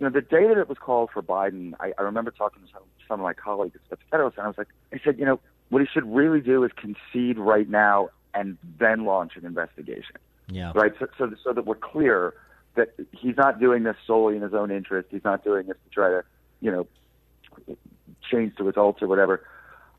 you 0.00 0.06
know, 0.06 0.10
the 0.10 0.22
day 0.22 0.48
that 0.48 0.56
it 0.56 0.66
was 0.66 0.78
called 0.78 1.10
for 1.12 1.22
Biden, 1.22 1.74
I, 1.78 1.92
I 1.98 2.02
remember 2.02 2.30
talking 2.30 2.62
to 2.62 2.68
some, 2.72 2.82
some 3.06 3.20
of 3.20 3.24
my 3.24 3.34
colleagues 3.34 3.76
at 3.76 3.98
the 3.98 4.04
Federalist, 4.10 4.38
and 4.38 4.46
I 4.46 4.48
was 4.48 4.56
like, 4.56 4.68
I 4.94 5.00
said, 5.04 5.18
you 5.18 5.26
know, 5.26 5.38
what 5.68 5.82
he 5.82 5.88
should 5.92 6.06
really 6.06 6.40
do 6.40 6.64
is 6.64 6.72
concede 6.74 7.38
right 7.38 7.68
now 7.68 8.08
and 8.32 8.56
then 8.78 9.04
launch 9.04 9.36
an 9.36 9.44
investigation. 9.44 10.16
Yeah. 10.48 10.72
Right. 10.74 10.92
So, 10.98 11.06
so, 11.18 11.32
so 11.44 11.52
that 11.52 11.66
we're 11.66 11.74
clear 11.74 12.32
that 12.76 12.94
he's 13.12 13.36
not 13.36 13.60
doing 13.60 13.82
this 13.82 13.96
solely 14.06 14.36
in 14.36 14.42
his 14.42 14.54
own 14.54 14.70
interest. 14.70 15.08
He's 15.10 15.22
not 15.22 15.44
doing 15.44 15.66
this 15.66 15.76
to 15.84 15.90
try 15.90 16.08
to, 16.08 16.24
you 16.60 16.70
know, 16.70 17.76
change 18.30 18.54
the 18.56 18.64
results 18.64 19.02
or 19.02 19.06
whatever. 19.06 19.46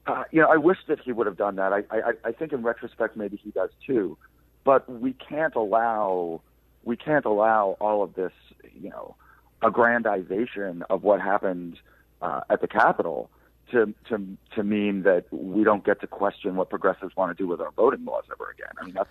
Uh, 0.07 0.23
you 0.31 0.41
know, 0.41 0.47
I 0.47 0.57
wish 0.57 0.79
that 0.87 0.99
he 0.99 1.11
would 1.11 1.27
have 1.27 1.37
done 1.37 1.57
that. 1.57 1.71
I, 1.71 1.83
I, 1.91 2.13
I 2.25 2.31
think 2.31 2.53
in 2.53 2.63
retrospect, 2.63 3.15
maybe 3.15 3.37
he 3.37 3.51
does 3.51 3.69
too. 3.85 4.17
But 4.63 4.89
we 4.89 5.13
can't 5.13 5.53
allow, 5.55 6.41
we 6.83 6.97
can't 6.97 7.25
allow 7.25 7.77
all 7.79 8.01
of 8.03 8.15
this, 8.15 8.33
you 8.81 8.89
know, 8.89 9.15
aggrandization 9.61 10.81
of 10.89 11.03
what 11.03 11.21
happened 11.21 11.77
uh, 12.21 12.41
at 12.49 12.61
the 12.61 12.67
Capitol 12.67 13.29
to 13.71 13.93
to 14.09 14.37
to 14.55 14.63
mean 14.63 15.03
that 15.03 15.25
we 15.31 15.63
don't 15.63 15.83
get 15.83 16.01
to 16.01 16.07
question 16.07 16.55
what 16.55 16.69
progressives 16.69 17.15
want 17.15 17.35
to 17.35 17.41
do 17.41 17.47
with 17.47 17.61
our 17.61 17.71
voting 17.71 18.05
laws 18.05 18.23
ever 18.31 18.49
again. 18.51 18.71
I 18.79 18.85
mean, 18.85 18.93
that's 18.93 19.09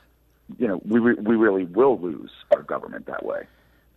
you 0.59 0.69
know, 0.69 0.81
we 0.85 0.99
re- 0.99 1.15
we 1.15 1.37
really 1.37 1.65
will 1.65 1.99
lose 1.99 2.31
our 2.53 2.63
government 2.63 3.07
that 3.07 3.25
way. 3.25 3.47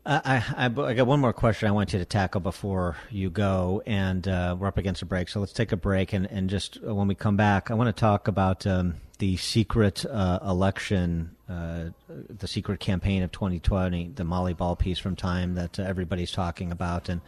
I, 0.06 0.44
I, 0.58 0.66
I, 0.66 0.94
got 0.94 1.08
one 1.08 1.22
more 1.22 1.32
question 1.32 1.70
I 1.70 1.72
want 1.72 1.94
you 1.94 2.00
to 2.00 2.06
tackle 2.06 2.42
before 2.42 2.98
you 3.10 3.30
go, 3.30 3.82
and 3.86 4.28
uh, 4.28 4.54
we're 4.60 4.68
up 4.68 4.78
against 4.78 5.02
a 5.02 5.06
break. 5.06 5.30
So 5.30 5.40
let's 5.40 5.54
take 5.54 5.72
a 5.72 5.78
break, 5.78 6.12
and, 6.12 6.30
and 6.30 6.50
just 6.50 6.78
uh, 6.86 6.94
when 6.94 7.08
we 7.08 7.16
come 7.16 7.38
back, 7.38 7.72
I 7.72 7.74
want 7.76 7.88
to 7.88 7.98
talk 7.98 8.28
about 8.28 8.68
um, 8.68 8.96
the 9.24 9.38
secret 9.38 10.06
uh, 10.06 10.40
election, 10.46 11.34
uh, 11.48 11.86
the 12.10 12.46
secret 12.46 12.82
campaign 12.82 13.24
of 13.24 13.32
2020, 13.32 14.12
the 14.16 14.26
Molly 14.26 14.54
Ball 14.54 14.76
piece 14.76 15.00
from 15.00 15.16
Time 15.16 15.56
that 15.56 15.80
uh, 15.80 15.84
everybody's 15.84 16.34
talking 16.34 16.74
about, 16.74 17.08
and 17.08 17.22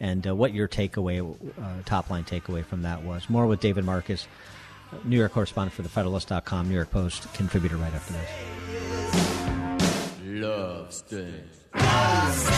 and 0.00 0.24
what 0.38 0.54
your 0.54 0.66
takeaway, 0.66 1.36
top 1.84 2.08
line 2.08 2.24
takeaway 2.24 2.64
from 2.64 2.80
that 2.80 3.02
was. 3.02 3.28
More 3.28 3.46
with 3.46 3.60
David 3.60 3.84
Marcus, 3.84 4.26
New 5.04 5.18
York 5.18 5.32
correspondent 5.32 5.74
for 5.74 5.82
the 5.82 5.90
Federalist.com, 5.90 6.70
New 6.70 6.76
York 6.76 6.90
Post 6.90 7.30
contributor 7.34 7.76
right 7.76 7.92
after 7.92 8.14
this. 8.14 8.30
Love 10.24 10.94
sting. 10.94 11.42
Listen 11.74 12.54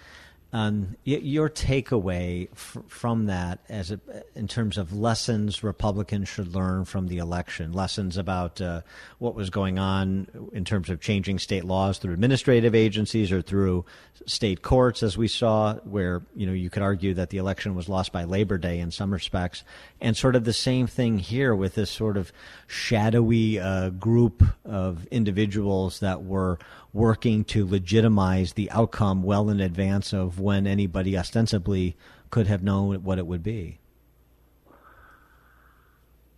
Um, 0.53 0.97
your 1.05 1.49
takeaway 1.49 2.49
f- 2.51 2.77
from 2.87 3.27
that, 3.27 3.59
as 3.69 3.89
a, 3.89 4.01
in 4.35 4.49
terms 4.49 4.77
of 4.77 4.93
lessons 4.93 5.63
Republicans 5.63 6.27
should 6.27 6.53
learn 6.53 6.83
from 6.83 7.07
the 7.07 7.19
election, 7.19 7.71
lessons 7.71 8.17
about 8.17 8.59
uh, 8.59 8.81
what 9.19 9.33
was 9.33 9.49
going 9.49 9.79
on 9.79 10.27
in 10.51 10.65
terms 10.65 10.89
of 10.89 10.99
changing 10.99 11.39
state 11.39 11.63
laws 11.63 11.99
through 11.99 12.13
administrative 12.13 12.75
agencies 12.75 13.31
or 13.31 13.41
through 13.41 13.85
state 14.25 14.61
courts, 14.61 15.03
as 15.03 15.17
we 15.17 15.29
saw, 15.29 15.75
where 15.85 16.21
you 16.35 16.45
know 16.45 16.53
you 16.53 16.69
could 16.69 16.83
argue 16.83 17.13
that 17.13 17.29
the 17.29 17.37
election 17.37 17.73
was 17.73 17.87
lost 17.87 18.11
by 18.11 18.25
Labor 18.25 18.57
Day 18.57 18.79
in 18.79 18.91
some 18.91 19.13
respects, 19.13 19.63
and 20.01 20.17
sort 20.17 20.35
of 20.35 20.43
the 20.43 20.51
same 20.51 20.85
thing 20.85 21.17
here 21.17 21.55
with 21.55 21.75
this 21.75 21.89
sort 21.89 22.17
of 22.17 22.33
shadowy 22.67 23.57
uh, 23.57 23.89
group 23.91 24.43
of 24.65 25.05
individuals 25.07 26.01
that 26.01 26.23
were 26.23 26.59
working 26.93 27.43
to 27.45 27.65
legitimize 27.65 28.53
the 28.53 28.69
outcome 28.71 29.23
well 29.23 29.49
in 29.49 29.59
advance 29.59 30.13
of 30.13 30.39
when 30.39 30.67
anybody 30.67 31.17
ostensibly 31.17 31.95
could 32.29 32.47
have 32.47 32.63
known 32.63 33.03
what 33.03 33.17
it 33.17 33.27
would 33.27 33.43
be. 33.43 33.79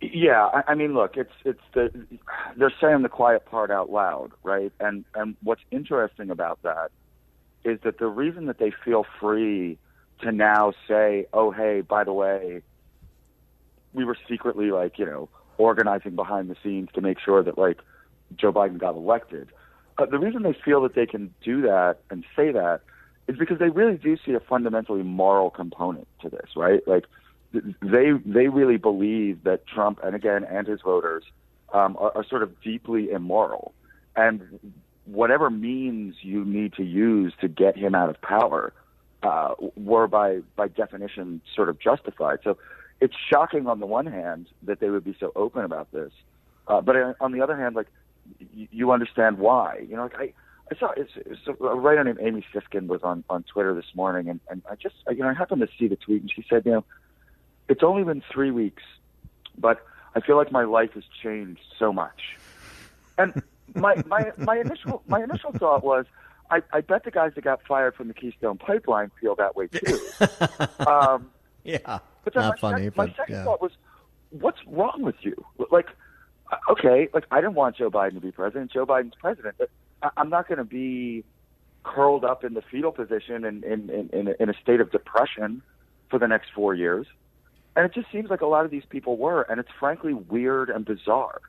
Yeah, 0.00 0.44
I, 0.46 0.72
I 0.72 0.74
mean, 0.74 0.94
look, 0.94 1.16
it's 1.16 1.32
it's 1.44 1.62
the 1.72 1.90
they're 2.56 2.72
saying 2.80 3.02
the 3.02 3.08
quiet 3.08 3.46
part 3.46 3.70
out 3.70 3.90
loud, 3.90 4.32
right? 4.42 4.72
And 4.78 5.04
and 5.14 5.36
what's 5.42 5.62
interesting 5.70 6.30
about 6.30 6.62
that 6.62 6.90
is 7.64 7.80
that 7.84 7.98
the 7.98 8.06
reason 8.06 8.46
that 8.46 8.58
they 8.58 8.70
feel 8.84 9.06
free 9.20 9.78
to 10.20 10.30
now 10.30 10.72
say, 10.86 11.26
"Oh, 11.32 11.50
hey, 11.50 11.80
by 11.80 12.04
the 12.04 12.12
way, 12.12 12.62
we 13.94 14.04
were 14.04 14.16
secretly 14.28 14.70
like, 14.70 14.98
you 14.98 15.06
know, 15.06 15.28
organizing 15.56 16.16
behind 16.16 16.50
the 16.50 16.56
scenes 16.62 16.90
to 16.94 17.00
make 17.00 17.18
sure 17.18 17.42
that 17.42 17.56
like 17.56 17.80
Joe 18.36 18.52
Biden 18.52 18.78
got 18.78 18.94
elected." 18.94 19.48
Uh, 19.96 20.06
the 20.06 20.18
reason 20.18 20.42
they 20.42 20.56
feel 20.64 20.82
that 20.82 20.94
they 20.94 21.06
can 21.06 21.32
do 21.42 21.62
that 21.62 21.98
and 22.10 22.24
say 22.34 22.50
that 22.50 22.80
is 23.28 23.36
because 23.38 23.58
they 23.58 23.68
really 23.68 23.96
do 23.96 24.16
see 24.24 24.32
a 24.32 24.40
fundamentally 24.40 25.02
moral 25.02 25.50
component 25.50 26.06
to 26.20 26.28
this, 26.28 26.50
right? 26.56 26.86
Like 26.86 27.04
they 27.52 28.12
they 28.26 28.48
really 28.48 28.76
believe 28.76 29.44
that 29.44 29.66
Trump 29.66 30.00
and 30.02 30.14
again 30.14 30.44
and 30.44 30.66
his 30.66 30.80
voters 30.80 31.24
um, 31.72 31.96
are, 31.98 32.16
are 32.16 32.24
sort 32.24 32.42
of 32.42 32.60
deeply 32.60 33.10
immoral, 33.10 33.72
and 34.16 34.74
whatever 35.06 35.50
means 35.50 36.16
you 36.22 36.44
need 36.44 36.72
to 36.74 36.82
use 36.82 37.32
to 37.40 37.48
get 37.48 37.76
him 37.76 37.94
out 37.94 38.08
of 38.08 38.20
power 38.20 38.72
uh, 39.22 39.54
were 39.76 40.06
by 40.06 40.40
by 40.56 40.68
definition 40.68 41.40
sort 41.54 41.68
of 41.68 41.78
justified. 41.78 42.38
So 42.42 42.58
it's 43.00 43.14
shocking 43.30 43.66
on 43.66 43.80
the 43.80 43.86
one 43.86 44.06
hand 44.06 44.48
that 44.62 44.80
they 44.80 44.90
would 44.90 45.04
be 45.04 45.16
so 45.18 45.32
open 45.36 45.64
about 45.64 45.90
this. 45.92 46.12
Uh, 46.66 46.80
but 46.80 46.96
on 47.20 47.32
the 47.32 47.40
other 47.42 47.56
hand, 47.56 47.76
like 47.76 47.88
you 48.52 48.92
understand 48.92 49.38
why. 49.38 49.84
You 49.88 49.96
know, 49.96 50.02
like 50.02 50.16
I, 50.16 50.32
I 50.70 50.78
saw 50.78 50.90
it's, 50.96 51.12
it's 51.16 51.46
a 51.46 51.52
writer 51.52 52.04
named 52.04 52.18
Amy 52.20 52.44
Siskind 52.54 52.86
was 52.86 53.02
on 53.02 53.24
on 53.28 53.42
Twitter 53.44 53.74
this 53.74 53.94
morning, 53.94 54.28
and 54.28 54.40
and 54.48 54.62
I 54.70 54.76
just 54.76 54.96
you 55.10 55.18
know 55.18 55.28
I 55.28 55.34
happened 55.34 55.60
to 55.60 55.68
see 55.78 55.88
the 55.88 55.96
tweet, 55.96 56.22
and 56.22 56.30
she 56.30 56.44
said, 56.48 56.64
you 56.64 56.72
know, 56.72 56.84
it's 57.68 57.82
only 57.82 58.04
been 58.04 58.22
three 58.32 58.50
weeks, 58.50 58.82
but 59.58 59.84
I 60.14 60.20
feel 60.20 60.36
like 60.36 60.52
my 60.52 60.64
life 60.64 60.92
has 60.94 61.04
changed 61.22 61.62
so 61.78 61.92
much. 61.92 62.36
And 63.18 63.42
my 63.74 64.02
my 64.06 64.32
my 64.38 64.58
initial 64.58 65.02
my 65.06 65.22
initial 65.22 65.52
thought 65.52 65.84
was, 65.84 66.06
I, 66.50 66.62
I 66.72 66.80
bet 66.80 67.04
the 67.04 67.10
guys 67.10 67.32
that 67.34 67.44
got 67.44 67.60
fired 67.66 67.94
from 67.94 68.08
the 68.08 68.14
Keystone 68.14 68.58
Pipeline 68.58 69.10
feel 69.20 69.34
that 69.36 69.56
way 69.56 69.68
too. 69.68 70.00
um, 70.86 71.30
yeah, 71.64 71.98
but 72.24 72.34
then 72.34 72.42
not 72.42 72.62
my, 72.62 72.72
funny, 72.72 72.84
my 72.84 72.90
but 73.06 73.16
second 73.16 73.34
yeah. 73.36 73.44
thought 73.44 73.62
was, 73.62 73.72
what's 74.30 74.58
wrong 74.66 75.02
with 75.02 75.16
you? 75.22 75.34
Like, 75.70 75.88
okay, 76.70 77.08
like 77.12 77.24
I 77.30 77.40
didn't 77.40 77.54
want 77.54 77.76
Joe 77.76 77.90
Biden 77.90 78.14
to 78.14 78.20
be 78.20 78.32
president. 78.32 78.72
Joe 78.72 78.86
Biden's 78.86 79.14
president, 79.20 79.56
but 79.58 79.70
I, 80.02 80.10
I'm 80.16 80.30
not 80.30 80.48
going 80.48 80.58
to 80.58 80.64
be 80.64 81.24
curled 81.82 82.24
up 82.24 82.44
in 82.44 82.54
the 82.54 82.62
fetal 82.62 82.92
position 82.92 83.44
and 83.44 83.62
in, 83.64 83.90
in, 83.90 84.10
in, 84.10 84.28
a- 84.28 84.34
in 84.42 84.48
a 84.50 84.54
state 84.62 84.80
of 84.80 84.90
depression 84.90 85.62
for 86.10 86.18
the 86.18 86.26
next 86.26 86.50
four 86.54 86.74
years. 86.74 87.06
And 87.76 87.84
it 87.84 87.92
just 87.92 88.10
seems 88.12 88.30
like 88.30 88.40
a 88.40 88.46
lot 88.46 88.64
of 88.64 88.70
these 88.70 88.84
people 88.88 89.16
were, 89.16 89.42
and 89.42 89.58
it's 89.58 89.70
frankly 89.80 90.14
weird 90.14 90.70
and 90.70 90.84
bizarre. 90.84 91.40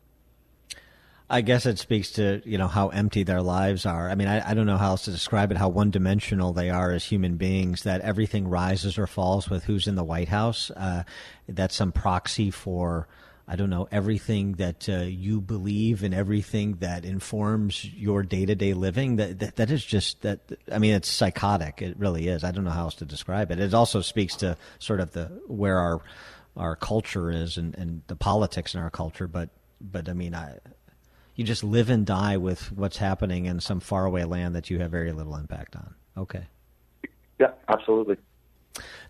I 1.29 1.41
guess 1.41 1.65
it 1.65 1.79
speaks 1.79 2.11
to 2.13 2.41
you 2.45 2.57
know 2.57 2.67
how 2.67 2.89
empty 2.89 3.23
their 3.23 3.41
lives 3.41 3.85
are. 3.85 4.09
I 4.09 4.15
mean, 4.15 4.27
I, 4.27 4.51
I 4.51 4.53
don't 4.53 4.67
know 4.67 4.77
how 4.77 4.89
else 4.89 5.05
to 5.05 5.11
describe 5.11 5.51
it. 5.51 5.57
How 5.57 5.69
one 5.69 5.89
dimensional 5.89 6.53
they 6.53 6.69
are 6.69 6.91
as 6.91 7.03
human 7.05 7.37
beings. 7.37 7.81
That 7.83 8.01
everything 8.01 8.47
rises 8.47 8.97
or 8.99 9.07
falls 9.07 9.49
with 9.49 9.63
who's 9.63 9.87
in 9.87 9.95
the 9.95 10.03
White 10.03 10.29
House. 10.29 10.69
Uh, 10.71 11.03
that's 11.49 11.75
some 11.75 11.91
proxy 11.91 12.51
for 12.51 13.07
I 13.47 13.55
don't 13.55 13.69
know 13.69 13.87
everything 13.91 14.53
that 14.53 14.89
uh, 14.89 15.01
you 15.01 15.39
believe 15.39 16.01
and 16.03 16.13
everything 16.15 16.77
that 16.77 17.05
informs 17.05 17.85
your 17.85 18.23
day 18.23 18.45
to 18.45 18.55
day 18.55 18.73
living. 18.73 19.17
That, 19.17 19.39
that 19.39 19.55
that 19.57 19.71
is 19.71 19.85
just 19.85 20.21
that. 20.21 20.39
I 20.71 20.79
mean, 20.79 20.95
it's 20.95 21.09
psychotic. 21.09 21.81
It 21.81 21.97
really 21.99 22.27
is. 22.27 22.43
I 22.43 22.51
don't 22.51 22.63
know 22.63 22.71
how 22.71 22.85
else 22.85 22.95
to 22.95 23.05
describe 23.05 23.51
it. 23.51 23.59
It 23.59 23.73
also 23.73 24.01
speaks 24.01 24.35
to 24.37 24.57
sort 24.79 24.99
of 24.99 25.11
the 25.11 25.25
where 25.47 25.77
our 25.77 26.01
our 26.57 26.75
culture 26.75 27.29
is 27.29 27.57
and, 27.57 27.75
and 27.77 28.01
the 28.07 28.15
politics 28.15 28.73
in 28.73 28.81
our 28.81 28.89
culture. 28.89 29.27
But 29.27 29.49
but 29.79 30.09
I 30.09 30.13
mean, 30.13 30.33
I 30.33 30.57
you 31.35 31.43
just 31.43 31.63
live 31.63 31.89
and 31.89 32.05
die 32.05 32.37
with 32.37 32.71
what's 32.71 32.97
happening 32.97 33.45
in 33.45 33.59
some 33.59 33.79
faraway 33.79 34.23
land 34.23 34.55
that 34.55 34.69
you 34.69 34.79
have 34.79 34.89
very 34.89 35.11
little 35.11 35.35
impact 35.35 35.75
on. 35.75 35.93
Okay. 36.17 36.45
Yeah, 37.39 37.51
absolutely. 37.67 38.17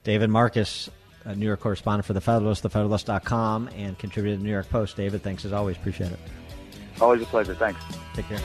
David 0.04 0.30
Marcus, 0.30 0.90
a 1.26 1.36
New 1.36 1.46
York 1.46 1.60
correspondent 1.60 2.06
for 2.06 2.14
The 2.14 2.22
Federalist, 2.22 2.64
thefederalist.com, 2.64 3.70
and 3.76 3.98
contributor 3.98 4.36
to 4.36 4.40
the 4.40 4.46
New 4.46 4.52
York 4.52 4.70
Post. 4.70 4.96
David, 4.96 5.22
thanks 5.22 5.44
as 5.44 5.54
always. 5.54 5.76
Appreciate 5.76 6.12
it. 6.12 6.20
Always 7.02 7.22
a 7.22 7.26
pleasure. 7.26 7.56
Thanks. 7.56 7.82
Take 8.14 8.28
care. 8.28 8.40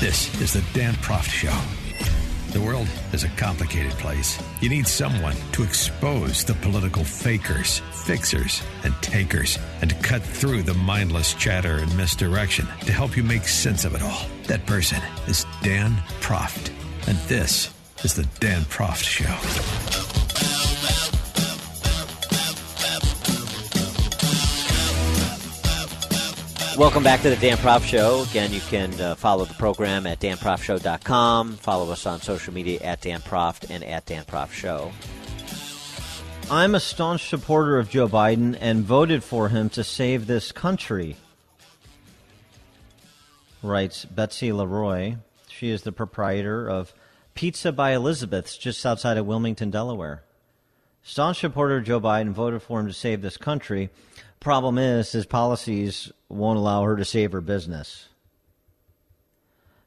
This 0.00 0.40
is 0.40 0.52
the 0.52 0.64
Dan 0.72 0.94
Proft 0.94 1.28
Show. 1.28 1.77
The 2.58 2.64
world 2.64 2.88
is 3.12 3.22
a 3.22 3.28
complicated 3.36 3.92
place. 3.92 4.36
You 4.60 4.68
need 4.68 4.88
someone 4.88 5.36
to 5.52 5.62
expose 5.62 6.42
the 6.42 6.54
political 6.54 7.04
fakers, 7.04 7.78
fixers, 7.92 8.64
and 8.82 8.92
takers, 9.00 9.60
and 9.80 9.90
to 9.90 9.96
cut 9.96 10.24
through 10.24 10.64
the 10.64 10.74
mindless 10.74 11.34
chatter 11.34 11.76
and 11.76 11.96
misdirection 11.96 12.66
to 12.80 12.90
help 12.90 13.16
you 13.16 13.22
make 13.22 13.46
sense 13.46 13.84
of 13.84 13.94
it 13.94 14.02
all. 14.02 14.26
That 14.48 14.66
person 14.66 15.00
is 15.28 15.46
Dan 15.62 15.92
Proft. 16.20 16.72
And 17.06 17.16
this 17.28 17.72
is 18.02 18.14
the 18.14 18.26
Dan 18.40 18.62
Proft 18.62 19.04
Show. 19.04 19.97
Welcome 26.78 27.02
back 27.02 27.22
to 27.22 27.30
the 27.30 27.34
Dan 27.34 27.56
Proft 27.56 27.86
Show. 27.86 28.22
Again, 28.30 28.52
you 28.52 28.60
can 28.60 29.00
uh, 29.00 29.16
follow 29.16 29.44
the 29.44 29.54
program 29.54 30.06
at 30.06 30.20
danproftshow.com. 30.20 31.54
Follow 31.56 31.90
us 31.90 32.06
on 32.06 32.20
social 32.20 32.54
media 32.54 32.78
at 32.82 33.00
Dan 33.00 33.20
Proft 33.20 33.68
and 33.68 33.82
at 33.82 34.06
Dan 34.06 34.24
Proft 34.24 34.52
Show. 34.52 34.92
I'm 36.48 36.76
a 36.76 36.80
staunch 36.80 37.28
supporter 37.28 37.80
of 37.80 37.90
Joe 37.90 38.06
Biden 38.06 38.56
and 38.60 38.84
voted 38.84 39.24
for 39.24 39.48
him 39.48 39.70
to 39.70 39.82
save 39.82 40.28
this 40.28 40.52
country, 40.52 41.16
writes 43.60 44.04
Betsy 44.04 44.52
Leroy. 44.52 45.16
She 45.48 45.70
is 45.70 45.82
the 45.82 45.90
proprietor 45.90 46.70
of 46.70 46.94
Pizza 47.34 47.72
by 47.72 47.90
Elizabeth's 47.90 48.56
just 48.56 48.86
outside 48.86 49.16
of 49.16 49.26
Wilmington, 49.26 49.72
Delaware. 49.72 50.22
Staunch 51.02 51.40
supporter 51.40 51.78
of 51.78 51.84
Joe 51.84 52.00
Biden 52.00 52.30
voted 52.30 52.62
for 52.62 52.78
him 52.78 52.86
to 52.86 52.92
save 52.92 53.20
this 53.20 53.36
country. 53.36 53.90
Problem 54.40 54.78
is, 54.78 55.12
his 55.12 55.26
policies 55.26 56.12
won't 56.28 56.58
allow 56.58 56.84
her 56.84 56.96
to 56.96 57.04
save 57.04 57.32
her 57.32 57.40
business. 57.40 58.08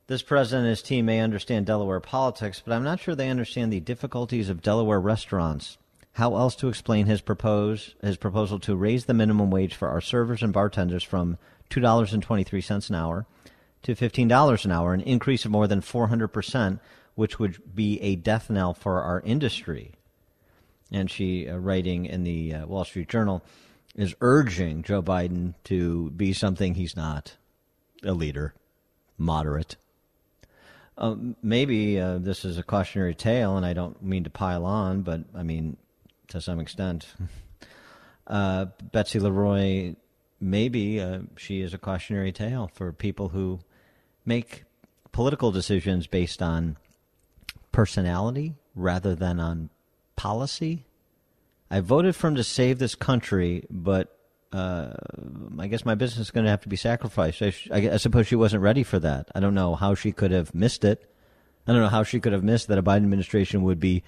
This 0.08 0.22
president 0.22 0.66
and 0.66 0.70
his 0.70 0.82
team 0.82 1.06
may 1.06 1.22
understand 1.22 1.66
Delaware 1.66 2.02
politics, 2.02 2.62
but 2.64 2.74
I'm 2.74 2.84
not 2.84 3.00
sure 3.00 3.16
they 3.16 3.30
understand 3.30 3.72
the 3.72 3.80
difficulties 3.80 4.50
of 4.50 4.62
Delaware 4.62 5.00
restaurants. 5.00 5.78
How 6.14 6.36
else 6.36 6.58
to 6.58 6.68
explain 6.68 7.06
his 7.06 7.22
propose 7.22 7.96
his 8.02 8.18
proposal 8.18 8.60
to 8.60 8.76
raise 8.76 9.06
the 9.06 9.14
minimum 9.14 9.50
wage 9.50 9.74
for 9.74 9.88
our 9.88 10.02
servers 10.02 10.44
and 10.44 10.52
bartenders 10.52 11.04
from 11.04 11.38
two 11.70 11.80
dollars 11.80 12.12
and 12.12 12.22
twenty 12.22 12.44
three 12.44 12.60
cents 12.60 12.90
an 12.90 12.96
hour 12.96 13.26
to 13.84 13.96
fifteen 13.96 14.28
dollars 14.28 14.66
an 14.66 14.72
hour, 14.72 14.94
an 14.94 15.00
increase 15.00 15.46
of 15.46 15.52
more 15.52 15.68
than 15.68 15.80
four 15.80 16.08
hundred 16.08 16.28
percent, 16.28 16.82
which 17.16 17.40
would 17.40 17.74
be 17.74 18.02
a 18.02 18.18
death 18.18 18.50
knell 18.50 18.74
for 18.74 19.02
our 19.02 19.22
industry. 19.22 19.94
And 20.92 21.10
she, 21.10 21.48
uh, 21.48 21.56
writing 21.56 22.06
in 22.06 22.26
the 22.26 22.56
uh, 22.56 22.66
Wall 22.68 22.84
Street 22.84 23.08
Journal, 23.08 23.42
is 24.02 24.16
urging 24.22 24.84
Joe 24.84 25.02
Biden 25.02 25.54
to 25.66 26.10
be 26.12 26.34
something 26.34 26.74
he's 26.74 26.96
not 26.96 27.38
a 28.04 28.14
leader, 28.14 28.54
moderate. 29.18 29.76
Um, 30.98 31.36
maybe 31.42 32.00
uh, 32.00 32.18
this 32.18 32.44
is 32.46 32.58
a 32.58 32.64
cautionary 32.64 33.16
tale, 33.16 33.58
and 33.58 33.66
I 33.66 33.74
don't 33.74 34.02
mean 34.04 34.24
to 34.24 34.30
pile 34.30 34.66
on, 34.66 35.02
but 35.02 35.22
I 35.36 35.44
mean, 35.44 35.78
to 36.30 36.42
some 36.42 36.60
extent. 36.60 37.08
Uh, 38.28 38.68
Betsy 38.94 39.20
Leroy, 39.20 39.96
maybe 40.40 41.02
uh, 41.02 41.20
she 41.36 41.60
is 41.60 41.74
a 41.74 41.78
cautionary 41.78 42.32
tale 42.32 42.72
for 42.74 42.94
people 42.94 43.30
who 43.30 43.60
make 44.26 44.64
political 45.12 45.52
decisions 45.52 46.08
based 46.08 46.42
on 46.42 46.78
personality 47.74 48.54
rather 48.74 49.16
than 49.16 49.40
on 49.40 49.70
policy. 50.16 50.86
I 51.72 51.80
voted 51.80 52.18
for 52.18 52.28
him 52.28 52.36
to 52.36 52.44
save 52.44 52.80
this 52.80 52.96
country, 52.96 53.66
but 53.72 54.16
uh, 54.52 54.92
I 55.58 55.68
guess 55.68 55.86
my 55.86 55.96
business 55.96 56.28
is 56.28 56.32
going 56.32 56.44
to 56.44 56.50
have 56.50 56.62
to 56.64 56.70
be 56.70 56.76
sacrificed. 56.76 57.42
I, 57.42 57.54
I 57.72 57.98
suppose 57.98 58.28
she 58.28 58.36
wasn't 58.36 58.62
ready 58.62 58.84
for 58.84 59.00
that. 59.00 59.30
I 59.34 59.40
don't 59.40 59.56
know 59.56 59.76
how 59.76 59.96
she 59.96 60.12
could 60.12 60.32
have 60.32 60.54
missed 60.54 60.84
it. 60.84 61.10
I 61.66 61.72
don't 61.72 61.82
know 61.82 61.88
how 61.88 62.04
she 62.04 62.20
could 62.20 62.34
have 62.34 62.44
missed 62.44 62.68
that 62.68 62.78
a 62.78 62.84
Biden 62.84 62.98
administration 62.98 63.64
would 63.64 63.80
be 63.80 64.04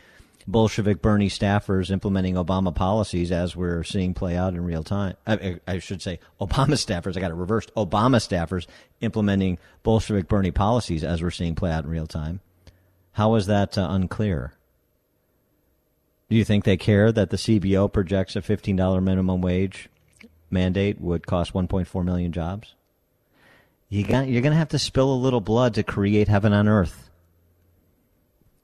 Bolshevik 0.45 1.01
Bernie 1.01 1.29
staffers 1.29 1.89
implementing 1.89 2.35
Obama 2.35 2.75
policies 2.75 3.31
as 3.31 3.55
we're 3.55 3.83
seeing 3.83 4.13
play 4.13 4.35
out 4.35 4.53
in 4.53 4.65
real 4.65 4.83
time. 4.83 5.15
I, 5.25 5.61
I 5.65 5.79
should 5.79 6.01
say 6.01 6.19
Obama 6.41 6.73
staffers. 6.73 7.15
I 7.15 7.21
got 7.21 7.31
it 7.31 7.35
reversed. 7.35 7.73
Obama 7.75 8.17
staffers 8.17 8.67
implementing 8.99 9.57
Bolshevik 9.83 10.27
Bernie 10.27 10.51
policies 10.51 11.05
as 11.05 11.21
we're 11.21 11.31
seeing 11.31 11.55
play 11.55 11.71
out 11.71 11.85
in 11.85 11.89
real 11.89 12.07
time. 12.07 12.41
How 13.13 13.35
is 13.35 13.45
that 13.45 13.77
uh, 13.77 13.87
unclear? 13.89 14.53
Do 16.33 16.39
you 16.39 16.45
think 16.45 16.63
they 16.63 16.77
care 16.77 17.11
that 17.11 17.29
the 17.29 17.37
CBO 17.37 17.93
projects 17.93 18.35
a 18.35 18.41
$15 18.41 19.03
minimum 19.03 19.39
wage 19.41 19.87
mandate 20.49 20.99
would 20.99 21.27
cost 21.27 21.53
1.4 21.53 22.03
million 22.03 22.31
jobs? 22.31 22.73
You 23.87 24.03
got, 24.03 24.27
you're 24.27 24.41
going 24.41 24.51
to 24.51 24.57
have 24.57 24.69
to 24.69 24.79
spill 24.79 25.13
a 25.13 25.15
little 25.15 25.41
blood 25.41 25.75
to 25.75 25.83
create 25.83 26.27
heaven 26.27 26.51
on 26.51 26.67
earth, 26.67 27.11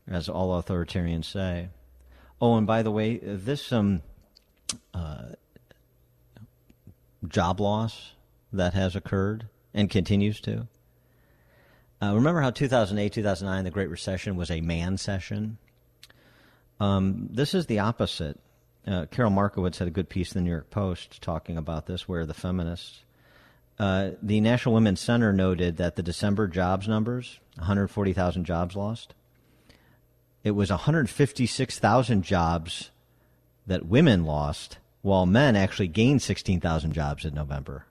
as 0.08 0.28
all 0.28 0.60
authoritarians 0.60 1.26
say. 1.26 1.70
Oh, 2.42 2.58
and 2.58 2.66
by 2.66 2.82
the 2.82 2.90
way, 2.90 3.18
this 3.18 3.72
um, 3.72 4.02
uh, 4.92 5.26
job 7.28 7.60
loss 7.60 8.14
that 8.52 8.74
has 8.74 8.96
occurred 8.96 9.46
and 9.76 9.92
continues 9.92 10.42
to. 10.42 10.68
Uh, 12.02 12.16
remember 12.16 12.42
how 12.42 12.50
2008, 12.50 13.14
2009, 13.14 13.64
the 13.64 13.70
Great 13.70 13.90
Recession 13.92 14.36
was 14.36 14.50
a 14.50 14.60
man 14.60 14.98
session? 14.98 15.60
Um, 16.80 17.28
this 17.32 17.54
is 17.54 17.66
the 17.66 17.80
opposite. 17.80 18.40
Uh, 18.88 19.06
Carol 19.12 19.32
Markowitz 19.32 19.80
had 19.80 19.88
a 19.88 19.92
good 19.92 20.10
piece 20.10 20.34
in 20.34 20.40
the 20.40 20.46
New 20.46 20.52
York 20.52 20.70
Post 20.70 21.22
talking 21.22 21.58
about 21.58 21.86
this, 21.86 22.08
where 22.08 22.26
the 22.26 22.34
feminists. 22.34 23.04
Uh, 23.78 24.12
the 24.22 24.42
National 24.42 24.76
Women's 24.76 25.00
Center 25.00 25.32
noted 25.32 25.78
that 25.78 25.96
the 25.96 26.04
December 26.04 26.48
jobs 26.48 26.88
numbers 26.88 27.40
140,000 27.56 28.46
jobs 28.46 28.76
lost. 28.76 29.14
It 30.44 30.52
was 30.52 30.70
156,000 30.70 32.24
jobs 32.24 32.92
that 33.68 33.86
women 33.86 34.26
lost 34.26 34.78
while 35.02 35.26
men 35.26 35.56
actually 35.56 35.88
gained 35.88 36.22
16,000 36.22 36.94
jobs 36.94 37.26
in 37.26 37.34
November. 37.34 37.86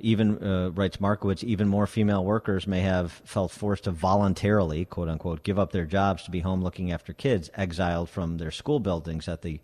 Even, 0.00 0.42
uh, 0.42 0.70
writes 0.70 1.00
Markowitz, 1.00 1.44
even 1.44 1.68
more 1.68 1.86
female 1.86 2.24
workers 2.24 2.66
may 2.66 2.80
have 2.80 3.12
felt 3.24 3.50
forced 3.50 3.84
to 3.84 3.90
voluntarily, 3.90 4.84
quote 4.84 5.08
unquote, 5.08 5.42
give 5.42 5.58
up 5.58 5.72
their 5.72 5.86
jobs 5.86 6.24
to 6.24 6.30
be 6.30 6.40
home 6.40 6.62
looking 6.62 6.92
after 6.92 7.12
kids, 7.12 7.50
exiled 7.54 8.08
from 8.08 8.38
their 8.38 8.50
school 8.50 8.80
buildings 8.80 9.28
at 9.28 9.42
the 9.42 9.60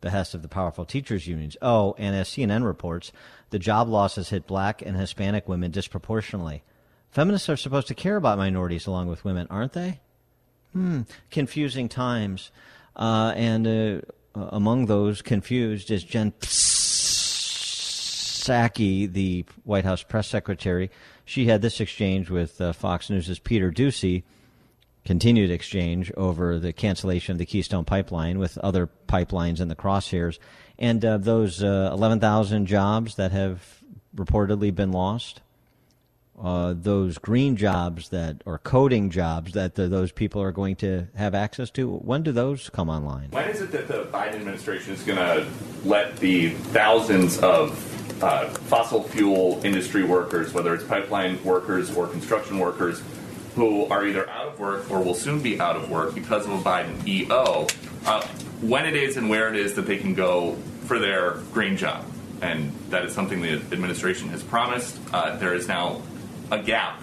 behest 0.00 0.34
of 0.34 0.42
the 0.42 0.48
powerful 0.48 0.84
teachers' 0.84 1.26
unions. 1.26 1.56
Oh, 1.62 1.94
and 1.98 2.14
as 2.14 2.28
CNN 2.28 2.64
reports, 2.64 3.10
the 3.50 3.58
job 3.58 3.88
losses 3.88 4.28
hit 4.28 4.46
black 4.46 4.82
and 4.82 4.96
Hispanic 4.96 5.48
women 5.48 5.70
disproportionately. 5.70 6.62
Feminists 7.10 7.48
are 7.48 7.56
supposed 7.56 7.88
to 7.88 7.94
care 7.94 8.16
about 8.16 8.38
minorities 8.38 8.86
along 8.86 9.08
with 9.08 9.24
women, 9.24 9.46
aren't 9.48 9.72
they? 9.72 10.00
Hmm, 10.72 11.02
confusing 11.30 11.88
times. 11.88 12.50
Uh, 12.96 13.32
and 13.36 13.66
uh, 13.66 14.00
among 14.34 14.86
those 14.86 15.22
confused 15.22 15.90
is 15.90 16.04
Jen 16.04 16.32
Psaki, 18.44 19.10
the 19.10 19.44
White 19.64 19.84
House 19.84 20.02
press 20.02 20.28
secretary. 20.28 20.90
She 21.24 21.46
had 21.46 21.62
this 21.62 21.80
exchange 21.80 22.28
with 22.28 22.60
uh, 22.60 22.72
Fox 22.72 23.08
News' 23.08 23.38
Peter 23.38 23.72
Doocy, 23.72 24.22
continued 25.04 25.50
exchange 25.50 26.12
over 26.16 26.58
the 26.58 26.72
cancellation 26.72 27.32
of 27.32 27.38
the 27.38 27.46
Keystone 27.46 27.84
Pipeline 27.84 28.38
with 28.38 28.58
other 28.58 28.88
pipelines 29.08 29.60
in 29.60 29.68
the 29.68 29.76
crosshairs. 29.76 30.38
And 30.78 31.04
uh, 31.04 31.18
those 31.18 31.62
uh, 31.62 31.90
11,000 31.92 32.66
jobs 32.66 33.16
that 33.16 33.32
have 33.32 33.82
reportedly 34.14 34.74
been 34.74 34.92
lost, 34.92 35.40
uh, 36.40 36.74
those 36.76 37.18
green 37.18 37.56
jobs 37.56 38.08
that 38.08 38.42
or 38.44 38.58
coding 38.58 39.10
jobs 39.10 39.52
that 39.52 39.76
the, 39.76 39.88
those 39.88 40.10
people 40.10 40.42
are 40.42 40.52
going 40.52 40.76
to 40.76 41.06
have 41.14 41.34
access 41.34 41.70
to 41.70 41.88
when 41.88 42.22
do 42.22 42.32
those 42.32 42.68
come 42.70 42.88
online? 42.88 43.30
When 43.30 43.48
is 43.48 43.60
it 43.60 43.70
that 43.72 43.88
the 43.88 44.04
biden 44.04 44.34
administration 44.34 44.94
is 44.94 45.02
going 45.02 45.18
to 45.18 45.46
let 45.84 46.16
the 46.16 46.50
thousands 46.50 47.38
of 47.38 47.72
uh, 48.22 48.48
fossil 48.48 49.02
fuel 49.02 49.60
industry 49.64 50.04
workers 50.04 50.52
whether 50.52 50.74
it's 50.74 50.84
pipeline 50.84 51.42
workers 51.44 51.94
or 51.96 52.06
construction 52.06 52.58
workers 52.58 53.02
who 53.54 53.86
are 53.86 54.06
either 54.06 54.28
out 54.30 54.48
of 54.48 54.58
work 54.58 54.90
or 54.90 55.00
will 55.00 55.14
soon 55.14 55.40
be 55.40 55.60
out 55.60 55.76
of 55.76 55.88
work 55.90 56.14
because 56.14 56.46
of 56.46 56.52
a 56.52 56.58
biden 56.58 57.06
eo 57.06 57.66
uh, 58.06 58.26
when 58.60 58.86
it 58.86 58.96
is 58.96 59.16
and 59.16 59.28
where 59.28 59.48
it 59.48 59.56
is 59.56 59.74
that 59.74 59.82
they 59.82 59.96
can 59.96 60.14
go 60.14 60.56
for 60.86 60.98
their 60.98 61.32
green 61.52 61.76
job? 61.76 62.04
And 62.42 62.72
that 62.90 63.04
is 63.04 63.14
something 63.14 63.40
the 63.40 63.54
administration 63.72 64.28
has 64.30 64.42
promised. 64.42 64.98
Uh, 65.12 65.36
there 65.36 65.54
is 65.54 65.68
now 65.68 66.02
a 66.50 66.62
gap. 66.62 67.00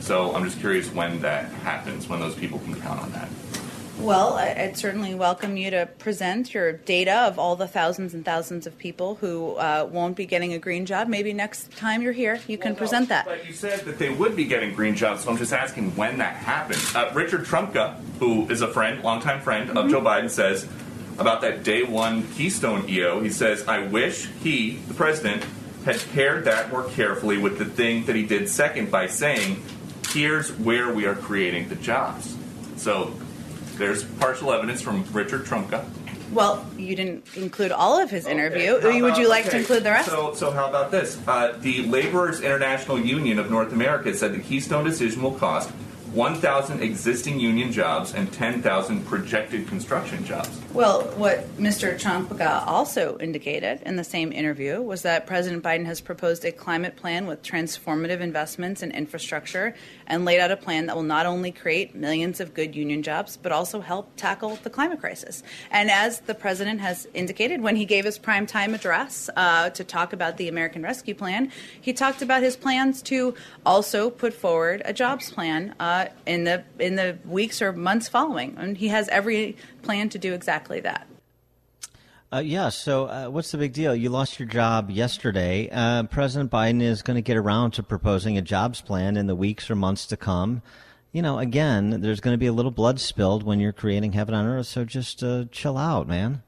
So 0.00 0.34
I'm 0.34 0.44
just 0.44 0.60
curious 0.60 0.92
when 0.92 1.20
that 1.22 1.46
happens, 1.46 2.08
when 2.08 2.20
those 2.20 2.34
people 2.34 2.58
can 2.58 2.74
count 2.80 3.00
on 3.00 3.12
that. 3.12 3.28
Well, 3.98 4.34
I'd 4.34 4.76
certainly 4.76 5.14
welcome 5.14 5.56
you 5.56 5.70
to 5.70 5.86
present 5.98 6.52
your 6.52 6.72
data 6.72 7.14
of 7.20 7.38
all 7.38 7.54
the 7.54 7.68
thousands 7.68 8.12
and 8.12 8.24
thousands 8.24 8.66
of 8.66 8.76
people 8.76 9.14
who 9.14 9.54
uh, 9.54 9.88
won't 9.90 10.16
be 10.16 10.26
getting 10.26 10.52
a 10.52 10.58
green 10.58 10.84
job. 10.84 11.06
Maybe 11.06 11.32
next 11.32 11.70
time 11.76 12.02
you're 12.02 12.12
here, 12.12 12.40
you 12.48 12.58
can 12.58 12.72
well, 12.72 12.78
present 12.78 13.08
no, 13.08 13.14
that. 13.14 13.24
But 13.26 13.46
you 13.46 13.52
said 13.52 13.80
that 13.80 13.98
they 13.98 14.10
would 14.10 14.34
be 14.34 14.46
getting 14.46 14.74
green 14.74 14.96
jobs, 14.96 15.22
so 15.22 15.30
I'm 15.30 15.38
just 15.38 15.52
asking 15.52 15.94
when 15.94 16.18
that 16.18 16.34
happens. 16.34 16.94
Uh, 16.94 17.12
Richard 17.14 17.42
Trumka, 17.42 17.96
who 18.18 18.50
is 18.50 18.62
a 18.62 18.68
friend, 18.68 19.02
longtime 19.02 19.40
friend 19.40 19.68
mm-hmm. 19.68 19.78
of 19.78 19.90
Joe 19.90 20.00
Biden, 20.00 20.28
says 20.28 20.68
about 21.18 21.40
that 21.42 21.62
day 21.62 21.84
one 21.84 22.26
Keystone 22.32 22.88
EO, 22.88 23.20
he 23.20 23.30
says, 23.30 23.66
I 23.68 23.86
wish 23.86 24.26
he, 24.42 24.76
the 24.88 24.94
president, 24.94 25.44
had 25.84 26.02
paired 26.12 26.44
that 26.44 26.70
more 26.70 26.84
carefully 26.84 27.38
with 27.38 27.58
the 27.58 27.64
thing 27.64 28.06
that 28.06 28.16
he 28.16 28.24
did 28.24 28.48
second 28.48 28.90
by 28.90 29.06
saying, 29.06 29.62
here's 30.10 30.50
where 30.58 30.92
we 30.92 31.06
are 31.06 31.14
creating 31.14 31.68
the 31.68 31.76
jobs. 31.76 32.36
So 32.76 33.12
there's 33.76 34.04
partial 34.04 34.52
evidence 34.52 34.80
from 34.80 35.04
Richard 35.12 35.44
Trumka. 35.44 35.84
Well, 36.32 36.66
you 36.76 36.96
didn't 36.96 37.24
include 37.36 37.70
all 37.70 38.00
of 38.00 38.10
his 38.10 38.26
interview. 38.26 38.72
Okay. 38.72 39.02
Would 39.02 39.18
you 39.18 39.28
like 39.28 39.42
okay. 39.42 39.50
to 39.50 39.58
include 39.58 39.84
the 39.84 39.90
rest? 39.90 40.08
So, 40.08 40.34
so 40.34 40.50
how 40.50 40.68
about 40.68 40.90
this? 40.90 41.18
Uh, 41.28 41.56
the 41.60 41.84
Laborers 41.84 42.40
International 42.40 42.98
Union 42.98 43.38
of 43.38 43.50
North 43.50 43.72
America 43.72 44.12
said 44.14 44.32
the 44.32 44.40
Keystone 44.40 44.84
decision 44.84 45.22
will 45.22 45.34
cost 45.34 45.70
1,000 46.14 46.80
existing 46.80 47.40
union 47.40 47.72
jobs 47.72 48.14
and 48.14 48.32
10,000 48.32 49.04
projected 49.04 49.66
construction 49.66 50.24
jobs. 50.24 50.60
Well, 50.72 51.02
what 51.16 51.44
Mr. 51.56 51.94
Trumka 51.94 52.64
also 52.66 53.18
indicated 53.18 53.82
in 53.84 53.96
the 53.96 54.04
same 54.04 54.32
interview 54.32 54.80
was 54.80 55.02
that 55.02 55.26
President 55.26 55.62
Biden 55.62 55.86
has 55.86 56.00
proposed 56.00 56.44
a 56.44 56.52
climate 56.52 56.94
plan 56.96 57.26
with 57.26 57.42
transformative 57.42 58.20
investments 58.20 58.82
in 58.82 58.92
infrastructure 58.92 59.74
and 60.06 60.24
laid 60.24 60.40
out 60.40 60.50
a 60.50 60.56
plan 60.56 60.86
that 60.86 60.96
will 60.96 61.02
not 61.02 61.26
only 61.26 61.50
create 61.50 61.94
millions 61.94 62.40
of 62.40 62.54
good 62.54 62.74
union 62.74 63.02
jobs, 63.02 63.36
but 63.36 63.52
also 63.52 63.80
help 63.80 64.10
tackle 64.16 64.58
the 64.62 64.70
climate 64.70 65.00
crisis. 65.00 65.42
And 65.70 65.90
as 65.90 66.20
the 66.20 66.34
president 66.34 66.80
has 66.80 67.06
indicated 67.14 67.60
when 67.60 67.76
he 67.76 67.84
gave 67.84 68.04
his 68.04 68.18
prime 68.18 68.46
time 68.46 68.74
address 68.74 69.30
uh, 69.36 69.70
to 69.70 69.84
talk 69.84 70.12
about 70.12 70.36
the 70.36 70.48
American 70.48 70.82
Rescue 70.82 71.14
Plan, 71.14 71.50
he 71.80 71.92
talked 71.92 72.22
about 72.22 72.42
his 72.42 72.56
plans 72.56 73.02
to 73.02 73.34
also 73.64 74.10
put 74.10 74.34
forward 74.34 74.82
a 74.84 74.92
jobs 74.92 75.30
plan. 75.30 75.74
Uh, 75.80 76.06
in 76.26 76.44
the 76.44 76.64
in 76.78 76.96
the 76.96 77.18
weeks 77.26 77.60
or 77.60 77.72
months 77.72 78.08
following, 78.08 78.54
and 78.58 78.78
he 78.78 78.88
has 78.88 79.08
every 79.08 79.56
plan 79.82 80.08
to 80.10 80.18
do 80.18 80.32
exactly 80.32 80.80
that. 80.80 81.06
Uh, 82.34 82.40
yeah. 82.40 82.68
So, 82.68 83.06
uh, 83.06 83.26
what's 83.28 83.52
the 83.52 83.58
big 83.58 83.72
deal? 83.72 83.94
You 83.94 84.08
lost 84.08 84.40
your 84.40 84.48
job 84.48 84.90
yesterday. 84.90 85.68
Uh, 85.70 86.02
President 86.02 86.50
Biden 86.50 86.82
is 86.82 87.00
going 87.00 87.14
to 87.14 87.22
get 87.22 87.36
around 87.36 87.74
to 87.74 87.84
proposing 87.84 88.36
a 88.36 88.42
jobs 88.42 88.80
plan 88.80 89.16
in 89.16 89.28
the 89.28 89.36
weeks 89.36 89.70
or 89.70 89.76
months 89.76 90.04
to 90.06 90.16
come. 90.16 90.60
You 91.12 91.22
know, 91.22 91.38
again, 91.38 92.00
there's 92.00 92.18
going 92.18 92.34
to 92.34 92.38
be 92.38 92.48
a 92.48 92.52
little 92.52 92.72
blood 92.72 92.98
spilled 92.98 93.44
when 93.44 93.60
you're 93.60 93.72
creating 93.72 94.14
heaven 94.14 94.34
on 94.34 94.46
earth. 94.46 94.66
So, 94.66 94.84
just 94.84 95.22
uh, 95.22 95.44
chill 95.52 95.78
out, 95.78 96.08
man. 96.08 96.42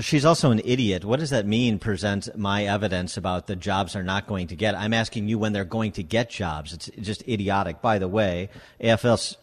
She's 0.00 0.24
also 0.24 0.50
an 0.50 0.62
idiot. 0.64 1.04
What 1.04 1.20
does 1.20 1.30
that 1.30 1.46
mean? 1.46 1.78
Present 1.78 2.36
my 2.36 2.64
evidence 2.64 3.16
about 3.16 3.46
the 3.46 3.54
jobs 3.54 3.92
they're 3.92 4.02
not 4.02 4.26
going 4.26 4.48
to 4.48 4.56
get. 4.56 4.74
I'm 4.74 4.92
asking 4.92 5.28
you 5.28 5.38
when 5.38 5.52
they're 5.52 5.64
going 5.64 5.92
to 5.92 6.02
get 6.02 6.28
jobs. 6.30 6.72
It's 6.72 6.90
just 7.00 7.22
idiotic. 7.28 7.80
By 7.80 8.00
the 8.00 8.08
way, 8.08 8.48
AFL 8.80 9.36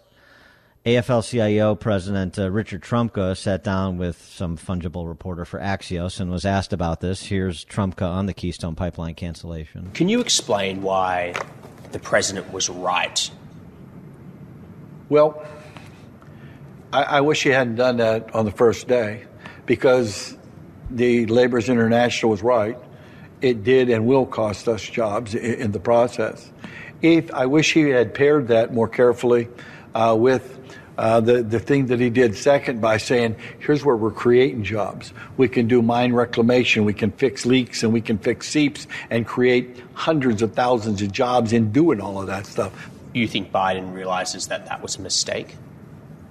AFL-CIO 0.87 1.75
President 1.75 2.39
uh, 2.39 2.49
Richard 2.49 2.81
Trumka 2.81 3.35
sat 3.35 3.61
down 3.61 3.97
with 3.97 4.21
some 4.21 4.55
fungible 4.55 5.05
reporter 5.05 5.43
for 5.43 5.59
Axios 5.59 6.21
and 6.21 6.31
was 6.31 6.45
asked 6.45 6.71
about 6.71 7.01
this. 7.01 7.23
Here's 7.23 7.65
Trumka 7.65 8.07
on 8.07 8.25
the 8.25 8.33
Keystone 8.33 8.73
Pipeline 8.73 9.13
cancellation. 9.13 9.91
Can 9.93 10.07
you 10.07 10.21
explain 10.21 10.81
why 10.81 11.33
the 11.91 11.99
president 11.99 12.53
was 12.53 12.69
right? 12.69 13.29
Well, 15.09 15.45
I, 16.93 17.03
I 17.03 17.19
wish 17.19 17.43
he 17.43 17.49
hadn't 17.49 17.75
done 17.75 17.97
that 17.97 18.33
on 18.33 18.45
the 18.45 18.51
first 18.51 18.87
day 18.87 19.25
because 19.65 20.37
the 20.89 21.25
Laborers 21.25 21.67
International 21.67 22.31
was 22.31 22.41
right. 22.41 22.77
It 23.41 23.65
did 23.65 23.89
and 23.89 24.07
will 24.07 24.25
cost 24.25 24.69
us 24.69 24.83
jobs 24.83 25.35
in, 25.35 25.53
in 25.55 25.71
the 25.73 25.81
process. 25.81 26.49
If 27.01 27.33
I 27.33 27.45
wish 27.45 27.73
he 27.73 27.89
had 27.89 28.13
paired 28.13 28.47
that 28.47 28.73
more 28.73 28.87
carefully 28.87 29.49
uh, 29.93 30.15
with 30.17 30.56
uh, 30.97 31.19
the, 31.19 31.43
the 31.43 31.59
thing 31.59 31.87
that 31.87 31.99
he 31.99 32.09
did 32.09 32.35
second 32.35 32.81
by 32.81 32.97
saying, 32.97 33.35
here's 33.59 33.85
where 33.85 33.95
we're 33.95 34.11
creating 34.11 34.63
jobs. 34.63 35.13
We 35.37 35.47
can 35.47 35.67
do 35.67 35.81
mine 35.81 36.13
reclamation, 36.13 36.85
we 36.85 36.93
can 36.93 37.11
fix 37.11 37.45
leaks, 37.45 37.83
and 37.83 37.93
we 37.93 38.01
can 38.01 38.17
fix 38.17 38.47
seeps 38.49 38.87
and 39.09 39.25
create 39.25 39.81
hundreds 39.93 40.41
of 40.41 40.53
thousands 40.53 41.01
of 41.01 41.11
jobs 41.11 41.53
in 41.53 41.71
doing 41.71 42.01
all 42.01 42.19
of 42.19 42.27
that 42.27 42.45
stuff. 42.45 42.89
You 43.13 43.27
think 43.27 43.51
Biden 43.51 43.93
realizes 43.93 44.47
that 44.47 44.65
that 44.67 44.81
was 44.81 44.97
a 44.97 45.01
mistake, 45.01 45.55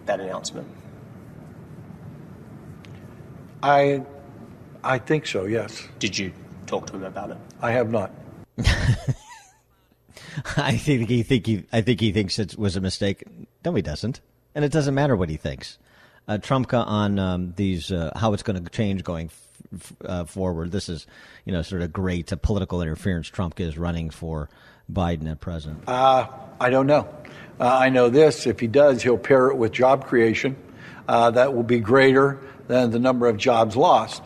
that 0.06 0.20
announcement? 0.20 0.68
I, 3.62 4.02
I 4.84 4.98
think 4.98 5.26
so. 5.26 5.44
Yes. 5.44 5.88
Did 5.98 6.18
you 6.18 6.32
talk 6.66 6.86
to 6.88 6.94
him 6.94 7.05
about 7.05 7.30
it? 7.30 7.38
I 7.60 7.70
have 7.72 7.90
not. 7.90 8.10
I 10.56 10.76
think 10.76 11.09
he 11.09 11.22
think 11.22 11.47
he 11.47 11.64
I 11.72 11.80
think 11.80 12.01
he 12.01 12.12
thinks 12.12 12.38
it 12.38 12.59
was 12.59 12.76
a 12.76 12.80
mistake. 12.80 13.24
No, 13.64 13.74
he 13.74 13.82
doesn't, 13.82 14.20
and 14.56 14.64
it 14.64 14.72
doesn't 14.72 14.94
matter 14.94 15.14
what 15.14 15.28
he 15.28 15.36
thinks. 15.36 15.78
Uh, 16.26 16.38
Trumka 16.38 16.84
on 16.84 17.20
um, 17.20 17.52
these 17.54 17.92
uh, 17.92 18.10
how 18.16 18.32
it's 18.32 18.42
going 18.42 18.64
to 18.64 18.70
change 18.70 19.04
going 19.04 19.30
f- 19.72 19.92
uh, 20.04 20.24
forward. 20.24 20.72
This 20.72 20.88
is 20.88 21.06
you 21.44 21.52
know 21.52 21.62
sort 21.62 21.82
of 21.82 21.92
great 21.92 22.32
uh, 22.32 22.36
political 22.36 22.82
interference. 22.82 23.30
Trumka 23.30 23.60
is 23.60 23.78
running 23.78 24.10
for 24.10 24.48
Biden 24.92 25.30
at 25.30 25.40
present. 25.40 25.84
Uh, 25.86 26.26
I 26.58 26.70
don't 26.70 26.88
know. 26.88 27.06
Uh, 27.60 27.68
I 27.68 27.90
know 27.90 28.08
this: 28.08 28.46
if 28.46 28.58
he 28.58 28.66
does, 28.66 29.02
he'll 29.02 29.18
pair 29.18 29.48
it 29.48 29.56
with 29.56 29.70
job 29.70 30.06
creation. 30.06 30.56
that 31.06 31.54
will 31.54 31.62
be 31.62 31.78
greater 31.78 32.40
than 32.66 32.90
the 32.90 32.98
number 32.98 33.28
of 33.28 33.36
jobs 33.36 33.76
lost. 33.76 34.24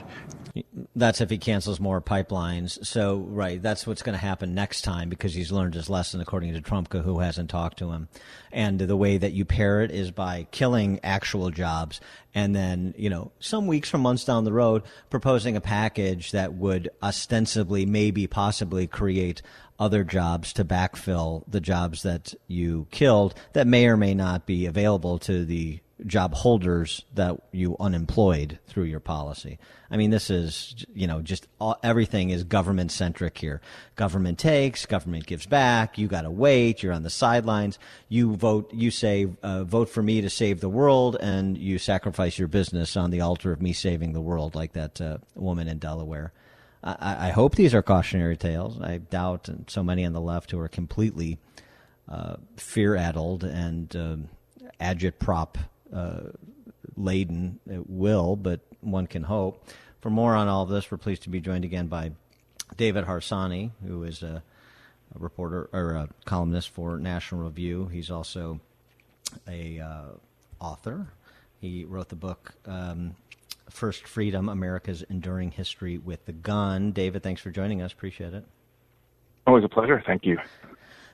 That's 0.97 1.21
if 1.21 1.31
he 1.31 1.39
cancels 1.39 1.81
more 1.81 2.01
pipelines. 2.01 2.85
So, 2.85 3.19
right, 3.19 3.63
that's 3.63 3.87
what's 3.87 4.03
going 4.03 4.19
to 4.19 4.25
happen 4.25 4.55
next 4.55 4.83
time 4.83 5.09
because 5.09 5.35
he's 5.35 5.53
learned 5.53 5.75
his 5.75 5.89
lesson, 5.89 6.21
according 6.21 6.53
to 6.55 6.61
Trumka, 6.61 7.03
who 7.03 7.21
hasn't 7.21 7.51
talked 7.51 7.79
to 7.79 7.93
him. 7.93 8.09
And 8.53 8.79
the 8.81 8.97
way 8.97 9.17
that 9.17 9.33
you 9.33 9.45
pair 9.45 9.83
it 9.83 9.91
is 9.91 10.11
by 10.11 10.47
killing 10.51 11.01
actual 11.03 11.51
jobs 11.51 12.01
and 12.35 12.55
then, 12.55 12.95
you 12.97 13.11
know, 13.11 13.33
some 13.41 13.67
weeks 13.67 13.93
or 13.93 13.99
months 13.99 14.25
down 14.25 14.45
the 14.45 14.53
road, 14.53 14.83
proposing 15.09 15.57
a 15.57 15.61
package 15.61 16.33
that 16.33 16.55
would 16.55 16.91
ostensibly, 17.03 17.87
maybe, 17.87 18.27
possibly 18.27 18.87
create 18.87 19.43
other 19.79 20.05
jobs 20.05 20.53
to 20.53 20.65
backfill 20.65 21.43
the 21.49 21.61
jobs 21.61 22.03
that 22.03 22.35
you 22.47 22.87
killed 22.91 23.35
that 23.55 23.67
may 23.67 23.87
or 23.87 23.97
may 23.97 24.15
not 24.15 24.47
be 24.47 24.67
available 24.67 25.19
to 25.19 25.45
the 25.45 25.81
job 26.07 26.35
holders 26.35 27.05
that 27.15 27.41
you 27.53 27.77
unemployed 27.79 28.59
through 28.67 28.85
your 28.85 29.01
policy. 29.01 29.59
I 29.91 29.97
mean, 29.97 30.11
this 30.11 30.31
is, 30.31 30.85
you 30.95 31.07
know, 31.07 31.21
just 31.21 31.49
all, 31.61 31.79
everything 31.83 32.31
is 32.31 32.45
government 32.45 32.93
centric 32.93 33.37
here. 33.39 33.61
Government 33.97 34.39
takes, 34.39 34.87
government 34.87 35.27
gives 35.27 35.47
back. 35.47 35.99
You 35.99 36.07
got 36.09 36.23
to 36.23 36.31
wait. 36.31 36.83
You're 36.83 36.93
on 36.93 37.03
the 37.03 37.11
sidelines. 37.11 37.79
You 38.09 38.37
vote, 38.37 38.73
you 38.73 38.91
say, 38.91 39.29
uh, 39.43 39.65
vote 39.65 39.89
for 39.89 40.03
me 40.03 40.21
to 40.21 40.31
save 40.31 40.61
the 40.61 40.69
world, 40.69 41.17
and 41.21 41.59
you 41.59 41.79
sacrifice 41.79 42.39
your 42.39 42.49
business 42.49 42.97
on 42.97 43.11
the 43.11 43.21
altar 43.21 43.53
of 43.53 43.61
me 43.61 43.73
saving 43.73 44.13
the 44.13 44.21
world, 44.21 44.55
like 44.55 44.73
that 44.73 45.01
uh, 45.01 45.19
woman 45.35 45.69
in 45.69 45.79
Delaware. 45.79 46.33
I, 46.83 47.29
I, 47.29 47.31
hope 47.31 47.57
these 47.57 47.75
are 47.75 47.83
cautionary 47.83 48.39
tales. 48.39 48.81
I 48.81 48.99
doubt 48.99 49.51
so 49.67 49.83
many 49.83 50.07
on 50.07 50.15
the 50.15 50.21
left 50.21 50.51
who 50.51 50.59
are 50.61 50.69
completely 50.69 51.39
uh, 52.09 52.37
fear 52.57 52.97
addled 52.97 53.45
and 53.45 53.95
uh, 53.95 54.17
agitprop 54.81 55.57
laden. 56.97 57.61
It 57.69 57.89
will, 57.89 58.37
but 58.37 58.61
one 58.81 59.07
can 59.07 59.23
hope. 59.23 59.69
For 60.01 60.11
more 60.11 60.35
on 60.35 60.49
all 60.49 60.63
of 60.63 60.69
this, 60.69 60.91
we're 60.91 60.99
pleased 60.99 61.23
to 61.25 61.29
be 61.29 61.41
joined 61.41 61.65
again 61.65 61.87
by 61.87 62.13
David 62.77 63.05
Harsanyi, 63.05 63.71
who 63.87 64.03
is 64.05 64.23
a, 64.23 64.43
a 65.15 65.19
reporter 65.19 65.69
or 65.73 65.93
a 65.93 66.09
columnist 66.25 66.71
for 66.71 66.99
National 66.99 67.43
Review. 67.43 67.87
He's 67.89 68.11
also 68.11 68.61
a 69.47 69.81
uh, 69.81 70.05
author. 70.59 71.09
He 71.61 71.85
wrote 71.85 72.09
the 72.09 72.17
book 72.17 72.55
um, 72.67 73.15
First 73.69 74.07
Freedom: 74.07 74.49
America's 74.49 75.03
Enduring 75.11 75.51
History 75.51 75.99
with 75.99 76.25
the 76.25 76.33
Gun. 76.33 76.93
David, 76.93 77.23
thanks 77.23 77.43
for 77.43 77.51
joining 77.51 77.83
us. 77.83 77.93
Appreciate 77.93 78.33
it. 78.33 78.45
Always 79.47 79.65
a 79.65 79.69
pleasure. 79.69 80.03
Thank 80.07 80.25
you. 80.25 80.39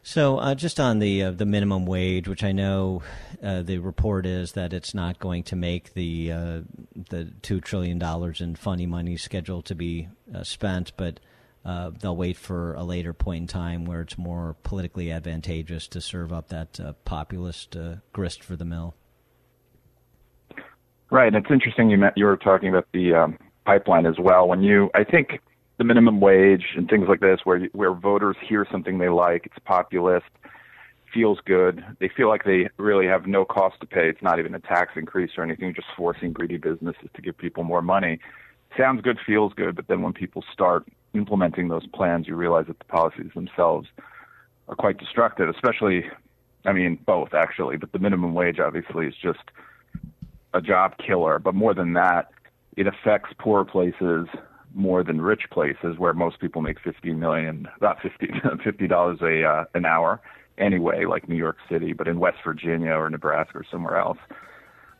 So, 0.07 0.39
uh, 0.39 0.55
just 0.55 0.79
on 0.79 1.01
the 1.01 1.25
uh, 1.25 1.31
the 1.33 1.45
minimum 1.45 1.85
wage, 1.85 2.29
which 2.29 2.45
I 2.45 2.53
know 2.53 3.03
uh, 3.43 3.63
the 3.63 3.79
report 3.79 4.25
is 4.25 4.53
that 4.53 4.73
it's 4.73 4.95
not 4.95 5.19
going 5.19 5.43
to 5.43 5.57
make 5.57 5.95
the 5.95 6.31
uh, 6.31 6.61
the 7.11 7.33
two 7.43 7.61
trillion 7.61 7.99
dollars 7.99 8.41
in 8.41 8.55
funny 8.55 8.87
money 8.87 9.17
scheduled 9.17 9.65
to 9.65 9.75
be 9.75 10.07
uh, 10.33 10.45
spent, 10.45 10.93
but 10.97 11.19
uh, 11.65 11.91
they'll 11.91 12.17
wait 12.17 12.37
for 12.37 12.75
a 12.75 12.85
later 12.85 13.13
point 13.13 13.41
in 13.41 13.47
time 13.49 13.85
where 13.85 14.01
it's 14.01 14.17
more 14.17 14.55
politically 14.63 15.11
advantageous 15.11 15.89
to 15.89 16.01
serve 16.01 16.33
up 16.33 16.51
that 16.51 16.79
populist 17.05 17.77
grist 18.13 18.45
for 18.45 18.55
the 18.55 18.65
mill. 18.65 18.95
Right, 21.11 21.35
and 21.35 21.45
it's 21.45 21.51
interesting 21.51 21.91
you 21.91 21.99
met, 21.99 22.13
you 22.17 22.27
were 22.27 22.37
talking 22.37 22.69
about 22.69 22.87
the 22.93 23.13
um, 23.13 23.39
pipeline 23.65 24.07
as 24.07 24.21
well. 24.21 24.47
When 24.47 24.63
you, 24.63 24.89
I 24.95 25.03
think 25.03 25.41
the 25.79 25.85
minimum 25.85 26.21
wage 26.21 26.75
and 26.77 26.89
things 26.89 27.09
like 27.09 27.21
this, 27.21 27.41
where 27.45 27.61
where 27.73 27.93
voters 27.93 28.37
hear 28.47 28.67
something 28.71 28.99
they 28.99 29.09
like, 29.09 29.47
it's 29.47 29.59
populist, 29.65 30.27
feels 31.13 31.39
good. 31.45 31.85
They 32.01 32.09
feel 32.09 32.29
like 32.29 32.45
they 32.45 32.69
really 32.79 33.07
have 33.07 33.27
no 33.27 33.45
cost 33.45 33.81
to 33.81 33.87
pay. 33.87 34.09
It's 34.09 34.23
not 34.23 34.39
even 34.39 34.55
a 34.55 34.61
tax 34.61 34.93
increase 34.97 35.33
or 35.37 35.45
anything, 35.45 35.75
just 35.75 35.89
forcing 35.97 36.33
greedy 36.33 36.57
businesses 36.57 37.09
to 37.15 37.23
give 37.23 37.37
people 37.37 37.65
more 37.65 37.83
money. 37.83 38.21
Sounds 38.77 39.01
good, 39.03 39.19
feels 39.27 39.53
good, 39.55 39.77
but 39.77 39.87
then 39.89 40.03
when 40.03 40.13
people 40.13 40.45
start 40.53 40.85
implementing 41.15 41.69
those 41.69 41.87
plans, 41.87 42.27
you 42.27 42.35
realize 42.35 42.67
that 42.67 42.79
the 42.79 42.85
policies 42.85 43.31
themselves 43.35 43.89
are 44.69 44.75
quite 44.75 44.99
destructive. 44.99 45.49
Especially, 45.49 46.05
I 46.65 46.73
mean, 46.73 46.99
both 47.07 47.35
actually, 47.35 47.77
but 47.77 47.93
the 47.93 47.99
minimum 47.99 48.35
wage 48.35 48.59
obviously 48.59 49.07
is 49.07 49.15
just 49.15 49.41
a 50.55 50.61
job 50.61 50.97
killer. 50.99 51.39
But 51.39 51.55
more 51.55 51.75
than 51.75 51.93
that, 51.95 52.31
it 52.77 52.87
affects 52.87 53.31
poor 53.39 53.65
places 53.65 54.27
more 54.75 55.03
than 55.03 55.21
rich 55.21 55.45
places 55.51 55.99
where 55.99 56.13
most 56.13 56.41
people 56.41 56.63
make 56.63 56.79
50 56.81 57.13
million, 57.15 57.69
about 57.77 58.01
50 58.01 58.29
fifty 58.65 58.87
dollars 58.87 59.19
a 59.23 59.45
uh, 59.45 59.65
an 59.75 59.87
hour 59.87 60.21
anyway, 60.59 61.05
like 61.05 61.29
New 61.29 61.37
York 61.37 61.59
City. 61.69 61.93
But 61.93 62.09
in 62.09 62.19
West 62.19 62.39
Virginia 62.45 62.93
or 62.93 63.09
Nebraska 63.11 63.59
or 63.59 63.65
somewhere 63.71 63.99
else, 63.99 64.19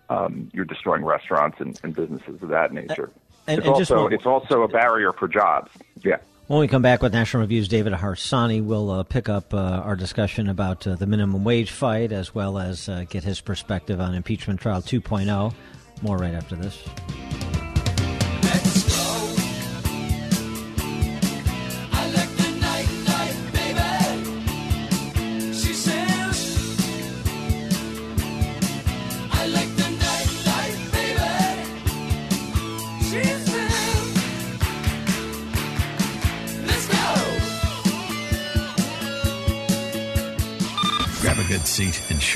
um, 0.09 0.51
you're 0.53 0.65
destroying 0.65 1.05
restaurants 1.05 1.59
and, 1.61 1.79
and 1.83 1.95
businesses 1.95 2.43
of 2.43 2.49
that 2.51 2.73
nature. 2.73 3.11
And, 3.47 3.59
it's 3.59 3.67
and 3.67 3.77
also 3.77 4.03
one, 4.05 4.13
it's 4.13 4.27
also 4.27 4.63
a 4.63 4.69
barrier 4.69 5.13
for 5.13 5.29
jobs. 5.29 5.71
Yeah. 6.03 6.19
When 6.49 6.61
we 6.61 6.69
come 6.69 6.83
back 6.83 7.03
with 7.03 7.13
National 7.13 7.41
Review's 7.41 7.67
David 7.67 7.93
Harsanyi, 7.93 8.63
we'll 8.63 8.91
uh, 8.91 9.03
pick 9.03 9.29
up 9.29 9.53
uh, 9.53 9.57
our 9.57 9.97
discussion 9.97 10.49
about 10.49 10.87
uh, 10.87 10.95
the 10.95 11.07
minimum 11.07 11.43
wage 11.43 11.73
fight 11.73 12.13
as 12.13 12.35
well 12.35 12.59
as 12.59 12.89
uh, 12.89 13.05
get 13.09 13.25
his 13.25 13.41
perspective 13.41 14.01
on 14.01 14.15
impeachment 14.15 14.61
trial 14.61 14.81
2.0. 14.81 15.53
More 16.03 16.19
right 16.19 16.35
after 16.35 16.55
this. 16.55 16.85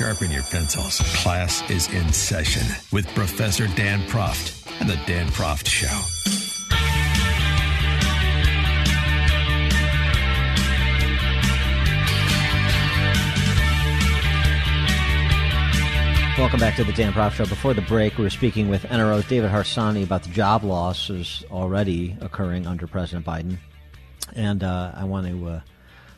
Sharpen 0.01 0.31
your 0.31 0.41
pencils. 0.41 0.97
Class 1.21 1.69
is 1.69 1.87
in 1.93 2.11
session 2.11 2.63
with 2.91 3.07
Professor 3.13 3.67
Dan 3.75 4.01
Proft 4.07 4.67
and 4.81 4.89
the 4.89 4.95
Dan 5.05 5.27
Proft 5.27 5.67
Show. 5.67 5.85
Welcome 16.41 16.59
back 16.59 16.75
to 16.77 16.83
the 16.83 16.93
Dan 16.93 17.13
Proft 17.13 17.33
Show. 17.33 17.45
Before 17.45 17.75
the 17.75 17.83
break, 17.83 18.17
we 18.17 18.23
were 18.23 18.31
speaking 18.31 18.69
with 18.69 18.81
NRO's 18.85 19.27
David 19.27 19.51
Harsanyi 19.51 20.03
about 20.03 20.23
the 20.23 20.31
job 20.31 20.63
losses 20.63 21.43
already 21.51 22.17
occurring 22.21 22.65
under 22.65 22.87
President 22.87 23.23
Biden. 23.23 23.59
And 24.35 24.63
uh, 24.63 24.93
I 24.95 25.03
want 25.03 25.27
to 25.27 25.47
uh, 25.47 25.61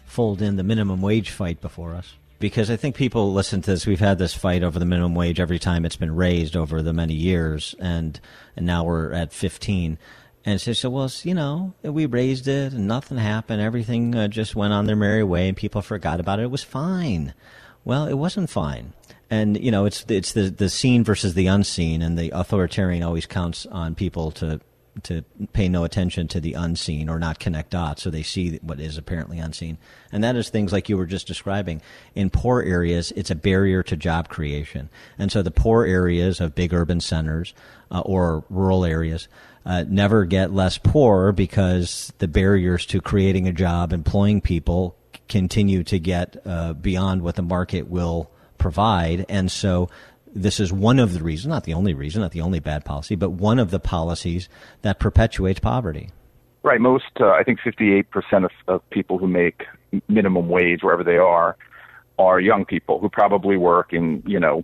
fold 0.06 0.42
in 0.42 0.56
the 0.56 0.64
minimum 0.64 1.02
wage 1.02 1.32
fight 1.32 1.60
before 1.60 1.94
us 1.94 2.16
because 2.44 2.70
I 2.70 2.76
think 2.76 2.98
people 2.98 3.32
listen 3.32 3.62
to 3.62 3.72
this. 3.72 3.88
We've 3.88 4.02
had 4.02 4.18
this 4.18 4.34
fight 4.34 4.64
over 4.64 4.78
the 4.78 4.84
minimum 4.84 5.16
wage 5.16 5.40
every 5.40 5.60
time 5.60 5.86
it's 5.86 5.96
been 5.96 6.14
raised 6.14 6.58
over 6.58 6.82
the 6.82 6.92
many 6.92 7.14
years, 7.14 7.74
and 7.80 8.20
and 8.58 8.66
now 8.66 8.84
we're 8.84 9.14
at 9.14 9.32
15. 9.32 9.98
And 10.44 10.60
so, 10.60 10.74
so 10.74 10.90
well, 10.90 11.10
you 11.24 11.34
know, 11.34 11.74
we 11.84 12.06
raised 12.06 12.50
it 12.50 12.74
and 12.74 12.86
nothing 12.86 13.18
happened. 13.18 13.62
Everything 13.62 14.14
uh, 14.14 14.28
just 14.28 14.58
went 14.58 14.74
on 14.74 14.88
their 14.88 14.96
merry 14.98 15.24
way, 15.24 15.48
and 15.48 15.56
people 15.56 15.82
forgot 15.82 16.20
about 16.20 16.40
it. 16.40 16.44
It 16.44 16.52
was 16.52 16.66
fine. 16.66 17.34
Well, 17.86 18.08
it 18.08 18.16
wasn't 18.16 18.50
fine. 18.50 18.92
And 19.30 19.58
you 19.58 19.72
know, 19.72 19.86
it's 19.86 20.04
it's 20.10 20.34
the 20.34 20.50
the 20.50 20.68
seen 20.68 21.06
versus 21.06 21.36
the 21.36 21.48
unseen, 21.48 22.02
and 22.02 22.20
the 22.20 22.32
authoritarian 22.32 23.04
always 23.04 23.26
counts 23.26 23.66
on 23.68 23.96
people 23.96 24.32
to 24.32 24.60
to 25.02 25.24
pay 25.54 25.68
no 25.68 25.84
attention 25.84 26.28
to 26.28 26.40
the 26.40 26.54
unseen 26.54 27.10
or 27.10 27.18
not 27.18 27.40
connect 27.40 27.72
dots 27.72 28.04
so 28.04 28.10
they 28.10 28.24
see 28.24 28.60
what 28.62 28.80
is 28.80 28.98
apparently 28.98 29.40
unseen. 29.40 29.78
And 30.12 30.24
that 30.24 30.36
is 30.36 30.50
things 30.50 30.72
like 30.72 30.88
you 30.88 30.98
were 30.98 31.08
just 31.08 31.26
describing. 31.26 31.82
In 32.14 32.30
poor 32.30 32.62
areas, 32.62 33.12
it's 33.16 33.32
a 33.32 33.36
barrier 33.36 33.82
to 33.84 33.98
job 33.98 34.30
creation. 34.30 34.90
And 35.18 35.32
so 35.32 35.42
the 35.42 35.52
poor 35.52 35.86
areas 35.86 36.40
of 36.40 36.54
big 36.54 36.74
urban 36.74 37.02
centers 37.02 37.54
uh, 37.92 38.02
or 38.02 38.44
rural 38.50 38.86
areas 38.86 39.28
uh, 39.66 39.86
never 39.88 40.26
get 40.26 40.54
less 40.54 40.78
poor 40.78 41.32
because 41.32 42.14
the 42.20 42.28
barriers 42.28 42.86
to 42.88 43.02
creating 43.02 43.48
a 43.48 43.54
job, 43.54 43.94
employing 43.94 44.42
people, 44.42 44.96
continue 45.30 45.84
to 45.84 46.00
get 46.00 46.38
uh, 46.46 46.74
beyond 46.74 47.22
what 47.22 47.36
the 47.36 47.42
market 47.42 47.88
will 47.88 48.30
provide. 48.58 49.26
And 49.30 49.52
so 49.52 49.90
this 50.36 50.60
is 50.60 50.74
one 50.74 51.00
of 51.00 51.14
the 51.14 51.24
reasons, 51.24 51.48
not 51.48 51.64
the 51.64 51.74
only 51.74 51.94
reason, 51.94 52.22
not 52.22 52.32
the 52.32 52.42
only 52.42 52.60
bad 52.60 52.86
policy, 52.86 53.16
but 53.16 53.32
one 53.32 53.60
of 53.60 53.72
the 53.72 53.80
policies 53.80 54.50
that 54.82 55.00
perpetuates 55.00 55.60
poverty. 55.60 56.10
Right. 56.64 56.80
Most, 56.80 57.06
uh, 57.20 57.28
I 57.28 57.44
think 57.44 57.60
58% 57.60 58.06
of, 58.46 58.52
of 58.68 58.90
people 58.90 59.18
who 59.18 59.28
make 59.28 59.64
minimum 60.08 60.50
wage, 60.50 60.82
wherever 60.82 61.04
they 61.04 61.18
are, 61.18 61.58
are 62.18 62.40
young 62.40 62.66
people 62.66 63.00
who 63.00 63.10
probably 63.10 63.58
work 63.58 63.92
in, 63.92 64.24
you 64.26 64.40
know, 64.40 64.64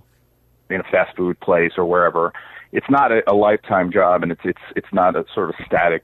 in 0.69 0.79
a 0.79 0.83
fast 0.83 1.15
food 1.17 1.39
place 1.39 1.73
or 1.77 1.85
wherever. 1.85 2.31
It's 2.71 2.89
not 2.89 3.11
a, 3.11 3.21
a 3.27 3.33
lifetime 3.33 3.91
job, 3.91 4.21
and 4.21 4.31
it's 4.31 4.41
it's 4.43 4.61
it's 4.75 4.93
not 4.93 5.15
a 5.15 5.25
sort 5.33 5.49
of 5.49 5.55
static 5.65 6.03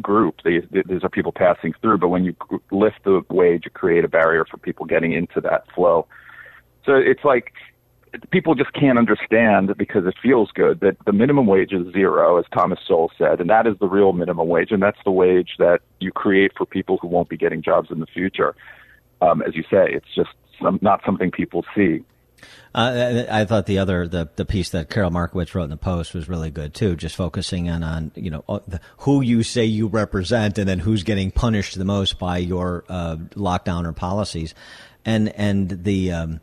group. 0.00 0.36
These, 0.44 0.62
these 0.70 1.02
are 1.02 1.08
people 1.08 1.32
passing 1.32 1.72
through, 1.80 1.98
but 1.98 2.08
when 2.08 2.24
you 2.24 2.36
lift 2.70 3.04
the 3.04 3.22
wage, 3.30 3.62
you 3.64 3.70
create 3.70 4.04
a 4.04 4.08
barrier 4.08 4.44
for 4.50 4.58
people 4.58 4.84
getting 4.86 5.12
into 5.12 5.40
that 5.40 5.64
flow. 5.74 6.06
So 6.84 6.94
it's 6.94 7.24
like 7.24 7.52
people 8.30 8.54
just 8.54 8.72
can't 8.72 8.98
understand 8.98 9.74
because 9.76 10.06
it 10.06 10.14
feels 10.22 10.50
good 10.52 10.80
that 10.80 10.96
the 11.06 11.12
minimum 11.12 11.46
wage 11.46 11.72
is 11.72 11.92
zero, 11.92 12.38
as 12.38 12.44
Thomas 12.52 12.78
Sowell 12.86 13.10
said, 13.16 13.40
and 13.40 13.48
that 13.50 13.66
is 13.66 13.74
the 13.80 13.88
real 13.88 14.12
minimum 14.12 14.48
wage, 14.48 14.70
and 14.70 14.82
that's 14.82 14.98
the 15.04 15.10
wage 15.10 15.50
that 15.58 15.80
you 16.00 16.12
create 16.12 16.52
for 16.56 16.66
people 16.66 16.98
who 16.98 17.08
won't 17.08 17.28
be 17.28 17.36
getting 17.36 17.62
jobs 17.62 17.90
in 17.90 18.00
the 18.00 18.06
future. 18.06 18.54
Um, 19.20 19.42
as 19.42 19.54
you 19.54 19.62
say, 19.62 19.86
it's 19.88 20.14
just 20.14 20.30
some, 20.60 20.78
not 20.82 21.00
something 21.04 21.30
people 21.30 21.64
see. 21.74 22.04
Uh, 22.74 23.24
I 23.30 23.44
thought 23.44 23.66
the 23.66 23.78
other 23.78 24.08
the 24.08 24.28
the 24.34 24.44
piece 24.44 24.70
that 24.70 24.90
Carol 24.90 25.10
Markowitz 25.10 25.54
wrote 25.54 25.64
in 25.64 25.70
the 25.70 25.76
Post 25.76 26.12
was 26.12 26.28
really 26.28 26.50
good 26.50 26.74
too, 26.74 26.96
just 26.96 27.14
focusing 27.14 27.66
in 27.66 27.84
on 27.84 28.10
you 28.16 28.30
know 28.30 28.44
uh, 28.48 28.60
who 28.98 29.20
you 29.20 29.42
say 29.42 29.64
you 29.64 29.86
represent 29.86 30.58
and 30.58 30.68
then 30.68 30.80
who's 30.80 31.04
getting 31.04 31.30
punished 31.30 31.78
the 31.78 31.84
most 31.84 32.18
by 32.18 32.38
your 32.38 32.84
uh, 32.88 33.16
lockdown 33.36 33.86
or 33.86 33.92
policies, 33.92 34.54
and 35.04 35.28
and 35.36 35.84
the 35.84 36.12
um, 36.12 36.40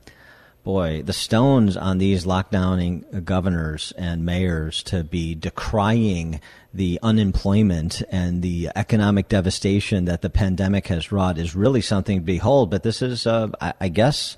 boy, 0.70 1.02
the 1.02 1.14
stones 1.14 1.76
on 1.76 1.98
these 1.98 2.26
lockdowning 2.26 3.26
governors 3.26 3.92
and 3.98 4.24
mayors 4.24 4.84
to 4.84 5.04
be 5.04 5.34
decrying 5.34 6.40
the 6.72 7.00
unemployment 7.02 8.04
and 8.12 8.44
the 8.44 8.70
economic 8.76 9.28
devastation 9.28 10.06
that 10.06 10.22
the 10.22 10.30
pandemic 10.30 10.86
has 10.86 11.12
wrought 11.12 11.40
is 11.40 11.56
really 11.56 11.82
something 11.82 12.20
to 12.20 12.24
behold. 12.24 12.70
But 12.70 12.84
this 12.84 13.02
is, 13.02 13.26
uh, 13.26 13.48
I, 13.82 13.88
guess, 13.88 14.38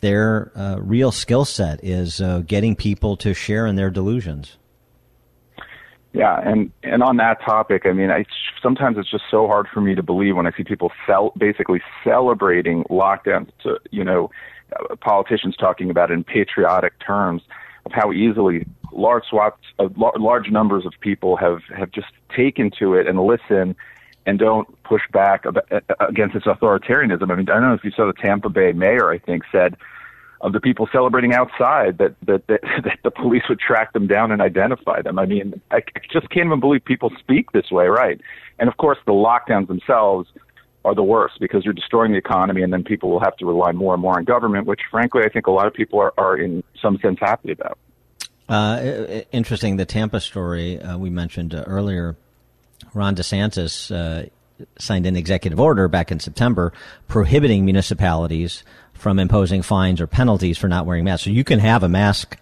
their 0.00 0.52
uh, 0.54 0.76
real 0.78 1.10
skill 1.10 1.44
set 1.44 1.82
is 1.82 2.20
uh, 2.20 2.44
getting 2.46 2.76
people 2.76 3.16
to 3.16 3.34
share 3.34 3.66
in 3.66 3.74
their 3.74 3.90
delusions. 3.90 4.56
Yeah, 6.12 6.38
and 6.38 6.70
and 6.84 7.02
on 7.02 7.16
that 7.16 7.42
topic, 7.44 7.82
I 7.86 7.92
mean, 7.92 8.12
I 8.12 8.24
sometimes 8.62 8.96
it's 8.96 9.10
just 9.10 9.24
so 9.28 9.48
hard 9.48 9.66
for 9.74 9.80
me 9.80 9.96
to 9.96 10.02
believe 10.04 10.36
when 10.36 10.46
I 10.46 10.52
see 10.56 10.62
people 10.62 10.92
basically 11.36 11.82
celebrating 12.04 12.84
lockdowns. 12.84 13.48
To 13.64 13.80
you 13.90 14.04
know, 14.04 14.30
Uh, 14.72 14.96
politicians 14.96 15.56
talking 15.56 15.90
about 15.90 16.10
in 16.10 16.24
patriotic 16.24 16.98
terms 16.98 17.42
of 17.84 17.92
how 17.92 18.12
easily 18.12 18.66
large 18.92 19.24
swaths 19.28 19.56
of 19.78 19.96
large 19.98 20.50
numbers 20.50 20.86
of 20.86 20.92
people 21.00 21.36
have 21.36 21.62
have 21.76 21.90
just 21.90 22.08
taken 22.34 22.70
to 22.70 22.94
it 22.94 23.06
and 23.06 23.20
listen 23.20 23.76
and 24.26 24.38
don't 24.38 24.82
push 24.84 25.02
back 25.12 25.44
uh, 25.44 25.52
uh, 25.70 25.80
against 26.08 26.34
its 26.34 26.46
authoritarianism. 26.46 27.30
I 27.30 27.34
mean, 27.34 27.48
I 27.48 27.54
don't 27.54 27.62
know 27.62 27.74
if 27.74 27.84
you 27.84 27.90
saw 27.90 28.06
the 28.06 28.14
Tampa 28.14 28.48
Bay 28.48 28.72
mayor, 28.72 29.10
I 29.10 29.18
think, 29.18 29.42
said 29.52 29.76
of 30.40 30.52
the 30.52 30.60
people 30.60 30.88
celebrating 30.92 31.34
outside 31.34 31.98
that 31.98 32.14
that, 32.22 32.46
that 32.46 32.60
that 32.84 32.98
the 33.02 33.10
police 33.10 33.42
would 33.48 33.60
track 33.60 33.92
them 33.92 34.06
down 34.06 34.32
and 34.32 34.40
identify 34.40 35.02
them. 35.02 35.18
I 35.18 35.26
mean, 35.26 35.60
I 35.70 35.82
just 36.10 36.30
can't 36.30 36.46
even 36.46 36.60
believe 36.60 36.84
people 36.84 37.10
speak 37.18 37.52
this 37.52 37.70
way, 37.70 37.86
right? 37.86 38.20
And 38.58 38.68
of 38.68 38.76
course, 38.76 38.98
the 39.04 39.12
lockdowns 39.12 39.68
themselves 39.68 40.28
are 40.84 40.94
the 40.94 41.02
worst 41.02 41.34
because 41.40 41.64
you're 41.64 41.74
destroying 41.74 42.12
the 42.12 42.18
economy, 42.18 42.62
and 42.62 42.72
then 42.72 42.84
people 42.84 43.10
will 43.10 43.20
have 43.20 43.36
to 43.38 43.46
rely 43.46 43.72
more 43.72 43.94
and 43.94 44.02
more 44.02 44.16
on 44.16 44.24
government, 44.24 44.66
which, 44.66 44.80
frankly, 44.90 45.22
I 45.24 45.28
think 45.28 45.46
a 45.46 45.50
lot 45.50 45.66
of 45.66 45.74
people 45.74 45.98
are, 46.00 46.12
are 46.18 46.36
in 46.36 46.62
some 46.80 46.98
sense 46.98 47.18
happy 47.20 47.52
about. 47.52 47.78
Uh, 48.48 49.22
interesting. 49.32 49.76
The 49.76 49.86
Tampa 49.86 50.20
story 50.20 50.80
uh, 50.80 50.98
we 50.98 51.10
mentioned 51.10 51.54
uh, 51.54 51.64
earlier. 51.66 52.16
Ron 52.92 53.16
DeSantis 53.16 53.90
uh, 53.94 54.28
signed 54.78 55.06
an 55.06 55.16
executive 55.16 55.58
order 55.58 55.88
back 55.88 56.12
in 56.12 56.20
September 56.20 56.72
prohibiting 57.08 57.64
municipalities 57.64 58.62
from 58.92 59.18
imposing 59.18 59.62
fines 59.62 60.00
or 60.00 60.06
penalties 60.06 60.58
for 60.58 60.68
not 60.68 60.86
wearing 60.86 61.04
masks. 61.04 61.24
So 61.24 61.30
you 61.30 61.44
can 61.44 61.58
have 61.58 61.82
a 61.82 61.88
mask 61.88 62.38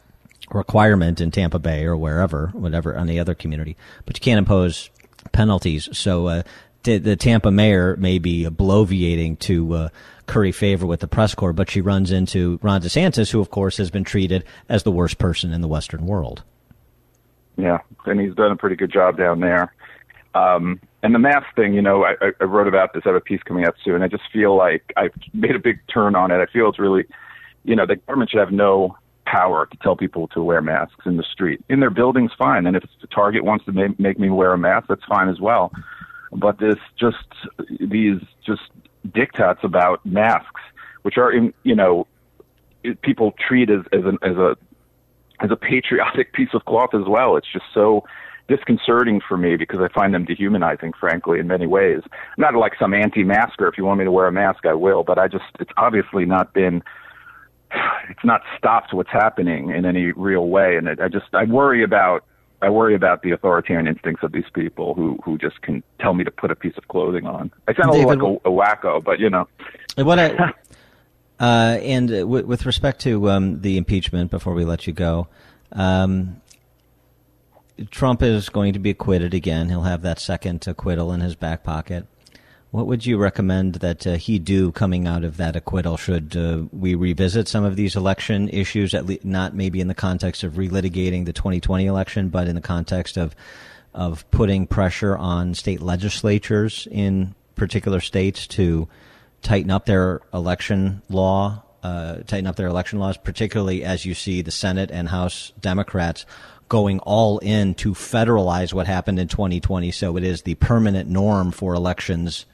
requirement 0.50 1.20
in 1.20 1.30
Tampa 1.30 1.58
Bay 1.58 1.84
or 1.84 1.96
wherever, 1.96 2.48
whatever, 2.48 2.96
on 2.96 3.06
the 3.06 3.18
other 3.18 3.34
community, 3.34 3.76
but 4.04 4.16
you 4.16 4.20
can't 4.20 4.38
impose 4.38 4.90
penalties. 5.30 5.88
So 5.92 6.26
uh, 6.26 6.42
the, 6.84 6.98
the, 6.98 7.16
Tampa 7.16 7.50
mayor 7.50 7.96
may 7.96 8.18
be 8.18 8.44
bloviating 8.44 9.38
to 9.40 9.74
uh, 9.74 9.88
curry 10.26 10.52
favor 10.52 10.86
with 10.86 11.00
the 11.00 11.08
press 11.08 11.34
corps, 11.34 11.52
but 11.52 11.70
she 11.70 11.80
runs 11.80 12.10
into 12.10 12.58
Ron 12.62 12.80
DeSantis, 12.82 13.30
who 13.30 13.40
of 13.40 13.50
course 13.50 13.76
has 13.76 13.90
been 13.90 14.04
treated 14.04 14.44
as 14.68 14.82
the 14.82 14.90
worst 14.90 15.18
person 15.18 15.52
in 15.52 15.60
the 15.60 15.68
Western 15.68 16.06
world. 16.06 16.42
Yeah, 17.56 17.78
and 18.06 18.20
he's 18.20 18.34
done 18.34 18.50
a 18.50 18.56
pretty 18.56 18.76
good 18.76 18.92
job 18.92 19.16
down 19.16 19.40
there. 19.40 19.74
Um, 20.34 20.80
and 21.02 21.14
the 21.14 21.18
mask 21.18 21.46
thing, 21.54 21.74
you 21.74 21.82
know, 21.82 22.04
I, 22.04 22.14
I 22.40 22.44
wrote 22.44 22.68
about 22.68 22.94
this. 22.94 23.02
I 23.04 23.10
have 23.10 23.16
a 23.16 23.20
piece 23.20 23.42
coming 23.42 23.66
up 23.66 23.74
soon. 23.84 24.02
I 24.02 24.08
just 24.08 24.22
feel 24.32 24.56
like 24.56 24.92
I've 24.96 25.12
made 25.34 25.54
a 25.54 25.58
big 25.58 25.80
turn 25.92 26.14
on 26.14 26.30
it. 26.30 26.36
I 26.36 26.46
feel 26.46 26.68
it's 26.68 26.78
really, 26.78 27.04
you 27.64 27.76
know, 27.76 27.86
the 27.86 27.96
government 27.96 28.30
should 28.30 28.40
have 28.40 28.52
no 28.52 28.96
power 29.26 29.66
to 29.66 29.76
tell 29.78 29.96
people 29.96 30.28
to 30.28 30.42
wear 30.42 30.60
masks 30.60 31.04
in 31.06 31.16
the 31.16 31.24
street. 31.24 31.62
In 31.68 31.80
their 31.80 31.90
buildings, 31.90 32.30
fine. 32.38 32.66
And 32.66 32.76
if 32.76 32.84
the 33.00 33.06
Target 33.08 33.44
wants 33.44 33.64
to 33.66 33.94
make 33.98 34.18
me 34.18 34.30
wear 34.30 34.52
a 34.52 34.58
mask, 34.58 34.88
that's 34.88 35.04
fine 35.04 35.28
as 35.28 35.40
well. 35.40 35.72
But 36.32 36.58
this 36.58 36.76
just 36.98 37.16
these 37.80 38.20
just 38.44 38.62
diktats 39.08 39.62
about 39.62 40.04
masks, 40.06 40.60
which 41.02 41.18
are 41.18 41.30
in, 41.30 41.52
you 41.62 41.74
know, 41.74 42.06
people 43.02 43.34
treat 43.46 43.70
as 43.70 43.80
as 43.92 44.04
an 44.04 44.18
as 44.22 44.36
a 44.36 44.56
as 45.40 45.50
a 45.50 45.56
patriotic 45.56 46.32
piece 46.34 46.50
of 46.54 46.64
cloth 46.64 46.94
as 46.94 47.06
well. 47.06 47.36
It's 47.36 47.52
just 47.52 47.66
so 47.74 48.04
disconcerting 48.48 49.20
for 49.26 49.36
me 49.36 49.56
because 49.56 49.80
I 49.80 49.88
find 49.92 50.12
them 50.14 50.24
dehumanizing, 50.24 50.92
frankly, 50.98 51.38
in 51.38 51.46
many 51.46 51.66
ways. 51.66 52.00
Not 52.36 52.54
like 52.54 52.72
some 52.78 52.92
anti-masker. 52.94 53.68
If 53.68 53.78
you 53.78 53.84
want 53.84 53.98
me 53.98 54.04
to 54.04 54.10
wear 54.10 54.26
a 54.26 54.32
mask, 54.32 54.66
I 54.66 54.74
will. 54.74 55.04
But 55.04 55.18
I 55.18 55.28
just, 55.28 55.44
it's 55.60 55.70
obviously 55.76 56.24
not 56.24 56.52
been, 56.52 56.82
it's 58.10 58.24
not 58.24 58.42
stopped 58.58 58.92
what's 58.92 59.10
happening 59.10 59.70
in 59.70 59.84
any 59.84 60.12
real 60.12 60.48
way. 60.48 60.76
And 60.76 60.88
it, 60.88 61.00
I 61.00 61.08
just, 61.08 61.26
I 61.32 61.44
worry 61.44 61.82
about, 61.82 62.24
I 62.62 62.70
worry 62.70 62.94
about 62.94 63.22
the 63.22 63.32
authoritarian 63.32 63.88
instincts 63.88 64.22
of 64.22 64.30
these 64.30 64.48
people 64.54 64.94
who 64.94 65.18
who 65.24 65.36
just 65.36 65.60
can 65.62 65.82
tell 66.00 66.14
me 66.14 66.22
to 66.22 66.30
put 66.30 66.50
a 66.52 66.54
piece 66.54 66.76
of 66.78 66.86
clothing 66.88 67.26
on. 67.26 67.50
I 67.66 67.74
sound 67.74 67.90
a 67.90 68.06
little 68.06 68.34
like 68.34 68.42
a, 68.44 68.48
a 68.48 68.52
wacko, 68.52 69.02
but 69.02 69.18
you 69.18 69.28
know. 69.28 69.48
What 69.96 70.18
I, 70.18 70.30
uh, 71.40 71.78
and 71.82 72.08
w- 72.08 72.46
with 72.46 72.64
respect 72.64 73.00
to 73.02 73.30
um, 73.30 73.60
the 73.60 73.76
impeachment, 73.76 74.30
before 74.30 74.54
we 74.54 74.64
let 74.64 74.86
you 74.86 74.92
go, 74.92 75.26
um, 75.72 76.40
Trump 77.90 78.22
is 78.22 78.48
going 78.48 78.74
to 78.74 78.78
be 78.78 78.90
acquitted 78.90 79.34
again. 79.34 79.68
He'll 79.68 79.82
have 79.82 80.02
that 80.02 80.20
second 80.20 80.66
acquittal 80.66 81.12
in 81.12 81.20
his 81.20 81.34
back 81.34 81.64
pocket. 81.64 82.06
What 82.72 82.86
would 82.86 83.04
you 83.04 83.18
recommend 83.18 83.74
that 83.76 84.06
uh, 84.06 84.14
he 84.14 84.38
do 84.38 84.72
coming 84.72 85.06
out 85.06 85.24
of 85.24 85.36
that 85.36 85.56
acquittal? 85.56 85.98
Should 85.98 86.34
uh, 86.34 86.62
we 86.72 86.94
revisit 86.94 87.46
some 87.46 87.64
of 87.64 87.76
these 87.76 87.96
election 87.96 88.48
issues, 88.48 88.94
at 88.94 89.04
least 89.04 89.26
not 89.26 89.54
maybe 89.54 89.82
in 89.82 89.88
the 89.88 89.94
context 89.94 90.42
of 90.42 90.54
relitigating 90.54 91.26
the 91.26 91.34
2020 91.34 91.84
election, 91.84 92.30
but 92.30 92.48
in 92.48 92.54
the 92.54 92.62
context 92.62 93.18
of 93.18 93.36
of 93.92 94.28
putting 94.30 94.66
pressure 94.66 95.14
on 95.18 95.52
state 95.52 95.82
legislatures 95.82 96.88
in 96.90 97.34
particular 97.56 98.00
states 98.00 98.46
to 98.46 98.88
tighten 99.42 99.70
up 99.70 99.84
their 99.84 100.22
election 100.32 101.02
law, 101.10 101.62
uh, 101.82 102.16
tighten 102.26 102.46
up 102.46 102.56
their 102.56 102.68
election 102.68 102.98
laws, 102.98 103.18
particularly 103.18 103.84
as 103.84 104.06
you 104.06 104.14
see 104.14 104.40
the 104.40 104.50
Senate 104.50 104.90
and 104.90 105.10
House 105.10 105.52
Democrats 105.60 106.24
going 106.70 107.00
all 107.00 107.38
in 107.40 107.74
to 107.74 107.92
federalize 107.92 108.72
what 108.72 108.86
happened 108.86 109.18
in 109.18 109.28
2020 109.28 109.90
so 109.90 110.16
it 110.16 110.24
is 110.24 110.40
the 110.40 110.54
permanent 110.54 111.06
norm 111.06 111.52
for 111.52 111.74
elections, 111.74 112.46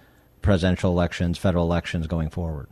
presidential 0.43 0.91
elections, 0.91 1.39
federal 1.39 1.65
elections 1.65 2.07
going 2.07 2.31
forward? 2.31 2.69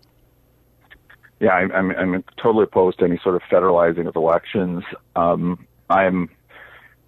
Yeah, 1.40 1.50
I'm, 1.50 1.70
I'm, 1.72 1.90
I'm 1.90 2.24
totally 2.42 2.64
opposed 2.64 2.98
to 3.00 3.04
any 3.04 3.18
sort 3.22 3.34
of 3.34 3.42
federalizing 3.50 4.08
of 4.08 4.16
elections. 4.16 4.82
Um, 5.14 5.66
I'm, 5.90 6.30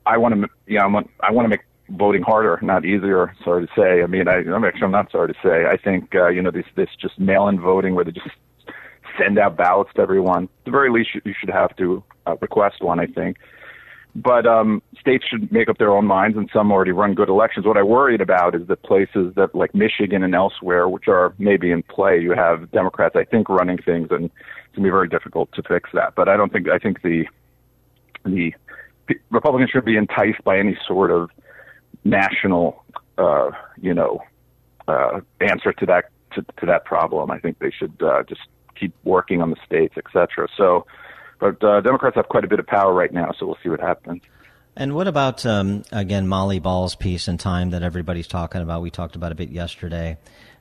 I 0.05 0.19
want 0.19 0.35
to, 0.35 0.49
yeah, 0.67 0.85
I'm, 0.85 0.97
I 0.97 1.33
want 1.33 1.47
to 1.47 1.49
make 1.49 1.63
voting 1.91 2.23
harder, 2.23 2.59
not 2.63 2.85
easier. 2.85 3.35
Sorry 3.43 3.67
to 3.67 3.73
say. 3.75 4.03
I 4.03 4.07
mean, 4.07 4.29
I, 4.29 4.39
I'm 4.39 4.65
actually, 4.65 4.85
I'm 4.85 4.91
not 4.91 5.11
sorry 5.11 5.29
to 5.29 5.39
say. 5.43 5.65
I 5.67 5.79
think, 5.79 6.15
uh, 6.15 6.29
you 6.29 6.43
know, 6.43 6.51
this, 6.51 6.67
this 6.77 6.91
just 7.01 7.19
mail-in 7.19 7.61
voting 7.61 7.95
where 7.95 8.05
they 8.05 8.13
just 8.13 8.29
send 9.19 9.39
out 9.39 9.57
ballots 9.57 9.91
to 9.97 10.03
everyone. 10.03 10.45
At 10.45 10.65
the 10.67 10.71
very 10.71 10.91
least, 10.91 11.15
you, 11.15 11.23
you 11.25 11.35
should 11.39 11.51
have 11.51 11.75
to 11.77 12.05
uh, 12.27 12.37
request 12.41 12.83
one. 12.83 13.01
I 13.01 13.07
think 13.07 13.39
but 14.15 14.47
um, 14.47 14.83
states 15.01 15.25
should 15.29 15.53
make 15.53 15.69
up 15.69 15.79
their 15.79 15.91
own 15.91 16.07
minds, 16.07 16.37
and 16.37 16.49
some 16.53 16.73
already 16.73 16.93
run 16.93 17.15
good 17.15 17.29
elections. 17.29 17.67
What 17.67 17.77
I 17.77 17.83
worried 17.83 18.21
about 18.21 18.55
is 18.55 18.67
that 18.69 18.83
places 18.83 19.35
that 19.37 19.55
like 19.55 19.75
Michigan 19.75 20.23
and 20.23 20.35
elsewhere, 20.35 20.89
which 20.89 21.09
are 21.09 21.35
maybe 21.39 21.71
in 21.71 21.83
play, 21.83 22.21
you 22.21 22.33
have 22.33 22.71
Democrats, 22.73 23.15
I 23.17 23.25
think, 23.25 23.49
running 23.49 23.79
things, 23.79 24.09
and 24.11 24.25
it's 24.25 24.75
gonna 24.75 24.87
be 24.87 24.91
very 24.91 25.09
difficult 25.09 25.53
to 25.53 25.63
fix 25.63 25.91
that. 25.95 26.15
But 26.15 26.29
I 26.29 26.37
don't 26.37 26.53
think 26.53 26.69
I 26.69 26.79
think 26.79 27.03
the 27.03 27.27
the 28.25 28.55
Republicans 29.31 29.71
should 29.71 29.85
be 29.85 29.97
enticed 29.97 30.43
by 30.45 30.59
any 30.59 30.77
sort 30.87 31.11
of 31.11 31.31
national, 32.05 32.85
uh, 33.17 33.51
you 33.81 33.95
know, 33.95 34.21
uh, 34.87 35.21
answer 35.41 35.73
to 35.73 35.87
that 35.87 36.07
to, 36.35 36.43
to 36.59 36.67
that 36.67 36.85
problem. 36.85 37.31
I 37.31 37.39
think 37.39 37.59
they 37.59 37.71
should 37.71 38.03
uh, 38.03 38.23
just 38.29 38.43
keep 38.79 38.95
working 39.05 39.43
on 39.43 39.51
the 39.51 39.57
states, 39.65 39.95
et 39.97 40.05
cetera. 40.13 40.49
So 40.57 40.87
but 41.39 41.63
uh, 41.63 41.81
Democrats 41.81 42.17
have 42.17 42.29
quite 42.29 42.45
a 42.45 42.49
bit 42.49 42.59
of 42.59 42.67
power 42.67 42.93
right 42.93 43.13
now, 43.13 43.33
so 43.39 43.47
we'll 43.47 43.59
see 43.63 43.69
what 43.69 43.81
happens. 43.81 44.23
And 44.77 44.95
what 44.95 45.09
about 45.09 45.45
um, 45.45 45.83
again 45.91 46.29
Molly 46.29 46.61
Ball's 46.61 46.95
piece 46.95 47.27
in 47.27 47.37
Time 47.37 47.71
that 47.71 47.83
everybody's 47.83 48.29
talking 48.29 48.63
about? 48.63 48.81
We 48.81 48.91
talked 48.91 49.17
about 49.17 49.33
a 49.33 49.35
bit 49.35 49.51
yesterday. 49.51 50.19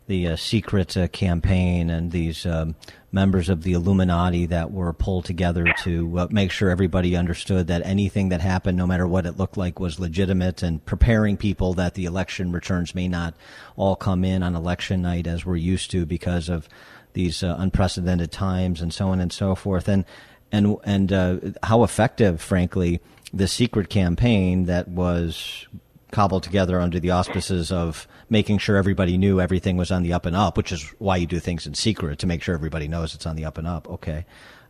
The 0.08 0.30
uh, 0.30 0.36
secret 0.38 0.95
uh, 0.95 1.08
campaign 1.10 1.90
and 1.90 2.12
these 2.12 2.45
um, 2.45 2.76
members 3.12 3.49
of 3.49 3.64
the 3.64 3.74
Illuminati 3.74 4.45
that 4.48 4.72
were 4.72 4.94
pulled 4.94 5.26
together 5.26 5.66
to 5.84 6.20
uh, 6.20 6.28
make 6.32 6.49
sure 6.49 6.70
everybody 6.70 7.16
understood 7.16 7.68
that 7.68 7.86
anything 7.86 8.30
that 8.30 8.41
happened, 8.41 8.78
no 8.78 8.88
matter 8.88 9.06
what 9.06 9.26
it 9.26 9.38
looked 9.38 9.58
like, 9.58 9.80
was 9.80 9.99
legitimate, 9.99 10.64
and 10.64 10.84
preparing 10.86 11.38
people 11.38 11.74
that 11.74 11.94
the 11.94 12.06
election 12.06 12.52
returns 12.52 12.95
may 12.95 13.08
not 13.08 13.36
all 13.76 13.95
come 13.95 14.24
in 14.24 14.41
on 14.44 14.56
election 14.56 15.02
night 15.02 15.28
as 15.28 15.45
we're 15.45 15.58
used 15.58 15.91
to 15.91 16.06
because 16.06 16.49
of 16.49 16.70
these 17.14 17.44
uh, 17.44 17.56
unprecedented 17.60 18.32
times 18.32 18.82
and 18.82 18.94
so 18.94 19.10
on 19.10 19.20
and 19.20 19.34
so 19.34 19.56
forth. 19.56 19.88
And 19.88 20.06
and 20.52 20.78
and 20.84 21.11
uh, 21.11 21.38
how 21.64 21.84
effective, 21.84 22.41
frankly, 22.41 23.02
the 23.34 23.48
secret 23.48 23.90
campaign 23.90 24.65
that 24.65 24.88
was 24.88 25.68
cobbled 26.11 26.44
together 26.44 26.80
under 26.80 26.99
the 26.99 27.11
auspices 27.11 27.72
of 27.72 28.07
making 28.30 28.57
sure 28.57 28.78
everybody 28.78 29.18
knew 29.18 29.41
everything 29.41 29.76
was 29.76 29.91
on 29.91 30.03
the 30.03 30.14
up 30.14 30.26
and 30.26 30.36
up, 30.36 30.56
which 30.56 30.72
is 30.72 30.84
why 30.99 31.18
you 31.18 31.28
do 31.28 31.40
things 31.40 31.68
in 31.68 31.74
secret 31.74 32.19
to 32.19 32.28
make 32.28 32.41
sure 32.41 32.56
everybody 32.56 32.88
knows 32.88 33.14
it's 33.14 33.26
on 33.26 33.36
the 33.36 33.45
up 33.45 33.57
and 33.57 33.68
up. 33.68 33.90
Okay, 33.90 34.26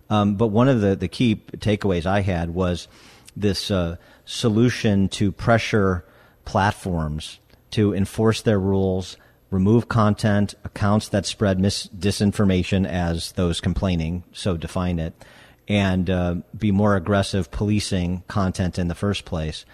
um, 0.09 0.35
but 0.35 0.47
one 0.47 0.67
of 0.67 0.81
the 0.81 0.95
the 0.95 1.07
key 1.07 1.35
takeaways 1.57 2.05
I 2.05 2.21
had 2.21 2.51
was 2.51 2.87
this 3.35 3.69
uh, 3.69 3.97
solution 4.25 5.09
to 5.09 5.31
pressure 5.31 6.03
platforms 6.45 7.39
to 7.69 7.93
enforce 7.93 8.41
their 8.41 8.59
rules 8.59 9.17
remove 9.49 9.87
content, 9.87 10.55
accounts 10.63 11.09
that 11.09 11.25
spread 11.25 11.59
mis- 11.59 11.87
disinformation 11.97 12.85
as 12.85 13.31
those 13.33 13.61
complaining, 13.61 14.23
so 14.33 14.57
define 14.57 14.99
it, 14.99 15.13
and 15.67 16.09
uh, 16.09 16.35
be 16.57 16.71
more 16.71 16.95
aggressive 16.95 17.51
policing 17.51 18.23
content 18.27 18.79
in 18.79 18.87
the 18.87 18.95
first 18.95 19.25
place. 19.25 19.65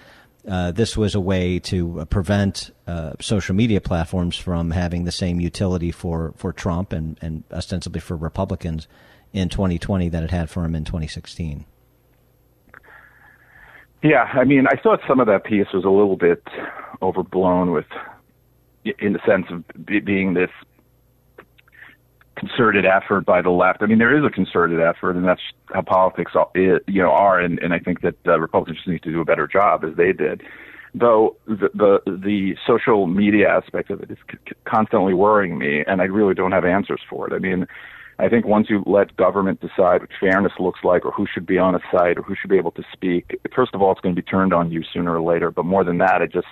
Uh, 0.48 0.72
this 0.72 0.98
was 0.98 1.15
a 1.15 1.22
way 1.22 1.57
to 1.57 2.06
prevent 2.10 2.72
uh, 2.86 3.14
social 3.22 3.56
media 3.56 3.80
platforms 3.80 4.36
from 4.36 4.72
having 4.72 5.06
the 5.06 5.11
same 5.11 5.40
utility 5.40 5.91
for, 5.91 6.34
for 6.36 6.52
Trump 6.52 6.91
and, 6.91 7.18
and 7.22 7.44
ostensibly 7.52 8.02
for 8.02 8.18
Republicans 8.18 8.88
in 9.32 9.48
2020 9.48 10.10
that 10.10 10.24
it 10.24 10.32
had 10.32 10.49
for 10.49 10.65
him 10.65 10.76
in 10.76 10.84
2016. 10.84 11.65
Yeah, 14.02 14.24
I 14.34 14.44
mean, 14.44 14.68
I 14.68 14.76
thought 14.76 14.99
some 15.07 15.22
of 15.22 15.28
that 15.28 15.45
piece 15.45 15.68
was 15.74 15.86
a 15.86 15.90
little 15.90 16.18
bit 16.18 16.44
overblown 17.02 17.72
with, 17.72 17.86
in 18.99 19.14
the 19.14 19.20
sense 19.26 19.45
of 19.49 19.64
being 19.86 20.34
this 20.34 20.49
concerted 22.35 22.85
effort 22.85 23.26
by 23.26 23.41
the 23.41 23.49
left. 23.49 23.81
I 23.81 23.85
mean, 23.85 23.99
there 23.99 24.18
is 24.18 24.26
a 24.26 24.30
concerted 24.30 24.80
effort, 24.81 25.15
and 25.15 25.26
that's 25.26 25.41
how 25.73 25.81
politics, 25.81 26.31
you 26.55 26.81
know, 26.88 27.11
are. 27.11 27.39
And, 27.39 27.60
and 27.60 27.73
I 27.73 27.80
think 27.80 28.01
that 28.01 28.15
uh, 28.26 28.39
Republicans 28.39 28.77
just 28.77 28.88
need 28.88 29.03
to 29.03 29.11
do 29.11 29.22
a 29.22 29.26
better 29.26 29.47
job, 29.47 29.84
as 29.84 29.95
they 29.95 30.14
did. 30.14 30.41
Though 30.95 31.35
the, 31.47 31.69
the 31.73 31.99
the 32.05 32.55
social 32.68 33.07
media 33.07 33.49
aspect 33.49 33.89
of 33.89 34.01
it 34.03 34.11
is 34.11 34.18
c- 34.31 34.53
constantly 34.65 35.15
worrying 35.15 35.57
me, 35.57 35.84
and 35.88 36.01
I 36.01 36.05
really 36.05 36.35
don't 36.35 36.51
have 36.51 36.65
answers 36.65 37.01
for 37.10 37.26
it. 37.27 37.34
I 37.34 37.39
mean, 37.39 37.65
I 38.19 38.30
think 38.30 38.45
once 38.45 38.69
you 38.69 38.84
let 38.85 39.15
government 39.18 39.60
decide 39.60 40.01
what 40.01 40.10
fairness 40.19 40.53
looks 40.60 40.81
like, 40.84 41.03
or 41.03 41.11
who 41.11 41.26
should 41.26 41.47
be 41.47 41.57
on 41.57 41.73
a 41.73 41.80
site, 41.91 42.19
or 42.19 42.22
who 42.22 42.35
should 42.35 42.51
be 42.51 42.57
able 42.57 42.72
to 42.72 42.84
speak, 42.91 43.39
first 43.55 43.73
of 43.73 43.81
all, 43.81 43.91
it's 43.91 44.01
going 44.01 44.15
to 44.15 44.22
be 44.22 44.26
turned 44.26 44.53
on 44.53 44.72
you 44.72 44.84
sooner 44.93 45.15
or 45.15 45.22
later. 45.22 45.49
But 45.49 45.65
more 45.65 45.84
than 45.84 45.97
that, 45.97 46.22
it 46.22 46.31
just, 46.31 46.47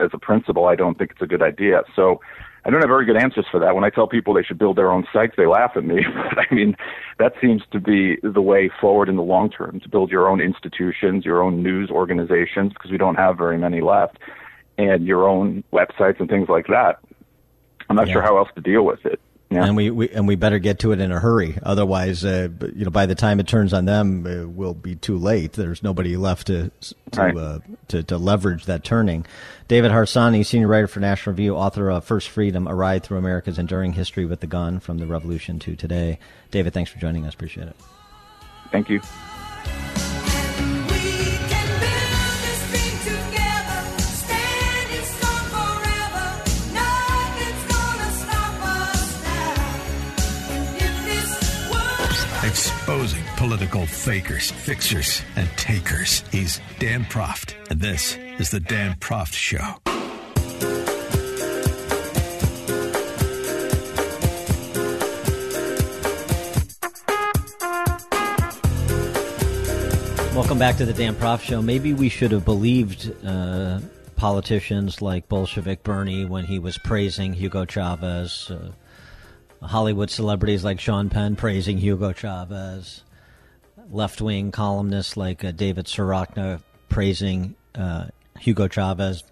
as 0.00 0.10
a 0.12 0.18
principle, 0.18 0.66
I 0.66 0.74
don't 0.74 0.98
think 0.98 1.12
it's 1.12 1.22
a 1.22 1.26
good 1.26 1.42
idea. 1.42 1.84
So 1.94 2.20
I 2.66 2.70
don't 2.70 2.80
have 2.80 2.88
very 2.88 3.06
good 3.06 3.16
answers 3.16 3.46
for 3.48 3.60
that. 3.60 3.76
When 3.76 3.84
I 3.84 3.90
tell 3.90 4.08
people 4.08 4.34
they 4.34 4.42
should 4.42 4.58
build 4.58 4.76
their 4.76 4.90
own 4.90 5.06
sites, 5.12 5.34
they 5.36 5.46
laugh 5.46 5.72
at 5.76 5.84
me. 5.84 6.04
But 6.34 6.38
I 6.50 6.52
mean, 6.52 6.76
that 7.18 7.34
seems 7.40 7.62
to 7.70 7.78
be 7.78 8.16
the 8.24 8.42
way 8.42 8.70
forward 8.80 9.08
in 9.08 9.14
the 9.14 9.22
long 9.22 9.50
term 9.50 9.78
to 9.80 9.88
build 9.88 10.10
your 10.10 10.28
own 10.28 10.40
institutions, 10.40 11.24
your 11.24 11.42
own 11.42 11.62
news 11.62 11.90
organizations, 11.90 12.72
because 12.72 12.90
we 12.90 12.98
don't 12.98 13.14
have 13.14 13.38
very 13.38 13.56
many 13.56 13.80
left, 13.80 14.18
and 14.78 15.06
your 15.06 15.28
own 15.28 15.62
websites 15.72 16.18
and 16.18 16.28
things 16.28 16.48
like 16.48 16.66
that. 16.66 16.98
I'm 17.88 17.94
not 17.94 18.08
yeah. 18.08 18.14
sure 18.14 18.22
how 18.22 18.36
else 18.36 18.48
to 18.56 18.60
deal 18.60 18.82
with 18.82 19.06
it. 19.06 19.20
Yeah. 19.48 19.64
And 19.64 19.76
we, 19.76 19.90
we, 19.90 20.08
and 20.08 20.26
we 20.26 20.34
better 20.34 20.58
get 20.58 20.80
to 20.80 20.90
it 20.90 21.00
in 21.00 21.12
a 21.12 21.20
hurry. 21.20 21.56
Otherwise, 21.62 22.24
uh, 22.24 22.48
you 22.74 22.84
know, 22.84 22.90
by 22.90 23.06
the 23.06 23.14
time 23.14 23.38
it 23.38 23.46
turns 23.46 23.72
on 23.72 23.84
them, 23.84 24.26
it 24.26 24.48
will 24.48 24.74
be 24.74 24.96
too 24.96 25.16
late. 25.16 25.52
There's 25.52 25.84
nobody 25.84 26.16
left 26.16 26.48
to 26.48 26.72
to, 27.12 27.20
right. 27.20 27.36
uh, 27.36 27.58
to, 27.88 28.02
to 28.02 28.18
leverage 28.18 28.64
that 28.64 28.82
turning. 28.82 29.24
David 29.68 29.92
Harsanyi, 29.92 30.44
senior 30.44 30.66
writer 30.66 30.88
for 30.88 30.98
National 30.98 31.32
Review, 31.32 31.54
author 31.56 31.90
of 31.90 32.04
First 32.04 32.28
Freedom: 32.28 32.66
A 32.66 32.74
Ride 32.74 33.04
Through 33.04 33.18
America's 33.18 33.58
Enduring 33.58 33.92
History 33.92 34.26
with 34.26 34.40
the 34.40 34.48
Gun 34.48 34.80
from 34.80 34.98
the 34.98 35.06
Revolution 35.06 35.60
to 35.60 35.76
Today. 35.76 36.18
David, 36.50 36.72
thanks 36.72 36.90
for 36.90 36.98
joining 36.98 37.24
us. 37.24 37.34
Appreciate 37.34 37.68
it. 37.68 37.76
Thank 38.72 38.90
you. 38.90 39.00
Political 53.46 53.86
fakers, 53.86 54.50
fixers, 54.50 55.22
and 55.36 55.48
takers. 55.56 56.24
He's 56.32 56.60
Dan 56.80 57.04
Proft, 57.04 57.54
and 57.70 57.80
this 57.80 58.16
is 58.40 58.50
The 58.50 58.58
Dan 58.58 58.96
Proft 58.96 59.34
Show. 59.34 59.76
Welcome 70.34 70.58
back 70.58 70.76
to 70.78 70.84
the 70.84 70.92
Dan 70.92 71.14
Proft 71.14 71.42
Show. 71.42 71.62
Maybe 71.62 71.94
we 71.94 72.08
should 72.08 72.32
have 72.32 72.44
believed 72.44 73.12
uh, 73.24 73.78
politicians 74.16 75.00
like 75.00 75.28
Bolshevik 75.28 75.84
Bernie 75.84 76.24
when 76.24 76.46
he 76.46 76.58
was 76.58 76.78
praising 76.78 77.32
Hugo 77.32 77.64
Chavez. 77.64 78.50
Uh, 78.50 78.72
Hollywood 79.62 80.10
celebrities 80.10 80.64
like 80.64 80.80
Sean 80.80 81.08
Penn 81.08 81.36
praising 81.36 81.78
Hugo 81.78 82.12
Chavez, 82.12 83.02
left 83.90 84.20
wing 84.20 84.50
columnists 84.50 85.16
like 85.16 85.44
uh, 85.44 85.52
David 85.52 85.86
Sirotkin 85.86 86.60
praising 86.88 87.54
uh, 87.74 88.06
Hugo 88.38 88.68
Chavez, 88.68 89.24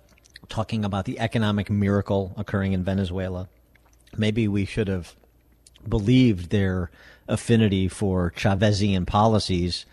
talking 0.49 0.85
about 0.85 1.05
the 1.05 1.19
economic 1.19 1.71
miracle 1.71 2.35
occurring 2.37 2.73
in 2.73 2.85
Venezuela. 2.85 3.49
Maybe 4.17 4.49
we 4.49 4.65
should 4.65 4.89
have 4.89 5.15
believed 5.89 6.51
their 6.51 6.91
affinity 7.29 7.89
for 7.89 8.31
Chavezian 8.31 9.07
policies 9.07 9.87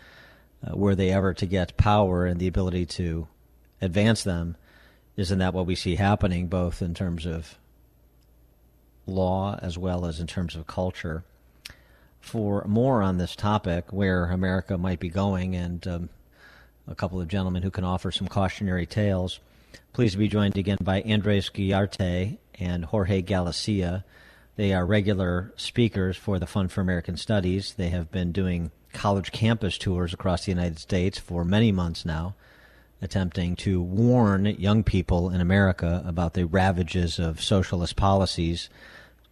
uh, 0.66 0.76
were 0.76 0.94
they 0.94 1.10
ever 1.10 1.34
to 1.34 1.46
get 1.46 1.76
power 1.76 2.26
and 2.26 2.38
the 2.38 2.46
ability 2.46 2.86
to 2.86 3.26
advance 3.80 4.22
them. 4.22 4.56
Isn't 5.16 5.38
that 5.38 5.54
what 5.54 5.66
we 5.66 5.74
see 5.74 5.96
happening, 5.96 6.46
both 6.46 6.80
in 6.80 6.94
terms 6.94 7.26
of 7.26 7.58
law 9.06 9.58
as 9.60 9.76
well 9.76 10.06
as 10.06 10.20
in 10.20 10.26
terms 10.26 10.54
of 10.54 10.66
culture. 10.66 11.24
For 12.22 12.64
more 12.66 13.02
on 13.02 13.18
this 13.18 13.36
topic, 13.36 13.92
where 13.92 14.30
America 14.30 14.78
might 14.78 15.00
be 15.00 15.10
going, 15.10 15.54
and 15.54 15.86
um, 15.86 16.08
a 16.86 16.94
couple 16.94 17.20
of 17.20 17.28
gentlemen 17.28 17.62
who 17.62 17.70
can 17.70 17.84
offer 17.84 18.10
some 18.10 18.28
cautionary 18.28 18.86
tales, 18.86 19.40
pleased 19.92 20.12
to 20.12 20.18
be 20.18 20.28
joined 20.28 20.56
again 20.56 20.78
by 20.80 21.02
Andres 21.02 21.50
Guilarte 21.50 22.38
and 22.58 22.84
Jorge 22.86 23.22
Galicia. 23.22 24.04
They 24.56 24.72
are 24.72 24.86
regular 24.86 25.52
speakers 25.56 26.16
for 26.16 26.38
the 26.38 26.46
Fund 26.46 26.70
for 26.70 26.80
American 26.80 27.16
Studies. 27.16 27.74
They 27.74 27.90
have 27.90 28.10
been 28.10 28.32
doing 28.32 28.70
college 28.92 29.32
campus 29.32 29.76
tours 29.76 30.14
across 30.14 30.44
the 30.44 30.52
United 30.52 30.78
States 30.78 31.18
for 31.18 31.44
many 31.44 31.72
months 31.72 32.06
now, 32.06 32.34
attempting 33.02 33.56
to 33.56 33.82
warn 33.82 34.46
young 34.46 34.84
people 34.84 35.28
in 35.30 35.40
America 35.40 36.02
about 36.06 36.34
the 36.34 36.46
ravages 36.46 37.18
of 37.18 37.42
socialist 37.42 37.96
policies 37.96 38.70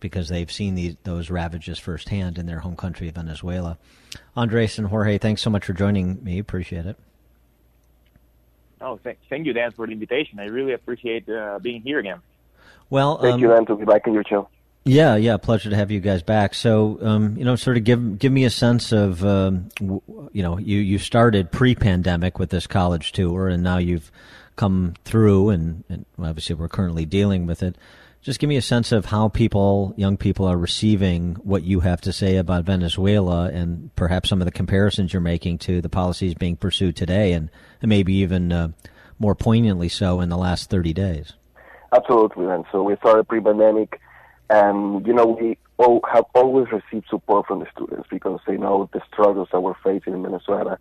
because 0.00 0.28
they've 0.28 0.50
seen 0.50 0.74
these, 0.74 0.96
those 1.04 1.30
ravages 1.30 1.78
firsthand 1.78 2.38
in 2.38 2.46
their 2.46 2.60
home 2.60 2.76
country 2.76 3.08
of 3.08 3.14
Venezuela. 3.14 3.78
Andres 4.34 4.78
and 4.78 4.88
Jorge, 4.88 5.18
thanks 5.18 5.42
so 5.42 5.50
much 5.50 5.64
for 5.64 5.72
joining 5.72 6.22
me. 6.24 6.38
Appreciate 6.38 6.86
it. 6.86 6.96
Oh, 8.80 8.96
th- 8.96 9.18
thank 9.28 9.46
you, 9.46 9.52
Dan, 9.52 9.72
for 9.72 9.86
the 9.86 9.92
invitation. 9.92 10.40
I 10.40 10.46
really 10.46 10.72
appreciate 10.72 11.28
uh, 11.28 11.58
being 11.60 11.82
here 11.82 11.98
again. 11.98 12.20
Well, 12.88 13.18
thank 13.18 13.34
um, 13.34 13.40
you, 13.40 13.48
Dan, 13.48 13.66
to 13.66 13.76
be 13.76 13.84
back 13.84 14.06
in 14.06 14.14
your 14.14 14.24
show. 14.28 14.48
Yeah, 14.84 15.16
yeah, 15.16 15.36
pleasure 15.36 15.68
to 15.68 15.76
have 15.76 15.90
you 15.90 16.00
guys 16.00 16.22
back. 16.22 16.54
So, 16.54 16.98
um, 17.02 17.36
you 17.36 17.44
know, 17.44 17.54
sort 17.54 17.76
of 17.76 17.84
give 17.84 18.18
give 18.18 18.32
me 18.32 18.44
a 18.44 18.50
sense 18.50 18.92
of, 18.92 19.22
um, 19.24 19.68
w- 19.78 20.00
you 20.32 20.42
know, 20.42 20.56
you 20.56 20.78
you 20.78 20.98
started 20.98 21.52
pre-pandemic 21.52 22.38
with 22.38 22.48
this 22.48 22.66
college 22.66 23.12
tour, 23.12 23.48
and 23.48 23.62
now 23.62 23.76
you've 23.76 24.10
come 24.56 24.94
through, 25.04 25.50
and, 25.50 25.84
and 25.90 26.06
obviously 26.18 26.54
we're 26.54 26.68
currently 26.68 27.04
dealing 27.04 27.46
with 27.46 27.62
it. 27.62 27.76
Just 28.22 28.38
give 28.38 28.48
me 28.48 28.58
a 28.58 28.62
sense 28.62 28.92
of 28.92 29.06
how 29.06 29.28
people, 29.28 29.94
young 29.96 30.18
people, 30.18 30.44
are 30.44 30.58
receiving 30.58 31.36
what 31.36 31.62
you 31.62 31.80
have 31.80 32.02
to 32.02 32.12
say 32.12 32.36
about 32.36 32.64
Venezuela, 32.64 33.48
and 33.48 33.94
perhaps 33.96 34.28
some 34.28 34.42
of 34.42 34.44
the 34.44 34.52
comparisons 34.52 35.14
you're 35.14 35.22
making 35.22 35.56
to 35.58 35.80
the 35.80 35.88
policies 35.88 36.34
being 36.34 36.56
pursued 36.56 36.96
today, 36.96 37.32
and, 37.32 37.50
maybe 37.82 38.12
even 38.12 38.52
uh, 38.52 38.68
more 39.18 39.34
poignantly 39.34 39.88
so 39.88 40.20
in 40.20 40.28
the 40.28 40.36
last 40.36 40.68
30 40.68 40.92
days. 40.92 41.32
Absolutely, 41.94 42.44
and 42.44 42.66
so 42.70 42.82
we 42.82 42.94
started 42.96 43.26
pre-pandemic, 43.26 43.98
and 44.50 45.06
you 45.06 45.14
know 45.14 45.24
we 45.40 45.56
all 45.78 46.00
have 46.12 46.26
always 46.34 46.66
received 46.70 47.06
support 47.08 47.46
from 47.46 47.60
the 47.60 47.66
students 47.74 48.06
because 48.10 48.38
they 48.46 48.58
know 48.58 48.90
the 48.92 49.00
struggles 49.10 49.48
that 49.50 49.62
we're 49.62 49.72
facing 49.82 50.12
in 50.12 50.22
Venezuela, 50.22 50.78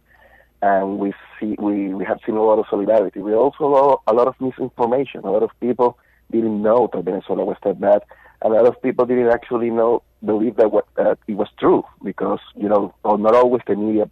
and 0.61 0.99
we 0.99 1.13
see 1.39 1.55
we, 1.57 1.93
we 1.93 2.03
have 2.03 2.19
seen 2.25 2.35
a 2.35 2.43
lot 2.43 2.59
of 2.59 2.65
solidarity. 2.69 3.21
We 3.21 3.33
also 3.33 4.01
a 4.05 4.13
lot 4.13 4.27
of 4.27 4.35
misinformation. 4.41 5.21
A 5.21 5.31
lot 5.31 5.43
of 5.43 5.51
people 5.61 5.97
didn't 6.31 6.61
know 6.61 6.89
that 6.93 7.05
Venezuela 7.05 7.45
was 7.45 7.57
that 7.63 7.79
bad. 7.79 8.03
A 8.41 8.49
lot 8.49 8.65
of 8.67 8.81
people 8.81 9.05
didn't 9.05 9.29
actually 9.29 9.69
know, 9.69 10.01
believe 10.23 10.55
that 10.55 10.71
what, 10.71 10.87
it 10.97 11.33
was 11.33 11.49
true 11.59 11.83
because, 12.03 12.39
you 12.55 12.69
know, 12.69 12.93
not 13.03 13.35
always 13.35 13.61
the 13.67 13.75
media 13.75 14.09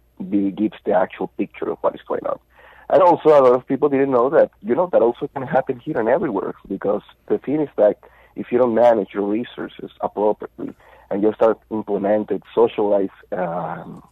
gives 0.54 0.76
the 0.84 0.92
actual 0.92 1.28
picture 1.38 1.70
of 1.70 1.78
what 1.80 1.94
is 1.94 2.00
going 2.06 2.26
on. 2.26 2.38
And 2.90 3.02
also 3.02 3.28
a 3.28 3.40
lot 3.42 3.52
of 3.52 3.66
people 3.66 3.88
didn't 3.88 4.10
know 4.10 4.30
that, 4.30 4.50
you 4.62 4.74
know, 4.74 4.88
that 4.92 5.02
also 5.02 5.28
can 5.28 5.46
happen 5.46 5.78
here 5.78 5.98
and 5.98 6.08
everywhere 6.08 6.54
because 6.66 7.02
the 7.28 7.38
thing 7.38 7.60
is 7.60 7.68
that 7.76 7.98
if 8.36 8.50
you 8.50 8.58
don't 8.58 8.74
manage 8.74 9.12
your 9.12 9.26
resources 9.26 9.90
appropriately 10.00 10.74
and 11.10 11.22
you 11.22 11.32
start 11.34 11.58
implementing 11.70 12.42
socialized 12.54 13.10
um, 13.32 14.02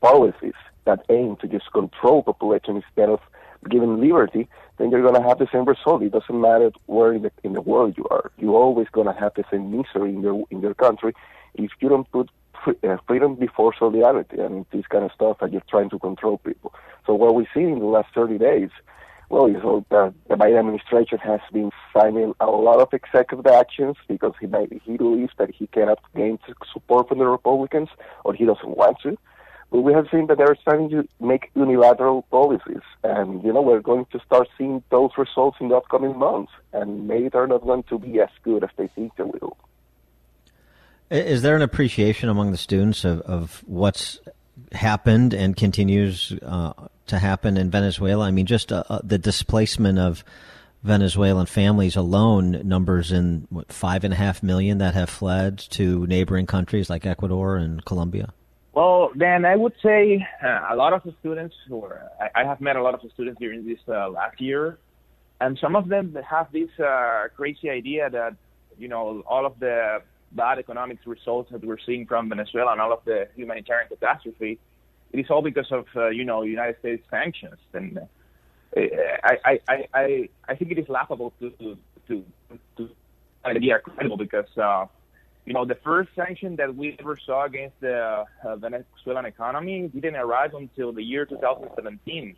policies 0.00 0.54
that 0.86 1.04
aim 1.08 1.36
to 1.36 1.46
just 1.46 1.70
control 1.72 2.22
population 2.22 2.76
instead 2.76 3.08
of 3.08 3.20
giving 3.68 4.00
liberty, 4.00 4.48
then 4.80 4.90
you're 4.90 5.02
going 5.02 5.20
to 5.20 5.28
have 5.28 5.38
the 5.38 5.48
same 5.52 5.66
result. 5.66 6.02
It 6.02 6.12
doesn't 6.12 6.40
matter 6.40 6.72
where 6.86 7.12
in 7.12 7.22
the, 7.22 7.32
in 7.44 7.52
the 7.52 7.60
world 7.60 7.94
you 7.98 8.06
are. 8.10 8.32
You're 8.38 8.54
always 8.54 8.88
going 8.90 9.06
to 9.06 9.12
have 9.12 9.34
the 9.34 9.44
same 9.50 9.70
misery 9.70 10.10
in 10.10 10.22
your 10.22 10.44
in 10.50 10.60
your 10.62 10.74
country 10.74 11.14
if 11.54 11.70
you 11.80 11.88
don't 11.88 12.10
put 12.10 12.30
uh, 12.66 12.96
freedom 13.06 13.34
before 13.34 13.74
solidarity 13.78 14.38
and 14.38 14.64
this 14.72 14.86
kind 14.86 15.04
of 15.04 15.12
stuff 15.12 15.38
that 15.40 15.52
you're 15.52 15.62
trying 15.68 15.90
to 15.90 15.98
control 15.98 16.38
people. 16.38 16.72
So 17.06 17.14
what 17.14 17.34
we 17.34 17.46
see 17.54 17.60
in 17.60 17.78
the 17.78 17.84
last 17.84 18.08
30 18.14 18.38
days, 18.38 18.70
well, 19.28 19.46
is 19.46 19.62
that 19.90 20.14
the 20.28 20.34
Biden 20.34 20.58
administration 20.58 21.18
has 21.18 21.40
been 21.52 21.70
signing 21.94 22.34
a 22.40 22.46
lot 22.46 22.80
of 22.80 22.92
executive 22.92 23.46
actions 23.46 23.96
because 24.08 24.32
he 24.40 24.46
he 24.84 24.96
believes 24.96 25.32
that 25.38 25.54
he 25.54 25.66
cannot 25.68 26.00
gain 26.16 26.38
support 26.72 27.08
from 27.08 27.18
the 27.18 27.26
Republicans 27.26 27.88
or 28.24 28.34
he 28.34 28.44
doesn't 28.44 28.76
want 28.76 28.98
to. 29.02 29.16
But 29.70 29.82
we 29.82 29.92
have 29.92 30.06
seen 30.10 30.26
that 30.26 30.38
they're 30.38 30.56
starting 30.60 30.90
to 30.90 31.08
make 31.20 31.50
unilateral 31.54 32.22
policies, 32.22 32.82
and 33.04 33.42
you 33.44 33.52
know 33.52 33.62
we're 33.62 33.80
going 33.80 34.06
to 34.12 34.20
start 34.20 34.48
seeing 34.58 34.82
those 34.90 35.10
results 35.16 35.58
in 35.60 35.68
the 35.68 35.76
upcoming 35.76 36.18
months, 36.18 36.52
and 36.72 37.06
maybe 37.06 37.28
they're 37.28 37.46
not 37.46 37.62
going 37.62 37.84
to 37.84 37.98
be 37.98 38.20
as 38.20 38.30
good 38.42 38.64
as 38.64 38.70
they 38.76 38.88
think 38.88 39.14
they 39.16 39.22
will. 39.22 39.56
Is 41.10 41.42
there 41.42 41.56
an 41.56 41.62
appreciation 41.62 42.28
among 42.28 42.50
the 42.50 42.56
students 42.56 43.04
of, 43.04 43.20
of 43.22 43.64
what's 43.66 44.20
happened 44.72 45.34
and 45.34 45.56
continues 45.56 46.32
uh, 46.42 46.72
to 47.06 47.18
happen 47.18 47.56
in 47.56 47.70
Venezuela? 47.70 48.26
I 48.26 48.30
mean, 48.30 48.46
just 48.46 48.72
uh, 48.72 48.84
uh, 48.88 49.00
the 49.02 49.18
displacement 49.18 49.98
of 49.98 50.24
Venezuelan 50.82 51.46
families 51.46 51.96
alone 51.96 52.62
numbers 52.64 53.12
in 53.12 53.46
what, 53.50 53.72
five 53.72 54.04
and 54.04 54.14
a 54.14 54.16
half 54.16 54.42
million 54.42 54.78
that 54.78 54.94
have 54.94 55.10
fled 55.10 55.58
to 55.58 56.06
neighboring 56.06 56.46
countries 56.46 56.88
like 56.88 57.04
Ecuador 57.04 57.56
and 57.56 57.84
Colombia. 57.84 58.32
Well, 58.72 59.10
Dan, 59.18 59.44
I 59.44 59.56
would 59.56 59.74
say 59.82 60.24
uh, 60.44 60.68
a 60.70 60.76
lot 60.76 60.92
of 60.92 61.02
the 61.02 61.12
students, 61.18 61.56
or 61.70 62.02
I, 62.20 62.42
I 62.42 62.44
have 62.44 62.60
met 62.60 62.76
a 62.76 62.82
lot 62.82 62.94
of 62.94 63.02
the 63.02 63.10
students 63.10 63.40
during 63.40 63.66
this 63.66 63.80
uh, 63.88 64.08
last 64.08 64.40
year, 64.40 64.78
and 65.40 65.58
some 65.60 65.74
of 65.74 65.88
them 65.88 66.16
have 66.28 66.52
this 66.52 66.70
uh, 66.78 67.24
crazy 67.36 67.68
idea 67.68 68.08
that 68.10 68.36
you 68.78 68.86
know 68.86 69.24
all 69.26 69.44
of 69.44 69.58
the 69.58 70.02
bad 70.32 70.60
economic 70.60 70.98
results 71.04 71.50
that 71.50 71.64
we're 71.64 71.78
seeing 71.84 72.06
from 72.06 72.28
Venezuela 72.28 72.70
and 72.72 72.80
all 72.80 72.92
of 72.92 73.00
the 73.04 73.26
humanitarian 73.34 73.88
catastrophe, 73.88 74.58
it 75.12 75.18
is 75.18 75.26
all 75.30 75.42
because 75.42 75.70
of 75.72 75.86
uh, 75.96 76.08
you 76.08 76.24
know 76.24 76.42
United 76.42 76.78
States 76.78 77.04
sanctions. 77.10 77.58
And 77.72 77.98
uh, 77.98 78.80
I, 79.24 79.58
I, 79.68 79.88
I, 79.92 80.28
I, 80.48 80.54
think 80.54 80.70
it 80.70 80.78
is 80.78 80.88
laughable 80.88 81.32
to 81.40 81.50
to 81.50 81.76
to, 82.06 82.24
be 83.58 83.74
credible 83.82 84.16
because 84.16 84.46
uh, 84.56 84.86
you 85.46 85.54
know 85.54 85.64
the 85.64 85.76
first 85.76 86.10
sanction 86.14 86.56
that 86.56 86.74
we 86.74 86.96
ever 87.00 87.16
saw 87.24 87.44
against 87.44 87.80
the 87.80 88.24
uh, 88.44 88.56
Venezuelan 88.56 89.24
economy 89.24 89.90
didn't 89.94 90.16
arrive 90.16 90.54
until 90.54 90.92
the 90.92 91.02
year 91.02 91.24
2017. 91.24 92.36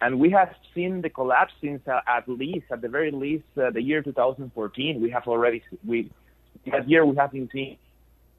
And 0.00 0.20
we 0.20 0.30
have 0.30 0.54
seen 0.74 1.02
the 1.02 1.10
collapse 1.10 1.52
since 1.60 1.82
uh, 1.88 2.00
at 2.06 2.28
least, 2.28 2.66
at 2.70 2.80
the 2.82 2.88
very 2.88 3.10
least, 3.10 3.44
uh, 3.60 3.70
the 3.70 3.82
year 3.82 4.00
2014. 4.00 5.00
We 5.00 5.10
have 5.10 5.26
already 5.26 5.62
we 5.86 6.10
that 6.70 6.88
year 6.88 7.04
we 7.04 7.16
have 7.16 7.32
been 7.32 7.48
seeing 7.52 7.78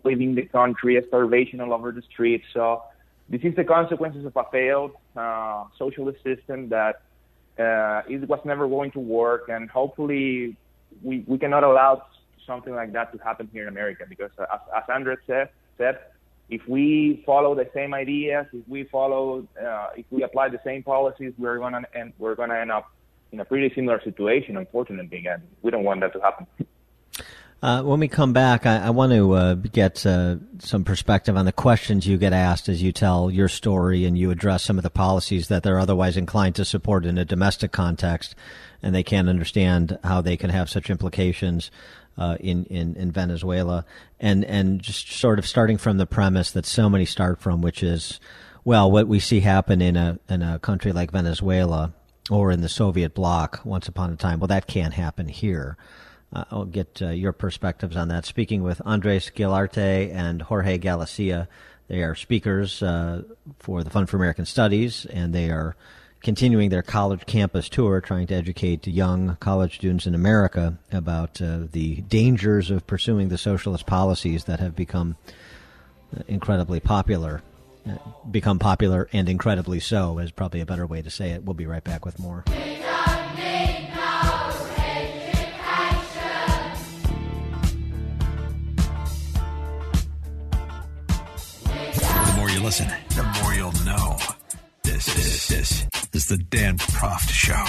leaving 0.03 0.35
the 0.35 0.45
country, 0.45 0.97
a 0.97 1.05
starvation 1.07 1.59
all 1.61 1.73
over 1.73 1.91
the 1.91 2.01
streets. 2.13 2.45
So 2.53 2.83
this 3.27 3.41
is 3.43 3.55
the 3.55 3.63
consequences 3.63 4.25
of 4.25 4.35
a 4.35 4.43
failed 4.51 4.91
uh, 5.15 5.65
socialist 5.77 6.23
system 6.23 6.69
that 6.69 7.01
uh, 7.59 8.01
it 8.07 8.27
was 8.27 8.39
never 8.45 8.67
going 8.67 8.91
to 8.91 8.99
work, 8.99 9.49
and 9.49 9.69
hopefully 9.69 10.55
we, 11.03 11.23
we 11.27 11.37
cannot 11.37 11.63
allow 11.63 12.05
something 12.45 12.73
like 12.73 12.93
that 12.93 13.11
to 13.13 13.17
happen 13.19 13.49
here 13.51 13.63
in 13.63 13.69
America 13.69 14.05
because, 14.07 14.31
uh, 14.37 14.45
as, 14.53 14.59
as 14.75 14.83
Andres 14.89 15.19
said, 15.27 15.49
said, 15.77 15.99
if 16.49 16.67
we 16.67 17.23
follow 17.25 17.53
the 17.55 17.69
same 17.73 17.93
ideas, 17.93 18.45
if 18.51 18.67
we 18.67 18.83
follow, 18.85 19.47
uh, 19.61 19.89
if 19.95 20.05
we 20.09 20.23
apply 20.23 20.49
the 20.49 20.59
same 20.63 20.83
policies, 20.83 21.33
we're 21.37 21.59
gonna 21.59 21.83
end, 21.93 22.13
we're 22.17 22.35
gonna 22.35 22.55
end 22.55 22.71
up 22.71 22.91
in 23.31 23.39
a 23.39 23.45
pretty 23.45 23.73
similar 23.75 24.01
situation, 24.01 24.57
unfortunately, 24.57 25.25
and 25.27 25.43
we 25.61 25.69
don't 25.69 25.83
want 25.83 26.01
that 26.01 26.13
to 26.13 26.19
happen. 26.19 26.47
Uh, 27.61 27.83
when 27.83 27.99
we 27.99 28.07
come 28.07 28.31
back, 28.31 28.65
I, 28.65 28.85
I 28.85 28.89
want 28.91 29.11
to 29.11 29.33
uh, 29.33 29.53
get 29.55 30.05
uh, 30.05 30.37
some 30.59 30.85
perspective 30.85 31.35
on 31.35 31.43
the 31.43 31.51
questions 31.51 32.07
you 32.07 32.17
get 32.17 32.31
asked 32.31 32.69
as 32.69 32.81
you 32.81 32.93
tell 32.93 33.29
your 33.29 33.49
story 33.49 34.05
and 34.05 34.17
you 34.17 34.31
address 34.31 34.63
some 34.63 34.77
of 34.77 34.83
the 34.83 34.89
policies 34.89 35.49
that 35.49 35.63
they're 35.63 35.77
otherwise 35.77 36.15
inclined 36.15 36.55
to 36.55 36.63
support 36.63 37.05
in 37.05 37.17
a 37.17 37.25
domestic 37.25 37.73
context, 37.73 38.33
and 38.81 38.95
they 38.95 39.03
can't 39.03 39.27
understand 39.27 39.99
how 40.05 40.21
they 40.21 40.37
can 40.37 40.49
have 40.49 40.69
such 40.69 40.89
implications 40.89 41.69
uh, 42.17 42.37
in, 42.39 42.65
in, 42.65 42.95
in 42.95 43.11
Venezuela. 43.11 43.85
And, 44.19 44.43
and 44.45 44.81
just 44.81 45.11
sort 45.11 45.39
of 45.39 45.47
starting 45.47 45.77
from 45.77 45.97
the 45.97 46.05
premise 46.05 46.51
that 46.51 46.65
so 46.65 46.89
many 46.89 47.05
start 47.05 47.39
from, 47.39 47.61
which 47.61 47.83
is, 47.83 48.19
well, 48.63 48.91
what 48.91 49.07
we 49.07 49.19
see 49.19 49.39
happen 49.39 49.81
in 49.81 49.95
a, 49.95 50.19
in 50.29 50.41
a 50.41 50.59
country 50.59 50.91
like 50.91 51.11
Venezuela 51.11 51.93
or 52.29 52.51
in 52.51 52.61
the 52.61 52.69
Soviet 52.69 53.13
bloc 53.13 53.61
once 53.63 53.87
upon 53.87 54.11
a 54.11 54.15
time, 54.15 54.39
well, 54.39 54.47
that 54.47 54.67
can't 54.67 54.93
happen 54.93 55.27
here. 55.27 55.77
Uh, 56.31 56.43
I'll 56.51 56.65
get 56.65 57.01
uh, 57.01 57.09
your 57.09 57.33
perspectives 57.33 57.95
on 57.95 58.09
that. 58.09 58.25
Speaking 58.25 58.61
with 58.61 58.81
Andres 58.85 59.31
Guilarte 59.35 60.13
and 60.13 60.41
Jorge 60.41 60.77
Galicia. 60.77 61.47
They 61.87 62.03
are 62.03 62.13
speakers 62.13 62.83
uh, 62.83 63.23
for 63.57 63.83
the 63.83 63.89
Fund 63.89 64.09
for 64.09 64.17
American 64.17 64.45
Studies, 64.45 65.07
and 65.07 65.33
they 65.33 65.49
are 65.49 65.75
continuing 66.21 66.69
their 66.69 66.81
college 66.81 67.25
campus 67.25 67.69
tour, 67.69 68.01
trying 68.01 68.27
to 68.27 68.35
educate 68.35 68.87
young 68.87 69.37
college 69.39 69.75
students 69.75 70.05
in 70.05 70.15
America 70.15 70.77
about 70.91 71.41
uh, 71.41 71.59
the 71.71 71.97
dangers 72.01 72.69
of 72.69 72.85
pursuing 72.87 73.29
the 73.29 73.37
socialist 73.37 73.85
policies 73.85 74.45
that 74.45 74.59
have 74.59 74.75
become 74.75 75.15
uh, 76.15 76.21
incredibly 76.27 76.79
popular. 76.79 77.41
Uh, 77.87 77.95
become 78.29 78.59
popular 78.59 79.07
and 79.13 79.29
incredibly 79.29 79.79
so 79.79 80.19
is 80.19 80.31
probably 80.31 80.59
a 80.59 80.65
better 80.65 80.85
way 80.85 81.01
to 81.01 81.09
say 81.09 81.31
it. 81.31 81.43
We'll 81.43 81.53
be 81.53 81.65
right 81.65 81.83
back 81.83 82.05
with 82.05 82.19
more. 82.19 82.43
you 92.59 92.65
listen, 92.65 92.91
the 93.09 93.23
more 93.41 93.53
you'll 93.53 93.71
know. 93.85 94.17
This, 94.83 95.05
this, 95.05 95.47
this 95.47 95.85
is 96.13 96.25
the 96.27 96.37
Dan 96.37 96.77
Proft 96.77 97.29
Show. 97.29 97.63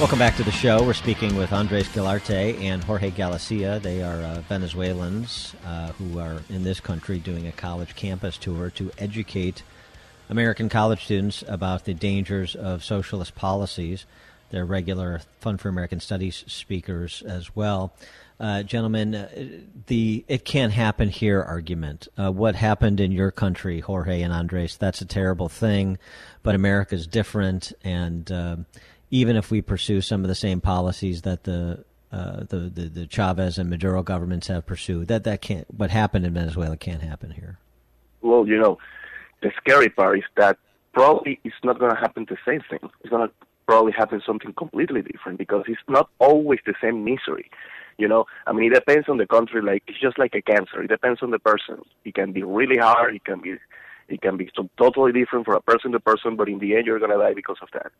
Welcome 0.00 0.18
back 0.18 0.36
to 0.36 0.42
the 0.42 0.50
show. 0.50 0.82
We're 0.84 0.92
speaking 0.92 1.34
with 1.36 1.52
Andres 1.52 1.88
Guilarte 1.88 2.60
and 2.60 2.82
Jorge 2.84 3.10
Galicia. 3.10 3.80
They 3.82 4.02
are 4.02 4.20
uh, 4.22 4.40
Venezuelans 4.48 5.54
uh, 5.64 5.92
who 5.92 6.18
are 6.18 6.42
in 6.50 6.64
this 6.64 6.80
country 6.80 7.18
doing 7.18 7.46
a 7.46 7.52
college 7.52 7.94
campus 7.94 8.36
tour 8.36 8.70
to 8.70 8.90
educate 8.98 9.62
American 10.28 10.68
college 10.68 11.04
students 11.04 11.44
about 11.46 11.84
the 11.84 11.94
dangers 11.94 12.54
of 12.54 12.84
socialist 12.84 13.34
policies. 13.34 14.04
They're 14.54 14.64
regular 14.64 15.20
Fund 15.40 15.60
for 15.60 15.68
American 15.68 15.98
Studies 15.98 16.44
speakers 16.46 17.24
as 17.26 17.56
well. 17.56 17.92
Uh, 18.38 18.62
gentlemen, 18.62 19.12
uh, 19.16 19.28
the 19.88 20.24
it 20.28 20.44
can't 20.44 20.72
happen 20.72 21.08
here 21.08 21.42
argument. 21.42 22.06
Uh, 22.16 22.30
what 22.30 22.54
happened 22.54 23.00
in 23.00 23.10
your 23.10 23.32
country, 23.32 23.80
Jorge 23.80 24.22
and 24.22 24.32
Andres, 24.32 24.76
that's 24.76 25.00
a 25.00 25.06
terrible 25.06 25.48
thing, 25.48 25.98
but 26.44 26.54
America's 26.54 27.08
different, 27.08 27.72
and 27.82 28.30
uh, 28.30 28.56
even 29.10 29.34
if 29.34 29.50
we 29.50 29.60
pursue 29.60 30.00
some 30.00 30.22
of 30.22 30.28
the 30.28 30.36
same 30.36 30.60
policies 30.60 31.22
that 31.22 31.42
the 31.42 31.84
uh, 32.12 32.44
the, 32.48 32.70
the, 32.72 32.88
the 32.88 33.06
Chavez 33.08 33.58
and 33.58 33.68
Maduro 33.68 34.04
governments 34.04 34.46
have 34.46 34.64
pursued, 34.66 35.08
that 35.08 35.24
that 35.24 35.40
can't. 35.40 35.66
What 35.76 35.90
happened 35.90 36.26
in 36.26 36.34
Venezuela 36.34 36.76
can't 36.76 37.02
happen 37.02 37.32
here. 37.32 37.58
Well, 38.22 38.46
you 38.46 38.58
know, 38.60 38.78
the 39.42 39.50
scary 39.56 39.88
part 39.88 40.18
is 40.18 40.24
that 40.36 40.58
probably 40.92 41.40
it's 41.42 41.56
not 41.64 41.80
going 41.80 41.90
to 41.90 41.98
happen 41.98 42.24
the 42.28 42.36
same 42.46 42.60
thing. 42.70 42.88
It's 43.00 43.10
going 43.10 43.28
to 43.28 43.34
probably 43.66 43.92
happen 43.92 44.22
something 44.26 44.52
completely 44.54 45.02
different 45.02 45.38
because 45.38 45.64
it's 45.68 45.80
not 45.88 46.10
always 46.18 46.60
the 46.66 46.74
same 46.80 47.04
misery. 47.04 47.50
You 47.96 48.08
know, 48.08 48.24
I 48.46 48.52
mean, 48.52 48.72
it 48.72 48.74
depends 48.74 49.08
on 49.08 49.18
the 49.18 49.26
country. 49.26 49.62
Like 49.62 49.84
it's 49.86 50.00
just 50.00 50.18
like 50.18 50.34
a 50.34 50.42
cancer. 50.42 50.82
It 50.82 50.88
depends 50.88 51.22
on 51.22 51.30
the 51.30 51.38
person. 51.38 51.82
It 52.04 52.14
can 52.14 52.32
be 52.32 52.42
really 52.42 52.78
hard. 52.78 53.14
It 53.14 53.24
can 53.24 53.40
be, 53.40 53.56
it 54.08 54.20
can 54.20 54.36
be 54.36 54.50
so 54.54 54.68
totally 54.76 55.12
different 55.12 55.44
for 55.44 55.54
a 55.54 55.62
person 55.62 55.92
to 55.92 56.00
person. 56.00 56.36
But 56.36 56.48
in 56.48 56.58
the 56.58 56.76
end, 56.76 56.86
you're 56.86 56.98
gonna 56.98 57.18
die 57.18 57.34
because 57.34 57.58
of 57.62 57.68
that 57.72 57.92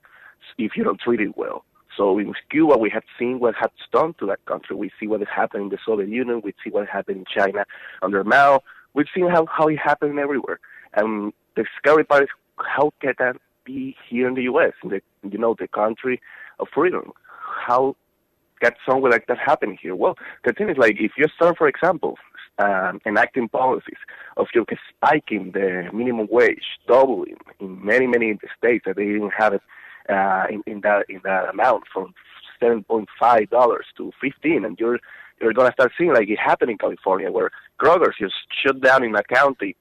if 0.58 0.76
you 0.76 0.84
don't 0.84 1.00
treat 1.00 1.20
it 1.20 1.36
well. 1.36 1.64
So 1.96 2.18
in 2.18 2.34
Cuba, 2.50 2.76
we 2.76 2.90
have 2.90 3.04
seen 3.18 3.38
what 3.38 3.54
has 3.54 3.70
done 3.92 4.14
to 4.18 4.26
that 4.26 4.44
country. 4.46 4.74
We 4.74 4.90
see 4.98 5.06
what 5.06 5.20
has 5.20 5.28
happened 5.34 5.64
in 5.64 5.68
the 5.68 5.78
Soviet 5.86 6.08
Union. 6.08 6.40
We 6.42 6.54
see 6.62 6.70
what 6.70 6.88
happened 6.88 7.18
in 7.18 7.24
China 7.24 7.64
under 8.02 8.24
Mao. 8.24 8.62
We've 8.94 9.06
seen 9.14 9.28
how 9.28 9.46
how 9.46 9.68
it 9.68 9.78
happened 9.78 10.18
everywhere. 10.18 10.60
And 10.94 11.32
the 11.56 11.64
scary 11.78 12.04
part 12.04 12.24
is 12.24 12.28
how 12.58 12.92
can 13.00 13.14
that 13.18 13.36
be 13.64 13.96
here 14.08 14.28
in 14.28 14.34
the 14.34 14.42
U.S., 14.42 14.72
in 14.82 14.90
the 14.90 15.00
you 15.28 15.38
know 15.38 15.54
the 15.58 15.68
country 15.68 16.20
of 16.58 16.68
freedom? 16.74 17.12
How 17.66 17.96
can 18.60 18.72
something 18.86 19.10
like 19.10 19.26
that 19.26 19.38
happen 19.38 19.76
here? 19.80 19.94
Well, 19.94 20.16
the 20.44 20.52
thing 20.52 20.68
is 20.70 20.76
like 20.78 20.96
if 20.98 21.12
you 21.16 21.26
start, 21.34 21.58
for 21.58 21.68
example, 21.68 22.16
um, 22.58 23.00
enacting 23.06 23.48
policies 23.48 23.98
of 24.36 24.46
you 24.54 24.64
spiking 24.90 25.52
the 25.52 25.88
minimum 25.92 26.28
wage, 26.30 26.64
doubling 26.86 27.36
in 27.60 27.84
many 27.84 28.06
many 28.06 28.38
states 28.56 28.84
that 28.86 28.96
they 28.96 29.04
didn't 29.04 29.32
have 29.36 29.54
it 29.54 29.62
uh, 30.08 30.44
in, 30.50 30.62
in 30.66 30.80
that 30.82 31.06
in 31.08 31.20
that 31.24 31.48
amount 31.48 31.84
from 31.92 32.14
seven 32.60 32.84
point 32.84 33.08
five 33.18 33.50
dollars 33.50 33.86
to 33.96 34.12
fifteen, 34.20 34.64
and 34.64 34.78
you're 34.78 34.98
you're 35.40 35.52
gonna 35.52 35.72
start 35.72 35.92
seeing 35.98 36.12
like 36.12 36.28
it 36.28 36.38
happened 36.38 36.70
in 36.70 36.78
California 36.78 37.30
where 37.30 37.50
Kroger's 37.80 38.16
just 38.18 38.34
shut 38.62 38.80
down 38.80 39.02
in 39.02 39.14
a 39.16 39.22
county 39.24 39.76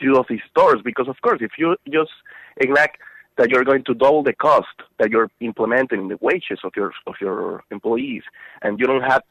two 0.00 0.16
of 0.16 0.26
these 0.28 0.40
stores 0.50 0.80
because, 0.84 1.08
of 1.08 1.16
course, 1.22 1.40
if 1.40 1.52
you 1.58 1.76
just 1.90 2.10
enact 2.60 2.98
that 3.36 3.50
you're 3.50 3.64
going 3.64 3.84
to 3.84 3.94
double 3.94 4.22
the 4.22 4.32
cost 4.32 4.66
that 4.98 5.10
you're 5.10 5.30
implementing 5.40 6.00
in 6.02 6.08
the 6.08 6.18
wages 6.20 6.58
of 6.64 6.72
your 6.76 6.92
of 7.06 7.14
your 7.20 7.62
employees, 7.70 8.22
and 8.62 8.78
you 8.80 8.86
don't 8.86 9.02
have 9.02 9.22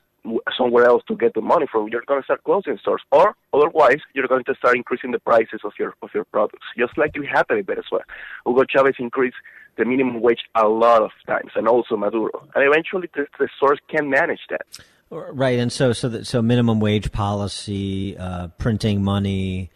somewhere 0.58 0.86
else 0.86 1.04
to 1.08 1.16
get 1.16 1.34
the 1.34 1.42
money 1.42 1.66
from, 1.72 1.88
you're 1.88 2.04
going 2.06 2.20
to 2.20 2.24
start 2.26 2.44
closing 2.44 2.78
stores, 2.80 3.02
or 3.12 3.36
otherwise 3.54 4.00
you're 4.14 4.28
going 4.28 4.44
to 4.44 4.56
start 4.56 4.76
increasing 4.76 5.12
the 5.12 5.20
prices 5.20 5.62
of 5.64 5.72
your 5.80 5.94
of 6.02 6.10
your 6.14 6.26
products, 6.26 6.66
just 6.78 6.98
like 6.98 7.12
it 7.16 7.26
happened 7.26 7.60
in 7.60 7.66
Venezuela. 7.66 8.04
Hugo 8.46 8.64
Chavez 8.70 8.96
increased 9.00 9.38
the 9.78 9.86
minimum 9.86 10.22
wage 10.22 10.42
a 10.56 10.68
lot 10.68 11.02
of 11.02 11.12
times, 11.28 11.52
and 11.56 11.68
also 11.68 11.96
Maduro, 11.96 12.48
and 12.56 12.64
eventually 12.64 13.10
the, 13.14 13.28
the 13.40 13.48
stores 13.58 13.80
can 13.90 14.10
manage 14.10 14.42
that. 14.50 14.66
Right, 15.10 15.60
and 15.60 15.72
so 15.72 15.94
so 15.94 16.10
that, 16.10 16.28
so 16.28 16.42
minimum 16.42 16.80
wage 16.80 17.12
policy, 17.12 18.18
uh, 18.18 18.48
printing 18.58 19.04
money, 19.04 19.70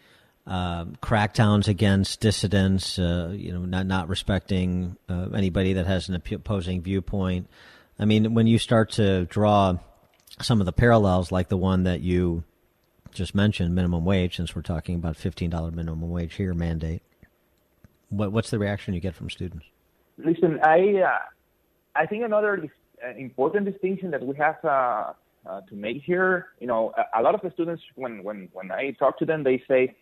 uh, 0.46 0.84
crackdowns 1.00 1.68
against 1.68 2.20
dissidents, 2.20 2.98
uh, 2.98 3.32
you 3.34 3.52
know, 3.52 3.64
not 3.64 3.86
not 3.86 4.08
respecting 4.08 4.96
uh, 5.08 5.28
anybody 5.34 5.74
that 5.74 5.86
has 5.86 6.08
an 6.08 6.14
opposing 6.14 6.82
viewpoint. 6.82 7.48
I 7.98 8.04
mean, 8.04 8.34
when 8.34 8.46
you 8.46 8.58
start 8.58 8.90
to 8.92 9.26
draw 9.26 9.78
some 10.40 10.60
of 10.60 10.66
the 10.66 10.72
parallels, 10.72 11.30
like 11.30 11.48
the 11.48 11.56
one 11.56 11.84
that 11.84 12.00
you 12.00 12.42
just 13.12 13.34
mentioned, 13.34 13.74
minimum 13.74 14.04
wage, 14.04 14.36
since 14.36 14.56
we're 14.56 14.62
talking 14.62 14.96
about 14.96 15.16
fifteen 15.16 15.50
dollar 15.50 15.70
minimum 15.70 16.10
wage 16.10 16.34
here 16.34 16.54
mandate, 16.54 17.02
what 18.08 18.32
what's 18.32 18.50
the 18.50 18.58
reaction 18.58 18.94
you 18.94 19.00
get 19.00 19.14
from 19.14 19.30
students? 19.30 19.66
Listen, 20.18 20.58
I 20.64 21.02
uh, 21.02 21.18
I 21.94 22.06
think 22.06 22.24
another 22.24 22.68
uh, 23.04 23.14
important 23.16 23.66
distinction 23.66 24.10
that 24.10 24.26
we 24.26 24.34
have 24.36 24.56
uh, 24.64 25.60
to 25.68 25.74
make 25.74 26.02
here, 26.02 26.48
you 26.60 26.66
know, 26.66 26.92
a, 26.96 27.20
a, 27.20 27.22
lot 27.22 27.34
of 27.34 27.40
the 27.42 27.50
students 27.50 27.82
when 27.94 28.22
when 28.22 28.48
when 28.52 28.70
I 28.70 28.92
talk 28.92 29.18
to 29.18 29.24
them, 29.24 29.44
they 29.44 29.62
say, 29.68 29.94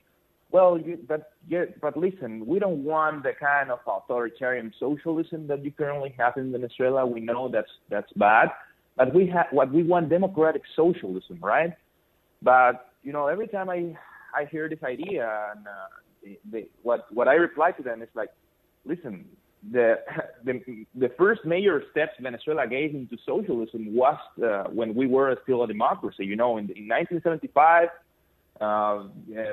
well, 0.53 0.79
you, 0.79 0.99
but 1.07 1.33
yeah, 1.49 1.65
but 1.81 1.97
listen, 1.97 2.45
we 2.47 2.59
don't 2.59 2.83
want 2.83 3.23
the 3.23 3.33
kind 3.39 3.71
of 3.71 3.79
authoritarian 3.87 4.73
socialism 4.81 5.47
that 5.47 5.65
you 5.65 5.71
currently 5.71 6.15
have 6.19 6.37
in 6.37 6.51
Venezuela. 6.51 7.07
We 7.07 7.21
know 7.21 7.49
that's 7.49 7.71
that's 7.89 8.13
bad, 8.17 8.49
but 8.97 9.15
we 9.15 9.29
have 9.29 9.47
what 9.53 9.73
we 9.73 9.85
want 9.85 10.09
democratic 10.09 10.63
socialism, 10.75 11.39
right? 11.41 11.73
But 12.43 12.93
you 13.03 13.13
know, 13.13 13.29
every 13.29 13.47
time 13.47 13.71
I 13.71 13.97
I 14.35 14.45
hear 14.51 14.69
this 14.69 14.83
idea, 14.83 15.53
and 15.55 15.67
uh, 15.67 16.37
the, 16.51 16.69
what 16.83 17.07
what 17.13 17.29
I 17.29 17.35
reply 17.35 17.71
to 17.73 17.83
them 17.83 18.03
is 18.03 18.09
like, 18.15 18.31
listen, 18.85 19.27
the 19.71 20.01
the 20.45 20.85
the 20.97 21.11
first 21.17 21.45
major 21.45 21.83
steps 21.93 22.13
Venezuela 22.21 22.67
gave 22.67 22.95
into 22.95 23.17
socialism 23.25 23.95
was 23.95 24.19
uh, 24.43 24.65
when 24.65 24.95
we 24.95 25.07
were 25.07 25.37
still 25.45 25.63
a 25.63 25.67
democracy. 25.69 26.25
You 26.25 26.37
know, 26.37 26.57
in, 26.57 26.65
in 26.65 26.89
1975 26.89 27.89
uh, 28.61 29.05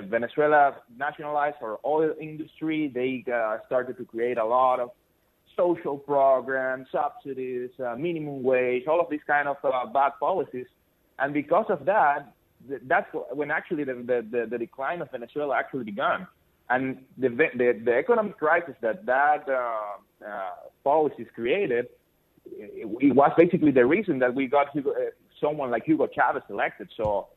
Venezuela 0.10 0.76
nationalized 0.98 1.58
our 1.62 1.80
oil 1.86 2.14
industry. 2.20 2.92
They 2.94 3.24
uh, 3.32 3.58
started 3.66 3.98
to 3.98 4.06
create 4.06 4.38
a 4.38 4.46
lot 4.46 4.80
of 4.80 4.92
social 5.56 5.98
programs, 5.98 6.88
subsidies, 6.92 7.70
uh, 7.84 7.96
minimum 7.96 8.44
wage, 8.44 8.84
all 8.88 9.00
of 9.00 9.10
these 9.10 9.22
kind 9.26 9.48
of 9.48 9.58
uh, 9.64 9.86
bad 9.88 10.12
policies. 10.20 10.68
And 11.20 11.34
because 11.34 11.66
of 11.70 11.86
that, 11.86 12.34
th- 12.68 12.82
that's 12.86 13.08
when 13.32 13.50
actually 13.50 13.84
the, 13.84 13.94
the, 13.94 14.48
the, 14.50 14.58
decline 14.58 15.02
of 15.02 15.10
Venezuela 15.12 15.58
actually 15.58 15.86
began. 15.86 16.28
And 16.70 17.04
the, 17.18 17.30
the, 17.30 17.82
the 17.84 17.94
economic 17.98 18.38
crisis 18.38 18.76
that 18.82 19.06
that 19.06 19.48
uh, 19.50 20.26
uh, 20.28 20.50
policies 20.84 21.28
created, 21.34 21.88
it, 22.46 22.88
it, 23.02 23.16
was 23.16 23.32
basically 23.38 23.72
the 23.72 23.86
reason 23.86 24.20
that 24.20 24.36
we 24.36 24.48
got 24.48 24.68
Hugo, 24.74 24.94
someone 25.40 25.72
like 25.72 25.86
Hugo 25.86 26.08
Chavez 26.08 26.44
elected. 26.50 26.90
So 26.98 27.30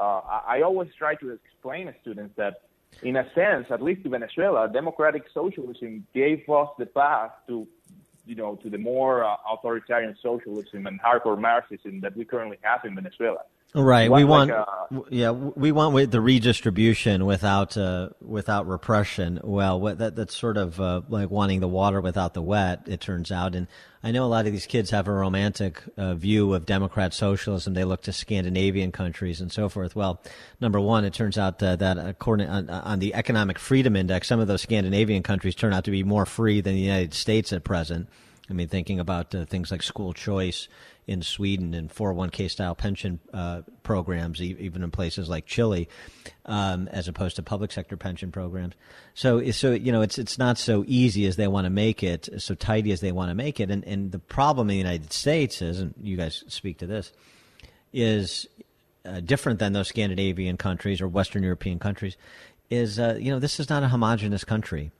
uh, 0.00 0.40
I 0.46 0.62
always 0.62 0.88
try 0.98 1.14
to 1.16 1.30
explain 1.30 1.86
to 1.86 1.94
students 2.00 2.34
that, 2.36 2.62
in 3.02 3.16
a 3.16 3.26
sense, 3.34 3.66
at 3.70 3.82
least 3.82 4.02
to 4.04 4.08
Venezuela, 4.08 4.68
democratic 4.68 5.24
socialism 5.32 6.06
gave 6.14 6.48
us 6.48 6.68
the 6.78 6.86
path 6.86 7.32
to, 7.48 7.68
you 8.26 8.34
know, 8.34 8.56
to 8.56 8.70
the 8.70 8.78
more 8.78 9.22
uh, 9.24 9.36
authoritarian 9.52 10.16
socialism 10.22 10.86
and 10.86 11.00
hardcore 11.02 11.38
Marxism 11.38 12.00
that 12.00 12.16
we 12.16 12.24
currently 12.24 12.58
have 12.62 12.84
in 12.84 12.94
Venezuela. 12.94 13.42
Right. 13.72 14.10
We 14.10 14.24
want, 14.24 14.50
like 14.50 14.66
a, 14.66 15.02
yeah, 15.10 15.30
we 15.30 15.70
want 15.70 16.10
the 16.10 16.20
redistribution 16.20 17.24
without, 17.24 17.76
uh, 17.76 18.08
without 18.20 18.66
repression. 18.66 19.38
Well, 19.44 19.78
that, 19.80 20.16
that's 20.16 20.36
sort 20.36 20.56
of, 20.56 20.80
uh, 20.80 21.02
like 21.08 21.30
wanting 21.30 21.60
the 21.60 21.68
water 21.68 22.00
without 22.00 22.34
the 22.34 22.42
wet, 22.42 22.82
it 22.86 23.00
turns 23.00 23.30
out. 23.30 23.54
And 23.54 23.68
I 24.02 24.10
know 24.10 24.24
a 24.24 24.26
lot 24.26 24.46
of 24.46 24.52
these 24.52 24.66
kids 24.66 24.90
have 24.90 25.06
a 25.06 25.12
romantic 25.12 25.82
uh, 25.96 26.14
view 26.14 26.52
of 26.54 26.66
Democrat 26.66 27.14
socialism. 27.14 27.74
They 27.74 27.84
look 27.84 28.02
to 28.02 28.12
Scandinavian 28.12 28.90
countries 28.90 29.40
and 29.40 29.52
so 29.52 29.68
forth. 29.68 29.94
Well, 29.94 30.20
number 30.60 30.80
one, 30.80 31.04
it 31.04 31.14
turns 31.14 31.38
out 31.38 31.62
uh, 31.62 31.76
that 31.76 31.96
according 31.96 32.48
on, 32.48 32.68
on, 32.68 32.98
the 32.98 33.14
Economic 33.14 33.58
Freedom 33.58 33.94
Index, 33.94 34.26
some 34.26 34.40
of 34.40 34.48
those 34.48 34.62
Scandinavian 34.62 35.22
countries 35.22 35.54
turn 35.54 35.72
out 35.72 35.84
to 35.84 35.92
be 35.92 36.02
more 36.02 36.26
free 36.26 36.60
than 36.60 36.74
the 36.74 36.80
United 36.80 37.14
States 37.14 37.52
at 37.52 37.62
present. 37.62 38.08
I 38.48 38.52
mean, 38.52 38.66
thinking 38.66 38.98
about 38.98 39.32
uh, 39.32 39.44
things 39.44 39.70
like 39.70 39.82
school 39.82 40.12
choice 40.12 40.66
in 41.10 41.22
Sweden 41.22 41.74
and 41.74 41.92
401k 41.92 42.48
style 42.48 42.76
pension 42.76 43.18
uh, 43.34 43.62
programs, 43.82 44.40
even 44.40 44.84
in 44.84 44.92
places 44.92 45.28
like 45.28 45.44
Chile, 45.44 45.88
um, 46.46 46.86
as 46.92 47.08
opposed 47.08 47.34
to 47.34 47.42
public 47.42 47.72
sector 47.72 47.96
pension 47.96 48.30
programs. 48.30 48.74
So, 49.14 49.50
so 49.50 49.72
you 49.72 49.90
know, 49.90 50.02
it's 50.02 50.18
it's 50.18 50.38
not 50.38 50.56
so 50.56 50.84
easy 50.86 51.26
as 51.26 51.34
they 51.34 51.48
want 51.48 51.64
to 51.64 51.70
make 51.70 52.04
it, 52.04 52.28
so 52.38 52.54
tidy 52.54 52.92
as 52.92 53.00
they 53.00 53.10
want 53.10 53.30
to 53.30 53.34
make 53.34 53.58
it. 53.58 53.72
And 53.72 53.82
and 53.84 54.12
the 54.12 54.20
problem 54.20 54.70
in 54.70 54.74
the 54.74 54.78
United 54.78 55.12
States 55.12 55.60
is, 55.60 55.80
and 55.80 55.94
you 56.00 56.16
guys 56.16 56.44
speak 56.46 56.78
to 56.78 56.86
this, 56.86 57.12
is 57.92 58.46
uh, 59.04 59.18
different 59.18 59.58
than 59.58 59.72
those 59.72 59.88
Scandinavian 59.88 60.56
countries 60.58 61.00
or 61.00 61.08
Western 61.08 61.42
European 61.42 61.80
countries. 61.80 62.16
Is 62.70 63.00
uh, 63.00 63.18
you 63.20 63.32
know, 63.32 63.40
this 63.40 63.58
is 63.58 63.68
not 63.68 63.82
a 63.82 63.88
homogenous 63.88 64.44
country 64.44 64.92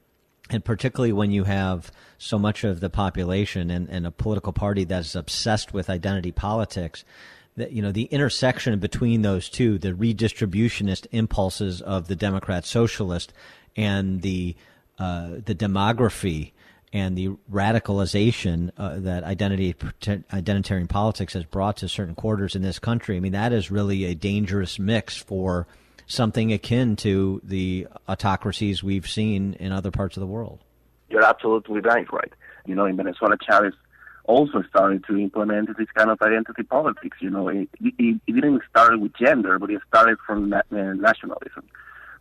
and 0.51 0.65
particularly 0.65 1.13
when 1.13 1.31
you 1.31 1.45
have 1.45 1.93
so 2.19 2.39
much 2.39 2.65
of 2.65 2.81
the 2.81 2.91
population 2.91 3.71
and, 3.71 3.89
and 3.89 4.07
a 4.07 4.11
political 4.11 4.53
party 4.53 4.85
that's 4.85 5.15
obsessed 5.15 5.73
with 5.73 5.89
identity 5.89 6.33
politics, 6.33 7.05
that 7.57 7.73
you 7.73 7.83
know 7.83 7.93
the 7.93 8.05
intersection 8.05 8.79
between 8.79 9.23
those 9.23 9.49
two, 9.49 9.79
the 9.79 9.93
redistributionist 9.93 11.07
impulses 11.13 11.81
of 11.81 12.09
the 12.09 12.17
Democrat 12.17 12.65
Socialist 12.65 13.33
and 13.77 14.23
the 14.23 14.57
uh, 14.99 15.37
the 15.45 15.55
demography 15.55 16.53
and 16.93 17.17
the 17.17 17.29
radicalization 17.51 18.71
uh, 18.77 18.99
that 18.99 19.23
identity 19.25 19.75
identitarian 19.75 20.89
politics 20.89 21.35
has 21.35 21.45
brought 21.45 21.77
to 21.79 21.89
certain 21.89 22.15
quarters 22.15 22.57
in 22.57 22.63
this 22.63 22.79
country. 22.79 23.17
I 23.17 23.21
mean, 23.21 23.33
that 23.33 23.53
is 23.53 23.71
really 23.71 24.05
a 24.05 24.15
dangerous 24.15 24.79
mix 24.79 25.17
for 25.17 25.67
something 26.11 26.53
akin 26.53 26.97
to 26.97 27.41
the 27.45 27.87
autocracies 28.09 28.83
we've 28.83 29.09
seen 29.09 29.55
in 29.55 29.73
other 29.73 29.91
parts 29.91 30.17
of 30.17 30.21
the 30.21 30.27
world. 30.27 30.59
You're 31.09 31.25
absolutely 31.25 31.81
right, 31.81 32.11
right. 32.13 32.33
You 32.67 32.75
know, 32.75 32.87
in 32.87 32.97
Venezuela, 32.97 33.37
Chavez 33.41 33.75
also 34.25 34.63
started 34.69 35.05
to 35.07 35.17
implement 35.17 35.77
this 35.77 35.89
kind 35.95 36.11
of 36.11 36.21
identity 36.21 36.63
politics. 36.63 37.19
You 37.21 37.31
know, 37.31 37.49
it, 37.49 37.69
it, 37.81 38.21
it 38.27 38.33
didn't 38.33 38.63
start 38.69 39.01
with 39.01 39.13
gender, 39.15 39.59
but 39.59 39.71
it 39.71 39.81
started 39.89 40.19
from 40.27 40.51
na- 40.51 40.63
uh, 40.73 40.95
nationalism. 40.95 41.65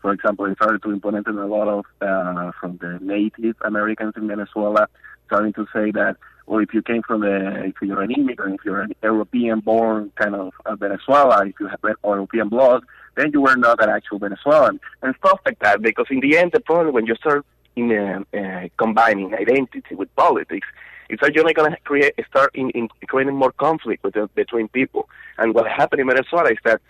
For 0.02 0.14
example, 0.14 0.46
it 0.46 0.56
started 0.56 0.82
to 0.84 0.92
implement 0.92 1.28
a 1.28 1.46
lot 1.46 1.68
of 1.68 1.86
uh, 2.02 2.52
from 2.60 2.78
the 2.78 3.00
Native 3.02 3.56
Americans 3.62 4.14
in 4.16 4.28
Venezuela, 4.28 4.88
starting 5.26 5.54
to 5.54 5.66
say 5.74 5.92
that, 5.92 6.16
well, 6.50 6.62
if 6.62 6.74
you 6.74 6.82
came 6.82 7.04
from 7.04 7.24
a, 7.24 7.66
if 7.66 7.76
you're 7.80 8.02
an 8.02 8.10
immigrant, 8.10 8.56
if 8.56 8.66
you're 8.66 8.82
an 8.82 8.96
European-born 9.04 10.12
kind 10.16 10.34
of 10.34 10.52
uh, 10.66 10.76
Venezuela, 10.76 11.46
if 11.46 11.54
you 11.60 11.68
have 11.68 11.80
European 12.04 12.50
blood, 12.50 12.84
then 13.16 13.30
you 13.32 13.42
were 13.42 13.56
not 13.56 13.82
an 13.84 13.90
actual 13.90 14.18
Venezuelan 14.18 14.80
and 15.04 15.14
stuff 15.20 15.40
like 15.46 15.60
that. 15.60 15.80
Because 15.84 16.08
in 16.10 16.22
the 16.22 16.38
end, 16.40 16.52
the 16.52 16.60
problem 16.60 16.96
when 16.96 17.06
you 17.06 17.14
start 17.16 17.46
in 17.76 17.92
uh, 17.92 18.24
uh, 18.36 18.68
combining 18.78 19.32
identity 19.36 19.94
with 19.94 20.14
politics, 20.16 20.68
it's 21.08 21.22
actually 21.22 21.54
going 21.54 21.70
to 21.70 21.78
create 21.84 22.16
start 22.28 22.50
in, 22.56 22.72
in 22.72 22.88
creating 23.08 23.36
more 23.36 23.52
conflict 23.52 24.04
with 24.04 24.16
between 24.34 24.70
people. 24.70 25.08
And 25.38 25.54
what 25.54 25.68
happened 25.68 26.02
in 26.02 26.08
Venezuela 26.08 26.50
is 26.50 26.58
that 26.66 26.82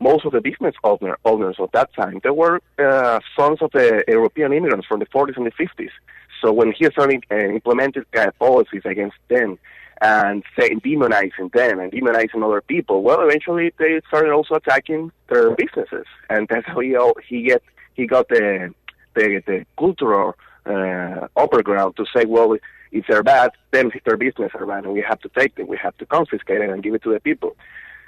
most 0.00 0.24
of 0.24 0.32
the 0.32 0.40
business 0.40 0.74
owner, 0.82 1.16
owners 1.24 1.56
of 1.60 1.70
that 1.72 1.94
time 1.94 2.20
they 2.24 2.30
were 2.30 2.60
uh, 2.78 3.20
sons 3.36 3.58
of 3.62 3.70
the 3.70 4.02
European 4.08 4.52
immigrants 4.52 4.88
from 4.88 4.98
the 4.98 5.06
40s 5.06 5.36
and 5.36 5.46
the 5.46 5.52
50s. 5.52 5.90
So 6.40 6.52
when 6.52 6.72
he 6.72 6.84
started 6.86 7.24
uh, 7.30 8.20
uh, 8.20 8.30
policies 8.38 8.82
against 8.84 9.16
them 9.28 9.58
and 10.00 10.44
demonizing 10.58 11.52
them 11.52 11.80
and 11.80 11.90
demonizing 11.92 12.44
other 12.44 12.60
people. 12.60 13.02
Well, 13.02 13.20
eventually 13.26 13.72
they 13.78 14.00
started 14.08 14.32
also 14.32 14.54
attacking 14.54 15.12
their 15.28 15.50
businesses, 15.54 16.06
and 16.28 16.46
that's 16.48 16.66
how 16.66 16.80
he 16.80 16.96
he 17.26 17.42
get 17.42 17.62
he 17.94 18.06
got 18.06 18.28
the 18.28 18.74
the, 19.14 19.42
the 19.46 19.66
cultural 19.78 20.34
uh, 20.66 21.28
upper 21.36 21.62
ground 21.62 21.96
to 21.96 22.04
say, 22.14 22.24
well, 22.24 22.56
if 22.90 23.04
they're 23.08 23.22
bad, 23.22 23.52
then 23.70 23.92
their 24.04 24.16
business 24.16 24.50
are 24.54 24.66
bad, 24.66 24.84
and 24.84 24.92
we 24.92 25.02
have 25.02 25.20
to 25.20 25.28
take 25.30 25.54
them, 25.54 25.68
we 25.68 25.76
have 25.76 25.96
to 25.98 26.06
confiscate 26.06 26.60
it 26.60 26.70
and 26.70 26.82
give 26.82 26.94
it 26.94 27.02
to 27.02 27.12
the 27.12 27.20
people. 27.20 27.56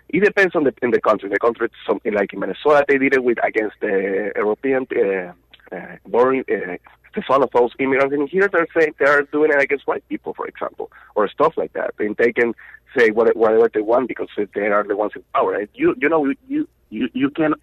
It 0.08 0.24
depends 0.24 0.54
on 0.54 0.64
the 0.64 0.74
in 0.82 0.90
the 0.90 1.00
country. 1.00 1.28
The 1.28 1.38
country, 1.38 1.68
something 1.86 2.14
like 2.14 2.32
in 2.32 2.40
Venezuela, 2.40 2.84
they 2.86 2.98
did 2.98 3.14
it 3.14 3.24
with 3.24 3.38
against 3.44 3.76
the 3.80 4.32
European 4.36 4.86
uh, 4.94 5.32
uh, 5.74 5.96
born 6.06 6.44
uh, 6.48 6.76
the 7.16 7.22
son 7.26 7.42
of 7.42 7.50
those 7.52 7.72
immigrants. 7.80 8.14
And 8.14 8.28
here 8.28 8.48
they're 8.48 8.68
saying 8.78 8.94
they're 8.98 9.22
doing 9.22 9.50
it 9.50 9.60
against 9.60 9.86
white 9.86 10.06
people, 10.08 10.34
for 10.34 10.46
example, 10.46 10.92
or 11.16 11.28
stuff 11.28 11.54
like 11.56 11.72
that. 11.72 11.94
And 11.98 12.16
they 12.16 12.32
can 12.32 12.54
say 12.96 13.10
whatever 13.10 13.68
they 13.72 13.80
want 13.80 14.08
because 14.08 14.28
they 14.36 14.66
are 14.68 14.84
the 14.84 14.96
ones 14.96 15.12
in 15.16 15.24
power. 15.34 15.66
You 15.74 15.94
you 15.98 16.08
know 16.08 16.32
you 16.46 16.68
you 16.90 17.08
you 17.12 17.30
can 17.30 17.54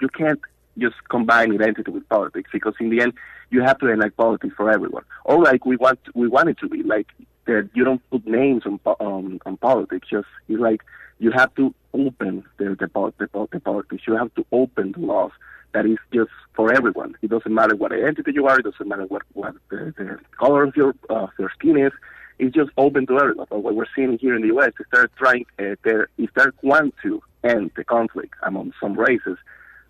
you 0.00 0.08
can't 0.08 0.40
just 0.78 0.96
combine 1.10 1.52
identity 1.52 1.90
with 1.90 2.08
politics 2.08 2.50
because 2.52 2.74
in 2.80 2.90
the 2.90 3.02
end 3.02 3.12
you 3.50 3.62
have 3.62 3.78
to 3.78 3.88
enact 3.88 4.16
politics 4.16 4.54
for 4.56 4.70
everyone. 4.70 5.04
Or 5.24 5.42
like 5.42 5.64
we 5.64 5.76
want 5.76 6.00
we 6.14 6.26
want 6.26 6.48
it 6.48 6.58
to 6.58 6.68
be 6.68 6.82
like 6.82 7.08
that 7.46 7.68
you 7.74 7.84
don't 7.84 8.02
put 8.10 8.26
names 8.26 8.62
on 8.66 8.80
on, 8.84 9.40
on 9.46 9.56
politics. 9.58 10.08
Just 10.10 10.28
it's 10.48 10.60
like 10.60 10.82
you 11.18 11.30
have 11.30 11.54
to 11.56 11.74
open 11.92 12.44
the 12.58 12.76
the, 12.80 13.12
the, 13.18 13.48
the 13.52 13.60
politics. 13.60 14.02
You 14.06 14.16
have 14.16 14.34
to 14.34 14.46
open 14.52 14.92
the 14.92 15.00
laws. 15.00 15.32
That 15.72 15.86
is 15.86 15.98
just 16.12 16.30
for 16.54 16.72
everyone. 16.72 17.16
It 17.22 17.30
doesn't 17.30 17.52
matter 17.52 17.74
what 17.74 17.92
identity 17.92 18.32
you 18.34 18.46
are. 18.46 18.58
It 18.58 18.64
doesn't 18.64 18.86
matter 18.86 19.06
what 19.06 19.22
what 19.32 19.54
the, 19.70 19.94
the 19.96 20.18
color 20.38 20.64
of 20.64 20.76
your 20.76 20.94
uh, 21.08 21.28
your 21.38 21.50
skin 21.58 21.78
is. 21.78 21.92
It's 22.38 22.54
just 22.54 22.70
open 22.76 23.06
to 23.06 23.18
everyone. 23.18 23.46
But 23.48 23.62
what 23.62 23.74
we're 23.74 23.86
seeing 23.94 24.18
here 24.18 24.34
in 24.34 24.42
the 24.42 24.48
U.S. 24.48 24.72
is 24.80 24.86
they're 24.92 25.08
trying, 25.16 25.44
uh, 25.58 25.76
they're, 25.84 26.08
if 26.18 26.32
they 26.34 26.44
want 26.62 26.94
to 27.02 27.22
end 27.44 27.70
the 27.76 27.84
conflict 27.84 28.34
among 28.42 28.72
some 28.80 28.94
races, 28.94 29.38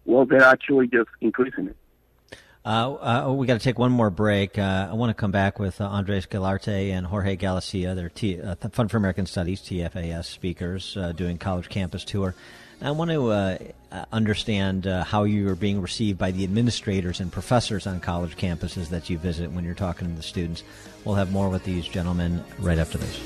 well, 0.04 0.26
they're 0.26 0.42
actually 0.42 0.88
just 0.88 1.08
increasing 1.20 1.68
it. 1.68 1.76
Uh, 2.64 3.26
uh, 3.28 3.32
we 3.32 3.46
got 3.46 3.54
to 3.54 3.64
take 3.64 3.78
one 3.78 3.90
more 3.90 4.10
break. 4.10 4.56
Uh, 4.56 4.88
I 4.90 4.94
want 4.94 5.10
to 5.10 5.14
come 5.14 5.32
back 5.32 5.58
with 5.58 5.80
uh, 5.80 5.84
Andres 5.84 6.26
Guilarte 6.26 6.92
and 6.92 7.06
Jorge 7.06 7.34
Galicia. 7.36 7.94
They're 7.94 8.08
T- 8.08 8.40
uh, 8.40 8.54
Fund 8.54 8.90
for 8.90 8.98
American 8.98 9.26
Studies 9.26 9.60
(TFAS) 9.62 10.26
speakers 10.26 10.96
uh, 10.96 11.12
doing 11.12 11.38
college 11.38 11.68
campus 11.68 12.04
tour. 12.04 12.34
I 12.82 12.90
want 12.90 13.12
to 13.12 13.30
uh, 13.30 13.58
uh, 13.92 14.04
understand 14.10 14.88
uh, 14.88 15.04
how 15.04 15.22
you 15.22 15.48
are 15.48 15.54
being 15.54 15.80
received 15.80 16.18
by 16.18 16.32
the 16.32 16.42
administrators 16.42 17.20
and 17.20 17.30
professors 17.30 17.86
on 17.86 18.00
college 18.00 18.36
campuses 18.36 18.88
that 18.88 19.08
you 19.08 19.18
visit 19.18 19.52
when 19.52 19.64
you're 19.64 19.74
talking 19.74 20.08
to 20.08 20.14
the 20.14 20.22
students. 20.22 20.64
We'll 21.04 21.14
have 21.14 21.30
more 21.30 21.48
with 21.48 21.62
these 21.64 21.86
gentlemen 21.86 22.42
right 22.58 22.78
after 22.78 22.98
this. 22.98 23.20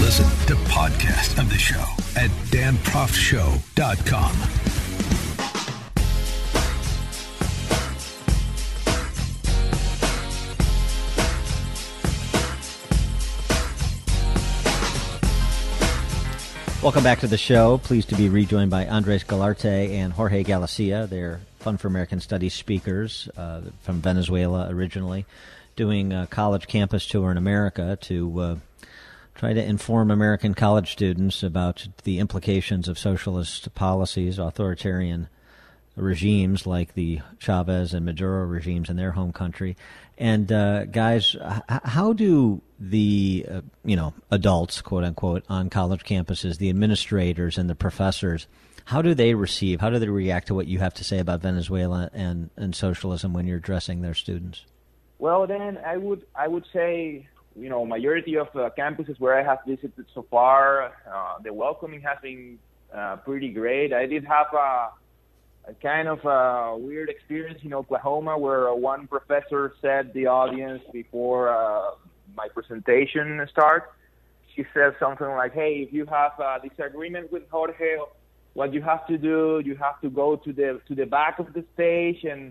Listen 0.00 0.26
to 0.46 0.54
podcast 0.70 1.38
of 1.38 1.50
the 1.50 1.58
show 1.58 1.84
at 2.16 2.30
danproftshow.com. 2.50 4.77
Welcome 16.80 17.02
back 17.02 17.18
to 17.20 17.26
the 17.26 17.36
show. 17.36 17.78
Pleased 17.78 18.08
to 18.10 18.14
be 18.14 18.28
rejoined 18.28 18.70
by 18.70 18.86
Andres 18.86 19.24
Guilarte 19.24 19.90
and 19.90 20.12
Jorge 20.12 20.44
Galicia. 20.44 21.08
They're 21.10 21.40
Fund 21.58 21.80
for 21.80 21.88
American 21.88 22.20
Studies 22.20 22.54
speakers 22.54 23.28
uh, 23.36 23.62
from 23.80 24.00
Venezuela 24.00 24.68
originally, 24.70 25.26
doing 25.74 26.12
a 26.12 26.28
college 26.28 26.68
campus 26.68 27.04
tour 27.04 27.32
in 27.32 27.36
America 27.36 27.98
to 28.02 28.40
uh, 28.40 28.56
try 29.34 29.52
to 29.52 29.62
inform 29.62 30.12
American 30.12 30.54
college 30.54 30.92
students 30.92 31.42
about 31.42 31.88
the 32.04 32.20
implications 32.20 32.86
of 32.86 32.96
socialist 32.96 33.74
policies, 33.74 34.38
authoritarian 34.38 35.28
regimes 35.96 36.64
like 36.64 36.94
the 36.94 37.20
Chavez 37.40 37.92
and 37.92 38.06
Maduro 38.06 38.44
regimes 38.44 38.88
in 38.88 38.94
their 38.94 39.12
home 39.12 39.32
country. 39.32 39.76
And 40.16 40.50
uh, 40.52 40.84
guys, 40.84 41.34
h- 41.44 41.62
how 41.68 42.12
do 42.12 42.62
the 42.78 43.46
uh, 43.50 43.60
you 43.84 43.96
know 43.96 44.14
adults, 44.30 44.80
quote 44.80 45.04
unquote, 45.04 45.44
on 45.48 45.70
college 45.70 46.04
campuses, 46.04 46.58
the 46.58 46.70
administrators 46.70 47.58
and 47.58 47.68
the 47.68 47.74
professors, 47.74 48.46
how 48.86 49.02
do 49.02 49.14
they 49.14 49.34
receive? 49.34 49.80
How 49.80 49.90
do 49.90 49.98
they 49.98 50.08
react 50.08 50.46
to 50.48 50.54
what 50.54 50.66
you 50.66 50.78
have 50.78 50.94
to 50.94 51.04
say 51.04 51.18
about 51.18 51.42
Venezuela 51.42 52.10
and, 52.14 52.50
and 52.56 52.74
socialism 52.74 53.32
when 53.32 53.46
you're 53.46 53.58
addressing 53.58 54.00
their 54.00 54.14
students? 54.14 54.64
Well, 55.18 55.46
then 55.46 55.78
I 55.84 55.96
would 55.96 56.24
I 56.34 56.48
would 56.48 56.64
say 56.72 57.28
you 57.56 57.68
know 57.68 57.84
majority 57.84 58.36
of 58.36 58.48
uh, 58.54 58.70
campuses 58.78 59.18
where 59.18 59.38
I 59.38 59.42
have 59.42 59.58
visited 59.66 60.06
so 60.14 60.24
far, 60.30 60.92
uh, 61.12 61.38
the 61.42 61.52
welcoming 61.52 62.00
has 62.02 62.18
been 62.22 62.58
uh, 62.94 63.16
pretty 63.16 63.50
great. 63.50 63.92
I 63.92 64.06
did 64.06 64.24
have 64.24 64.46
a 64.54 64.90
a 65.68 65.74
kind 65.82 66.08
of 66.08 66.24
a 66.24 66.78
weird 66.78 67.10
experience 67.10 67.60
in 67.62 67.74
Oklahoma 67.74 68.38
where 68.38 68.72
one 68.74 69.06
professor 69.06 69.74
said 69.82 70.14
the 70.14 70.26
audience 70.26 70.82
before 70.92 71.50
uh, 71.50 71.90
my 72.42 72.48
presentation 72.56 73.26
start. 73.54 73.82
She 74.54 74.62
said 74.74 74.90
something 75.02 75.30
like, 75.42 75.52
"Hey, 75.60 75.72
if 75.86 75.90
you 75.96 76.04
have 76.18 76.34
a 76.48 76.52
disagreement 76.66 77.26
with 77.34 77.44
Jorge, 77.54 77.92
what 78.58 78.68
you 78.76 78.82
have 78.90 79.02
to 79.12 79.16
do, 79.30 79.40
you 79.68 79.74
have 79.86 79.96
to 80.04 80.08
go 80.22 80.28
to 80.44 80.50
the 80.60 80.70
to 80.88 80.92
the 81.00 81.06
back 81.18 81.34
of 81.42 81.48
the 81.56 81.62
stage 81.74 82.20
and 82.32 82.42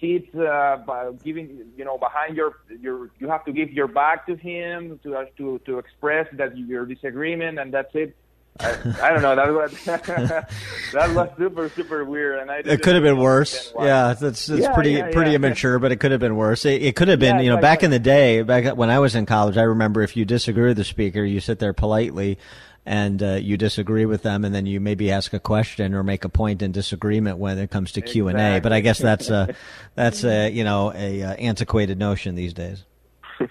sit 0.00 0.26
uh, 0.34 0.76
by 0.90 1.00
giving, 1.26 1.48
you 1.78 1.84
know, 1.88 1.96
behind 2.06 2.32
your 2.40 2.50
your. 2.86 2.96
You 3.20 3.28
have 3.34 3.44
to 3.48 3.52
give 3.58 3.70
your 3.78 3.90
back 4.02 4.18
to 4.30 4.34
him 4.50 4.80
to 5.04 5.08
to 5.38 5.46
to 5.66 5.72
express 5.82 6.26
that 6.38 6.50
your 6.72 6.84
disagreement, 6.94 7.54
and 7.60 7.68
that's 7.76 7.94
it." 8.04 8.10
I, 8.58 8.70
I 9.02 9.10
don't 9.12 9.22
know. 9.22 9.36
That 9.36 9.52
was 9.52 9.84
that 10.92 11.14
was 11.14 11.28
super 11.38 11.68
super 11.70 12.04
weird, 12.04 12.40
and 12.40 12.50
I 12.50 12.58
it 12.58 12.82
could 12.82 12.94
have 12.94 13.02
been 13.02 13.18
worse. 13.18 13.72
Yeah, 13.78 14.14
that's 14.14 14.48
it's 14.48 14.62
Yeah, 14.62 14.74
pretty 14.74 14.92
yeah, 14.92 15.10
pretty 15.12 15.30
yeah. 15.30 15.36
immature, 15.36 15.78
but 15.78 15.92
it 15.92 15.96
could 15.96 16.10
have 16.10 16.20
been 16.20 16.36
worse. 16.36 16.64
It, 16.66 16.82
it 16.82 16.96
could 16.96 17.08
have 17.08 17.18
been, 17.20 17.38
you 17.38 17.48
know, 17.50 17.56
back 17.60 17.82
in 17.82 17.90
the 17.90 17.98
day, 17.98 18.42
back 18.42 18.76
when 18.76 18.90
I 18.90 18.98
was 18.98 19.14
in 19.14 19.24
college. 19.24 19.56
I 19.56 19.62
remember 19.62 20.02
if 20.02 20.16
you 20.16 20.24
disagree 20.24 20.68
with 20.68 20.76
the 20.76 20.84
speaker, 20.84 21.24
you 21.24 21.40
sit 21.40 21.58
there 21.58 21.72
politely. 21.72 22.38
And 22.86 23.22
uh, 23.22 23.32
you 23.34 23.58
disagree 23.58 24.06
with 24.06 24.22
them, 24.22 24.42
and 24.42 24.54
then 24.54 24.64
you 24.64 24.80
maybe 24.80 25.12
ask 25.12 25.34
a 25.34 25.38
question 25.38 25.94
or 25.94 26.02
make 26.02 26.24
a 26.24 26.30
point 26.30 26.62
in 26.62 26.72
disagreement 26.72 27.36
when 27.36 27.58
it 27.58 27.70
comes 27.70 27.92
to 27.92 28.00
Q 28.00 28.28
and 28.28 28.40
A. 28.40 28.58
But 28.58 28.72
I 28.72 28.80
guess 28.80 28.98
that's 28.98 29.28
a 29.28 29.54
that's 29.94 30.24
a 30.24 30.48
you 30.50 30.64
know 30.64 30.90
a 30.94 31.22
uh, 31.22 31.32
antiquated 31.34 31.98
notion 31.98 32.36
these 32.36 32.54
days. 32.54 32.84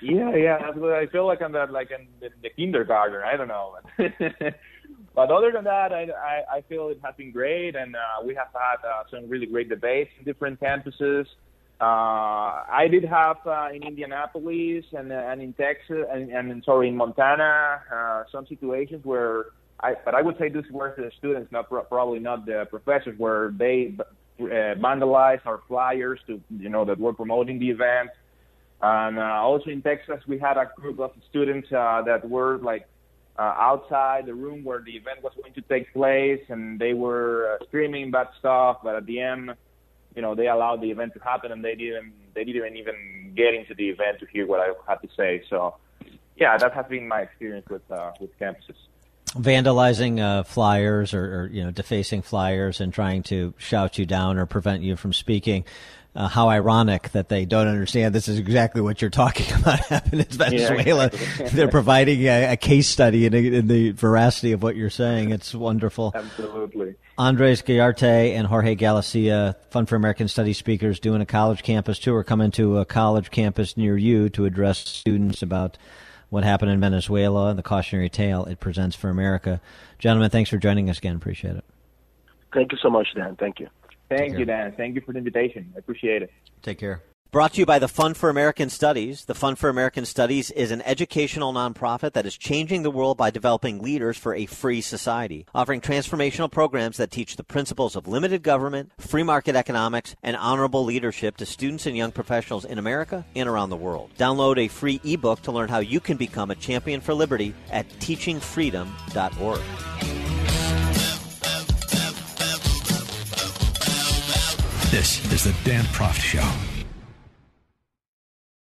yeah, 0.01 0.35
yeah. 0.35 0.57
That's 0.57 0.77
I 0.79 1.05
feel 1.11 1.27
like 1.27 1.43
I'm 1.43 1.51
that 1.51 1.71
like 1.71 1.91
in 1.91 2.07
the 2.41 2.49
kindergarten. 2.49 3.21
I 3.23 3.37
don't 3.37 3.47
know. 3.47 3.75
but 5.19 5.31
other 5.31 5.51
than 5.51 5.65
that, 5.65 5.91
I, 5.91 6.03
I, 6.03 6.57
I 6.57 6.61
feel 6.69 6.87
it 6.87 6.99
has 7.03 7.13
been 7.17 7.33
great, 7.33 7.75
and 7.75 7.93
uh, 7.93 7.99
we 8.23 8.33
have 8.35 8.47
had 8.53 8.79
uh, 8.87 9.03
some 9.11 9.27
really 9.27 9.47
great 9.47 9.67
debates 9.67 10.11
in 10.17 10.23
different 10.23 10.61
campuses. 10.61 11.25
Uh, 11.81 12.63
I 12.81 12.87
did 12.89 13.03
have 13.03 13.35
uh, 13.45 13.67
in 13.75 13.83
Indianapolis 13.83 14.85
and 14.93 15.11
uh, 15.11 15.15
and 15.29 15.41
in 15.41 15.51
Texas 15.51 16.05
and, 16.09 16.29
and 16.29 16.63
sorry 16.63 16.87
in 16.87 16.95
Montana 16.95 17.81
uh, 17.93 18.23
some 18.31 18.45
situations 18.47 19.03
where 19.03 19.47
I 19.81 19.95
but 20.05 20.15
I 20.15 20.21
would 20.21 20.37
say 20.37 20.47
this 20.47 20.63
were 20.71 20.93
the 20.95 21.11
students, 21.17 21.51
not 21.51 21.67
pro- 21.67 21.83
probably 21.83 22.19
not 22.19 22.45
the 22.45 22.65
professors, 22.69 23.15
where 23.17 23.51
they 23.63 23.95
uh, 23.99 24.43
vandalized 24.87 25.45
our 25.45 25.59
flyers 25.67 26.21
to 26.27 26.39
you 26.65 26.69
know 26.69 26.85
that 26.85 26.97
were 26.97 27.13
promoting 27.13 27.59
the 27.59 27.69
event. 27.69 28.09
And 28.81 29.19
uh, 29.19 29.49
also 29.49 29.69
in 29.69 29.81
Texas, 29.81 30.21
we 30.29 30.39
had 30.39 30.55
a 30.55 30.71
group 30.77 30.99
of 30.99 31.11
students 31.29 31.67
uh, 31.73 32.03
that 32.03 32.29
were 32.29 32.57
like 32.59 32.87
uh, 33.39 33.55
outside 33.57 34.25
the 34.25 34.33
room 34.33 34.65
where 34.65 34.81
the 34.81 34.91
event 34.91 35.23
was 35.23 35.31
going 35.41 35.53
to 35.53 35.61
take 35.61 35.93
place, 35.93 36.41
and 36.49 36.77
they 36.77 36.93
were 36.93 37.57
uh, 37.61 37.65
screaming 37.67 38.11
bad 38.11 38.27
stuff. 38.37 38.79
But 38.83 38.95
at 38.95 39.05
the 39.05 39.21
end, 39.21 39.55
you 40.13 40.21
know, 40.21 40.35
they 40.35 40.47
allowed 40.47 40.81
the 40.81 40.91
event 40.91 41.13
to 41.13 41.19
happen, 41.21 41.51
and 41.53 41.63
they 41.63 41.75
didn't 41.75 42.11
they 42.33 42.43
didn't 42.43 42.75
even 42.75 43.33
get 43.35 43.53
into 43.53 43.73
the 43.73 43.87
event 43.89 44.19
to 44.19 44.25
hear 44.25 44.45
what 44.45 44.59
I 44.59 44.73
had 44.87 45.01
to 45.01 45.07
say. 45.15 45.43
So, 45.49 45.75
yeah, 46.35 46.57
that 46.57 46.73
has 46.73 46.85
been 46.87 47.07
my 47.07 47.21
experience 47.21 47.67
with 47.69 47.89
uh, 47.89 48.11
with 48.19 48.37
campuses. 48.37 48.75
vandalizing 49.29 50.19
uh, 50.19 50.43
flyers 50.43 51.13
or, 51.13 51.43
or 51.43 51.47
you 51.47 51.63
know 51.63 51.71
defacing 51.71 52.21
flyers 52.21 52.81
and 52.81 52.93
trying 52.93 53.23
to 53.23 53.53
shout 53.57 53.97
you 53.97 54.05
down 54.05 54.37
or 54.37 54.45
prevent 54.45 54.83
you 54.83 54.97
from 54.97 55.13
speaking. 55.13 55.63
Uh, 56.15 56.27
how 56.27 56.49
ironic 56.49 57.11
that 57.11 57.29
they 57.29 57.45
don't 57.45 57.67
understand 57.67 58.15
this 58.15 58.27
is 58.27 58.39
exactly 58.39 58.81
what 58.81 58.99
you're 58.99 59.11
talking 59.11 59.45
about 59.61 59.79
happened 59.79 60.21
in 60.21 60.37
Venezuela. 60.37 61.05
exactly. 61.05 61.49
They're 61.49 61.67
providing 61.67 62.21
a, 62.23 62.53
a 62.53 62.57
case 62.57 62.87
study 62.87 63.27
in, 63.27 63.33
in 63.33 63.67
the 63.67 63.91
veracity 63.91 64.51
of 64.51 64.63
what 64.63 64.75
you're 64.75 64.89
saying. 64.89 65.29
It's 65.31 65.53
wonderful. 65.53 66.11
Absolutely. 66.15 66.95
Andres 67.17 67.61
Guilarte 67.61 68.33
and 68.33 68.47
Jorge 68.47 68.75
Galicia, 68.75 69.55
Fund 69.69 69.87
for 69.87 69.95
American 69.95 70.27
Studies 70.27 70.57
speakers, 70.57 70.99
doing 70.99 71.21
a 71.21 71.25
college 71.25 71.63
campus 71.63 71.99
tour, 71.99 72.23
coming 72.23 72.49
to 72.51 72.79
a 72.79 72.85
college 72.85 73.29
campus 73.29 73.77
near 73.77 73.95
you 73.95 74.29
to 74.29 74.45
address 74.45 74.79
students 74.79 75.43
about 75.43 75.77
what 76.29 76.43
happened 76.43 76.71
in 76.71 76.79
Venezuela 76.79 77.49
and 77.49 77.59
the 77.59 77.63
cautionary 77.63 78.09
tale 78.09 78.45
it 78.45 78.59
presents 78.59 78.95
for 78.95 79.09
America. 79.09 79.61
Gentlemen, 79.99 80.29
thanks 80.29 80.49
for 80.49 80.57
joining 80.57 80.89
us 80.89 80.97
again. 80.97 81.15
Appreciate 81.15 81.55
it. 81.55 81.65
Thank 82.53 82.71
you 82.71 82.77
so 82.81 82.89
much, 82.89 83.09
Dan. 83.15 83.35
Thank 83.35 83.59
you. 83.59 83.67
Thank 84.09 84.37
you, 84.37 84.45
Dan. 84.45 84.73
Thank 84.75 84.95
you 84.95 85.01
for 85.01 85.13
the 85.13 85.19
invitation. 85.19 85.71
I 85.75 85.79
appreciate 85.79 86.23
it. 86.23 86.31
Take 86.61 86.79
care. 86.79 87.03
Brought 87.31 87.53
to 87.53 87.59
you 87.59 87.67
by 87.67 87.77
the 87.77 87.87
Fund 87.87 88.17
for 88.17 88.31
American 88.31 88.71
Studies. 88.71 89.25
The 89.25 89.35
Fund 89.35 89.59
for 89.59 89.69
American 89.69 90.03
Studies 90.03 90.49
is 90.49 90.71
an 90.71 90.81
educational 90.81 91.53
nonprofit 91.53 92.13
that 92.13 92.25
is 92.25 92.35
changing 92.35 92.81
the 92.81 92.89
world 92.89 93.17
by 93.17 93.29
developing 93.29 93.83
leaders 93.83 94.17
for 94.17 94.33
a 94.33 94.47
free 94.47 94.81
society, 94.81 95.45
offering 95.53 95.79
transformational 95.79 96.51
programs 96.51 96.97
that 96.97 97.11
teach 97.11 97.35
the 97.35 97.43
principles 97.43 97.95
of 97.95 98.07
limited 98.07 98.41
government, 98.41 98.91
free 98.97 99.21
market 99.21 99.55
economics, 99.55 100.15
and 100.23 100.35
honorable 100.37 100.83
leadership 100.83 101.37
to 101.37 101.45
students 101.45 101.85
and 101.85 101.95
young 101.95 102.11
professionals 102.11 102.65
in 102.65 102.79
America 102.79 103.23
and 103.35 103.47
around 103.47 103.69
the 103.69 103.77
world. 103.77 104.09
Download 104.17 104.57
a 104.57 104.67
free 104.67 104.99
ebook 105.03 105.43
to 105.43 105.51
learn 105.51 105.69
how 105.69 105.77
you 105.77 105.99
can 105.99 106.17
become 106.17 106.49
a 106.49 106.55
champion 106.55 106.99
for 106.99 107.13
liberty 107.13 107.53
at 107.69 107.87
teachingfreedom.org. 107.99 110.28
This 114.91 115.23
is 115.31 115.43
the 115.43 115.53
Dan 115.69 115.85
Proft 115.85 116.19
Show. 116.19 116.78